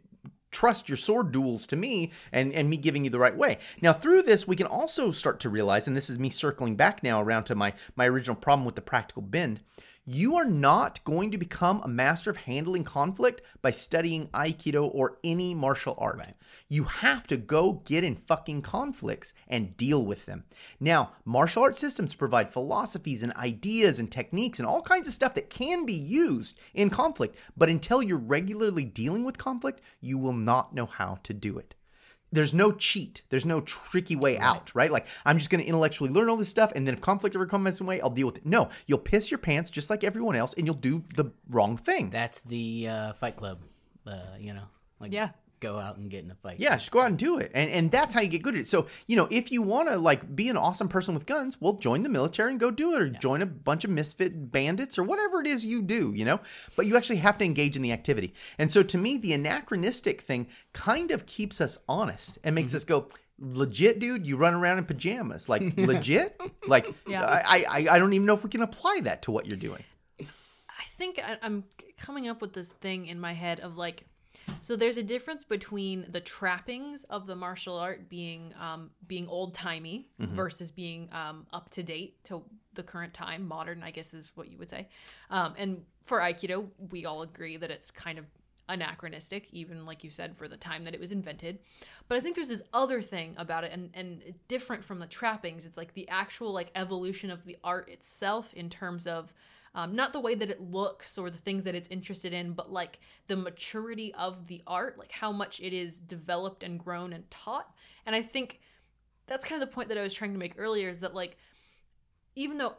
trust 0.53 0.89
your 0.89 0.97
sword 0.97 1.33
duels 1.33 1.67
to 1.67 1.77
me 1.77 2.13
and, 2.31 2.53
and 2.53 2.71
me 2.71 2.77
giving 2.77 3.05
you 3.05 3.11
the 3.11 3.19
right 3.19 3.37
way. 3.37 3.59
Now, 3.81 3.93
through 3.93 4.23
this, 4.23 4.47
we 4.47 4.55
can 4.55 4.67
also 4.67 5.11
start 5.11 5.41
to 5.41 5.49
realize, 5.49 5.89
and 5.89 5.97
this 5.97 6.11
is 6.11 6.19
me 6.19 6.31
circling 6.31 6.77
back 6.77 7.03
now 7.03 7.21
around 7.21 7.45
to 7.45 7.55
my, 7.55 7.73
my 7.97 8.07
original 8.07 8.37
problem 8.37 8.65
with 8.67 8.77
the 8.77 8.83
practical 8.83 9.23
bend. 9.23 9.61
You 10.05 10.35
are 10.35 10.45
not 10.45 11.05
going 11.05 11.31
to 11.31 11.39
become 11.39 11.81
a 11.81 11.89
master 11.89 12.29
of 12.29 12.39
handling 12.39 12.83
conflict 12.83 13.41
by 13.63 13.71
studying 13.71 14.27
Aikido 14.29 14.91
or 14.93 15.19
any 15.23 15.55
martial 15.55 15.95
art. 15.97 16.21
You 16.69 16.85
have 16.85 17.29
to 17.29 17.37
go 17.37 17.83
get 17.85 18.03
in 18.03 18.17
fucking 18.17 18.63
conflicts 18.63 19.33
and 19.47 19.77
deal 19.77 20.05
with 20.05 20.27
them. 20.27 20.43
Now, 20.81 21.13
martial 21.25 21.63
art 21.63 21.77
systems 21.77 22.15
provide 22.15 22.53
philosophies 22.53 23.23
and 23.23 23.33
ideas 23.35 24.01
and 24.01 24.11
techniques 24.11 24.59
and 24.59 24.67
all 24.67 24.83
kinds 24.83 25.07
of 25.07 25.15
stuff 25.15 25.35
that 25.35 25.51
can 25.51 25.87
be 25.87 25.95
used 25.95 26.59
in 26.75 26.91
conflict, 26.91 27.37
but 27.57 27.69
until 27.69 28.03
you're 28.03 28.19
regularly 28.19 28.85
dealing 28.85 29.23
with 29.23 29.39
conflict, 29.39 29.81
you 30.01 30.19
will 30.19 30.33
not 30.33 30.75
know 30.75 30.87
how 30.87 31.21
to 31.23 31.33
do 31.33 31.59
it. 31.59 31.77
There's 32.33 32.55
no 32.55 32.73
cheat. 32.73 33.23
There's 33.29 33.45
no 33.45 33.61
tricky 33.61 34.17
way 34.17 34.39
out, 34.39 34.75
right? 34.75 34.91
Like 34.91 35.07
I'm 35.25 35.39
just 35.39 35.51
going 35.51 35.61
to 35.61 35.67
intellectually 35.67 36.11
learn 36.11 36.29
all 36.29 36.37
this 36.37 36.49
stuff, 36.49 36.73
and 36.75 36.87
then 36.87 36.95
if 36.95 37.01
conflict 37.01 37.37
ever 37.37 37.47
comes 37.47 37.81
my 37.81 37.87
way, 37.87 38.01
I'll 38.01 38.11
deal 38.11 38.27
with 38.27 38.39
it. 38.39 38.47
No, 38.47 38.71
you'll 38.87 38.99
piss 38.99 39.31
your 39.31 39.39
pants 39.39 39.71
just 39.71 39.91
like 39.91 40.03
everyone 40.03 40.35
else, 40.35 40.55
and 40.55 40.67
you'll 40.67 40.75
do 40.75 41.05
the 41.15 41.31
wrong 41.49 41.77
thing. 41.77 42.11
That's 42.11 42.41
the 42.41 42.89
uh, 42.89 43.13
Fight 43.13 43.37
Club. 43.37 43.61
Uh, 44.07 44.19
you 44.39 44.55
know, 44.55 44.65
like 44.99 45.13
Yeah. 45.13 45.31
Go 45.63 45.79
out 45.79 45.97
and 45.97 46.11
get 46.11 46.25
in 46.25 46.31
a 46.31 46.35
fight. 46.35 46.59
Yeah, 46.59 46.75
just 46.75 46.91
go 46.91 47.01
out 47.01 47.07
and 47.07 47.19
do 47.19 47.39
it. 47.39 47.53
And 47.55 47.71
and 47.71 47.91
that's 47.91 48.13
how 48.13 48.21
you 48.21 48.29
get 48.29 48.43
good 48.43 48.55
at 48.55 48.63
it. 48.63 48.67
So, 48.67 48.87
you 49.07 49.17
know, 49.17 49.29
if 49.31 49.53
you 49.53 49.63
want 49.63 49.89
to 49.89 49.97
like 49.97 50.35
be 50.35 50.49
an 50.49 50.57
awesome 50.57 50.89
person 50.89 51.15
with 51.15 51.25
guns, 51.25 51.57
well, 51.61 51.75
join 51.75 52.03
the 52.03 52.09
military 52.09 52.51
and 52.51 52.61
go 52.61 52.71
do 52.71 52.95
it 52.95 53.01
or 53.01 53.09
join 53.09 53.41
a 53.41 53.47
bunch 53.47 53.85
of 53.85 53.91
misfit 53.91 54.51
bandits 54.51 54.99
or 54.99 55.05
whatever 55.05 55.41
it 55.41 55.47
is 55.47 55.65
you 55.65 55.81
do, 55.81 56.13
you 56.15 56.25
know? 56.25 56.41
But 56.77 56.87
you 56.87 56.97
actually 56.97 57.17
have 57.17 57.39
to 57.39 57.45
engage 57.45 57.77
in 57.77 57.83
the 57.83 57.93
activity. 57.93 58.35
And 58.59 58.71
so 58.73 58.83
to 58.83 58.99
me, 58.99 59.17
the 59.17 59.33
anachronistic 59.33 60.23
thing 60.23 60.49
kind 60.73 61.13
of 61.13 61.25
keeps 61.25 61.61
us 61.61 61.79
honest 61.89 62.39
and 62.43 62.55
makes 62.55 62.73
mm-hmm. 62.73 62.77
us 62.77 62.85
go, 62.85 63.09
legit 63.39 63.99
dude 63.99 64.25
you 64.25 64.37
run 64.37 64.55
around 64.55 64.79
in 64.79 64.85
pajamas 64.85 65.49
like 65.49 65.63
legit 65.77 66.41
like 66.69 66.95
Yeah. 67.09 67.25
I, 67.25 67.65
I 67.69 67.87
i 67.91 67.99
don't 67.99 68.13
even 68.13 68.25
know 68.25 68.35
if 68.35 68.45
we 68.45 68.51
can 68.51 68.63
apply 68.63 69.01
that 69.03 69.23
to 69.23 69.33
what 69.33 69.47
you're 69.47 69.59
doing 69.59 69.83
I 70.83 70.85
think 70.85 71.19
I- 71.19 71.39
I'm 71.43 71.65
coming 71.99 72.29
up 72.29 72.41
with 72.41 72.53
this 72.53 72.69
thing 72.69 73.07
in 73.07 73.21
my 73.21 73.33
head 73.33 73.61
of 73.61 73.77
like, 73.77 74.05
so 74.61 74.77
there's 74.77 74.99
a 74.99 75.03
difference 75.03 75.45
between 75.45 76.07
the 76.09 76.21
trappings 76.21 77.05
of 77.05 77.27
the 77.27 77.37
martial 77.37 77.77
art 77.77 78.09
being 78.09 78.55
um, 78.61 78.91
being 79.07 79.27
old 79.29 79.55
timey 79.55 80.09
versus 80.19 80.71
being 80.71 81.09
um, 81.13 81.47
up 81.53 81.71
to 81.71 81.83
date 81.83 82.23
to 82.25 82.43
the 82.75 82.83
current 82.83 83.13
time, 83.13 83.47
modern, 83.47 83.83
I 83.83 83.91
guess 83.91 84.15
is 84.15 84.33
what 84.35 84.51
you 84.51 84.59
would 84.59 84.71
say. 84.71 84.89
Um, 85.31 85.55
and 85.59 85.85
for 86.05 86.21
Aikido, 86.21 86.69
we 86.91 87.05
all 87.05 87.23
agree 87.23 87.57
that 87.57 87.71
it's 87.71 87.91
kind 87.91 88.19
of 88.19 88.27
anachronistic, 88.69 89.53
even 89.53 89.85
like 89.85 90.05
you 90.05 90.11
said, 90.11 90.37
for 90.37 90.49
the 90.49 90.57
time 90.57 90.85
that 90.85 90.95
it 90.95 91.01
was 91.01 91.13
invented. 91.13 91.59
But 92.09 92.17
I 92.17 92.21
think 92.21 92.35
there's 92.35 92.49
this 92.49 92.63
other 92.73 93.03
thing 93.03 93.35
about 93.37 93.65
it, 93.65 93.73
and 93.73 93.91
and 93.95 94.35
different 94.49 94.85
from 94.85 94.99
the 94.99 95.07
trappings. 95.07 95.67
It's 95.67 95.77
like 95.77 95.95
the 95.95 96.09
actual 96.09 96.53
like 96.53 96.71
evolution 96.75 97.31
of 97.31 97.45
the 97.45 97.57
art 97.63 97.89
itself 97.89 98.53
in 98.55 98.71
terms 98.71 99.07
of 99.07 99.33
um, 99.75 99.95
not 99.95 100.13
the 100.13 100.21
way 100.21 100.35
that 100.35 100.51
it 100.51 100.61
looks 100.61 101.17
or 101.17 101.31
the 101.31 101.39
things 101.39 101.65
that 101.65 101.75
it's 101.75 101.89
interested 101.89 102.33
in, 102.33 102.53
but 102.53 102.71
like 102.71 103.01
the 103.27 103.37
maturity 103.37 104.15
of 104.15 104.47
the 104.47 104.63
art, 104.67 104.99
like 104.99 105.13
how 105.13 105.33
much 105.33 105.61
it 105.61 105.73
is 105.73 106.01
developed 106.01 106.63
and 106.63 106.79
grown 106.79 107.13
and 107.13 107.31
taught. 107.31 107.73
And 108.05 108.15
I 108.15 108.23
think 108.23 108.61
that's 109.27 109.45
kind 109.47 109.63
of 109.63 109.69
the 109.69 109.75
point 109.75 109.89
that 109.89 109.99
I 109.99 110.03
was 110.03 110.13
trying 110.13 110.33
to 110.33 110.39
make 110.39 110.55
earlier 110.59 110.89
is 110.89 111.01
that 111.01 111.15
like 111.15 111.37
even 112.35 112.59
though 112.59 112.77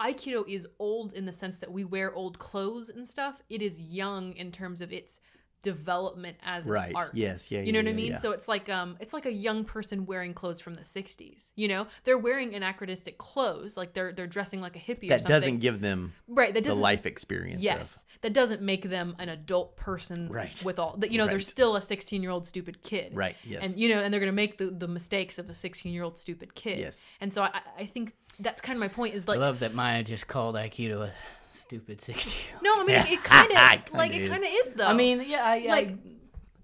Aikido 0.00 0.48
is 0.48 0.66
old 0.78 1.12
in 1.12 1.24
the 1.24 1.32
sense 1.32 1.58
that 1.58 1.72
we 1.72 1.84
wear 1.84 2.14
old 2.14 2.38
clothes 2.38 2.90
and 2.90 3.08
stuff, 3.08 3.42
it 3.48 3.62
is 3.62 3.82
young 3.82 4.32
in 4.34 4.52
terms 4.52 4.80
of 4.80 4.92
its 4.92 5.20
development 5.62 6.36
as 6.42 6.68
Right. 6.68 6.90
an 6.90 6.96
art. 6.96 7.10
Yes. 7.14 7.50
Yeah. 7.50 7.60
You 7.60 7.72
know 7.72 7.78
yeah, 7.80 7.84
what 7.86 7.90
I 7.90 7.94
mean? 7.94 8.10
yeah. 8.12 8.18
So 8.18 8.30
it's 8.32 8.48
like 8.48 8.68
um 8.68 8.96
it's 9.00 9.12
like 9.12 9.26
a 9.26 9.32
young 9.32 9.64
person 9.64 10.06
wearing 10.06 10.34
clothes 10.34 10.60
from 10.60 10.74
the 10.74 10.82
60s. 10.82 11.52
You 11.56 11.68
know? 11.68 11.86
They're 12.04 12.18
wearing 12.18 12.54
anachronistic 12.54 13.18
clothes, 13.18 13.76
like 13.76 13.92
they're 13.92 14.12
they're 14.12 14.26
dressing 14.26 14.60
like 14.60 14.76
a 14.76 14.78
hippie 14.78 15.04
or 15.06 15.18
that 15.18 15.24
doesn't 15.24 15.58
give 15.58 15.80
them 15.80 16.12
right, 16.26 16.54
that 16.54 16.62
the 16.64 16.68
doesn't 16.70 16.82
life 16.82 17.06
experience. 17.06 17.62
Yes. 17.62 18.04
That 18.22 18.32
doesn't 18.32 18.62
make 18.62 18.88
them 18.88 19.16
an 19.18 19.28
adult 19.28 19.76
person 19.76 20.28
Right. 20.28 20.62
with 20.64 20.78
all 20.78 20.96
that 20.98 21.10
you 21.12 21.18
know, 21.18 21.26
they're 21.26 21.40
still 21.40 21.76
a 21.76 21.80
16-year-old 21.80 22.46
stupid 22.46 22.82
kid. 22.82 23.14
Right. 23.14 23.36
Yes. 23.44 23.62
And 23.64 23.76
you 23.78 23.88
know, 23.88 24.00
and 24.00 24.12
they're 24.12 24.20
going 24.20 24.32
to 24.32 24.36
make 24.36 24.58
the, 24.58 24.66
the 24.70 24.88
mistakes 24.88 25.38
of 25.38 25.48
a 25.48 25.52
16-year-old 25.52 26.18
stupid 26.18 26.54
kid. 26.54 26.78
Yes. 26.78 27.04
And 27.20 27.32
so 27.32 27.42
I 27.42 27.60
I 27.78 27.86
think 27.86 28.14
that's 28.40 28.60
kind 28.60 28.76
of 28.76 28.80
my 28.80 28.88
point 28.88 29.14
is 29.14 29.26
like 29.26 29.36
I 29.36 29.40
like 29.40 29.46
love 29.48 29.58
that 29.60 29.74
Maya 29.74 30.02
just 30.04 30.28
called 30.28 30.54
Aikido 30.54 31.02
a 31.08 31.12
stupid 31.50 32.00
sixty. 32.00 32.36
no, 32.62 32.80
I 32.82 32.84
mean 32.84 32.96
it 32.96 33.10
It 33.12 33.24
kind 33.24 33.48
kinda 33.48 33.82
of 33.92 33.94
like 33.94 34.14
it 34.14 34.28
kind 34.28 34.42
of 34.42 34.50
is 34.50 34.72
though. 34.72 34.86
I 34.86 34.92
mean, 34.94 35.24
yeah, 35.26 35.42
I, 35.44 35.66
Like- 35.68 35.88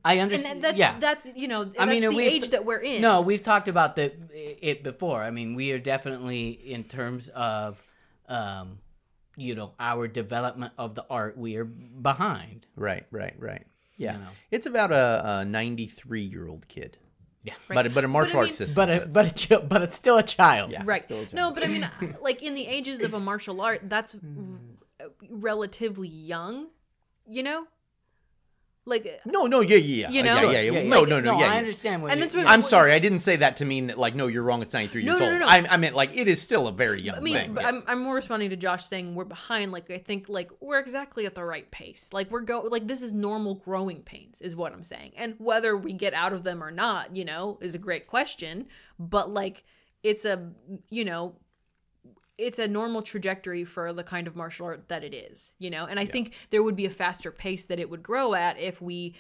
I, 0.07 0.11
I 0.11 0.13
and 0.15 0.23
understand. 0.23 0.63
that- 0.63 0.69
that's 0.77 0.79
yeah, 0.79 0.99
that's 0.99 1.31
you 1.35 1.49
know 1.49 1.65
that's 1.65 1.81
I 1.81 1.87
mean, 1.87 2.03
the 2.09 2.21
age 2.21 2.51
that 2.51 2.65
we're 2.65 2.79
in. 2.79 3.01
No, 3.01 3.21
we've 3.23 3.43
talked 3.43 3.69
about 3.69 3.97
the 3.97 4.13
it 4.33 4.83
before. 4.83 5.23
I 5.23 5.31
mean, 5.31 5.55
we 5.55 5.73
are 5.73 5.79
definitely 5.79 6.51
in 6.51 6.85
terms 6.85 7.29
of, 7.29 7.83
um, 8.29 8.79
you 9.37 9.55
know, 9.55 9.73
our 9.81 10.07
development 10.07 10.73
of 10.79 10.95
the 10.95 11.05
art. 11.09 11.39
We 11.39 11.57
are 11.57 11.65
behind. 11.65 12.67
right. 12.77 13.07
Right. 13.11 13.35
Right. 13.39 13.65
Yeah. 13.97 14.13
You 14.15 14.19
know. 14.19 14.29
It's 14.51 14.67
about 14.67 14.93
a, 14.93 15.39
a 15.41 15.45
93 15.47 16.21
year 16.23 16.49
old 16.49 16.69
kid. 16.69 16.99
Yeah, 17.43 17.53
But 17.69 17.93
but 17.95 18.05
a 18.05 18.09
martial 18.09 18.39
I 18.39 18.43
arts 18.45 18.57
system. 18.57 18.75
but 18.75 18.91
a, 18.91 19.07
but 19.07 19.27
a, 19.27 19.47
chi- 19.59 19.63
but 19.67 19.83
it's 19.83 19.95
still 19.95 20.17
a 20.17 20.23
child. 20.23 20.71
Yeah. 20.71 20.81
right 20.87 21.05
still 21.05 21.19
a 21.31 21.35
no 21.35 21.53
but 21.53 21.63
i 21.63 21.67
mean 21.67 21.87
like 22.23 22.43
in 22.43 22.55
the 22.55 22.67
ages 22.67 23.03
of 23.03 23.13
a 23.13 23.21
martial 23.21 23.61
art 23.61 23.81
that's 23.85 24.15
r- 24.15 24.21
relatively 25.29 26.09
young 26.09 26.69
you 27.27 27.43
know 27.43 27.67
like 28.87 29.07
uh, 29.07 29.17
no, 29.25 29.47
no, 29.47 29.61
yeah, 29.63 29.77
yeah, 29.79 30.09
yeah. 30.09 30.11
You 30.11 30.23
know? 30.23 30.35
yeah, 30.35 30.43
yeah, 30.43 30.51
yeah. 30.51 30.61
Yeah, 30.73 30.81
yeah. 30.83 30.89
No, 30.91 31.01
Like, 31.01 31.09
no, 31.09 31.21
no, 31.21 31.39
yeah. 31.39 31.47
I 31.47 31.53
yeah. 31.55 31.59
understand 31.59 32.03
what. 32.03 32.11
And 32.13 32.19
you- 32.19 32.25
that's 32.27 32.37
what- 32.37 32.43
yeah. 32.45 32.51
I'm 32.51 32.61
sorry, 32.61 32.93
I 32.93 32.99
didn't 32.99 33.21
say 33.21 33.37
that 33.37 33.57
to 33.57 33.65
mean 33.65 33.87
that 33.87 33.97
like 33.99 34.15
no, 34.15 34.27
you're 34.27 34.43
wrong. 34.43 34.61
It's 34.61 34.75
93 34.75 35.05
No, 35.05 35.13
years 35.13 35.21
no, 35.21 35.27
old. 35.27 35.33
no, 35.37 35.39
no. 35.41 35.47
I, 35.47 35.67
I 35.71 35.77
meant 35.79 35.95
like 35.95 36.15
it 36.15 36.29
is 36.29 36.43
still 36.43 36.67
a 36.67 36.73
very 36.73 37.01
young 37.01 37.17
I 37.17 37.21
mean, 37.21 37.35
thing. 37.35 37.55
but 37.55 37.63
yes. 37.65 37.75
I'm, 37.77 37.83
I'm 37.89 38.05
more 38.05 38.15
responding 38.15 38.51
to 38.51 38.57
Josh 38.57 38.85
saying 38.85 39.15
we're 39.15 39.25
behind. 39.25 39.73
Like, 39.73 39.91
I 39.91 39.97
think 39.97 40.29
like 40.29 40.51
we're 40.61 40.79
exactly 40.79 41.25
at 41.25 41.35
the 41.35 41.45
right 41.45 41.71
pace. 41.71 42.11
Like, 42.13 42.31
we're 42.31 42.43
go 42.43 42.61
like 42.71 42.87
this 42.87 43.01
is 43.01 43.15
normal 43.15 43.55
growing 43.55 44.03
pains, 44.03 44.43
is 44.43 44.55
what 44.55 44.75
I'm 44.75 44.85
saying. 44.85 45.13
And 45.17 45.37
whether 45.39 45.79
we 45.79 45.95
get 45.95 46.13
out 46.13 46.35
of 46.35 46.43
them 46.43 46.63
or 46.63 46.71
not, 46.71 47.17
you 47.17 47.25
know, 47.25 47.57
is 47.63 47.75
a 47.75 47.79
great 47.79 48.07
question. 48.07 48.67
But 48.99 49.31
like, 49.31 49.65
it's 50.03 50.27
a 50.27 50.51
you 50.91 51.07
know, 51.07 51.37
it's 52.37 52.59
a 52.59 52.67
normal 52.67 53.03
trajectory 53.03 53.65
for 53.65 53.93
the 53.93 54.03
kind 54.03 54.27
of 54.27 54.35
martial 54.35 54.67
art 54.67 54.89
that 54.89 55.05
it 55.05 55.15
is, 55.15 55.53
you 55.59 55.71
know. 55.71 55.87
And 55.87 56.01
I 56.01 56.07
think 56.07 56.35
there 56.51 56.63
would 56.63 56.77
be 56.77 56.87
a 56.87 56.91
faster 56.91 57.31
pace 57.31 57.67
that 57.67 57.79
it 57.79 57.89
would 57.89 58.03
grow 58.03 58.35
at 58.35 58.59
if 58.59 58.83
we, 58.83 59.15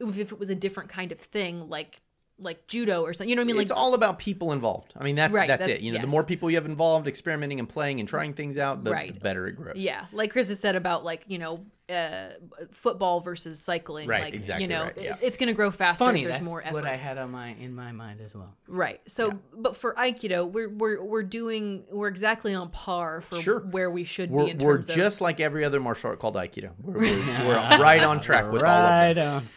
if 0.00 0.32
it 0.32 0.38
was 0.38 0.50
a 0.50 0.54
different 0.54 0.88
kind 0.88 1.12
of 1.12 1.18
thing, 1.18 1.68
like 1.68 2.00
like 2.38 2.66
judo 2.66 3.02
or 3.02 3.12
something. 3.14 3.28
You 3.30 3.36
know 3.36 3.42
what 3.42 3.50
I 3.50 3.52
mean? 3.54 3.62
it's 3.62 3.70
all 3.70 3.94
about 3.94 4.18
people 4.18 4.52
involved. 4.52 4.92
I 4.98 5.04
mean, 5.04 5.14
that's 5.16 5.32
Right, 5.32 5.46
that's, 5.48 5.60
that's- 5.60 5.78
it. 5.78 5.82
You 5.82 5.92
know, 5.92 6.00
the 6.00 6.06
more 6.06 6.24
people 6.24 6.50
you 6.50 6.56
have 6.56 6.66
involved, 6.66 7.06
experimenting 7.06 7.60
and 7.60 7.68
playing 7.68 8.00
and 8.00 8.08
trying 8.08 8.34
things 8.34 8.58
out, 8.58 8.82
the, 8.84 8.90
Right. 8.90 9.14
the 9.14 9.20
better 9.20 9.46
it 9.46 9.52
grows. 9.56 9.76
Yeah, 9.76 10.06
like 10.12 10.30
Chris 10.32 10.48
has 10.48 10.58
said 10.58 10.74
about 10.76 11.04
like 11.04 11.24
you 11.28 11.38
know 11.38 11.64
uh, 11.88 12.30
football 12.72 13.20
versus 13.20 13.60
cycling. 13.60 14.08
Right, 14.08 14.22
like, 14.24 14.34
exactly 14.34 14.64
You 14.64 14.68
know, 14.68 14.84
right, 14.84 14.98
yeah. 15.00 15.16
it's 15.20 15.36
going 15.36 15.48
to 15.48 15.52
grow 15.52 15.70
faster 15.70 16.04
funny. 16.06 16.20
if 16.20 16.24
there's 16.28 16.38
That's 16.38 16.48
more 16.48 16.62
effort. 16.62 16.72
what 16.74 16.86
I 16.86 16.96
had 16.96 17.18
on 17.18 17.30
my 17.30 17.48
in 17.50 17.74
my 17.74 17.92
mind 17.92 18.20
as 18.20 18.34
well. 18.34 18.54
Right. 18.66 19.00
So, 19.06 19.32
but 19.52 19.76
for 19.76 19.94
Aikido, 19.94 20.50
we're 20.50 20.70
we're 20.70 21.02
we're 21.04 21.22
doing 21.22 21.84
we're 21.90 22.08
exactly 22.08 22.54
on 22.54 22.70
par 22.70 23.20
for 23.20 23.36
Sure. 23.40 23.60
where 23.60 23.90
we 23.90 24.04
should 24.04 24.30
We're, 24.30 24.44
be 24.46 24.50
in 24.52 24.58
we're 24.58 24.76
of 24.78 24.88
just 24.88 25.20
like 25.20 25.40
every 25.40 25.62
other 25.64 25.78
martial 25.78 26.10
art 26.10 26.18
called 26.20 26.34
Aikido. 26.36 26.70
We're, 26.82 26.98
we're, 26.98 27.46
we're 27.46 27.54
right 27.78 28.02
on 28.02 28.20
track 28.20 28.50
with 28.50 28.62
all 28.62 28.68
of 28.68 28.84
right 28.84 29.12
them. 29.12 29.36
on. 29.36 29.48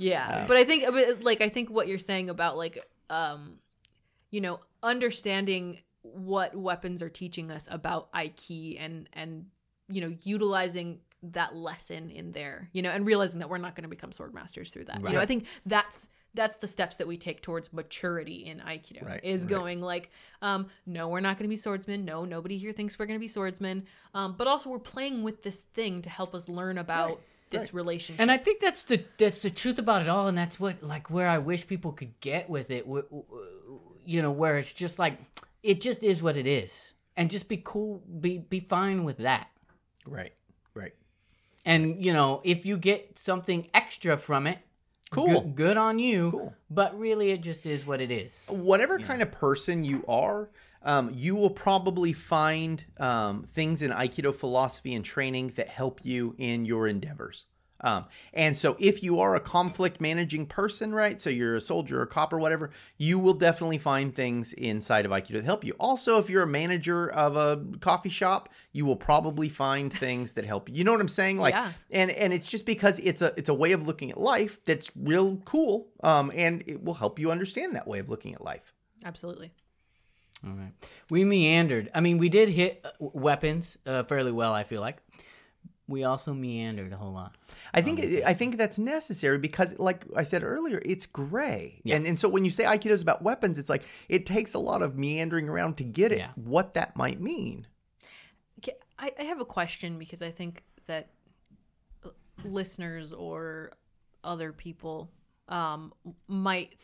Yeah. 0.00 0.46
But 0.46 0.56
I 0.56 0.64
think 0.64 0.84
but, 0.90 1.22
like 1.22 1.40
I 1.40 1.48
think 1.48 1.70
what 1.70 1.88
you're 1.88 1.98
saying 1.98 2.30
about 2.30 2.56
like 2.56 2.84
um, 3.10 3.58
you 4.30 4.40
know, 4.40 4.60
understanding 4.82 5.80
what 6.02 6.56
weapons 6.56 7.02
are 7.02 7.10
teaching 7.10 7.50
us 7.50 7.68
about 7.70 8.10
Aiki 8.12 8.76
and 8.80 9.08
and 9.12 9.46
you 9.88 10.00
know 10.00 10.14
utilizing 10.22 11.00
that 11.22 11.54
lesson 11.54 12.10
in 12.10 12.32
there, 12.32 12.70
you 12.72 12.80
know, 12.80 12.90
and 12.90 13.04
realizing 13.04 13.40
that 13.40 13.50
we're 13.50 13.58
not 13.58 13.74
going 13.74 13.82
to 13.82 13.88
become 13.88 14.12
sword 14.12 14.32
masters 14.32 14.70
through 14.70 14.86
that. 14.86 15.02
You 15.02 15.10
know, 15.10 15.20
I 15.20 15.26
think 15.26 15.46
that's 15.66 16.08
that's 16.32 16.58
the 16.58 16.66
steps 16.66 16.96
that 16.98 17.08
we 17.08 17.16
take 17.16 17.42
towards 17.42 17.72
maturity 17.72 18.46
in 18.46 18.60
Aikido. 18.60 19.04
Right, 19.04 19.20
is 19.22 19.42
right. 19.42 19.50
going 19.50 19.80
like, 19.82 20.10
um, 20.40 20.68
no, 20.86 21.08
we're 21.08 21.20
not 21.20 21.36
going 21.36 21.44
to 21.44 21.50
be 21.50 21.56
swordsmen. 21.56 22.04
No, 22.04 22.24
nobody 22.24 22.56
here 22.56 22.72
thinks 22.72 22.98
we're 22.98 23.06
going 23.06 23.18
to 23.18 23.20
be 23.20 23.28
swordsmen. 23.28 23.84
Um, 24.14 24.34
but 24.38 24.46
also 24.46 24.70
we're 24.70 24.78
playing 24.78 25.22
with 25.22 25.42
this 25.42 25.62
thing 25.62 26.02
to 26.02 26.08
help 26.08 26.34
us 26.34 26.48
learn 26.48 26.78
about 26.78 27.20
this 27.50 27.74
relationship. 27.74 28.20
And 28.20 28.30
I 28.30 28.38
think 28.38 28.60
that's 28.60 28.84
the 28.84 29.02
that's 29.18 29.42
the 29.42 29.50
truth 29.50 29.78
about 29.78 30.02
it 30.02 30.08
all, 30.08 30.26
and 30.28 30.36
that's 30.38 30.58
what 30.60 30.82
like 30.82 31.10
where 31.10 31.28
I 31.28 31.38
wish 31.38 31.66
people 31.66 31.92
could 31.92 32.18
get 32.20 32.48
with 32.48 32.70
it. 32.70 32.84
wh- 32.86 33.06
wh- 33.12 34.08
You 34.08 34.22
know, 34.22 34.30
where 34.30 34.56
it's 34.58 34.72
just 34.72 34.98
like 34.98 35.18
it 35.62 35.80
just 35.80 36.02
is 36.02 36.22
what 36.22 36.36
it 36.36 36.46
is, 36.46 36.92
and 37.16 37.30
just 37.30 37.48
be 37.48 37.60
cool, 37.62 38.02
be 38.20 38.38
be 38.38 38.60
fine 38.60 39.04
with 39.04 39.18
that. 39.18 39.48
Right, 40.06 40.32
right. 40.74 40.94
And 41.64 42.02
you 42.04 42.12
know, 42.12 42.40
if 42.44 42.64
you 42.64 42.76
get 42.78 43.18
something 43.18 43.68
extra 43.74 44.16
from 44.16 44.46
it, 44.46 44.58
Cool. 45.10 45.40
good, 45.42 45.54
good 45.56 45.76
on 45.76 45.98
you. 45.98 46.30
Cool. 46.30 46.54
But 46.70 46.98
really, 46.98 47.30
it 47.32 47.40
just 47.42 47.66
is 47.66 47.84
what 47.84 48.00
it 48.00 48.10
is. 48.12 48.44
whatever 48.48 48.98
kind 48.98 49.22
of 49.22 49.32
person 49.32 49.82
you 49.82 50.04
are, 50.08 50.48
um, 50.82 51.12
you 51.14 51.36
will 51.36 51.50
probably 51.50 52.12
find 52.12 52.84
um, 52.98 53.44
things 53.44 53.82
in 53.82 53.90
Aikido 53.90 54.34
philosophy 54.34 54.94
and 54.94 55.04
training 55.04 55.52
that 55.56 55.68
help 55.68 56.00
you 56.04 56.34
in 56.38 56.64
your 56.64 56.86
endeavors. 56.86 57.46
Um, 57.82 58.04
and 58.34 58.58
so, 58.58 58.76
if 58.78 59.02
you 59.02 59.20
are 59.20 59.34
a 59.34 59.40
conflict 59.40 60.02
managing 60.02 60.44
person, 60.44 60.94
right? 60.94 61.18
So 61.18 61.30
you're 61.30 61.54
a 61.56 61.62
soldier, 61.62 62.00
or 62.00 62.02
a 62.02 62.06
cop, 62.06 62.30
or 62.30 62.38
whatever, 62.38 62.72
you 62.98 63.18
will 63.18 63.32
definitely 63.32 63.78
find 63.78 64.14
things 64.14 64.52
inside 64.52 65.06
of 65.06 65.12
Aikido 65.12 65.36
that 65.36 65.44
help 65.44 65.64
you. 65.64 65.72
Also, 65.80 66.18
if 66.18 66.28
you're 66.28 66.42
a 66.42 66.46
manager 66.46 67.10
of 67.10 67.36
a 67.36 67.64
coffee 67.80 68.10
shop, 68.10 68.50
you 68.72 68.84
will 68.84 68.96
probably 68.96 69.48
find 69.48 69.90
things 69.90 70.32
that 70.32 70.44
help 70.44 70.68
you. 70.68 70.74
You 70.74 70.84
know 70.84 70.92
what 70.92 71.00
I'm 71.00 71.08
saying? 71.08 71.38
Like, 71.38 71.54
Yeah. 71.54 71.72
and 71.90 72.10
and 72.10 72.34
it's 72.34 72.48
just 72.48 72.66
because 72.66 72.98
it's 72.98 73.22
a 73.22 73.32
it's 73.38 73.48
a 73.48 73.54
way 73.54 73.72
of 73.72 73.86
looking 73.86 74.10
at 74.10 74.20
life 74.20 74.62
that's 74.66 74.90
real 74.94 75.38
cool, 75.46 75.88
um, 76.04 76.30
and 76.34 76.62
it 76.66 76.84
will 76.84 76.94
help 76.94 77.18
you 77.18 77.30
understand 77.30 77.74
that 77.76 77.88
way 77.88 77.98
of 77.98 78.10
looking 78.10 78.34
at 78.34 78.44
life. 78.44 78.74
Absolutely. 79.06 79.52
All 80.46 80.52
right. 80.54 80.72
We 81.10 81.24
meandered. 81.24 81.90
I 81.94 82.00
mean, 82.00 82.18
we 82.18 82.28
did 82.28 82.48
hit 82.48 82.80
uh, 82.84 82.90
weapons 82.98 83.76
uh, 83.86 84.02
fairly 84.04 84.32
well. 84.32 84.52
I 84.52 84.64
feel 84.64 84.80
like 84.80 84.98
we 85.86 86.04
also 86.04 86.32
meandered 86.32 86.92
a 86.92 86.96
whole 86.96 87.12
lot. 87.12 87.34
I 87.74 87.82
think 87.82 88.00
I 88.24 88.32
think 88.32 88.56
that's 88.56 88.78
necessary 88.78 89.38
because, 89.38 89.78
like 89.78 90.04
I 90.16 90.24
said 90.24 90.42
earlier, 90.42 90.80
it's 90.84 91.04
gray, 91.04 91.80
and 91.84 92.06
and 92.06 92.18
so 92.18 92.28
when 92.28 92.44
you 92.44 92.50
say 92.50 92.64
Aikido 92.64 92.90
is 92.92 93.02
about 93.02 93.22
weapons, 93.22 93.58
it's 93.58 93.68
like 93.68 93.82
it 94.08 94.24
takes 94.24 94.54
a 94.54 94.58
lot 94.58 94.82
of 94.82 94.96
meandering 94.96 95.48
around 95.48 95.76
to 95.78 95.84
get 95.84 96.12
it 96.12 96.18
Yeah. 96.18 96.30
what 96.36 96.74
that 96.74 96.96
might 96.96 97.20
mean. 97.20 97.66
I, 98.98 99.12
I 99.18 99.22
have 99.22 99.40
a 99.40 99.46
question 99.46 99.98
because 99.98 100.20
I 100.20 100.30
think 100.30 100.62
that 100.86 101.08
uh, 102.04 102.10
listeners 102.44 103.14
or 103.14 103.70
other 104.22 104.52
people 104.52 105.10
um, 105.48 105.94
might 106.28 106.74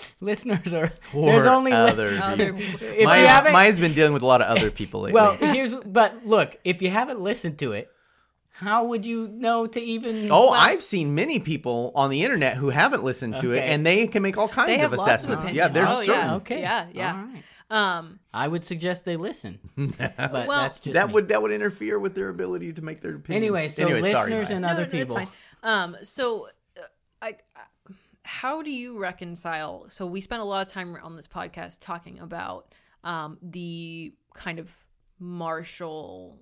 Listeners 0.20 0.72
are 0.72 0.92
Or 1.14 1.26
there's 1.26 1.46
only 1.46 1.70
li- 1.72 1.76
other 1.76 2.18
other 2.22 2.52
people. 2.52 2.78
people. 2.78 2.86
If 2.88 2.98
you 3.00 3.04
Maya, 3.06 3.26
haven't- 3.28 3.52
Maya's 3.52 3.80
been 3.80 3.94
dealing 3.94 4.12
with 4.12 4.22
a 4.22 4.26
lot 4.26 4.40
of 4.42 4.48
other 4.56 4.70
people 4.70 5.00
lately. 5.02 5.14
Well, 5.20 5.32
here's 5.34 5.74
but 5.74 6.24
look, 6.26 6.56
if 6.64 6.82
you 6.82 6.90
haven't 6.90 7.20
listened 7.20 7.58
to 7.58 7.72
it, 7.72 7.90
how 8.52 8.84
would 8.86 9.04
you 9.04 9.28
know 9.28 9.66
to 9.66 9.80
even? 9.80 10.28
oh, 10.30 10.48
I've 10.50 10.82
seen 10.82 11.14
many 11.14 11.38
people 11.40 11.92
on 11.94 12.08
the 12.10 12.22
internet 12.24 12.56
who 12.56 12.70
haven't 12.70 13.04
listened 13.04 13.36
to 13.38 13.52
it, 13.52 13.60
and 13.60 13.84
they 13.84 14.06
can 14.06 14.22
make 14.22 14.38
all 14.38 14.48
kinds 14.48 14.68
They 14.68 14.78
have 14.78 14.92
of 14.94 14.98
lots 14.98 15.08
of 15.10 15.14
assessments. 15.30 15.44
opinions. 15.50 15.56
yeah, 15.56 15.68
there's 15.68 15.88
Oh, 15.90 16.00
yeah. 16.00 16.06
certain 16.06 16.30
okay, 16.36 16.60
Yeah, 16.62 16.86
yeah. 16.92 17.12
All 17.12 17.26
right. 17.26 17.42
Um, 17.68 18.20
I 18.32 18.46
would 18.46 18.64
suggest 18.64 19.04
they 19.04 19.16
listen, 19.16 19.58
but 19.76 19.98
Well, 20.18 20.46
that's 20.46 20.78
just 20.80 20.94
that 20.94 21.08
me. 21.08 21.14
would 21.14 21.28
that 21.28 21.42
would 21.42 21.50
interfere 21.52 21.98
with 21.98 22.14
their 22.14 22.28
ability 22.28 22.72
to 22.74 22.82
make 22.82 23.02
their 23.02 23.16
opinions. 23.16 23.42
Anyway, 23.44 23.68
so 23.68 23.82
Anyway, 23.82 24.00
listeners 24.02 24.48
Maya. 24.48 24.56
and 24.56 24.64
other 24.64 24.74
no, 24.86 24.92
no, 24.92 24.98
it's 24.98 25.12
people. 25.12 25.16
fine. 25.16 25.28
Um, 25.64 25.96
so, 26.04 26.46
I, 26.46 26.50
how 28.26 28.60
do 28.62 28.70
you 28.70 28.98
reconcile? 28.98 29.86
So 29.88 30.04
we 30.06 30.20
spent 30.20 30.42
a 30.42 30.44
lot 30.44 30.66
of 30.66 30.72
time 30.72 30.96
on 31.02 31.14
this 31.16 31.28
podcast 31.28 31.78
talking 31.80 32.18
about 32.18 32.74
um, 33.04 33.38
the 33.40 34.12
kind 34.34 34.58
of 34.58 34.74
martial 35.18 36.38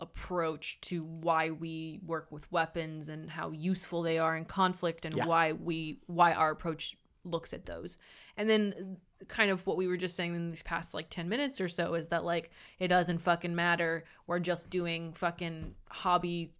approach 0.00 0.80
to 0.80 1.02
why 1.04 1.50
we 1.50 2.00
work 2.06 2.30
with 2.30 2.50
weapons 2.52 3.08
and 3.08 3.30
how 3.30 3.50
useful 3.50 4.02
they 4.02 4.18
are 4.18 4.36
in 4.36 4.44
conflict 4.44 5.04
and 5.04 5.14
Yeah. 5.16 5.26
why 5.26 5.52
we 5.52 6.00
why 6.06 6.32
our 6.32 6.50
approach 6.50 6.96
looks 7.24 7.54
at 7.54 7.64
those 7.64 7.96
and 8.36 8.50
then 8.50 8.98
kind 9.28 9.50
of 9.50 9.66
what 9.66 9.76
we 9.78 9.86
were 9.86 9.96
just 9.96 10.14
saying 10.14 10.34
in 10.34 10.50
these 10.50 10.62
past 10.62 10.92
like 10.92 11.08
10 11.08 11.28
minutes 11.28 11.58
or 11.60 11.68
so 11.68 11.94
is 11.94 12.08
that 12.08 12.22
like 12.24 12.50
it 12.78 12.88
doesn't 12.88 13.18
fucking 13.20 13.54
matter 13.54 14.04
we're 14.26 14.40
just 14.40 14.68
doing 14.68 15.12
fucking 15.14 15.74
hobby 15.88 16.52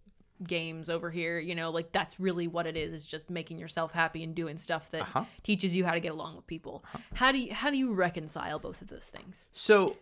games 0.43 0.89
over 0.89 1.09
here 1.11 1.39
you 1.39 1.55
know 1.55 1.69
like 1.69 1.91
that's 1.91 2.19
really 2.19 2.47
what 2.47 2.67
it 2.67 2.75
is 2.75 2.91
is 2.93 3.05
just 3.07 3.29
making 3.29 3.57
yourself 3.57 3.91
happy 3.93 4.21
and 4.23 4.35
doing 4.35 4.57
stuff 4.57 4.89
that 4.91 5.01
Uh-huh. 5.03 5.23
teaches 5.43 5.75
you 5.75 5.85
how 5.85 5.93
to 5.93 5.99
get 6.01 6.11
along 6.11 6.35
with 6.35 6.45
people 6.47 6.83
how 7.13 7.31
do 7.31 7.39
you 7.39 7.53
how 7.53 7.69
do 7.69 7.77
you 7.77 7.93
reconcile 7.93 8.59
both 8.59 8.81
of 8.81 8.87
those 8.89 9.07
things 9.07 9.47
So 9.53 9.97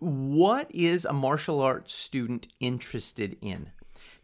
what 0.00 0.70
is 0.74 1.04
a 1.04 1.12
martial 1.12 1.60
arts 1.60 1.92
student 1.92 2.46
interested 2.60 3.36
in? 3.40 3.70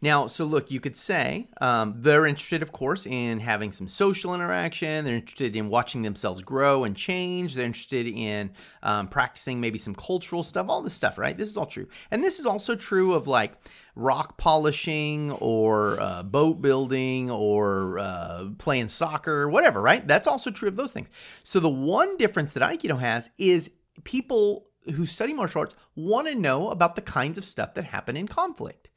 Now, 0.05 0.27
so 0.27 0.45
look, 0.45 0.69
you 0.69 0.79
could 0.79 0.95
say 0.95 1.47
um, 1.59 1.95
they're 1.97 2.27
interested, 2.27 2.61
of 2.61 2.71
course, 2.71 3.07
in 3.07 3.39
having 3.39 3.71
some 3.71 3.87
social 3.87 4.35
interaction. 4.35 5.03
They're 5.03 5.15
interested 5.15 5.55
in 5.55 5.67
watching 5.67 6.03
themselves 6.03 6.43
grow 6.43 6.83
and 6.83 6.95
change. 6.95 7.55
They're 7.55 7.65
interested 7.65 8.05
in 8.05 8.51
um, 8.83 9.07
practicing 9.07 9.59
maybe 9.59 9.79
some 9.79 9.95
cultural 9.95 10.43
stuff, 10.43 10.67
all 10.69 10.83
this 10.83 10.93
stuff, 10.93 11.17
right? 11.17 11.35
This 11.35 11.49
is 11.49 11.57
all 11.57 11.65
true. 11.65 11.87
And 12.11 12.23
this 12.23 12.39
is 12.39 12.45
also 12.45 12.75
true 12.75 13.13
of 13.13 13.25
like 13.25 13.53
rock 13.95 14.37
polishing 14.37 15.31
or 15.31 15.99
uh, 15.99 16.21
boat 16.21 16.61
building 16.61 17.31
or 17.31 17.97
uh, 17.97 18.49
playing 18.59 18.89
soccer, 18.89 19.49
whatever, 19.49 19.81
right? 19.81 20.07
That's 20.07 20.27
also 20.27 20.51
true 20.51 20.69
of 20.69 20.75
those 20.75 20.91
things. 20.91 21.09
So 21.43 21.59
the 21.59 21.67
one 21.67 22.15
difference 22.17 22.51
that 22.51 22.61
Aikido 22.61 22.99
has 22.99 23.31
is 23.39 23.71
people 24.03 24.67
who 24.93 25.07
study 25.07 25.33
martial 25.33 25.61
arts 25.61 25.73
want 25.95 26.27
to 26.27 26.35
know 26.35 26.69
about 26.69 26.95
the 26.95 27.01
kinds 27.01 27.39
of 27.39 27.43
stuff 27.43 27.73
that 27.73 27.85
happen 27.85 28.15
in 28.15 28.27
conflict. 28.27 28.89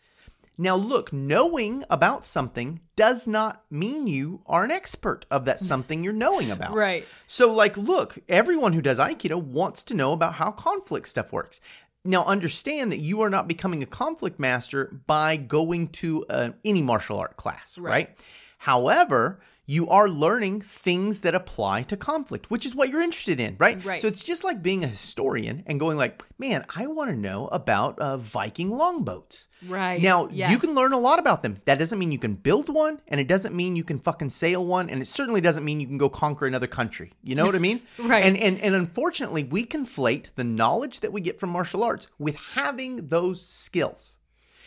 Now, 0.61 0.75
look, 0.75 1.13
knowing 1.13 1.85
about 1.89 2.25
something 2.25 2.81
does 2.97 3.29
not 3.29 3.63
mean 3.71 4.09
you 4.09 4.43
are 4.45 4.65
an 4.65 4.73
expert 4.73 5.25
of 5.31 5.45
that 5.45 5.61
something 5.61 6.03
you're 6.03 6.13
knowing 6.13 6.51
about. 6.51 6.75
Right. 6.75 7.07
So, 7.29 7.53
like, 7.53 7.77
look, 7.77 8.19
everyone 8.29 8.73
who 8.73 8.83
does 8.83 8.99
Aikido 8.99 9.41
wants 9.41 9.85
to 9.85 9.95
know 9.95 10.13
about 10.13 10.35
how 10.35 10.51
conflict 10.51 11.09
stuff 11.09 11.33
works. 11.33 11.61
Now, 12.05 12.25
understand 12.25 12.91
that 12.91 12.99
you 12.99 13.21
are 13.21 13.31
not 13.31 13.47
becoming 13.47 13.85
a 13.85 13.87
conflict 13.87 14.41
master 14.41 15.01
by 15.07 15.37
going 15.37 15.89
to 15.89 16.27
uh, 16.29 16.51
any 16.65 16.83
martial 16.83 17.19
art 17.19 17.37
class, 17.37 17.79
right? 17.79 17.91
Right. 17.91 18.25
However, 18.59 19.41
you 19.71 19.87
are 19.91 20.09
learning 20.09 20.63
things 20.63 21.21
that 21.21 21.35
apply 21.35 21.83
to 21.83 21.95
conflict, 21.95 22.51
which 22.51 22.65
is 22.65 22.75
what 22.75 22.89
you're 22.89 23.03
interested 23.03 23.39
in, 23.39 23.55
right? 23.59 23.85
Right. 23.85 24.01
So 24.01 24.09
it's 24.09 24.23
just 24.23 24.43
like 24.43 24.63
being 24.63 24.83
a 24.83 24.87
historian 24.87 25.63
and 25.67 25.79
going 25.79 25.99
like, 25.99 26.25
man, 26.39 26.65
I 26.75 26.87
want 26.87 27.11
to 27.11 27.17
know 27.17 27.49
about 27.49 27.99
uh, 27.99 28.17
Viking 28.17 28.71
longboats. 28.71 29.47
Right. 29.67 30.01
Now, 30.01 30.29
Yes. 30.33 30.51
you 30.53 30.59
can 30.59 30.75
learn 30.75 30.95
a 30.95 30.99
lot 30.99 31.19
about 31.19 31.43
them. 31.43 31.59
That 31.67 31.79
doesn't 31.79 31.99
mean 31.99 32.13
you 32.13 32.19
can 32.19 32.33
build 32.35 32.71
one, 32.73 33.03
and 33.09 33.21
it 33.21 33.29
doesn't 33.29 33.55
mean 33.55 33.77
you 33.77 33.85
can 33.85 33.99
fucking 33.99 34.31
sail 34.31 34.65
one, 34.65 34.89
and 34.89 35.03
it 35.03 35.07
certainly 35.07 35.43
doesn't 35.43 35.65
mean 35.65 35.81
you 35.81 35.87
can 35.87 35.99
go 35.99 36.09
conquer 36.09 36.47
another 36.47 36.67
country. 36.67 37.13
You 37.23 37.35
know 37.35 37.45
what 37.45 37.55
I 37.55 37.59
mean? 37.59 37.83
Right. 37.99 38.25
And, 38.25 38.39
and 38.39 38.59
and 38.61 38.75
unfortunately, 38.75 39.45
we 39.45 39.67
conflate 39.67 40.35
the 40.35 40.45
knowledge 40.45 41.01
that 41.01 41.13
we 41.13 41.21
get 41.21 41.39
from 41.39 41.51
martial 41.51 41.85
arts 41.85 42.07
with 42.19 42.37
having 42.55 43.09
those 43.09 43.45
skills. 43.45 44.17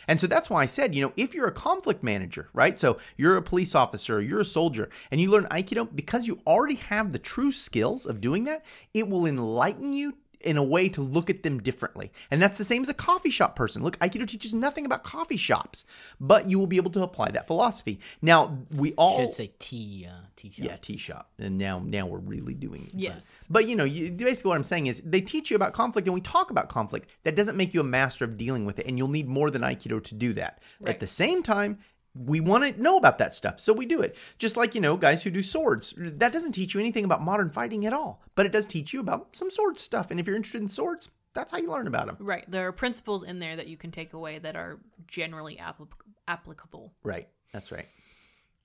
And 0.08 0.20
so 0.20 0.26
that's 0.26 0.50
why 0.50 0.62
I 0.62 0.66
said, 0.66 0.94
you 0.94 1.02
know, 1.02 1.12
if 1.16 1.34
you're 1.34 1.48
a 1.48 1.52
conflict 1.52 2.02
manager, 2.02 2.48
right? 2.52 2.78
So 2.78 2.98
you're 3.16 3.36
a 3.36 3.42
police 3.42 3.74
officer, 3.74 4.20
you're 4.20 4.40
a 4.40 4.44
soldier, 4.44 4.90
and 5.10 5.20
you 5.20 5.30
learn 5.30 5.46
Aikido, 5.50 5.88
because 5.94 6.26
you 6.26 6.40
already 6.46 6.76
have 6.76 7.12
the 7.12 7.18
true 7.18 7.52
skills 7.52 8.06
of 8.06 8.20
doing 8.20 8.44
that, 8.44 8.64
it 8.94 9.08
will 9.08 9.26
enlighten 9.26 9.92
you 9.92 10.16
in 10.44 10.56
a 10.56 10.62
way 10.62 10.88
to 10.90 11.00
look 11.00 11.30
at 11.30 11.42
them 11.42 11.60
differently. 11.60 12.12
And 12.30 12.40
that's 12.42 12.58
the 12.58 12.64
same 12.64 12.82
as 12.82 12.88
a 12.88 12.94
coffee 12.94 13.30
shop 13.30 13.56
person. 13.56 13.82
Look, 13.82 13.98
Aikido 13.98 14.26
teaches 14.26 14.54
nothing 14.54 14.84
about 14.86 15.04
coffee 15.04 15.36
shops, 15.36 15.84
but 16.20 16.50
you 16.50 16.58
will 16.58 16.66
be 16.66 16.76
able 16.76 16.90
to 16.92 17.02
apply 17.02 17.30
that 17.32 17.46
philosophy. 17.46 18.00
Now, 18.20 18.58
we 18.74 18.92
all 18.94 19.18
Should 19.18 19.32
say 19.32 19.52
tea, 19.58 20.06
uh, 20.08 20.26
tea 20.36 20.50
shop. 20.50 20.64
yeah, 20.66 20.76
tea 20.76 20.96
shop. 20.96 21.30
And 21.38 21.58
now 21.58 21.82
now 21.84 22.06
we're 22.06 22.18
really 22.18 22.54
doing 22.54 22.84
it. 22.86 22.92
Yes. 22.94 23.46
But 23.50 23.68
you 23.68 23.76
know, 23.76 23.84
you, 23.84 24.10
basically 24.12 24.50
what 24.50 24.56
I'm 24.56 24.64
saying 24.64 24.86
is 24.86 25.00
they 25.04 25.20
teach 25.20 25.50
you 25.50 25.56
about 25.56 25.72
conflict 25.72 26.06
and 26.08 26.14
we 26.14 26.20
talk 26.20 26.50
about 26.50 26.68
conflict. 26.68 27.10
That 27.24 27.36
doesn't 27.36 27.56
make 27.56 27.74
you 27.74 27.80
a 27.80 27.84
master 27.84 28.24
of 28.24 28.36
dealing 28.36 28.64
with 28.64 28.78
it, 28.78 28.86
and 28.86 28.98
you'll 28.98 29.08
need 29.08 29.28
more 29.28 29.50
than 29.50 29.62
Aikido 29.62 30.02
to 30.04 30.14
do 30.14 30.32
that. 30.34 30.62
At 30.84 31.00
the 31.00 31.06
same 31.06 31.42
time, 31.42 31.78
we 32.14 32.40
want 32.40 32.74
to 32.76 32.82
know 32.82 32.96
about 32.96 33.18
that 33.18 33.34
stuff, 33.34 33.58
so 33.58 33.72
we 33.72 33.86
do 33.86 34.00
it. 34.00 34.16
Just 34.38 34.56
like 34.56 34.74
you 34.74 34.80
know, 34.80 34.96
guys 34.96 35.22
who 35.22 35.30
do 35.30 35.42
swords. 35.42 35.94
That 35.96 36.32
doesn't 36.32 36.52
teach 36.52 36.74
you 36.74 36.80
anything 36.80 37.04
about 37.04 37.22
modern 37.22 37.50
fighting 37.50 37.86
at 37.86 37.92
all, 37.92 38.22
but 38.34 38.46
it 38.46 38.52
does 38.52 38.66
teach 38.66 38.92
you 38.92 39.00
about 39.00 39.34
some 39.34 39.50
sword 39.50 39.78
stuff. 39.78 40.10
And 40.10 40.20
if 40.20 40.26
you're 40.26 40.36
interested 40.36 40.62
in 40.62 40.68
swords, 40.68 41.08
that's 41.34 41.52
how 41.52 41.58
you 41.58 41.70
learn 41.70 41.86
about 41.86 42.06
them. 42.06 42.16
Right. 42.20 42.44
There 42.48 42.66
are 42.66 42.72
principles 42.72 43.24
in 43.24 43.38
there 43.38 43.56
that 43.56 43.66
you 43.66 43.76
can 43.76 43.90
take 43.90 44.12
away 44.12 44.38
that 44.38 44.56
are 44.56 44.78
generally 45.06 45.56
appli- 45.56 45.88
applicable. 46.28 46.92
Right. 47.02 47.28
That's 47.52 47.72
right. 47.72 47.86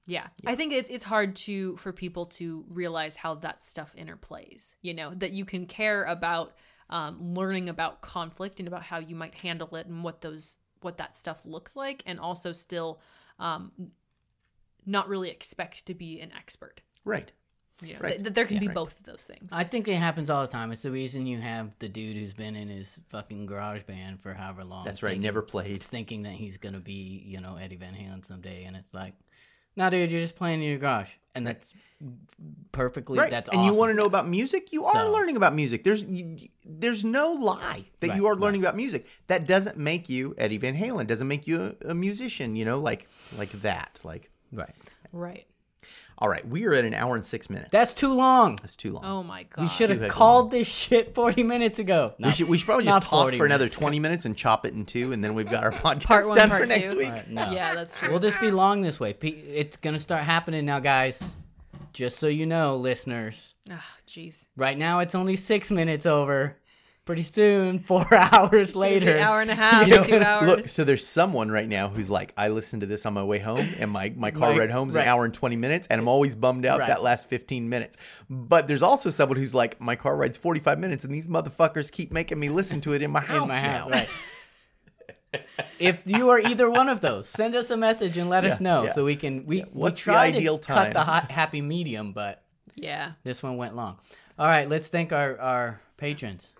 Yeah. 0.06 0.28
I 0.46 0.56
think 0.56 0.74
it's 0.74 0.90
it's 0.90 1.04
hard 1.04 1.36
to 1.38 1.78
for 1.78 1.92
people 1.92 2.26
to 2.26 2.66
realize 2.70 3.16
how 3.16 3.36
that 3.36 3.64
stuff 3.64 3.94
interplays. 3.98 4.76
You 4.82 4.94
know, 4.94 5.14
that 5.16 5.32
you 5.32 5.46
can 5.46 5.66
care 5.66 6.04
about 6.04 6.54
um, 6.90 7.34
learning 7.34 7.70
about 7.70 8.02
conflict 8.02 8.60
and 8.60 8.68
about 8.68 8.84
how 8.84 9.00
you 9.00 9.16
might 9.16 9.36
handle 9.36 9.76
it 9.76 9.88
and 9.88 10.04
what 10.04 10.22
those 10.22 10.58
what 10.82 10.98
that 10.98 11.16
stuff 11.16 11.46
looks 11.46 11.76
like, 11.76 12.04
and 12.06 12.20
also 12.20 12.52
still 12.52 13.02
um, 13.40 13.72
not 14.86 15.08
really 15.10 15.30
expect 15.30 15.86
to 15.88 15.94
be 15.94 16.20
an 16.22 16.32
expert. 16.38 16.82
Right. 17.06 17.32
Yeah. 17.84 17.98
Right. 18.00 18.14
th- 18.14 18.24
that 18.24 18.34
there 18.36 18.46
can 18.46 18.56
Yeah. 18.56 18.62
be 18.62 18.68
Right. 18.70 18.76
both 18.76 18.98
of 19.00 19.06
those 19.06 19.24
things. 19.26 19.54
I 19.54 19.64
think 19.64 19.88
it 19.88 19.98
happens 19.98 20.30
all 20.32 20.42
the 20.44 20.52
time. 20.52 20.72
It's 20.72 20.82
the 20.82 20.90
reason 20.92 21.28
you 21.28 21.40
have 21.40 21.78
the 21.78 21.88
dude 21.88 22.18
who's 22.18 22.34
been 22.34 22.56
in 22.56 22.70
his 22.70 23.00
fucking 23.10 23.46
garage 23.46 23.84
band 23.84 24.20
for 24.22 24.34
however 24.34 24.64
long. 24.64 24.84
That's 24.84 25.04
right, 25.04 25.12
thinking- 25.12 25.22
never 25.24 25.42
played. 25.44 25.84
Thinking 25.84 26.24
that 26.24 26.34
he's 26.34 26.58
gonna 26.58 26.80
be, 26.80 27.22
you 27.26 27.40
know, 27.40 27.58
Eddie 27.58 27.76
Van 27.76 27.94
Halen 27.94 28.26
someday, 28.26 28.64
and 28.64 28.76
it's 28.76 28.94
like, 28.96 29.14
no, 29.78 29.90
dude, 29.90 30.12
you're 30.12 30.22
just 30.22 30.36
playing 30.36 30.62
in 30.62 30.70
your 30.70 30.80
garage, 30.80 31.12
and 31.36 31.46
that's 31.46 31.74
perfectly. 32.72 33.18
Right. 33.18 33.30
That's 33.30 33.50
and 33.50 33.64
you 33.64 33.74
want 33.74 33.92
to 33.92 33.96
know 33.96 34.06
about 34.06 34.28
music? 34.28 34.74
You 34.74 34.86
are 34.86 35.08
learning 35.08 35.38
about 35.38 35.54
music. 35.54 35.84
There's 35.84 36.04
you, 36.04 36.50
there's 36.66 37.06
no 37.06 37.32
lie 37.32 37.86
that 38.00 38.16
you 38.16 38.26
are 38.28 38.36
learning 38.36 38.62
about 38.62 38.76
music. 38.76 39.06
That 39.28 39.48
doesn't 39.48 39.78
make 39.78 40.10
you 40.10 40.36
Eddie 40.38 40.58
Van 40.58 40.76
Halen. 40.76 41.08
Doesn't 41.08 41.28
make 41.28 41.48
you 41.48 41.76
a, 41.86 41.92
a 41.92 41.94
musician. 41.94 42.56
You 42.56 42.66
know, 42.66 42.80
like 42.80 43.08
like 43.38 43.52
that. 43.62 44.00
Like 44.04 44.30
right. 44.52 44.76
right. 45.14 45.46
All 46.20 46.30
right, 46.30 46.48
we 46.48 46.66
are 46.66 46.74
at 46.74 46.84
an 46.86 46.94
hour 46.94 47.16
and 47.16 47.26
six 47.26 47.50
minutes. 47.50 47.70
That's 47.72 47.94
too 47.94 48.14
long. 48.14 48.56
That's 48.58 48.76
too 48.76 48.94
long. 48.94 49.06
Oh 49.06 49.24
my 49.24 49.44
god. 49.44 49.62
We 49.64 49.68
should 49.70 49.90
have 49.92 50.02
heck 50.02 50.10
called 50.12 50.50
this 50.52 50.68
shit 50.68 51.14
40 51.14 51.44
minutes 51.44 51.78
ago. 51.80 52.14
we 52.20 52.32
should 52.32 52.48
we 52.50 52.58
should 52.58 52.66
probably 52.66 52.86
just 52.86 53.06
talk 53.08 53.34
for 53.36 53.46
another 53.46 53.66
minutes. 53.66 53.76
twenty 53.76 54.00
minutes 54.00 54.26
and 54.26 54.36
chop 54.36 54.66
it 54.66 54.74
in 54.74 54.86
two, 54.86 55.12
and 55.12 55.24
then 55.24 55.36
we've 55.36 55.50
got 55.50 55.64
our 55.64 55.72
podcast 55.84 56.04
Part 56.04 56.28
one, 56.28 56.38
done 56.38 56.50
part 56.50 56.62
for 56.62 56.68
next 56.68 56.92
two. 56.92 56.98
week. 56.98 57.08
Alright, 57.08 57.30
no. 57.30 57.52
Yeah, 57.52 57.76
that's 57.76 57.96
true. 57.96 58.10
We'll 58.10 58.20
just 58.20 58.40
be 58.40 58.50
long 58.52 58.82
this 58.82 59.00
way. 59.00 59.16
It's 59.22 59.78
gonna 59.78 60.00
start 60.00 60.24
happening 60.24 60.66
now, 60.66 60.80
guys. 60.80 61.36
Just 61.94 62.18
so 62.20 62.28
you 62.28 62.46
know, 62.46 62.76
listeners. 62.78 63.56
Ah, 63.72 63.84
jeez. 64.08 64.46
Right 64.56 64.78
now, 64.78 65.00
it's 65.00 65.16
only 65.16 65.36
six 65.36 65.72
minutes 65.72 66.06
over. 66.06 66.58
Pretty 67.08 67.22
soon, 67.22 67.80
four 67.92 68.06
hours 68.14 68.76
later, 68.76 69.12
An 69.12 69.20
hour 69.24 69.40
and 69.42 69.50
a 69.50 69.56
half, 69.66 69.88
You 69.88 69.96
know, 69.96 70.04
two 70.04 70.20
hours. 70.20 70.46
Look, 70.48 70.68
so 70.68 70.84
there's 70.84 71.08
someone 71.08 71.50
right 71.50 71.68
now 71.68 71.88
who's 71.88 72.10
like, 72.10 72.34
I 72.36 72.50
listened 72.50 72.82
to 72.82 72.86
this 72.86 73.06
on 73.06 73.14
my 73.14 73.24
way 73.24 73.40
home, 73.40 73.68
and 73.80 73.90
my, 73.90 74.14
my 74.16 74.30
car 74.30 74.50
Right, 74.50 74.60
ride 74.60 74.72
home's 74.72 74.94
right. 74.94 75.04
an 75.04 75.08
hour 75.08 75.24
and 75.24 75.34
20 75.34 75.56
minutes, 75.56 75.88
and 75.90 76.02
I'm 76.02 76.10
always 76.10 76.36
bummed 76.36 76.66
out 76.66 76.80
Right. 76.80 76.90
that 76.90 77.02
last 77.02 77.30
15 77.30 77.70
minutes. 77.70 77.98
But 78.30 78.68
there's 78.68 78.82
also 78.84 79.10
someone 79.10 79.38
who's 79.38 79.56
like, 79.56 79.80
my 79.80 79.96
car 79.96 80.18
ride's 80.18 80.36
45 80.36 80.78
minutes, 80.80 81.06
and 81.06 81.14
these 81.14 81.30
motherfuckers 81.30 81.90
keep 81.92 82.12
making 82.12 82.40
me 82.42 82.50
listen 82.50 82.82
to 82.82 82.92
it 82.92 83.02
in 83.02 83.10
my 83.10 83.22
house 83.22 83.44
in 83.44 83.48
my 83.48 83.62
now. 83.62 83.90
house. 83.90 83.90
Right. 83.92 84.10
if 85.80 86.04
you 86.06 86.30
are 86.30 86.40
either 86.40 86.70
one 86.70 86.90
of 86.90 87.00
those, 87.00 87.30
send 87.30 87.56
us 87.56 87.72
a 87.72 87.78
message 87.78 88.18
and 88.18 88.30
let 88.30 88.44
us 88.44 88.60
know 88.60 88.84
yeah. 88.84 88.92
so 88.92 89.06
we 89.06 89.16
can. 89.16 89.46
We, 89.46 89.60
What's 89.72 90.06
we 90.06 90.12
the 90.12 90.16
try 90.16 90.26
ideal 90.28 90.58
to 90.58 90.68
cut 90.68 90.94
the 90.94 91.04
hot, 91.04 91.32
happy 91.32 91.62
medium, 91.62 92.12
but 92.12 92.44
yeah. 92.76 93.14
this 93.24 93.42
one 93.42 93.56
went 93.56 93.76
long. 93.78 93.98
All 94.38 94.48
right, 94.48 94.68
let's 94.68 94.90
thank 94.90 95.12
our 95.14 95.40
our 95.40 95.82
patrons. 95.98 96.54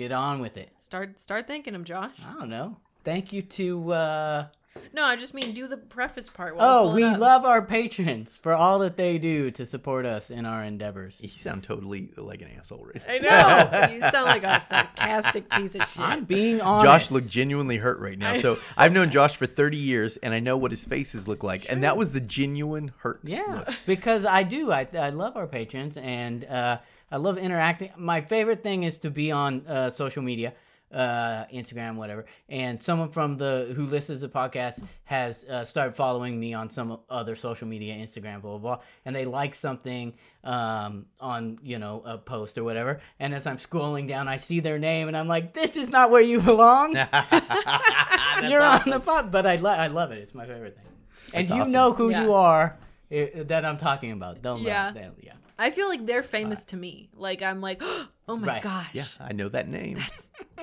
Get 0.00 0.12
on 0.12 0.40
with 0.40 0.56
it. 0.56 0.70
Start 0.78 1.20
start 1.20 1.46
thanking 1.46 1.74
him, 1.74 1.84
Josh. 1.84 2.14
I 2.26 2.32
don't 2.38 2.48
know. 2.48 2.78
Thank 3.04 3.34
you 3.34 3.42
to. 3.42 3.92
uh 3.92 4.46
No, 4.94 5.04
I 5.04 5.16
just 5.16 5.34
mean 5.34 5.52
do 5.52 5.68
the 5.68 5.76
preface 5.76 6.30
part. 6.30 6.56
while 6.56 6.86
Oh, 6.86 6.94
we 6.94 7.04
up. 7.04 7.18
love 7.20 7.44
our 7.44 7.60
patrons 7.60 8.34
for 8.34 8.54
all 8.54 8.78
that 8.78 8.96
they 8.96 9.18
do 9.18 9.50
to 9.50 9.66
support 9.66 10.06
us 10.06 10.30
in 10.30 10.46
our 10.46 10.64
endeavors. 10.64 11.18
You 11.20 11.28
sound 11.28 11.64
totally 11.64 12.08
like 12.16 12.40
an 12.40 12.48
asshole 12.58 12.86
right 12.86 13.02
I 13.06 13.18
know. 13.18 13.94
you 13.94 14.00
sound 14.10 14.24
like 14.24 14.42
a 14.42 14.58
sarcastic 14.62 15.50
piece 15.50 15.74
of 15.74 15.86
shit. 15.86 16.00
I'm 16.00 16.24
being 16.24 16.62
honest. 16.62 16.86
Josh 16.90 17.10
looked 17.10 17.28
genuinely 17.28 17.76
hurt 17.76 17.98
right 18.00 18.18
now. 18.18 18.32
So 18.36 18.58
I've 18.78 18.92
known 18.94 19.10
Josh 19.10 19.36
for 19.36 19.44
30 19.44 19.76
years, 19.76 20.16
and 20.16 20.32
I 20.32 20.40
know 20.40 20.56
what 20.56 20.70
his 20.70 20.86
faces 20.86 21.28
look 21.28 21.42
like, 21.42 21.70
and 21.70 21.82
that 21.84 21.98
was 21.98 22.12
the 22.12 22.22
genuine 22.22 22.92
hurt. 23.00 23.20
Yeah, 23.22 23.42
look. 23.66 23.74
because 23.84 24.24
I 24.24 24.44
do. 24.44 24.72
I, 24.72 24.88
I 24.94 25.10
love 25.10 25.36
our 25.36 25.46
patrons 25.46 25.98
and 25.98 26.46
uh, 26.46 26.78
I 27.10 27.16
love 27.16 27.38
interacting. 27.38 27.90
My 27.96 28.20
favorite 28.20 28.62
thing 28.62 28.82
is 28.84 28.98
to 28.98 29.10
be 29.10 29.32
on 29.32 29.66
uh, 29.66 29.90
social 29.90 30.22
media, 30.22 30.52
uh, 30.92 31.44
Instagram, 31.52 31.96
whatever. 31.96 32.24
And 32.48 32.80
someone 32.82 33.10
from 33.10 33.36
the 33.36 33.72
who 33.76 33.86
listens 33.86 34.20
to 34.20 34.26
the 34.28 34.32
podcast 34.32 34.82
has 35.04 35.44
uh, 35.44 35.64
started 35.64 35.94
following 35.96 36.38
me 36.38 36.54
on 36.54 36.70
some 36.70 36.98
other 37.08 37.34
social 37.36 37.66
media, 37.68 37.94
Instagram, 37.94 38.42
blah 38.42 38.58
blah 38.58 38.76
blah, 38.76 38.78
and 39.04 39.14
they 39.14 39.24
like 39.24 39.54
something 39.54 40.14
um, 40.44 41.06
on 41.20 41.58
you 41.62 41.78
know 41.78 42.02
a 42.04 42.18
post 42.18 42.58
or 42.58 42.64
whatever. 42.64 43.00
And 43.18 43.34
as 43.34 43.46
I'm 43.46 43.58
scrolling 43.58 44.08
down, 44.08 44.26
I 44.28 44.36
see 44.36 44.60
their 44.60 44.78
name, 44.78 45.08
and 45.08 45.16
I'm 45.16 45.28
like, 45.28 45.52
"This 45.54 45.76
is 45.76 45.90
not 45.90 46.10
where 46.10 46.22
you 46.22 46.40
belong. 46.40 46.94
You're 48.48 48.62
on 48.62 48.82
the 48.88 49.00
pod." 49.04 49.30
But 49.30 49.46
I 49.46 49.56
lo- 49.56 49.70
I 49.70 49.88
love 49.88 50.12
it. 50.12 50.18
It's 50.18 50.34
my 50.34 50.46
favorite 50.46 50.76
thing. 50.76 50.86
And 51.34 51.48
you 51.48 51.54
awesome. 51.56 51.72
know 51.72 51.92
who 51.92 52.10
Yeah. 52.10 52.22
you 52.24 52.32
are 52.32 52.76
uh, 53.12 53.44
that 53.44 53.64
I'm 53.64 53.76
talking 53.78 54.12
about. 54.12 54.42
They'll 54.42 54.58
know. 54.58 54.66
Yeah. 54.66 54.92
They'll- 54.92 55.14
yeah. 55.20 55.32
I 55.60 55.70
feel 55.70 55.88
like 55.88 56.06
they're 56.06 56.22
famous 56.22 56.64
to 56.64 56.76
me. 56.76 57.10
Like 57.14 57.42
I'm 57.42 57.60
like, 57.60 57.80
oh 58.28 58.36
my 58.36 58.46
Right. 58.46 58.62
gosh, 58.62 58.90
Yeah, 58.94 59.04
I 59.20 59.32
know 59.32 59.48
that 59.50 59.68
name. 59.68 59.98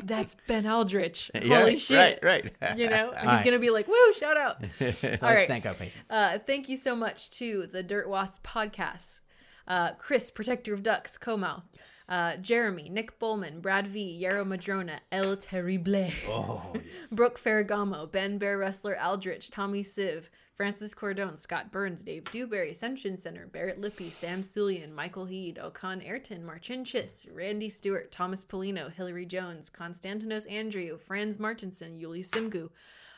that's 0.03 0.35
Ben 0.47 0.65
Aldrich. 0.65 1.31
Yeah, 1.41 1.59
Holy 1.61 1.77
shit! 1.77 2.19
Right, 2.23 2.43
right. 2.61 2.77
You 2.77 2.87
know, 2.87 3.11
he's 3.15 3.23
right. 3.25 3.45
gonna 3.45 3.59
be 3.59 3.69
like, 3.69 3.87
woo, 3.87 4.13
shout 4.17 4.37
out. 4.37 4.63
So 4.79 4.87
All 5.21 5.29
thank 5.47 5.65
our. 5.65 5.75
Uh, 6.09 6.39
thank 6.39 6.67
you 6.67 6.75
so 6.75 6.95
much 6.95 7.29
to 7.31 7.67
the 7.67 7.83
Dirt 7.83 8.09
Wasp 8.09 8.45
podcast. 8.45 9.19
Uh, 9.67 9.91
Chris, 9.95 10.31
Protector 10.31 10.73
of 10.73 10.81
Ducks, 10.81 11.17
Comouth. 11.17 11.63
Yes. 11.73 12.03
Uh, 12.07 12.37
Jeremy, 12.37 12.87
Nick 12.87 13.19
Bowman, 13.19 13.59
Brad 13.59 13.85
V, 13.87 14.01
Yarrow 14.01 14.45
Madrona, 14.45 15.01
El 15.11 15.35
Terrible. 15.35 16.07
Oh, 16.27 16.73
Brooke 17.11 17.37
Ferragamo, 17.37 18.09
Ben 18.09 18.37
Bear 18.37 18.57
Wrestler 18.57 18.97
Aldrich, 18.97 19.51
Tommy 19.51 19.83
Siv, 19.83 20.29
Francis 20.57 20.95
Cordone, 20.95 21.37
Scott 21.37 21.71
Burns, 21.71 22.01
Dave 22.01 22.23
Dewberry, 22.31 22.71
Ascension 22.71 23.15
Center, 23.15 23.45
Barrett 23.45 23.79
Lippy, 23.79 24.09
Sam 24.09 24.41
Sulian, 24.41 24.91
Michael 24.91 25.25
Heed, 25.25 25.59
Okan 25.63 26.03
Ayrton, 26.03 26.43
Marcin 26.43 26.83
Chis, 26.83 27.27
Randy 27.31 27.69
Stewart, 27.69 28.11
Thomas 28.11 28.43
Polino, 28.43 28.91
Hillary 28.91 29.27
Jones, 29.27 29.69
Konstantinos 29.69 30.51
Andrew, 30.51 30.97
Franz 30.97 31.37
Martinson, 31.37 31.99
Yuli 31.99 32.27
Simgu, 32.27 32.71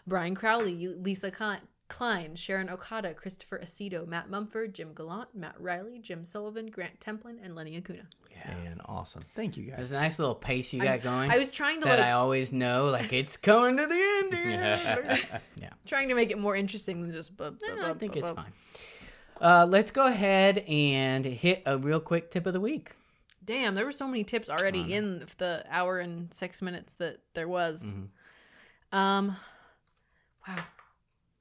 Brian 0.05 0.35
Crowley, 0.35 0.89
Lisa 0.89 1.31
Klein, 1.31 1.61
Klein, 1.89 2.35
Sharon 2.35 2.69
Okada, 2.69 3.13
Christopher 3.13 3.59
Aceto, 3.59 4.07
Matt 4.07 4.29
Mumford, 4.29 4.73
Jim 4.73 4.93
Gallant, 4.93 5.35
Matt 5.35 5.55
Riley, 5.59 5.99
Jim 5.99 6.23
Sullivan, 6.23 6.67
Grant 6.67 6.99
Templin, 6.99 7.37
and 7.43 7.55
Lenny 7.55 7.75
Acuna. 7.75 8.03
man, 8.47 8.79
awesome. 8.85 9.23
Thank 9.35 9.57
you 9.57 9.65
guys. 9.65 9.77
There's 9.77 9.91
a 9.91 9.95
nice 9.95 10.17
little 10.19 10.35
pace 10.35 10.71
you 10.71 10.81
got 10.81 11.01
going. 11.01 11.29
I 11.29 11.37
was 11.37 11.51
trying 11.51 11.81
to 11.81 11.85
that 11.87 11.99
like 11.99 12.07
I 12.07 12.11
always 12.11 12.51
know, 12.53 12.85
like 12.85 13.11
it's 13.11 13.35
coming 13.35 13.75
to 13.77 13.85
the 13.87 13.93
end. 13.95 14.33
here. 14.33 15.19
yeah. 15.61 15.69
trying 15.85 16.07
to 16.07 16.15
make 16.15 16.31
it 16.31 16.37
more 16.37 16.55
interesting 16.55 17.01
than 17.01 17.11
just. 17.11 17.35
Bu- 17.35 17.51
bu- 17.51 17.65
Yeah, 17.67 17.89
I 17.89 17.93
think 17.95 18.13
bu- 18.13 18.19
it's 18.19 18.29
bu- 18.29 18.35
fine. 18.35 18.53
Uh, 19.41 19.65
let's 19.67 19.91
go 19.91 20.05
ahead 20.05 20.59
and 20.59 21.25
hit 21.25 21.63
a 21.65 21.77
real 21.77 21.99
quick 21.99 22.29
tip 22.31 22.45
of 22.45 22.53
the 22.53 22.61
week. 22.61 22.91
Damn, 23.43 23.73
there 23.73 23.85
were 23.85 23.91
so 23.91 24.05
many 24.07 24.23
tips 24.23 24.49
already 24.49 24.93
in 24.93 25.25
the 25.37 25.65
hour 25.71 25.97
and 25.97 26.31
six 26.33 26.61
minutes 26.61 26.93
that 26.95 27.19
there 27.33 27.47
was. 27.47 27.83
Mm-hmm. 27.83 28.97
Um, 28.97 29.37
wow, 30.47 30.63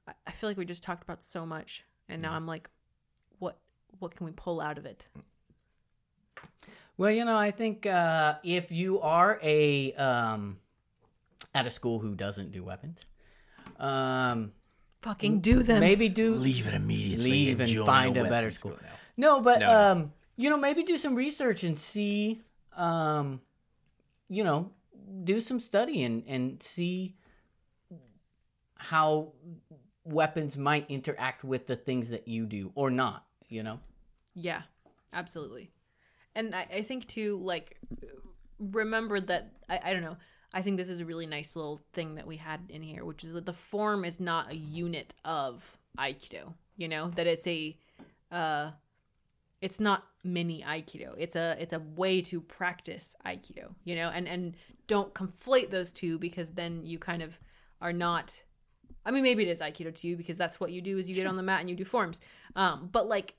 I, 0.09 0.13
I 0.27 0.31
feel 0.31 0.49
like 0.49 0.57
we 0.57 0.65
just 0.65 0.83
talked 0.83 1.03
about 1.03 1.23
so 1.23 1.45
much, 1.45 1.83
and 2.07 2.21
now 2.21 2.33
I'm 2.33 2.45
like, 2.47 2.69
what 3.39 3.57
what 3.99 4.15
can 4.15 4.25
we 4.25 4.31
pull 4.31 4.59
out 4.61 4.77
of 4.77 4.85
it? 4.85 5.07
Well, 6.97 7.11
you 7.11 7.23
know, 7.25 7.37
I 7.37 7.51
think 7.51 7.85
uh, 7.85 8.35
if 8.43 8.71
you 8.71 8.99
are 9.01 9.39
a 9.41 9.93
um, 9.93 10.57
at 11.53 11.65
a 11.65 11.69
school 11.69 11.99
who 11.99 12.15
doesn't 12.15 12.51
do 12.51 12.63
weapons, 12.63 12.99
um, 13.79 14.51
Fucking 15.01 15.39
do 15.39 15.63
them. 15.63 15.79
maybe 15.79 16.09
do 16.09 16.35
Leave 16.35 16.67
it 16.67 16.73
immediately. 16.73 17.29
leave 17.31 17.59
and 17.61 17.69
join 17.69 17.85
find 17.85 18.17
a 18.17 18.21
weapons 18.23 18.29
better 18.29 18.51
school. 18.51 18.77
now. 18.81 18.89
No, 19.15 19.41
but 19.41 19.59
No, 19.61 19.65
no. 19.67 19.91
um, 19.91 20.13
you 20.35 20.49
know, 20.49 20.57
maybe 20.57 20.83
do 20.83 20.97
some 20.97 21.15
research 21.15 21.63
and 21.63 21.79
see, 21.79 22.41
um, 22.75 23.39
you 24.29 24.43
know, 24.43 24.71
do 25.23 25.39
some 25.41 25.59
study 25.61 26.03
and 26.03 26.23
and 26.27 26.61
see 26.61 27.15
how 28.75 29.31
weapons 30.03 30.57
might 30.57 30.89
interact 30.89 31.43
with 31.43 31.67
the 31.67 31.75
things 31.75 32.09
that 32.09 32.27
you 32.27 32.45
do 32.45 32.71
or 32.75 32.89
not. 32.89 33.25
You 33.47 33.63
know. 33.63 33.79
Yeah, 34.35 34.61
absolutely. 35.13 35.71
And 36.35 36.55
I, 36.55 36.67
I 36.75 36.81
think 36.83 37.07
too, 37.07 37.37
like, 37.37 37.77
remember 38.59 39.19
that 39.19 39.53
I, 39.67 39.79
I 39.85 39.93
don't 39.93 40.03
know. 40.03 40.17
I 40.53 40.61
think 40.61 40.77
this 40.77 40.89
is 40.89 40.99
a 40.99 41.05
really 41.05 41.27
nice 41.27 41.55
little 41.55 41.81
thing 41.93 42.15
that 42.15 42.25
we 42.25 42.37
had 42.37 42.61
in 42.69 42.81
here, 42.81 43.05
which 43.05 43.23
is 43.23 43.33
that 43.33 43.45
the 43.45 43.53
form 43.53 44.03
is 44.03 44.19
not 44.19 44.51
a 44.51 44.55
unit 44.55 45.13
of 45.23 45.77
Aikido. 45.97 46.53
You 46.77 46.87
know 46.87 47.09
that 47.09 47.27
it's 47.27 47.45
a, 47.45 47.77
uh, 48.31 48.71
it's 49.61 49.79
not 49.79 50.05
mini 50.23 50.63
Aikido. 50.63 51.13
It's 51.17 51.35
a 51.35 51.55
it's 51.59 51.73
a 51.73 51.79
way 51.79 52.21
to 52.21 52.41
practice 52.41 53.15
Aikido. 53.25 53.73
You 53.83 53.95
know, 53.95 54.09
and 54.09 54.27
and 54.27 54.55
don't 54.87 55.13
conflate 55.13 55.69
those 55.69 55.91
two 55.91 56.17
because 56.17 56.51
then 56.51 56.85
you 56.85 56.97
kind 56.97 57.21
of 57.21 57.37
are 57.81 57.93
not 57.93 58.41
I 59.05 59.11
mean, 59.11 59.23
maybe 59.23 59.43
it 59.43 59.49
is 59.49 59.61
Aikido 59.61 59.93
to 59.95 60.07
you 60.07 60.17
because 60.17 60.37
that's 60.37 60.59
what 60.59 60.71
you 60.71 60.81
do 60.81 60.97
is 60.97 61.09
you 61.09 61.15
get 61.15 61.25
on 61.27 61.37
the 61.37 61.43
mat 61.43 61.61
and 61.61 61.69
you 61.69 61.75
do 61.75 61.85
forms. 61.85 62.19
Um, 62.55 62.89
but 62.91 63.07
like 63.07 63.35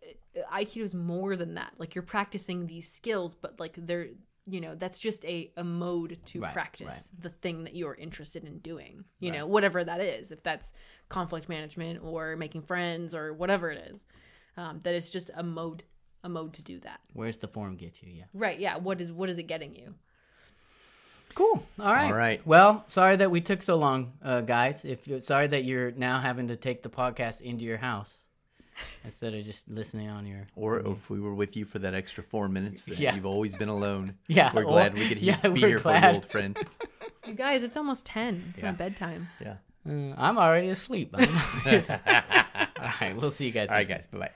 Aikido 0.52 0.82
is 0.82 0.94
more 0.94 1.36
than 1.36 1.54
that. 1.54 1.72
Like 1.78 1.94
you're 1.94 2.02
practicing 2.02 2.66
these 2.66 2.90
skills, 2.90 3.34
but 3.34 3.60
like 3.60 3.74
they're 3.76 4.08
you 4.46 4.60
know 4.60 4.74
that's 4.74 4.98
just 4.98 5.24
a, 5.26 5.52
a 5.58 5.62
mode 5.62 6.18
to 6.24 6.40
Right, 6.40 6.52
practice 6.52 6.86
right. 6.86 7.22
the 7.22 7.28
thing 7.28 7.64
that 7.64 7.76
you're 7.76 7.94
interested 7.94 8.42
in 8.44 8.58
doing. 8.58 9.04
You 9.20 9.32
know, 9.32 9.46
whatever 9.46 9.84
that 9.84 10.00
is. 10.00 10.32
If 10.32 10.42
that's 10.42 10.72
conflict 11.08 11.48
management 11.48 12.02
or 12.02 12.36
making 12.36 12.62
friends 12.62 13.14
or 13.14 13.32
whatever 13.32 13.70
it 13.70 13.92
is, 13.92 14.06
um, 14.56 14.80
that 14.80 14.94
it's 14.94 15.10
just 15.10 15.30
a 15.34 15.42
mode 15.42 15.84
a 16.24 16.28
mode 16.28 16.52
to 16.54 16.62
do 16.62 16.80
that. 16.80 17.00
Where's 17.12 17.38
the 17.38 17.48
form 17.48 17.76
get 17.76 18.02
you? 18.02 18.12
Yeah. 18.12 18.24
Right? 18.34 18.58
Yeah. 18.58 18.76
What 18.78 19.00
is 19.00 19.12
what 19.12 19.28
is 19.28 19.38
it 19.38 19.44
getting 19.44 19.74
you? 19.74 19.94
Cool. 21.34 21.62
All 21.78 21.92
right. 21.92 22.06
All 22.06 22.12
right. 22.16 22.46
Well, 22.46 22.84
sorry 22.86 23.16
that 23.16 23.30
we 23.30 23.40
took 23.40 23.62
so 23.62 23.76
long, 23.76 24.12
uh, 24.24 24.40
guys. 24.40 24.84
If 24.84 25.06
you're 25.08 25.20
sorry 25.20 25.46
that 25.48 25.64
you're 25.64 25.90
now 25.92 26.20
having 26.20 26.48
to 26.48 26.56
take 26.56 26.82
the 26.82 26.90
podcast 26.90 27.40
into 27.40 27.64
your 27.64 27.78
house 27.78 28.26
instead 29.04 29.34
of 29.34 29.44
just 29.44 29.68
listening 29.68 30.08
on 30.08 30.26
your. 30.26 30.46
Or 30.56 30.80
if 30.80 31.08
we 31.08 31.20
were 31.20 31.34
with 31.34 31.56
you 31.56 31.64
for 31.64 31.78
that 31.80 31.94
extra 31.94 32.22
four 32.24 32.48
minutes, 32.48 32.84
then 32.84 32.96
Yeah. 32.98 33.14
you've 33.14 33.26
always 33.26 33.54
been 33.56 33.68
alone. 33.68 34.14
Yeah, 34.28 34.52
We're 34.54 34.64
or- 34.64 34.70
glad 34.72 34.94
we 34.94 35.08
could 35.08 35.18
he- 35.18 35.26
yeah, 35.28 35.40
be 35.40 35.48
we're 35.50 35.68
here 35.68 35.78
for 35.78 35.84
glad. 35.84 36.02
you, 36.10 36.14
old 36.16 36.26
friend. 36.30 36.58
You 37.26 37.34
guys, 37.34 37.62
it's 37.62 37.76
almost 37.76 38.06
ten. 38.06 38.46
It's 38.50 38.62
my 38.62 38.72
bedtime. 38.72 39.28
Yeah. 39.40 39.56
Uh, 39.88 40.14
I'm 40.16 40.38
already 40.38 40.68
asleep. 40.70 41.14
All 41.14 41.24
right. 41.24 43.14
We'll 43.16 43.30
see 43.30 43.44
you 43.46 43.52
guys. 43.52 43.68
All 43.68 43.74
right, 43.76 43.86
later. 43.86 43.94
guys. 44.00 44.06
Bye 44.08 44.18
bye. 44.18 44.30